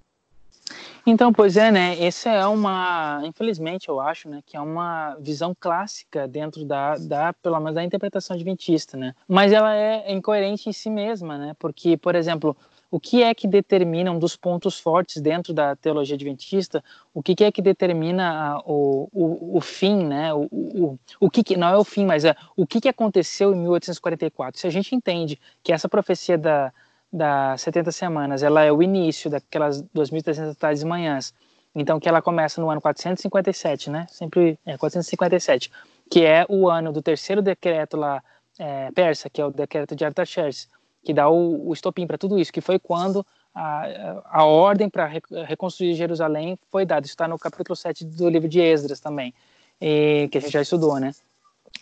Então, 1.04 1.32
pois 1.32 1.56
é, 1.56 1.70
né? 1.70 2.02
Essa 2.04 2.30
é 2.30 2.46
uma, 2.46 3.20
infelizmente, 3.24 3.88
eu 3.88 4.00
acho, 4.00 4.28
né, 4.28 4.42
que 4.44 4.56
é 4.56 4.60
uma 4.60 5.14
visão 5.20 5.54
clássica 5.58 6.26
dentro 6.26 6.64
da, 6.64 6.96
da, 6.96 7.32
pelo 7.32 7.60
menos 7.60 7.74
da 7.74 7.84
interpretação 7.84 8.34
adventista, 8.34 8.96
né? 8.96 9.14
Mas 9.28 9.52
ela 9.52 9.72
é 9.74 10.12
incoerente 10.12 10.68
em 10.68 10.72
si 10.72 10.90
mesma, 10.90 11.38
né? 11.38 11.54
Porque, 11.60 11.96
por 11.96 12.16
exemplo, 12.16 12.56
o 12.90 13.00
que 13.00 13.22
é 13.22 13.34
que 13.34 13.46
determina 13.48 14.10
um 14.12 14.18
dos 14.18 14.36
pontos 14.36 14.78
fortes 14.78 15.20
dentro 15.20 15.52
da 15.52 15.74
teologia 15.76 16.14
adventista? 16.14 16.82
O 17.12 17.22
que, 17.22 17.44
é 17.44 17.50
que 17.50 17.60
determina 17.60 18.60
o, 18.64 19.08
o, 19.12 19.56
o 19.58 19.60
fim, 19.60 20.04
né? 20.04 20.32
O, 20.32 20.48
o, 20.50 20.98
o 21.20 21.30
que, 21.30 21.42
que 21.42 21.56
não 21.56 21.68
é 21.68 21.76
o 21.76 21.84
fim, 21.84 22.04
mas 22.06 22.24
é 22.24 22.34
o 22.56 22.66
que, 22.66 22.80
que 22.80 22.88
aconteceu 22.88 23.52
em 23.52 23.58
1844? 23.58 24.60
Se 24.60 24.66
a 24.66 24.70
gente 24.70 24.94
entende 24.94 25.38
que 25.62 25.72
essa 25.72 25.88
profecia 25.88 26.38
da 26.38 26.72
das 27.12 27.62
70 27.62 27.92
semanas, 27.92 28.42
ela 28.42 28.62
é 28.62 28.70
o 28.70 28.82
início 28.82 29.30
daquelas 29.30 29.82
2.300 29.82 30.54
tardes 30.56 30.82
e 30.82 30.86
manhãs. 30.86 31.32
Então, 31.74 32.00
que 32.00 32.08
ela 32.08 32.22
começa 32.22 32.60
no 32.60 32.70
ano 32.70 32.80
457, 32.80 33.90
né? 33.90 34.06
Sempre 34.08 34.58
é 34.64 34.76
457, 34.76 35.70
que 36.10 36.24
é 36.24 36.44
o 36.48 36.68
ano 36.68 36.92
do 36.92 37.02
terceiro 37.02 37.42
decreto 37.42 37.96
lá 37.96 38.22
é, 38.58 38.90
persa, 38.92 39.28
que 39.28 39.40
é 39.40 39.44
o 39.44 39.50
decreto 39.50 39.94
de 39.94 40.04
Artaxerxes, 40.04 40.68
que 41.06 41.14
dá 41.14 41.28
o, 41.28 41.68
o 41.68 41.72
estopim 41.72 42.04
para 42.04 42.18
tudo 42.18 42.36
isso, 42.36 42.52
que 42.52 42.60
foi 42.60 42.80
quando 42.80 43.24
a, 43.54 44.22
a 44.24 44.44
ordem 44.44 44.90
para 44.90 45.06
reconstruir 45.46 45.94
Jerusalém 45.94 46.58
foi 46.68 46.84
dada. 46.84 47.06
Isso 47.06 47.12
está 47.12 47.28
no 47.28 47.38
capítulo 47.38 47.76
7 47.76 48.04
do 48.04 48.28
livro 48.28 48.48
de 48.48 48.60
Esdras 48.60 48.98
também, 48.98 49.32
e, 49.80 50.28
que 50.32 50.38
a 50.38 50.40
gente 50.40 50.52
já 50.52 50.60
estudou, 50.60 50.98
né? 50.98 51.12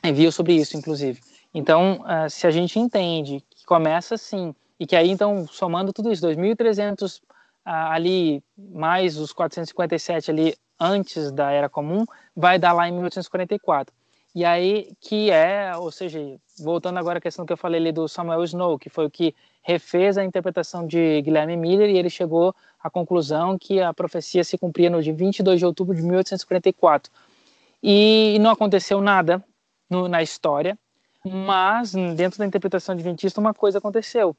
Envio 0.04 0.30
sobre 0.30 0.52
isso, 0.52 0.76
inclusive. 0.76 1.22
Então, 1.54 2.02
uh, 2.02 2.28
se 2.28 2.46
a 2.46 2.50
gente 2.50 2.78
entende 2.78 3.42
que 3.48 3.64
começa 3.64 4.16
assim 4.16 4.54
e 4.78 4.86
que 4.86 4.94
aí, 4.94 5.08
então, 5.10 5.46
somando 5.46 5.90
tudo 5.90 6.12
isso, 6.12 6.26
2.300 6.26 7.22
ah, 7.64 7.94
ali, 7.94 8.42
mais 8.58 9.16
os 9.16 9.32
457 9.32 10.30
ali 10.30 10.54
antes 10.78 11.32
da 11.32 11.50
Era 11.50 11.68
Comum, 11.70 12.04
vai 12.36 12.58
dar 12.58 12.72
lá 12.72 12.86
em 12.86 12.92
1844. 12.92 13.94
E 14.34 14.44
aí, 14.44 14.92
que 15.00 15.30
é, 15.30 15.76
ou 15.76 15.92
seja, 15.92 16.18
voltando 16.58 16.98
agora 16.98 17.18
à 17.18 17.20
questão 17.20 17.46
que 17.46 17.52
eu 17.52 17.56
falei 17.56 17.80
ali 17.80 17.92
do 17.92 18.08
Samuel 18.08 18.42
Snow, 18.44 18.78
que 18.78 18.90
foi 18.90 19.06
o 19.06 19.10
que 19.10 19.34
refez 19.62 20.18
a 20.18 20.24
interpretação 20.24 20.86
de 20.86 21.22
Guilherme 21.22 21.56
Miller, 21.56 21.88
e 21.88 21.96
ele 21.96 22.10
chegou 22.10 22.54
à 22.82 22.90
conclusão 22.90 23.56
que 23.56 23.80
a 23.80 23.94
profecia 23.94 24.42
se 24.42 24.58
cumpria 24.58 24.90
no 24.90 25.02
dia 25.02 25.14
22 25.14 25.60
de 25.60 25.64
outubro 25.64 25.94
de 25.94 26.02
1844. 26.02 27.12
E 27.82 28.38
não 28.40 28.50
aconteceu 28.50 29.00
nada 29.00 29.42
no, 29.88 30.08
na 30.08 30.22
história, 30.22 30.76
Mas, 31.24 31.92
dentro 32.14 32.38
da 32.38 32.46
interpretação 32.46 32.94
adventista, 32.94 33.40
uma 33.40 33.54
coisa 33.54 33.78
aconteceu, 33.78 34.36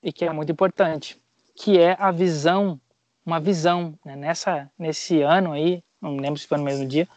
e 0.00 0.12
que 0.12 0.24
é 0.24 0.32
muito 0.32 0.52
importante, 0.52 1.18
que 1.56 1.78
é 1.78 1.96
a 1.98 2.12
visão, 2.12 2.80
uma 3.26 3.40
visão, 3.40 3.98
né? 4.04 4.14
Nessa, 4.14 4.70
nesse 4.78 5.20
ano 5.20 5.52
aí, 5.52 5.82
não 6.00 6.16
lembro 6.16 6.38
se 6.38 6.46
foi 6.46 6.58
no 6.58 6.64
mesmo 6.64 6.86
dia, 6.86 7.08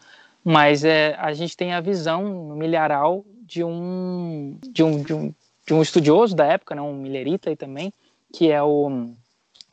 mas 0.43 0.83
é, 0.83 1.15
a 1.19 1.33
gente 1.33 1.55
tem 1.55 1.73
a 1.73 1.81
visão 1.81 2.23
no 2.47 2.55
milharal 2.55 3.25
de 3.43 3.63
um, 3.63 4.57
de 4.69 4.83
um, 4.83 5.03
de 5.03 5.13
um, 5.13 5.33
de 5.65 5.73
um 5.73 5.81
estudioso 5.81 6.35
da 6.35 6.45
época, 6.45 6.75
né? 6.75 6.81
um 6.81 6.93
milherita 6.93 7.49
aí 7.49 7.55
também, 7.55 7.93
que 8.33 8.51
é 8.51 8.61
o 8.61 9.09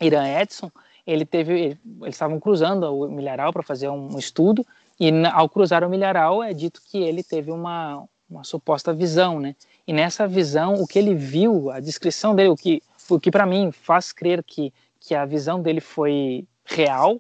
Irã 0.01 0.27
Edson, 0.41 0.71
ele 1.07 1.25
teve, 1.25 1.79
eles 2.03 2.15
estavam 2.15 2.39
cruzando 2.39 2.85
o 2.85 3.11
milharal 3.11 3.53
para 3.53 3.63
fazer 3.63 3.89
um 3.89 4.19
estudo 4.19 4.67
e 5.01 5.11
ao 5.33 5.49
cruzar 5.49 5.85
o 5.85 5.89
milharal 5.89 6.43
é 6.43 6.53
dito 6.53 6.83
que 6.85 6.99
ele 6.99 7.23
teve 7.23 7.51
uma, 7.51 8.05
uma 8.29 8.45
suposta 8.45 8.93
visão, 8.93 9.39
né? 9.39 9.55
E 9.87 9.93
nessa 9.93 10.27
visão, 10.27 10.75
o 10.75 10.87
que 10.87 10.99
ele 10.99 11.15
viu, 11.15 11.71
a 11.71 11.81
descrição 11.81 12.35
dele, 12.35 12.51
o 12.51 12.57
que, 12.57 12.83
o 13.09 13.19
que 13.19 13.31
para 13.31 13.47
mim 13.47 13.73
faz 13.73 14.13
crer 14.13 14.43
que, 14.45 14.73
que 15.01 15.15
a 15.15 15.25
visão 15.25 15.63
dele 15.63 15.81
foi 15.81 16.45
real, 16.65 17.19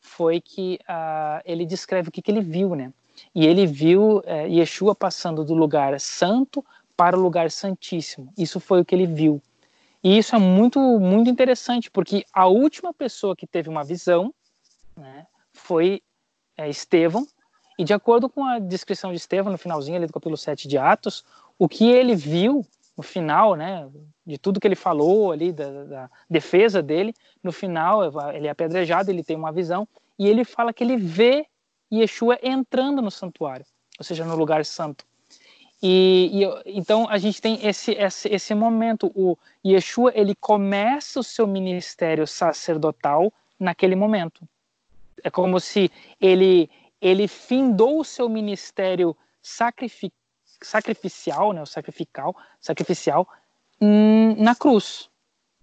foi 0.00 0.40
que 0.40 0.78
uh, 0.82 1.42
ele 1.44 1.64
descreve 1.66 2.08
o 2.08 2.12
que, 2.12 2.22
que 2.22 2.30
ele 2.30 2.40
viu, 2.40 2.74
né? 2.74 2.92
E 3.34 3.46
ele 3.46 3.66
viu 3.66 4.18
uh, 4.18 4.46
Yeshua 4.48 4.94
passando 4.94 5.44
do 5.44 5.54
lugar 5.54 5.98
santo 6.00 6.64
para 6.96 7.16
o 7.16 7.20
lugar 7.20 7.50
santíssimo. 7.50 8.32
Isso 8.36 8.58
foi 8.58 8.80
o 8.80 8.84
que 8.84 8.94
ele 8.94 9.06
viu. 9.06 9.40
E 10.02 10.16
isso 10.16 10.34
é 10.34 10.38
muito, 10.38 10.80
muito 10.98 11.30
interessante, 11.30 11.90
porque 11.90 12.24
a 12.32 12.46
última 12.46 12.92
pessoa 12.92 13.36
que 13.36 13.46
teve 13.46 13.68
uma 13.68 13.84
visão 13.84 14.32
né, 14.96 15.26
foi 15.52 16.02
é, 16.56 16.68
Estevão, 16.68 17.26
e 17.78 17.84
de 17.84 17.92
acordo 17.94 18.28
com 18.28 18.44
a 18.44 18.58
descrição 18.58 19.10
de 19.10 19.16
Estevão, 19.16 19.52
no 19.52 19.58
finalzinho 19.58 19.96
ali 19.96 20.06
do 20.06 20.12
capítulo 20.12 20.36
7 20.36 20.68
de 20.68 20.76
Atos, 20.76 21.24
o 21.58 21.68
que 21.68 21.90
ele 21.90 22.14
viu 22.14 22.66
no 23.00 23.02
final, 23.02 23.54
né, 23.54 23.88
de 24.26 24.36
tudo 24.36 24.60
que 24.60 24.66
ele 24.68 24.76
falou 24.76 25.32
ali, 25.32 25.52
da, 25.54 25.84
da 25.84 26.10
defesa 26.28 26.82
dele, 26.82 27.14
no 27.42 27.50
final 27.50 28.02
ele 28.34 28.46
é 28.46 28.50
apedrejado, 28.50 29.10
ele 29.10 29.24
tem 29.24 29.34
uma 29.34 29.50
visão, 29.50 29.88
e 30.18 30.28
ele 30.28 30.44
fala 30.44 30.70
que 30.70 30.84
ele 30.84 30.98
vê 30.98 31.46
Yeshua 31.90 32.38
entrando 32.42 33.00
no 33.00 33.10
santuário, 33.10 33.64
ou 33.98 34.04
seja, 34.04 34.22
no 34.22 34.36
lugar 34.36 34.66
santo. 34.66 35.06
E, 35.82 36.42
e, 36.44 36.78
então 36.78 37.08
a 37.08 37.16
gente 37.16 37.40
tem 37.40 37.66
esse, 37.66 37.92
esse, 37.92 38.28
esse 38.28 38.54
momento, 38.54 39.10
o 39.14 39.34
Yeshua 39.64 40.12
ele 40.14 40.34
começa 40.34 41.20
o 41.20 41.24
seu 41.24 41.46
ministério 41.46 42.26
sacerdotal 42.26 43.32
naquele 43.58 43.96
momento. 43.96 44.46
É 45.24 45.30
como 45.30 45.58
se 45.58 45.90
ele 46.20 46.68
ele 47.00 47.26
findou 47.26 47.98
o 47.98 48.04
seu 48.04 48.28
ministério 48.28 49.16
sacrific, 49.40 50.12
sacrificial, 50.62 51.52
né, 51.52 51.62
o 51.62 51.66
sacrificial, 51.66 52.36
sacrificial 52.60 53.28
hum, 53.80 54.34
na 54.38 54.54
cruz. 54.54 55.08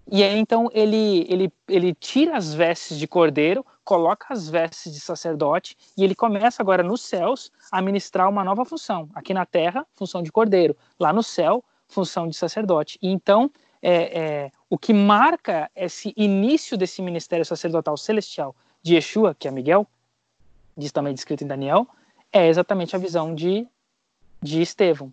E 0.10 0.24
aí 0.24 0.38
então 0.40 0.70
ele, 0.74 1.26
ele, 1.30 1.54
ele 1.68 1.94
tira 1.94 2.38
as 2.38 2.54
vestes 2.54 2.98
de 2.98 3.08
cordeiro, 3.08 3.66
coloca 3.84 4.28
as 4.30 4.50
vestes 4.50 4.94
de 4.94 5.00
sacerdote 5.00 5.78
e 5.98 6.04
ele 6.04 6.16
começa 6.16 6.62
agora 6.62 6.82
nos 6.82 7.02
céus 7.02 7.52
a 7.72 7.82
ministrar 7.82 8.30
uma 8.30 8.44
nova 8.44 8.64
função. 8.64 9.10
Aqui 9.14 9.34
na 9.34 9.46
terra, 9.46 9.86
função 9.94 10.24
de 10.24 10.32
cordeiro. 10.32 10.76
Lá 11.00 11.12
no 11.12 11.22
céu, 11.22 11.64
função 11.88 12.28
de 12.28 12.36
sacerdote. 12.36 12.98
E 13.02 13.10
então, 13.10 13.52
é, 13.82 14.20
é, 14.20 14.52
o 14.70 14.78
que 14.78 14.94
marca 14.94 15.70
esse 15.76 16.14
início 16.16 16.78
desse 16.78 17.02
ministério 17.02 17.46
sacerdotal 17.46 17.98
celestial 17.98 18.56
de 18.82 18.96
Yeshua, 18.96 19.36
que 19.38 19.48
é 19.48 19.52
Miguel, 19.52 19.88
diz 20.76 20.92
também 20.92 21.14
descrito 21.14 21.44
em 21.44 21.48
Daniel, 21.48 21.88
é 22.32 22.48
exatamente 22.48 22.96
a 22.96 23.00
visão 23.00 23.34
de, 23.34 23.68
de 24.42 24.62
Estevão. 24.62 25.12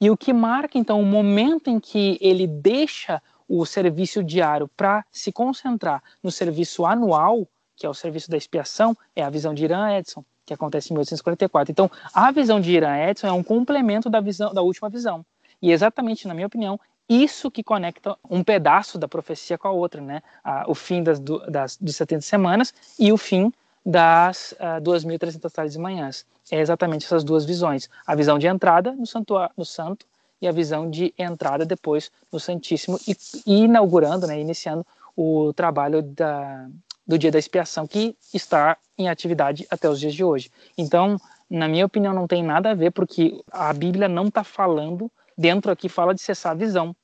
E 0.00 0.10
o 0.10 0.16
que 0.16 0.32
marca, 0.32 0.78
então, 0.78 1.00
o 1.00 1.06
momento 1.06 1.68
em 1.68 1.78
que 1.78 2.18
ele 2.20 2.46
deixa 2.46 3.22
o 3.48 3.66
serviço 3.66 4.22
diário 4.22 4.68
para 4.68 5.04
se 5.10 5.32
concentrar 5.32 6.02
no 6.22 6.30
serviço 6.30 6.86
anual, 6.86 7.46
que 7.76 7.84
é 7.84 7.88
o 7.88 7.94
serviço 7.94 8.30
da 8.30 8.36
expiação, 8.36 8.96
é 9.14 9.22
a 9.22 9.30
visão 9.30 9.52
de 9.52 9.64
Irã 9.64 9.90
Edson, 9.90 10.24
que 10.46 10.54
acontece 10.54 10.92
em 10.92 10.94
1844. 10.94 11.70
Então, 11.70 11.90
a 12.14 12.30
visão 12.30 12.60
de 12.60 12.72
Irã 12.72 12.96
Edson 12.96 13.26
é 13.26 13.32
um 13.32 13.42
complemento 13.42 14.08
da 14.08 14.20
visão 14.20 14.54
da 14.54 14.62
última 14.62 14.88
visão. 14.88 15.24
E 15.60 15.72
exatamente, 15.72 16.26
na 16.26 16.34
minha 16.34 16.46
opinião, 16.46 16.80
isso 17.08 17.50
que 17.50 17.64
conecta 17.64 18.16
um 18.30 18.44
pedaço 18.44 18.96
da 18.96 19.08
profecia 19.08 19.58
com 19.58 19.66
a 19.66 19.72
outra, 19.72 20.00
né? 20.00 20.22
o 20.68 20.74
fim 20.74 21.02
das, 21.02 21.18
das, 21.18 21.76
das 21.76 21.96
70 21.96 22.20
semanas 22.20 22.72
e 22.98 23.12
o 23.12 23.16
fim 23.16 23.52
das 23.84 24.52
uh, 24.52 24.80
2.300 24.82 25.50
tardes 25.50 25.76
e 25.76 25.78
manhãs. 25.78 26.26
É 26.50 26.60
exatamente 26.60 27.06
essas 27.06 27.24
duas 27.24 27.44
visões. 27.44 27.88
A 28.06 28.14
visão 28.14 28.38
de 28.38 28.46
entrada 28.46 28.92
no, 28.92 29.06
santuário, 29.06 29.52
no 29.56 29.64
santo 29.64 30.06
e 30.40 30.48
a 30.48 30.52
visão 30.52 30.88
de 30.88 31.14
entrada 31.18 31.64
depois 31.64 32.10
no 32.32 32.40
Santíssimo 32.40 32.98
e, 33.06 33.16
e 33.46 33.64
inaugurando, 33.64 34.26
né, 34.26 34.40
iniciando 34.40 34.86
o 35.16 35.52
trabalho 35.52 36.02
da, 36.02 36.66
do 37.06 37.18
dia 37.18 37.30
da 37.30 37.38
expiação 37.38 37.86
que 37.86 38.16
está 38.32 38.76
em 38.96 39.08
atividade 39.08 39.66
até 39.70 39.88
os 39.88 40.00
dias 40.00 40.14
de 40.14 40.24
hoje. 40.24 40.50
Então, 40.76 41.18
na 41.48 41.68
minha 41.68 41.86
opinião, 41.86 42.14
não 42.14 42.26
tem 42.26 42.42
nada 42.42 42.70
a 42.70 42.74
ver 42.74 42.90
porque 42.90 43.42
a 43.50 43.72
Bíblia 43.72 44.08
não 44.08 44.28
está 44.28 44.44
falando 44.44 45.10
dentro 45.36 45.72
aqui 45.72 45.88
fala 45.88 46.14
de 46.14 46.20
cessar 46.20 46.52
a 46.52 46.54
visão, 46.54 46.94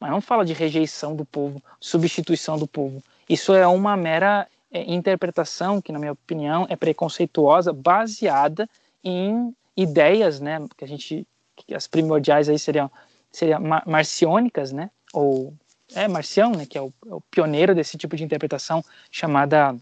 mas 0.00 0.10
não 0.10 0.20
fala 0.20 0.44
de 0.44 0.52
rejeição 0.52 1.14
do 1.14 1.24
povo, 1.24 1.62
substituição 1.78 2.58
do 2.58 2.66
povo. 2.66 3.02
Isso 3.28 3.54
é 3.54 3.66
uma 3.66 3.96
mera 3.96 4.48
é, 4.72 4.92
interpretação 4.92 5.80
que, 5.80 5.92
na 5.92 5.98
minha 5.98 6.12
opinião, 6.12 6.66
é 6.68 6.76
preconceituosa, 6.76 7.72
baseada 7.72 8.68
em 9.04 9.54
ideias, 9.76 10.40
né, 10.40 10.64
que 10.76 10.84
a 10.84 10.88
gente 10.88 11.26
que 11.54 11.74
as 11.74 11.86
primordiais 11.86 12.48
aí 12.48 12.58
seriam, 12.58 12.90
seriam 13.30 13.60
marciônicas, 13.86 14.72
né? 14.72 14.90
Ou 15.12 15.54
é 15.94 16.08
Marcião, 16.08 16.52
né? 16.52 16.66
Que 16.66 16.78
é 16.78 16.82
o, 16.82 16.92
é 17.06 17.14
o 17.14 17.20
pioneiro 17.20 17.74
desse 17.74 17.96
tipo 17.96 18.16
de 18.16 18.24
interpretação 18.24 18.84
chamada 19.10 19.76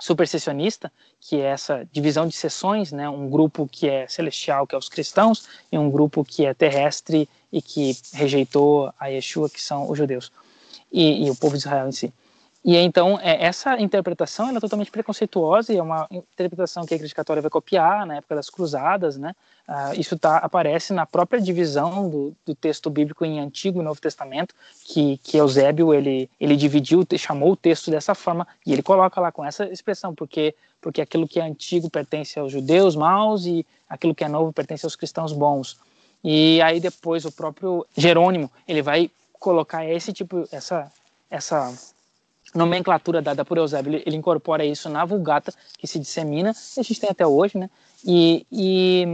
supersessionista, 0.00 0.90
que 1.20 1.40
é 1.40 1.44
essa 1.44 1.86
divisão 1.92 2.26
de 2.26 2.34
seções, 2.34 2.92
né? 2.92 3.08
Um 3.08 3.28
grupo 3.28 3.68
que 3.70 3.88
é 3.88 4.06
celestial, 4.08 4.66
que 4.66 4.74
é 4.74 4.78
os 4.78 4.88
cristãos, 4.88 5.46
e 5.70 5.78
um 5.78 5.90
grupo 5.90 6.24
que 6.24 6.44
é 6.44 6.54
terrestre 6.54 7.28
e 7.52 7.60
que 7.60 7.96
rejeitou 8.12 8.92
a 8.98 9.06
Yeshua, 9.08 9.48
que 9.48 9.60
são 9.60 9.90
os 9.90 9.96
judeus 9.96 10.32
e, 10.90 11.26
e 11.26 11.30
o 11.30 11.36
povo 11.36 11.54
de 11.54 11.60
Israel 11.60 11.88
em 11.88 11.92
si. 11.92 12.12
E 12.64 12.76
então, 12.76 13.18
é, 13.20 13.44
essa 13.44 13.80
interpretação 13.80 14.56
é 14.56 14.60
totalmente 14.60 14.90
preconceituosa 14.90 15.72
e 15.72 15.78
é 15.78 15.82
uma 15.82 16.06
interpretação 16.10 16.86
que 16.86 16.94
a 16.94 16.96
Igreja 16.96 17.14
Católica 17.14 17.42
vai 17.42 17.50
copiar 17.50 18.06
na 18.06 18.16
época 18.16 18.36
das 18.36 18.48
Cruzadas, 18.48 19.16
né? 19.16 19.34
Uh, 19.68 19.98
isso 19.98 20.18
tá, 20.18 20.38
aparece 20.38 20.92
na 20.92 21.06
própria 21.06 21.40
divisão 21.40 22.08
do, 22.08 22.36
do, 22.44 22.54
texto 22.54 22.90
bíblico 22.90 23.24
em 23.24 23.40
Antigo 23.40 23.80
e 23.80 23.84
Novo 23.84 24.00
Testamento, 24.00 24.54
que, 24.84 25.18
que 25.18 25.36
Eusébio 25.36 25.94
ele, 25.94 26.28
ele 26.40 26.56
dividiu, 26.56 27.06
chamou 27.16 27.52
o 27.52 27.56
texto 27.56 27.90
dessa 27.90 28.14
forma, 28.14 28.46
e 28.66 28.72
ele 28.72 28.82
coloca 28.82 29.20
lá 29.20 29.30
com 29.30 29.44
essa 29.44 29.64
expressão, 29.66 30.14
porque, 30.14 30.54
porque 30.80 31.00
aquilo 31.00 31.28
que 31.28 31.40
é 31.40 31.44
antigo 31.44 31.88
pertence 31.88 32.38
aos 32.38 32.52
judeus 32.52 32.96
maus 32.96 33.46
e 33.46 33.64
aquilo 33.88 34.14
que 34.14 34.24
é 34.24 34.28
novo 34.28 34.52
pertence 34.52 34.84
aos 34.84 34.96
cristãos 34.96 35.32
bons. 35.32 35.78
E 36.24 36.60
aí 36.60 36.78
depois 36.80 37.24
o 37.24 37.32
próprio 37.32 37.86
Jerônimo, 37.96 38.50
ele 38.66 38.82
vai 38.82 39.10
colocar 39.38 39.86
esse 39.86 40.12
tipo, 40.12 40.46
essa, 40.52 40.90
essa 41.30 41.72
nomenclatura 42.54 43.22
dada 43.22 43.44
por 43.44 43.56
Eusébio, 43.58 44.02
ele, 44.04 44.16
incorpora 44.16 44.64
isso 44.64 44.88
na 44.88 45.04
Vulgata, 45.04 45.52
que 45.78 45.86
se 45.86 45.98
dissemina, 45.98 46.52
e 46.76 46.80
a 46.80 46.82
gente 46.82 47.00
tem 47.00 47.10
até 47.10 47.26
hoje, 47.26 47.58
né? 47.58 47.70
E, 48.04 48.46
e 48.50 49.04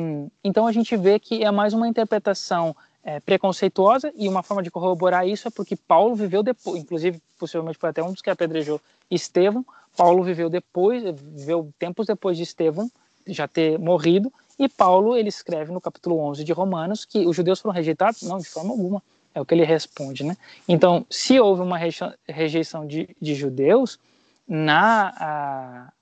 então 0.42 0.66
a 0.66 0.72
gente 0.72 0.96
vê 0.96 1.18
que 1.18 1.44
é 1.44 1.50
mais 1.50 1.72
uma 1.74 1.86
interpretação 1.86 2.74
é, 3.04 3.20
preconceituosa 3.20 4.12
e 4.16 4.28
uma 4.28 4.42
forma 4.42 4.62
de 4.62 4.70
corroborar 4.70 5.26
isso 5.26 5.48
é 5.48 5.50
porque 5.50 5.76
Paulo 5.76 6.14
viveu 6.14 6.42
depois, 6.42 6.80
inclusive 6.80 7.20
possivelmente 7.38 7.78
foi 7.78 7.90
até 7.90 8.02
um 8.02 8.12
dos 8.12 8.22
que 8.22 8.30
apedrejou 8.30 8.80
Estevão. 9.10 9.64
Paulo 9.96 10.22
viveu 10.22 10.48
depois, 10.50 11.02
viveu 11.02 11.70
tempos 11.78 12.06
depois 12.06 12.36
de 12.36 12.42
Estevão 12.42 12.90
já 13.26 13.46
ter 13.46 13.78
morrido, 13.78 14.32
e 14.58 14.68
Paulo 14.68 15.16
ele 15.16 15.28
escreve 15.28 15.70
no 15.70 15.80
capítulo 15.80 16.18
11 16.18 16.44
de 16.44 16.52
Romanos 16.52 17.04
que 17.04 17.26
os 17.26 17.36
judeus 17.36 17.60
foram 17.60 17.74
rejeitados, 17.74 18.22
não 18.22 18.38
de 18.38 18.48
forma 18.48 18.70
alguma 18.70 19.02
é 19.38 19.40
o 19.40 19.46
que 19.46 19.54
ele 19.54 19.64
responde, 19.64 20.24
né? 20.24 20.36
Então, 20.68 21.06
se 21.08 21.38
houve 21.38 21.62
uma 21.62 21.78
rejeição 22.26 22.86
de, 22.86 23.16
de 23.20 23.34
judeus 23.34 23.98
na 24.46 25.14
a, 25.16 25.92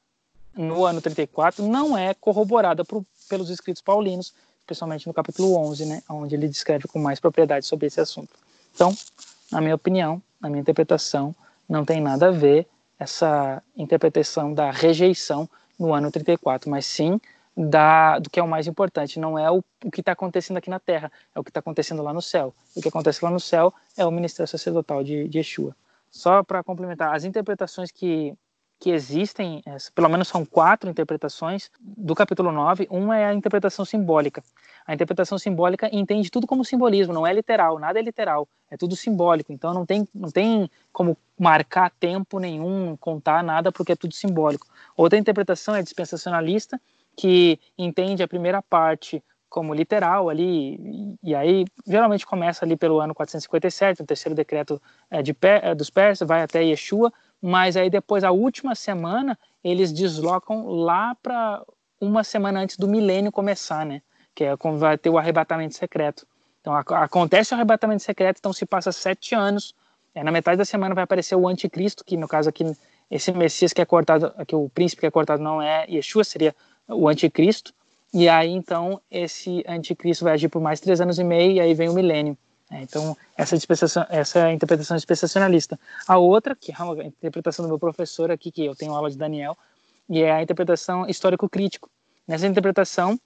no 0.57 0.85
ano 0.85 1.01
34, 1.01 1.67
não 1.67 1.97
é 1.97 2.15
corroborada 2.15 2.85
por, 2.85 3.05
pelos 3.29 3.51
escritos 3.51 3.83
paulinos, 3.83 4.33
especialmente 4.61 5.07
no 5.07 5.13
capítulo 5.13 5.55
11, 5.57 5.85
né, 5.85 6.03
onde 6.09 6.35
ele 6.35 6.49
descreve 6.49 6.89
com 6.89 6.99
mais 6.99 7.21
propriedade 7.21 7.67
sobre 7.67 7.87
esse 7.87 8.01
assunto. 8.01 8.31
Então, 8.75 8.97
na 9.53 9.61
minha 9.61 9.75
opinião, 9.75 10.21
na 10.41 10.49
minha 10.49 10.63
interpretação, 10.63 11.35
não 11.69 11.85
tem 11.85 12.01
nada 12.01 12.29
a 12.29 12.31
ver 12.31 12.67
essa 12.99 13.63
interpretação 13.77 14.55
da 14.55 14.71
rejeição 14.71 15.49
no 15.79 15.93
ano 15.93 16.11
34, 16.11 16.71
mas 16.71 16.87
sim 16.87 17.21
da, 17.57 18.19
do 18.19 18.29
que 18.29 18.39
é 18.39 18.43
o 18.43 18.49
mais 18.49 18.67
importante. 18.67 19.19
Não 19.19 19.39
é 19.39 19.51
o, 19.51 19.65
o 19.85 19.91
que 19.91 20.01
está 20.01 20.13
acontecendo 20.13 20.59
aqui 20.59 20.69
na 20.69 20.79
Terra, 20.79 21.11
é 21.35 21.41
o 21.41 21.45
que 21.45 21.51
está 21.51 21.61
acontecendo 21.61 22.03
lá 22.03 22.13
no 22.13 22.21
céu. 22.21 22.55
O 22.75 22.83
que 22.83 22.89
acontece 22.89 23.25
lá 23.25 23.31
no 23.31 23.41
céu 23.41 23.73
é 23.97 24.05
o 24.05 24.11
ministério 24.11 24.49
sacerdotal 24.49 25.03
de, 25.03 25.27
de 25.29 25.39
Yeshua. 25.39 25.75
Só 26.11 26.43
para 26.43 26.63
complementar, 26.63 27.15
as 27.15 27.25
interpretações 27.25 27.91
que, 27.91 28.35
que 28.79 28.91
existem, 28.91 29.63
pelo 29.95 30.09
menos 30.09 30.29
são 30.29 30.45
quatro 30.45 30.91
interpretações 30.91 31.71
do 31.81 32.15
capítulo 32.15 32.53
9. 32.53 32.87
Uma 32.91 33.17
é 33.17 33.27
a 33.27 33.35
interpretação 33.35 33.85
simbólica. 33.85 34.43
A 34.87 34.95
interpretação 34.95 35.37
simbólica 35.37 35.89
entende 35.93 36.31
tudo 36.31 36.47
como 36.47 36.65
simbolismo, 36.65 37.13
não 37.13 37.27
é 37.27 37.33
literal, 37.33 37.79
nada 37.79 37.99
é 37.99 38.03
literal, 38.03 38.49
é 38.71 38.77
tudo 38.77 38.95
simbólico. 38.95 39.53
Então 39.53 39.75
não 39.75 39.85
tem, 39.85 40.07
não 40.15 40.31
tem 40.31 40.71
como 40.93 41.17
marcar 41.39 41.91
tempo 41.99 42.39
nenhum, 42.39 42.97
contar 42.97 43.43
nada, 43.43 43.73
porque 43.73 43.93
é 43.93 43.97
tudo 43.97 44.15
simbólico. 44.15 44.67
Outra 44.97 45.19
interpretação 45.19 45.75
é 45.75 45.83
dispensacionalista, 45.83 46.81
que 47.17 47.59
entende 47.79 48.23
a 48.23 48.29
primeira 48.29 48.61
parte 48.63 49.23
como 49.49 49.73
literal 49.73 50.29
ali, 50.29 51.17
e 51.23 51.35
aí 51.35 51.65
geralmente 51.87 52.27
começa 52.27 52.65
ali 52.65 52.77
pelo 52.77 53.01
ano 53.01 53.15
457, 53.15 54.03
o 54.03 54.07
terceiro 54.07 54.35
decreto 54.35 54.81
é, 55.11 55.23
de, 55.23 55.35
é, 55.41 55.75
dos 55.75 55.89
persas, 55.89 56.29
vai 56.29 56.43
até 56.43 56.63
Yeshua, 56.63 57.13
mas 57.41 57.77
aí 57.77 57.89
depois, 57.89 58.25
a 58.25 58.31
última 58.31 58.75
semana, 58.75 59.39
eles 59.63 59.93
deslocam 59.93 60.67
lá 60.67 61.15
para 61.23 61.65
uma 62.01 62.25
semana 62.25 62.61
antes 62.61 62.77
do 62.77 62.89
milênio 62.89 63.33
começar, 63.33 63.87
né? 63.87 64.03
Que 64.35 64.45
é 64.45 64.57
quando 64.57 64.79
vai 64.79 64.99
ter 64.99 65.11
o 65.11 65.19
arrebatamento 65.19 65.75
secreto. 65.75 66.27
Então, 66.61 66.75
acontece 66.75 67.55
o 67.55 67.57
arrebatamento 67.57 68.03
secreto, 68.03 68.39
então 68.39 68.53
se 68.53 68.67
passa 68.67 68.91
sete 68.91 69.35
anos, 69.35 69.75
é, 70.15 70.25
na 70.25 70.33
metade 70.33 70.59
da 70.59 70.65
semana 70.65 70.95
vai 70.95 71.05
aparecer 71.05 71.37
o 71.37 71.47
anticristo, 71.47 72.05
que 72.05 72.17
no 72.17 72.27
caso 72.27 72.49
aqui, 72.49 72.65
esse 73.11 73.31
Messias 73.33 73.73
que 73.73 73.81
é 73.81 73.85
cortado, 73.85 74.35
que 74.47 74.57
o 74.57 74.69
príncipe 74.69 75.01
que 75.01 75.07
é 75.07 75.11
cortado 75.11 75.43
não 75.43 75.63
é 75.63 75.87
Yeshua, 75.89 76.25
seria 76.25 76.55
o 76.89 77.09
anticristo, 77.09 77.73
e 78.13 78.29
aí 78.29 78.51
então 78.51 79.01
esse 79.11 79.65
anticristo 79.67 80.25
vai 80.25 80.35
agir 80.35 80.49
por 80.49 80.61
mais 80.61 80.81
três 80.81 81.01
anos 81.01 81.19
e 81.19 81.25
meio, 81.25 81.53
e 81.53 81.61
aí 81.61 81.75
vem 81.75 81.89
o 81.89 81.95
milênio. 81.95 82.37
É, 82.71 82.83
então, 82.83 83.17
essa, 83.37 83.57
essa 84.11 84.49
é 84.49 84.53
interpretação 84.53 84.97
dispensacionalista. 84.97 85.79
A 86.07 86.19
outra, 86.19 86.57
que 86.57 86.73
é 86.73 86.83
uma 86.83 87.05
interpretação 87.05 87.65
do 87.65 87.69
meu 87.69 87.79
professor 87.79 88.31
aqui, 88.31 88.51
que 88.51 88.65
eu 88.65 88.75
tenho 88.75 88.93
aula 88.93 89.09
de 89.09 89.17
Daniel, 89.17 89.57
e 90.09 90.23
é 90.23 90.33
a 90.33 90.43
interpretação 90.43 91.09
histórico-crítico. 91.09 91.89
Nessa 92.27 92.47
interpretação, 92.47 93.19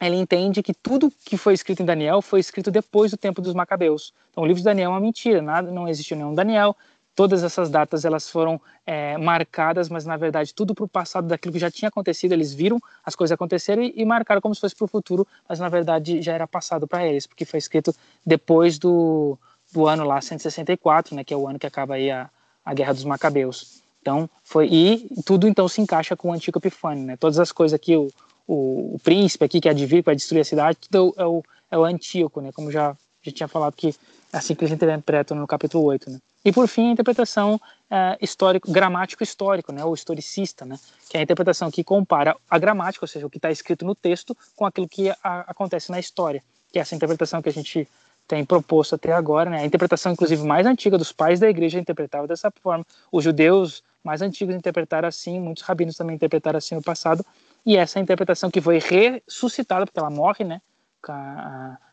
ele 0.00 0.16
entende 0.16 0.62
que 0.62 0.74
tudo 0.74 1.10
que 1.24 1.38
foi 1.38 1.54
escrito 1.54 1.82
em 1.82 1.86
Daniel 1.86 2.20
foi 2.20 2.38
escrito 2.38 2.70
depois 2.70 3.10
do 3.10 3.16
tempo 3.16 3.40
dos 3.40 3.54
Macabeus. 3.54 4.12
Então, 4.30 4.44
o 4.44 4.46
livro 4.46 4.60
de 4.60 4.64
Daniel 4.64 4.90
é 4.90 4.94
uma 4.94 5.00
mentira, 5.00 5.40
nada, 5.40 5.70
não 5.70 5.88
existiu 5.88 6.16
nenhum 6.16 6.34
Daniel, 6.34 6.76
todas 7.16 7.42
essas 7.42 7.70
datas 7.70 8.04
elas 8.04 8.28
foram 8.28 8.60
é, 8.86 9.16
marcadas, 9.16 9.88
mas 9.88 10.04
na 10.04 10.16
verdade 10.18 10.54
tudo 10.54 10.74
para 10.74 10.84
o 10.84 10.88
passado 10.88 11.26
daquilo 11.26 11.54
que 11.54 11.58
já 11.58 11.70
tinha 11.70 11.88
acontecido. 11.88 12.32
Eles 12.32 12.52
viram 12.52 12.78
as 13.04 13.16
coisas 13.16 13.32
acontecerem 13.32 13.92
e, 13.96 14.02
e 14.02 14.04
marcaram 14.04 14.40
como 14.40 14.54
se 14.54 14.60
fosse 14.60 14.76
para 14.76 14.84
o 14.84 14.88
futuro, 14.88 15.26
mas 15.48 15.58
na 15.58 15.68
verdade 15.70 16.20
já 16.20 16.34
era 16.34 16.46
passado 16.46 16.86
para 16.86 17.04
eles, 17.04 17.26
porque 17.26 17.46
foi 17.46 17.58
escrito 17.58 17.92
depois 18.24 18.78
do, 18.78 19.38
do 19.72 19.86
ano 19.88 20.04
lá 20.04 20.20
164, 20.20 21.16
né, 21.16 21.24
que 21.24 21.32
é 21.32 21.36
o 21.36 21.48
ano 21.48 21.58
que 21.58 21.66
acaba 21.66 21.94
aí 21.94 22.10
a, 22.10 22.28
a 22.62 22.74
Guerra 22.74 22.92
dos 22.92 23.04
Macabeus. 23.04 23.82
Então 24.02 24.28
foi 24.44 24.68
e 24.70 25.08
tudo 25.24 25.48
então 25.48 25.66
se 25.66 25.80
encaixa 25.80 26.14
com 26.14 26.28
o 26.28 26.32
antigo 26.32 26.58
Epifânio, 26.58 27.04
né? 27.04 27.16
Todas 27.16 27.40
as 27.40 27.50
coisas 27.50 27.74
aqui 27.74 27.96
o, 27.96 28.08
o, 28.46 28.94
o 28.94 28.98
príncipe 29.02 29.44
aqui 29.44 29.60
que 29.60 29.68
é 29.68 29.74
de 29.74 29.86
vir 29.86 30.04
para 30.04 30.14
destruir 30.14 30.42
a 30.42 30.44
cidade, 30.44 30.78
tudo 30.78 31.14
é 31.16 31.26
o, 31.26 31.42
é 31.72 31.78
o 31.78 31.84
Antíoco, 31.84 32.40
né? 32.40 32.52
Como 32.52 32.70
já 32.70 32.94
já 33.22 33.32
tinha 33.32 33.48
falado 33.48 33.74
que 33.74 33.88
é 33.88 33.92
assim 34.32 34.54
que 34.54 34.64
eles 34.64 34.74
interpretam 34.74 35.36
no 35.36 35.46
capítulo 35.46 35.84
8, 35.84 36.10
né? 36.10 36.18
E 36.44 36.52
por 36.52 36.68
fim, 36.68 36.90
a 36.90 36.92
interpretação 36.92 37.60
é, 37.90 38.16
histórico, 38.20 38.70
gramático-histórico, 38.70 39.72
né, 39.72 39.84
ou 39.84 39.92
historicista, 39.92 40.64
né, 40.64 40.78
que 41.08 41.16
é 41.16 41.20
a 41.20 41.22
interpretação 41.24 41.72
que 41.72 41.82
compara 41.82 42.36
a 42.48 42.56
gramática, 42.56 43.04
ou 43.04 43.08
seja, 43.08 43.26
o 43.26 43.30
que 43.30 43.38
está 43.38 43.50
escrito 43.50 43.84
no 43.84 43.96
texto, 43.96 44.36
com 44.54 44.64
aquilo 44.64 44.88
que 44.88 45.10
a, 45.10 45.40
acontece 45.48 45.90
na 45.90 45.98
história, 45.98 46.40
que 46.72 46.78
é 46.78 46.82
essa 46.82 46.94
interpretação 46.94 47.42
que 47.42 47.48
a 47.48 47.52
gente 47.52 47.88
tem 48.28 48.44
proposto 48.44 48.94
até 48.94 49.12
agora, 49.12 49.50
né, 49.50 49.60
a 49.60 49.66
interpretação, 49.66 50.12
inclusive, 50.12 50.44
mais 50.46 50.66
antiga 50.66 50.96
dos 50.96 51.10
pais 51.10 51.40
da 51.40 51.50
igreja 51.50 51.80
interpretava 51.80 52.28
dessa 52.28 52.48
forma, 52.62 52.86
os 53.10 53.24
judeus 53.24 53.82
mais 54.04 54.22
antigos 54.22 54.54
interpretaram 54.54 55.08
assim, 55.08 55.40
muitos 55.40 55.64
rabinos 55.64 55.96
também 55.96 56.14
interpretaram 56.14 56.58
assim 56.58 56.76
no 56.76 56.82
passado, 56.82 57.26
e 57.64 57.76
essa 57.76 57.98
interpretação 57.98 58.52
que 58.52 58.60
foi 58.60 58.78
ressuscitada, 58.78 59.84
porque 59.84 59.98
ela 59.98 60.10
morre, 60.10 60.44
né, 60.44 60.60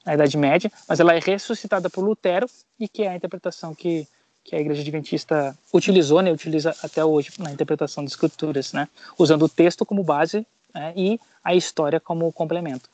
na 0.05 0.13
Idade 0.13 0.37
Média, 0.37 0.71
mas 0.87 0.99
ela 0.99 1.13
é 1.13 1.19
ressuscitada 1.19 1.89
por 1.89 2.03
Lutero, 2.03 2.49
e 2.79 2.87
que 2.87 3.03
é 3.03 3.09
a 3.09 3.15
interpretação 3.15 3.73
que 3.73 4.07
que 4.43 4.55
a 4.55 4.59
Igreja 4.59 4.81
Adventista 4.81 5.57
utilizou, 5.73 6.21
né, 6.21 6.31
utiliza 6.31 6.75
até 6.83 7.03
hoje 7.03 7.31
na 7.39 7.51
interpretação 7.51 8.03
das 8.03 8.13
Escrituras, 8.13 8.73
né, 8.73 8.89
usando 9.17 9.43
o 9.43 9.49
texto 9.49 9.85
como 9.85 10.03
base 10.03 10.45
né, 10.73 10.93
e 10.95 11.19
a 11.43 11.55
história 11.55 11.99
como 11.99 12.31
complemento. 12.33 12.89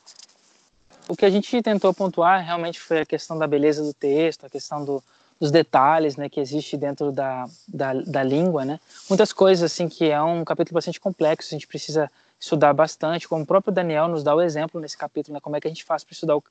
O 1.08 1.16
que 1.16 1.24
a 1.24 1.30
gente 1.30 1.60
tentou 1.60 1.92
pontuar 1.92 2.44
realmente 2.44 2.78
foi 2.78 3.00
a 3.00 3.06
questão 3.06 3.36
da 3.36 3.46
beleza 3.46 3.82
do 3.82 3.92
texto, 3.92 4.46
a 4.46 4.50
questão 4.50 4.84
do, 4.84 5.02
dos 5.40 5.50
detalhes 5.50 6.16
né, 6.16 6.28
que 6.28 6.38
existe 6.38 6.76
dentro 6.76 7.10
da, 7.10 7.46
da, 7.66 7.94
da, 7.94 8.22
língua, 8.22 8.64
né? 8.64 8.78
Muitas 9.08 9.32
coisas 9.32 9.72
assim 9.72 9.88
que 9.88 10.08
é 10.08 10.22
um 10.22 10.44
capítulo 10.44 10.74
bastante 10.74 11.00
complexo, 11.00 11.48
a 11.52 11.56
gente 11.56 11.66
precisa 11.66 12.08
estudar 12.38 12.72
bastante, 12.72 13.26
como 13.26 13.42
o 13.42 13.46
próprio 13.46 13.72
Daniel 13.72 14.06
nos 14.06 14.22
dá 14.22 14.34
o 14.34 14.40
exemplo 14.40 14.80
nesse 14.80 14.96
capítulo, 14.96 15.34
né? 15.34 15.40
Como 15.40 15.56
é 15.56 15.60
que 15.60 15.66
a 15.66 15.70
gente 15.70 15.84
faz 15.84 16.04
para 16.04 16.12
estudar 16.12 16.36
o, 16.36 16.44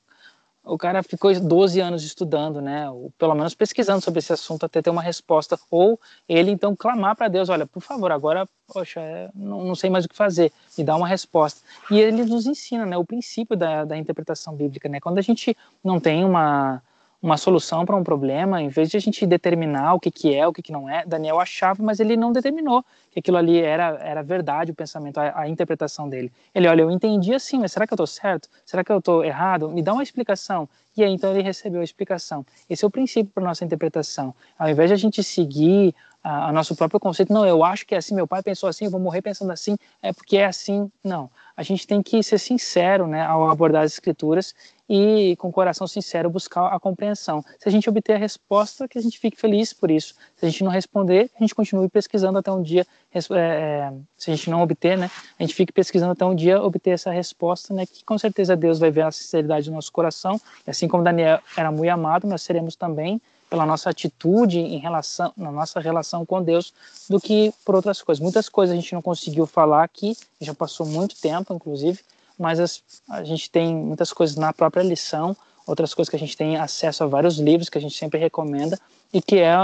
o 0.64 0.76
cara 0.76 1.02
ficou 1.02 1.32
12 1.38 1.80
anos 1.80 2.04
estudando, 2.04 2.60
né? 2.60 2.88
Ou 2.90 3.10
pelo 3.18 3.34
menos 3.34 3.54
pesquisando 3.54 4.02
sobre 4.02 4.18
esse 4.18 4.32
assunto 4.32 4.66
até 4.66 4.82
ter 4.82 4.90
uma 4.90 5.02
resposta. 5.02 5.58
Ou 5.70 5.98
ele 6.28 6.50
então 6.50 6.76
clamar 6.76 7.16
para 7.16 7.28
Deus: 7.28 7.48
olha, 7.48 7.66
por 7.66 7.80
favor, 7.80 8.12
agora, 8.12 8.46
poxa, 8.66 9.00
é, 9.00 9.30
não, 9.34 9.64
não, 9.64 9.74
sei 9.74 9.88
mais 9.88 10.04
o 10.04 10.08
que 10.08 10.16
fazer, 10.16 10.52
me 10.76 10.84
dá 10.84 10.96
uma 10.96 11.08
resposta. 11.08 11.60
E 11.90 11.98
ele 11.98 12.24
nos 12.24 12.46
ensina, 12.46 12.84
né? 12.84 12.96
O 12.96 13.04
princípio 13.04 13.56
da, 13.56 13.84
da 13.84 13.96
interpretação 13.96 14.54
bíblica, 14.54 14.88
né? 14.88 15.00
Quando 15.00 15.18
a 15.18 15.22
gente 15.22 15.56
não 15.82 15.98
tem 15.98 16.24
uma 16.24 16.82
uma 17.22 17.36
solução 17.36 17.84
para 17.84 17.96
um 17.96 18.02
problema, 18.02 18.62
em 18.62 18.68
vez 18.68 18.88
de 18.88 18.96
a 18.96 19.00
gente 19.00 19.26
determinar 19.26 19.94
o 19.94 20.00
que, 20.00 20.10
que 20.10 20.34
é, 20.34 20.46
o 20.46 20.52
que, 20.52 20.62
que 20.62 20.72
não 20.72 20.88
é, 20.88 21.04
Daniel 21.04 21.38
achava, 21.38 21.82
mas 21.82 22.00
ele 22.00 22.16
não 22.16 22.32
determinou 22.32 22.82
que 23.10 23.18
aquilo 23.18 23.36
ali 23.36 23.60
era, 23.60 23.98
era 24.02 24.22
verdade, 24.22 24.70
o 24.70 24.74
pensamento, 24.74 25.18
a, 25.18 25.40
a 25.40 25.48
interpretação 25.48 26.08
dele. 26.08 26.32
Ele, 26.54 26.66
olha, 26.66 26.82
eu 26.82 26.90
entendi 26.90 27.34
assim, 27.34 27.58
mas 27.58 27.72
será 27.72 27.86
que 27.86 27.92
eu 27.92 27.96
estou 27.96 28.06
certo? 28.06 28.48
Será 28.64 28.82
que 28.82 28.90
eu 28.90 28.98
estou 28.98 29.24
errado? 29.24 29.68
Me 29.68 29.82
dá 29.82 29.92
uma 29.92 30.02
explicação. 30.02 30.68
E 30.96 31.04
aí, 31.04 31.12
então, 31.12 31.30
ele 31.30 31.42
recebeu 31.42 31.80
a 31.80 31.84
explicação. 31.84 32.44
Esse 32.68 32.84
é 32.84 32.88
o 32.88 32.90
princípio 32.90 33.30
para 33.32 33.44
nossa 33.44 33.64
interpretação. 33.64 34.34
Ao 34.58 34.68
invés 34.68 34.90
de 34.90 34.94
a 34.94 34.96
gente 34.96 35.22
seguir 35.22 35.94
a, 36.22 36.52
nosso 36.52 36.76
próprio 36.76 37.00
conceito, 37.00 37.32
não, 37.32 37.46
eu 37.46 37.64
acho 37.64 37.86
que 37.86 37.94
é 37.94 37.98
assim, 37.98 38.14
meu 38.14 38.26
pai 38.26 38.42
pensou 38.42 38.68
assim, 38.68 38.84
eu 38.84 38.90
vou 38.90 39.00
morrer 39.00 39.22
pensando 39.22 39.50
assim, 39.50 39.76
é 40.02 40.12
porque 40.12 40.36
é 40.36 40.46
assim. 40.46 40.90
Não, 41.02 41.30
a 41.56 41.62
gente 41.62 41.86
tem 41.86 42.02
que 42.02 42.22
ser 42.22 42.38
sincero 42.38 43.06
né, 43.06 43.22
ao 43.22 43.50
abordar 43.50 43.84
as 43.84 43.92
escrituras 43.92 44.54
e, 44.88 45.36
com 45.36 45.48
o 45.48 45.52
coração 45.52 45.86
sincero, 45.86 46.28
buscar 46.28 46.66
a 46.66 46.80
compreensão. 46.80 47.44
Se 47.58 47.68
a 47.68 47.72
gente 47.72 47.88
obter 47.88 48.14
a 48.14 48.18
resposta, 48.18 48.88
que 48.88 48.98
a 48.98 49.00
gente 49.00 49.18
fique 49.18 49.40
feliz 49.40 49.72
por 49.72 49.90
isso. 49.90 50.14
Se 50.36 50.44
a 50.44 50.48
gente 50.48 50.64
não 50.64 50.70
responder, 50.70 51.30
a 51.36 51.42
gente 51.42 51.54
continue 51.54 51.88
pesquisando 51.88 52.38
até 52.38 52.50
um 52.50 52.62
dia, 52.62 52.86
é, 53.14 53.18
é, 53.18 53.92
se 54.16 54.30
a 54.30 54.34
gente 54.34 54.50
não 54.50 54.60
obter, 54.62 54.98
né, 54.98 55.10
a 55.38 55.42
gente 55.42 55.54
fique 55.54 55.72
pesquisando 55.72 56.12
até 56.12 56.24
um 56.24 56.34
dia 56.34 56.60
obter 56.60 56.90
essa 56.90 57.10
resposta, 57.10 57.72
né, 57.72 57.86
que 57.86 58.04
com 58.04 58.18
certeza 58.18 58.56
Deus 58.56 58.78
vai 58.78 58.90
ver 58.90 59.02
a 59.02 59.10
sinceridade 59.10 59.70
do 59.70 59.74
nosso 59.74 59.92
coração, 59.92 60.40
e 60.66 60.70
assim 60.70 60.86
como 60.86 61.02
Daniel 61.02 61.40
era 61.56 61.70
muito 61.70 61.90
amado, 61.90 62.26
nós 62.26 62.42
seremos 62.42 62.76
também 62.76 63.20
pela 63.50 63.66
nossa 63.66 63.90
atitude 63.90 64.60
em 64.60 64.78
relação, 64.78 65.32
na 65.36 65.50
nossa 65.50 65.80
relação 65.80 66.24
com 66.24 66.40
Deus, 66.40 66.72
do 67.08 67.20
que 67.20 67.52
por 67.64 67.74
outras 67.74 68.00
coisas. 68.00 68.22
Muitas 68.22 68.48
coisas 68.48 68.72
a 68.72 68.80
gente 68.80 68.94
não 68.94 69.02
conseguiu 69.02 69.44
falar 69.44 69.82
aqui, 69.82 70.16
já 70.40 70.54
passou 70.54 70.86
muito 70.86 71.20
tempo, 71.20 71.52
inclusive, 71.52 71.98
mas 72.38 72.60
as, 72.60 72.82
a 73.10 73.24
gente 73.24 73.50
tem 73.50 73.74
muitas 73.74 74.12
coisas 74.12 74.36
na 74.36 74.52
própria 74.52 74.82
lição, 74.82 75.36
outras 75.66 75.92
coisas 75.92 76.08
que 76.08 76.16
a 76.16 76.18
gente 76.18 76.36
tem 76.36 76.56
acesso 76.56 77.02
a 77.02 77.06
vários 77.08 77.38
livros 77.38 77.68
que 77.68 77.76
a 77.76 77.80
gente 77.80 77.96
sempre 77.96 78.20
recomenda 78.20 78.78
e 79.12 79.20
que 79.20 79.40
é 79.40 79.54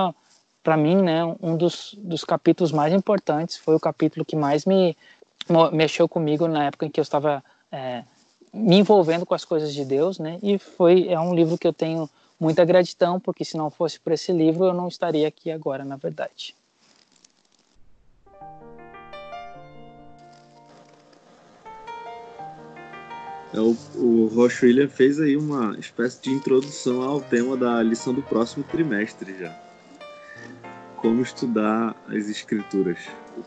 para 0.62 0.76
mim, 0.76 0.96
né, 0.96 1.22
um 1.40 1.56
dos, 1.56 1.94
dos 1.96 2.24
capítulos 2.24 2.72
mais 2.72 2.92
importantes, 2.92 3.56
foi 3.56 3.76
o 3.76 3.80
capítulo 3.80 4.24
que 4.24 4.34
mais 4.34 4.64
me 4.66 4.96
mexeu 5.72 6.08
comigo 6.08 6.48
na 6.48 6.64
época 6.64 6.84
em 6.84 6.90
que 6.90 6.98
eu 6.98 7.02
estava 7.02 7.42
é, 7.70 8.02
me 8.52 8.78
envolvendo 8.78 9.24
com 9.24 9.32
as 9.32 9.44
coisas 9.44 9.72
de 9.72 9.84
Deus, 9.84 10.18
né, 10.18 10.40
e 10.42 10.58
foi 10.58 11.06
é 11.08 11.20
um 11.20 11.32
livro 11.32 11.56
que 11.56 11.68
eu 11.68 11.72
tenho 11.72 12.10
muita 12.38 12.64
gratidão, 12.64 13.18
porque 13.18 13.44
se 13.44 13.56
não 13.56 13.70
fosse 13.70 13.98
por 13.98 14.12
esse 14.12 14.32
livro, 14.32 14.66
eu 14.66 14.74
não 14.74 14.88
estaria 14.88 15.26
aqui 15.26 15.50
agora, 15.50 15.84
na 15.84 15.96
verdade. 15.96 16.54
O, 23.54 23.74
o 23.94 24.26
Roche 24.34 24.66
William 24.66 24.88
fez 24.88 25.18
aí 25.18 25.34
uma 25.36 25.78
espécie 25.78 26.20
de 26.20 26.30
introdução 26.30 27.02
ao 27.02 27.22
tema 27.22 27.56
da 27.56 27.82
lição 27.82 28.12
do 28.12 28.22
próximo 28.22 28.64
trimestre 28.64 29.38
já. 29.38 29.56
Como 30.96 31.22
estudar 31.22 31.96
as 32.08 32.28
escrituras, 32.28 32.98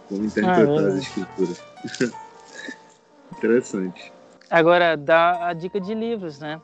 como 0.08 0.26
interpretar 0.26 0.68
ah, 0.68 0.82
é. 0.82 0.88
as 0.88 0.96
escrituras. 0.96 1.62
Interessante. 3.38 4.12
Agora, 4.50 4.96
dá 4.98 5.48
a 5.48 5.54
dica 5.54 5.80
de 5.80 5.94
livros, 5.94 6.40
né? 6.40 6.60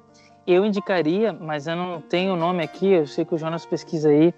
Eu 0.48 0.64
indicaria, 0.64 1.34
mas 1.34 1.66
eu 1.66 1.76
não 1.76 2.00
tenho 2.00 2.34
o 2.34 2.38
nome 2.38 2.64
aqui, 2.64 2.92
eu 2.92 3.08
sei 3.08 3.26
que 3.26 3.34
o 3.34 3.38
Jonas 3.38 3.66
pesquisa 3.66 4.10
aí, 4.10 4.32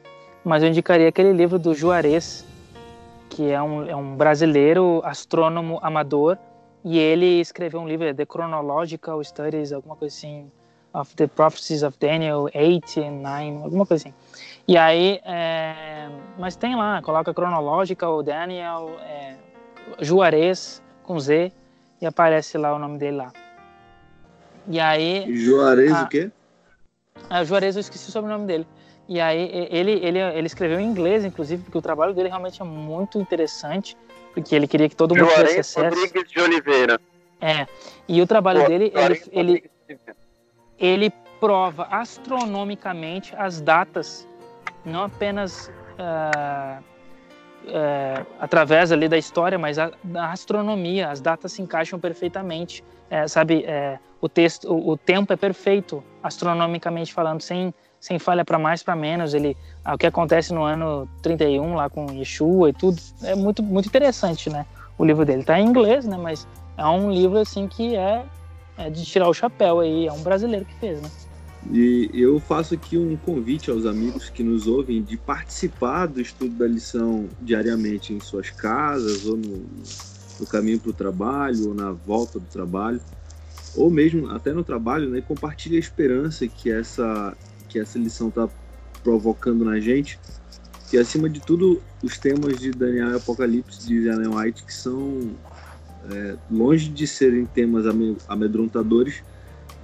mas 0.44 0.64
eu 0.64 0.70
indicaria 0.70 1.10
aquele 1.10 1.34
livro 1.34 1.60
do 1.60 1.74
Juarez, 1.74 2.46
que 3.30 3.52
é 3.52 3.62
um, 3.62 3.86
é 3.86 3.94
um 3.94 4.16
brasileiro 4.16 5.02
astrônomo 5.04 5.80
amador, 5.84 6.38
e 6.82 6.98
ele 6.98 7.42
escreveu 7.42 7.82
um 7.82 7.88
livro, 7.88 8.08
é 8.08 8.14
The 8.14 8.26
Chronological 8.26 9.22
Studies, 9.22 9.74
alguma 9.74 9.98
coisa 9.98 10.16
assim, 10.16 10.50
of 10.94 11.14
the 11.18 11.28
Prophecies 11.28 11.84
of 11.84 11.98
Daniel 12.00 12.48
8 12.56 13.02
and 13.02 13.22
9, 13.22 13.64
alguma 13.64 13.86
coisa 13.86 14.08
assim. 14.08 14.16
E 14.66 14.78
aí, 14.78 15.20
é, 15.26 16.08
mas 16.40 16.56
tem 16.56 16.74
lá, 16.78 17.02
coloca 17.02 17.34
cronológica, 17.34 18.08
o 18.08 18.24
Daniel, 18.24 18.98
é, 19.02 19.36
Juarez 20.00 20.82
com 21.04 21.20
Z, 21.20 21.52
e 22.02 22.06
aparece 22.06 22.58
lá 22.58 22.74
o 22.74 22.80
nome 22.80 22.98
dele 22.98 23.18
lá. 23.18 23.34
E 24.68 24.80
aí. 24.80 25.36
Juarez 25.36 25.92
a, 25.92 26.04
o 26.04 26.08
quê? 26.08 26.32
É, 27.30 27.46
Juarez, 27.46 27.76
eu 27.76 27.82
esqueci 27.82 28.10
o 28.10 28.12
sobrenome 28.12 28.46
dele. 28.46 28.68
E 29.08 29.22
aí 29.22 29.68
ele, 29.72 29.94
ele, 30.04 30.20
ele 30.20 30.48
escreveu 30.48 30.80
em 30.80 30.86
inglês, 30.86 31.24
inclusive, 31.24 31.64
porque 31.64 31.78
o 31.78 31.82
trabalho 31.82 32.14
dele 32.14 32.28
realmente 32.28 32.62
é 32.62 32.66
muito 32.66 33.18
interessante, 33.18 33.96
porque 34.34 34.54
ele 34.54 34.68
queria 34.68 34.90
que 34.90 34.96
todo 34.96 35.16
mundo 35.16 35.30
Juarez 35.30 35.50
tivesse 35.52 35.80
acesso. 35.80 35.96
Rodrigues 35.96 36.30
de 36.30 36.40
Oliveira. 36.42 37.00
É. 37.40 37.66
E 38.08 38.22
o 38.22 38.28
trabalho 38.28 38.62
Pô, 38.62 38.68
dele, 38.68 38.92
ele, 38.94 39.24
ele, 39.32 39.64
ele 40.78 41.14
prova 41.40 41.88
astronomicamente 41.90 43.34
as 43.38 43.62
datas, 43.62 44.28
não 44.84 45.04
apenas 45.04 45.72
uh, 45.94 46.84
uh, 47.68 48.26
através 48.40 48.92
ali 48.92 49.08
da 49.08 49.18
história, 49.18 49.58
mas 49.58 49.78
a, 49.78 49.92
astronomia. 50.32 51.10
As 51.10 51.22
datas 51.22 51.54
se 51.54 51.62
encaixam 51.62 52.00
perfeitamente. 52.00 52.84
É, 53.10 53.28
sabe, 53.28 53.64
é, 53.66 54.00
o 54.20 54.28
texto, 54.28 54.72
o, 54.72 54.92
o, 54.92 54.98
tempo 54.98 55.32
é 55.32 55.36
perfeito, 55.36 56.04
astronomicamente 56.22 57.14
falando, 57.14 57.42
sem, 57.42 57.74
sem 58.00 58.20
falha 58.20 58.44
para 58.44 58.60
mais 58.60 58.84
para 58.84 58.96
menos. 58.96 59.34
Ele, 59.34 59.56
ah, 59.84 59.96
o 59.96 59.98
que 59.98 60.08
acontece 60.08 60.54
no 60.54 60.64
ano 60.64 61.08
31 61.22 61.76
lá 61.76 61.90
com 61.90 62.12
Yeshua 62.12 62.70
e 62.70 62.74
tudo, 62.74 62.98
é 63.24 63.36
muito, 63.36 63.64
muito 63.64 63.88
interessante, 63.88 64.50
né? 64.50 64.66
O 64.98 65.06
livro 65.06 65.24
dele 65.24 65.42
está 65.42 65.60
em 65.60 65.66
inglês, 65.66 66.06
né? 66.06 66.18
Mas 66.18 66.48
é 66.78 66.86
um 66.86 67.12
livro 67.12 67.38
assim 67.38 67.68
que 67.68 67.96
é, 67.96 68.24
é 68.78 68.90
de 68.90 69.06
tirar 69.06 69.30
o 69.30 69.34
chapéu 69.34 69.80
aí, 69.80 70.08
é 70.08 70.12
um 70.12 70.22
brasileiro 70.22 70.66
que 70.66 70.74
fez, 70.76 71.02
né? 71.02 71.10
E 71.72 72.10
eu 72.14 72.40
faço 72.40 72.76
aqui 72.76 72.98
um 72.98 73.18
convite 73.18 73.70
aos 73.70 73.86
amigos 73.86 74.30
que 74.30 74.42
nos 74.42 74.68
ouvem 74.68 75.02
de 75.02 75.18
participar 75.18 76.06
do 76.06 76.22
estudo 76.22 76.56
da 76.56 76.66
lição 76.66 77.28
diariamente 77.42 78.14
em 78.14 78.20
suas 78.22 78.50
casas 78.50 79.26
ou 79.26 79.36
no, 79.36 79.66
no 80.40 80.48
caminho 80.48 80.80
para 80.80 80.92
o 80.92 80.94
trabalho 80.94 81.68
ou 81.70 81.74
na 81.74 81.92
volta 81.92 82.40
do 82.40 82.46
trabalho 82.46 83.02
ou 83.76 83.92
mesmo 83.92 84.30
até 84.30 84.54
no 84.54 84.64
trabalho, 84.64 85.10
né? 85.10 85.22
Compartilhe 85.22 85.76
a 85.76 85.80
esperança 85.80 86.48
que 86.48 86.72
essa 86.72 87.38
que 87.68 87.78
essa 87.78 88.00
lição 88.00 88.30
está 88.30 88.48
provocando 89.04 89.66
na 89.66 89.80
gente. 89.80 90.18
E 90.92 90.98
acima 90.98 91.30
de 91.30 91.42
tudo, 91.42 91.82
os 92.02 92.18
temas 92.18 92.58
de 92.58 92.72
Daniel 92.72 93.12
e 93.12 93.16
Apocalipse 93.18 93.86
de 93.86 94.08
Ellen 94.08 94.34
White 94.34 94.64
que 94.64 94.74
são 94.74 95.36
é, 96.10 96.38
longe 96.50 96.90
de 96.90 97.06
serem 97.06 97.46
temas 97.46 97.86
amedrontadores, 98.28 99.22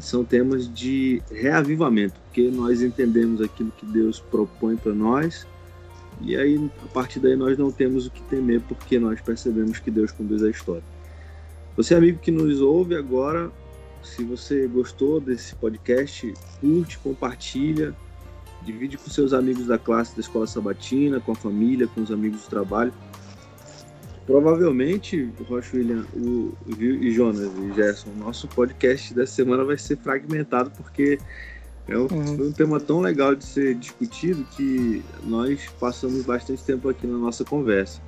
são 0.03 0.23
temas 0.25 0.71
de 0.71 1.21
reavivamento, 1.31 2.19
porque 2.25 2.49
nós 2.49 2.81
entendemos 2.81 3.39
aquilo 3.41 3.71
que 3.71 3.85
Deus 3.85 4.19
propõe 4.19 4.75
para 4.75 4.93
nós, 4.93 5.47
e 6.21 6.35
aí 6.35 6.69
a 6.84 6.88
partir 6.88 7.19
daí 7.19 7.38
nós 7.38 7.57
não 7.57 7.71
temos 7.71 8.05
o 8.05 8.11
que 8.11 8.21
temer, 8.23 8.61
porque 8.67 8.99
nós 8.99 9.21
percebemos 9.21 9.80
que 9.80 9.89
Deus 9.89 10.11
conduz 10.11 10.43
a 10.43 10.49
história. 10.49 10.84
Você, 11.77 11.95
amigo 11.95 12.19
que 12.19 12.31
nos 12.31 12.59
ouve 12.59 12.95
agora, 12.95 13.49
se 14.03 14.23
você 14.25 14.67
gostou 14.67 15.21
desse 15.21 15.55
podcast, 15.55 16.34
curte, 16.59 16.99
compartilha, 16.99 17.95
divide 18.61 18.97
com 18.97 19.09
seus 19.09 19.31
amigos 19.31 19.67
da 19.67 19.77
classe 19.77 20.13
da 20.15 20.19
escola 20.19 20.45
sabatina, 20.45 21.21
com 21.21 21.31
a 21.31 21.35
família, 21.35 21.88
com 21.88 22.01
os 22.01 22.11
amigos 22.11 22.41
do 22.41 22.49
trabalho 22.49 22.93
Provavelmente, 24.25 25.29
Rocha 25.49 25.75
William 25.75 26.05
o, 26.15 26.53
e 26.79 27.11
Jonas 27.11 27.51
e 27.57 27.73
Gerson, 27.73 28.09
o 28.15 28.19
nosso 28.19 28.47
podcast 28.47 29.13
dessa 29.13 29.33
semana 29.33 29.65
vai 29.65 29.77
ser 29.77 29.97
fragmentado 29.97 30.71
porque 30.71 31.19
é 31.87 31.97
um, 31.97 32.07
uhum. 32.09 32.47
um, 32.47 32.51
tema 32.53 32.79
tão 32.79 33.01
legal 33.01 33.35
de 33.35 33.43
ser 33.43 33.75
discutido 33.75 34.45
que 34.55 35.03
nós 35.25 35.67
passamos 35.77 36.23
bastante 36.23 36.63
tempo 36.63 36.87
aqui 36.87 37.05
na 37.05 37.17
nossa 37.17 37.43
conversa. 37.43 37.99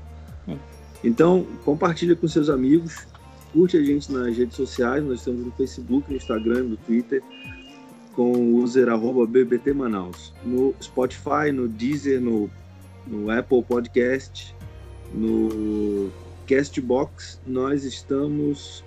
Uhum. 0.47 0.57
Então, 1.03 1.45
compartilha 1.65 2.15
com 2.15 2.27
seus 2.29 2.49
amigos, 2.49 3.05
curte 3.51 3.75
a 3.75 3.83
gente 3.83 4.09
nas 4.11 4.37
redes 4.37 4.55
sociais, 4.55 5.03
nós 5.03 5.19
estamos 5.19 5.45
no 5.45 5.51
Facebook, 5.51 6.09
no 6.09 6.15
Instagram, 6.15 6.63
no 6.63 6.77
Twitter, 6.77 7.21
com 8.13 8.31
o 8.31 8.63
user 8.63 8.87
arroba 8.87 9.27
BBT 9.27 9.73
Manaus. 9.73 10.33
No 10.45 10.73
Spotify, 10.81 11.51
no 11.53 11.67
Deezer, 11.67 12.21
no, 12.21 12.49
no 13.05 13.29
Apple 13.29 13.61
Podcast, 13.63 14.54
no 15.13 16.11
Castbox 16.47 17.39
nós 17.45 17.83
estamos, 17.83 18.83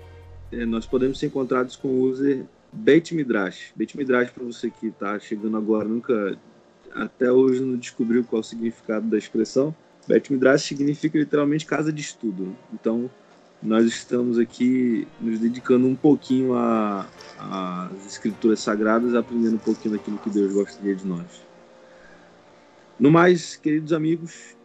é, 0.53 0.65
nós 0.65 0.86
podemos 0.86 1.19
ser 1.19 1.27
encontrados 1.27 1.77
com 1.77 1.89
o 1.89 2.03
user 2.03 2.45
Beit 2.73 3.15
Midrash. 3.15 3.73
Beit 3.74 3.97
Midrash 3.97 4.31
para 4.31 4.45
você 4.45 4.70
que 4.70 4.89
está 4.89 5.19
chegando 5.19 5.57
agora, 5.57 5.89
nunca 5.89 6.39
até 6.95 7.31
hoje 7.31 7.61
não 7.61 7.77
descobriu 7.77 8.24
qual 8.24 8.40
o 8.40 8.45
significado 8.45 9.07
da 9.07 9.19
expressão. 9.19 9.74
Beit 10.07 10.32
Midrash 10.32 10.62
significa 10.62 11.19
literalmente 11.19 11.66
casa 11.66 11.93
de 11.93 12.01
estudo. 12.01 12.57
Então 12.73 13.11
nós 13.62 13.86
estamos 13.86 14.39
aqui 14.39 15.07
nos 15.20 15.40
dedicando 15.40 15.86
um 15.86 15.97
pouquinho 15.97 16.55
às 16.55 18.07
escrituras 18.07 18.61
sagradas, 18.61 19.15
aprendendo 19.15 19.57
um 19.57 19.59
pouquinho 19.59 19.97
daquilo 19.97 20.19
que 20.19 20.31
Deus 20.31 20.53
gostaria 20.53 20.95
de 20.95 21.07
nós. 21.07 21.27
No 22.99 23.11
mais, 23.11 23.57
queridos 23.57 23.93
amigos, 23.93 24.57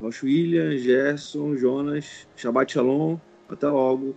Rocha 0.00 0.24
William, 0.24 0.76
Gerson, 0.78 1.56
Jonas, 1.56 2.26
Shabbat 2.34 2.72
Shalom. 2.72 3.18
Até 3.48 3.66
logo. 3.66 4.16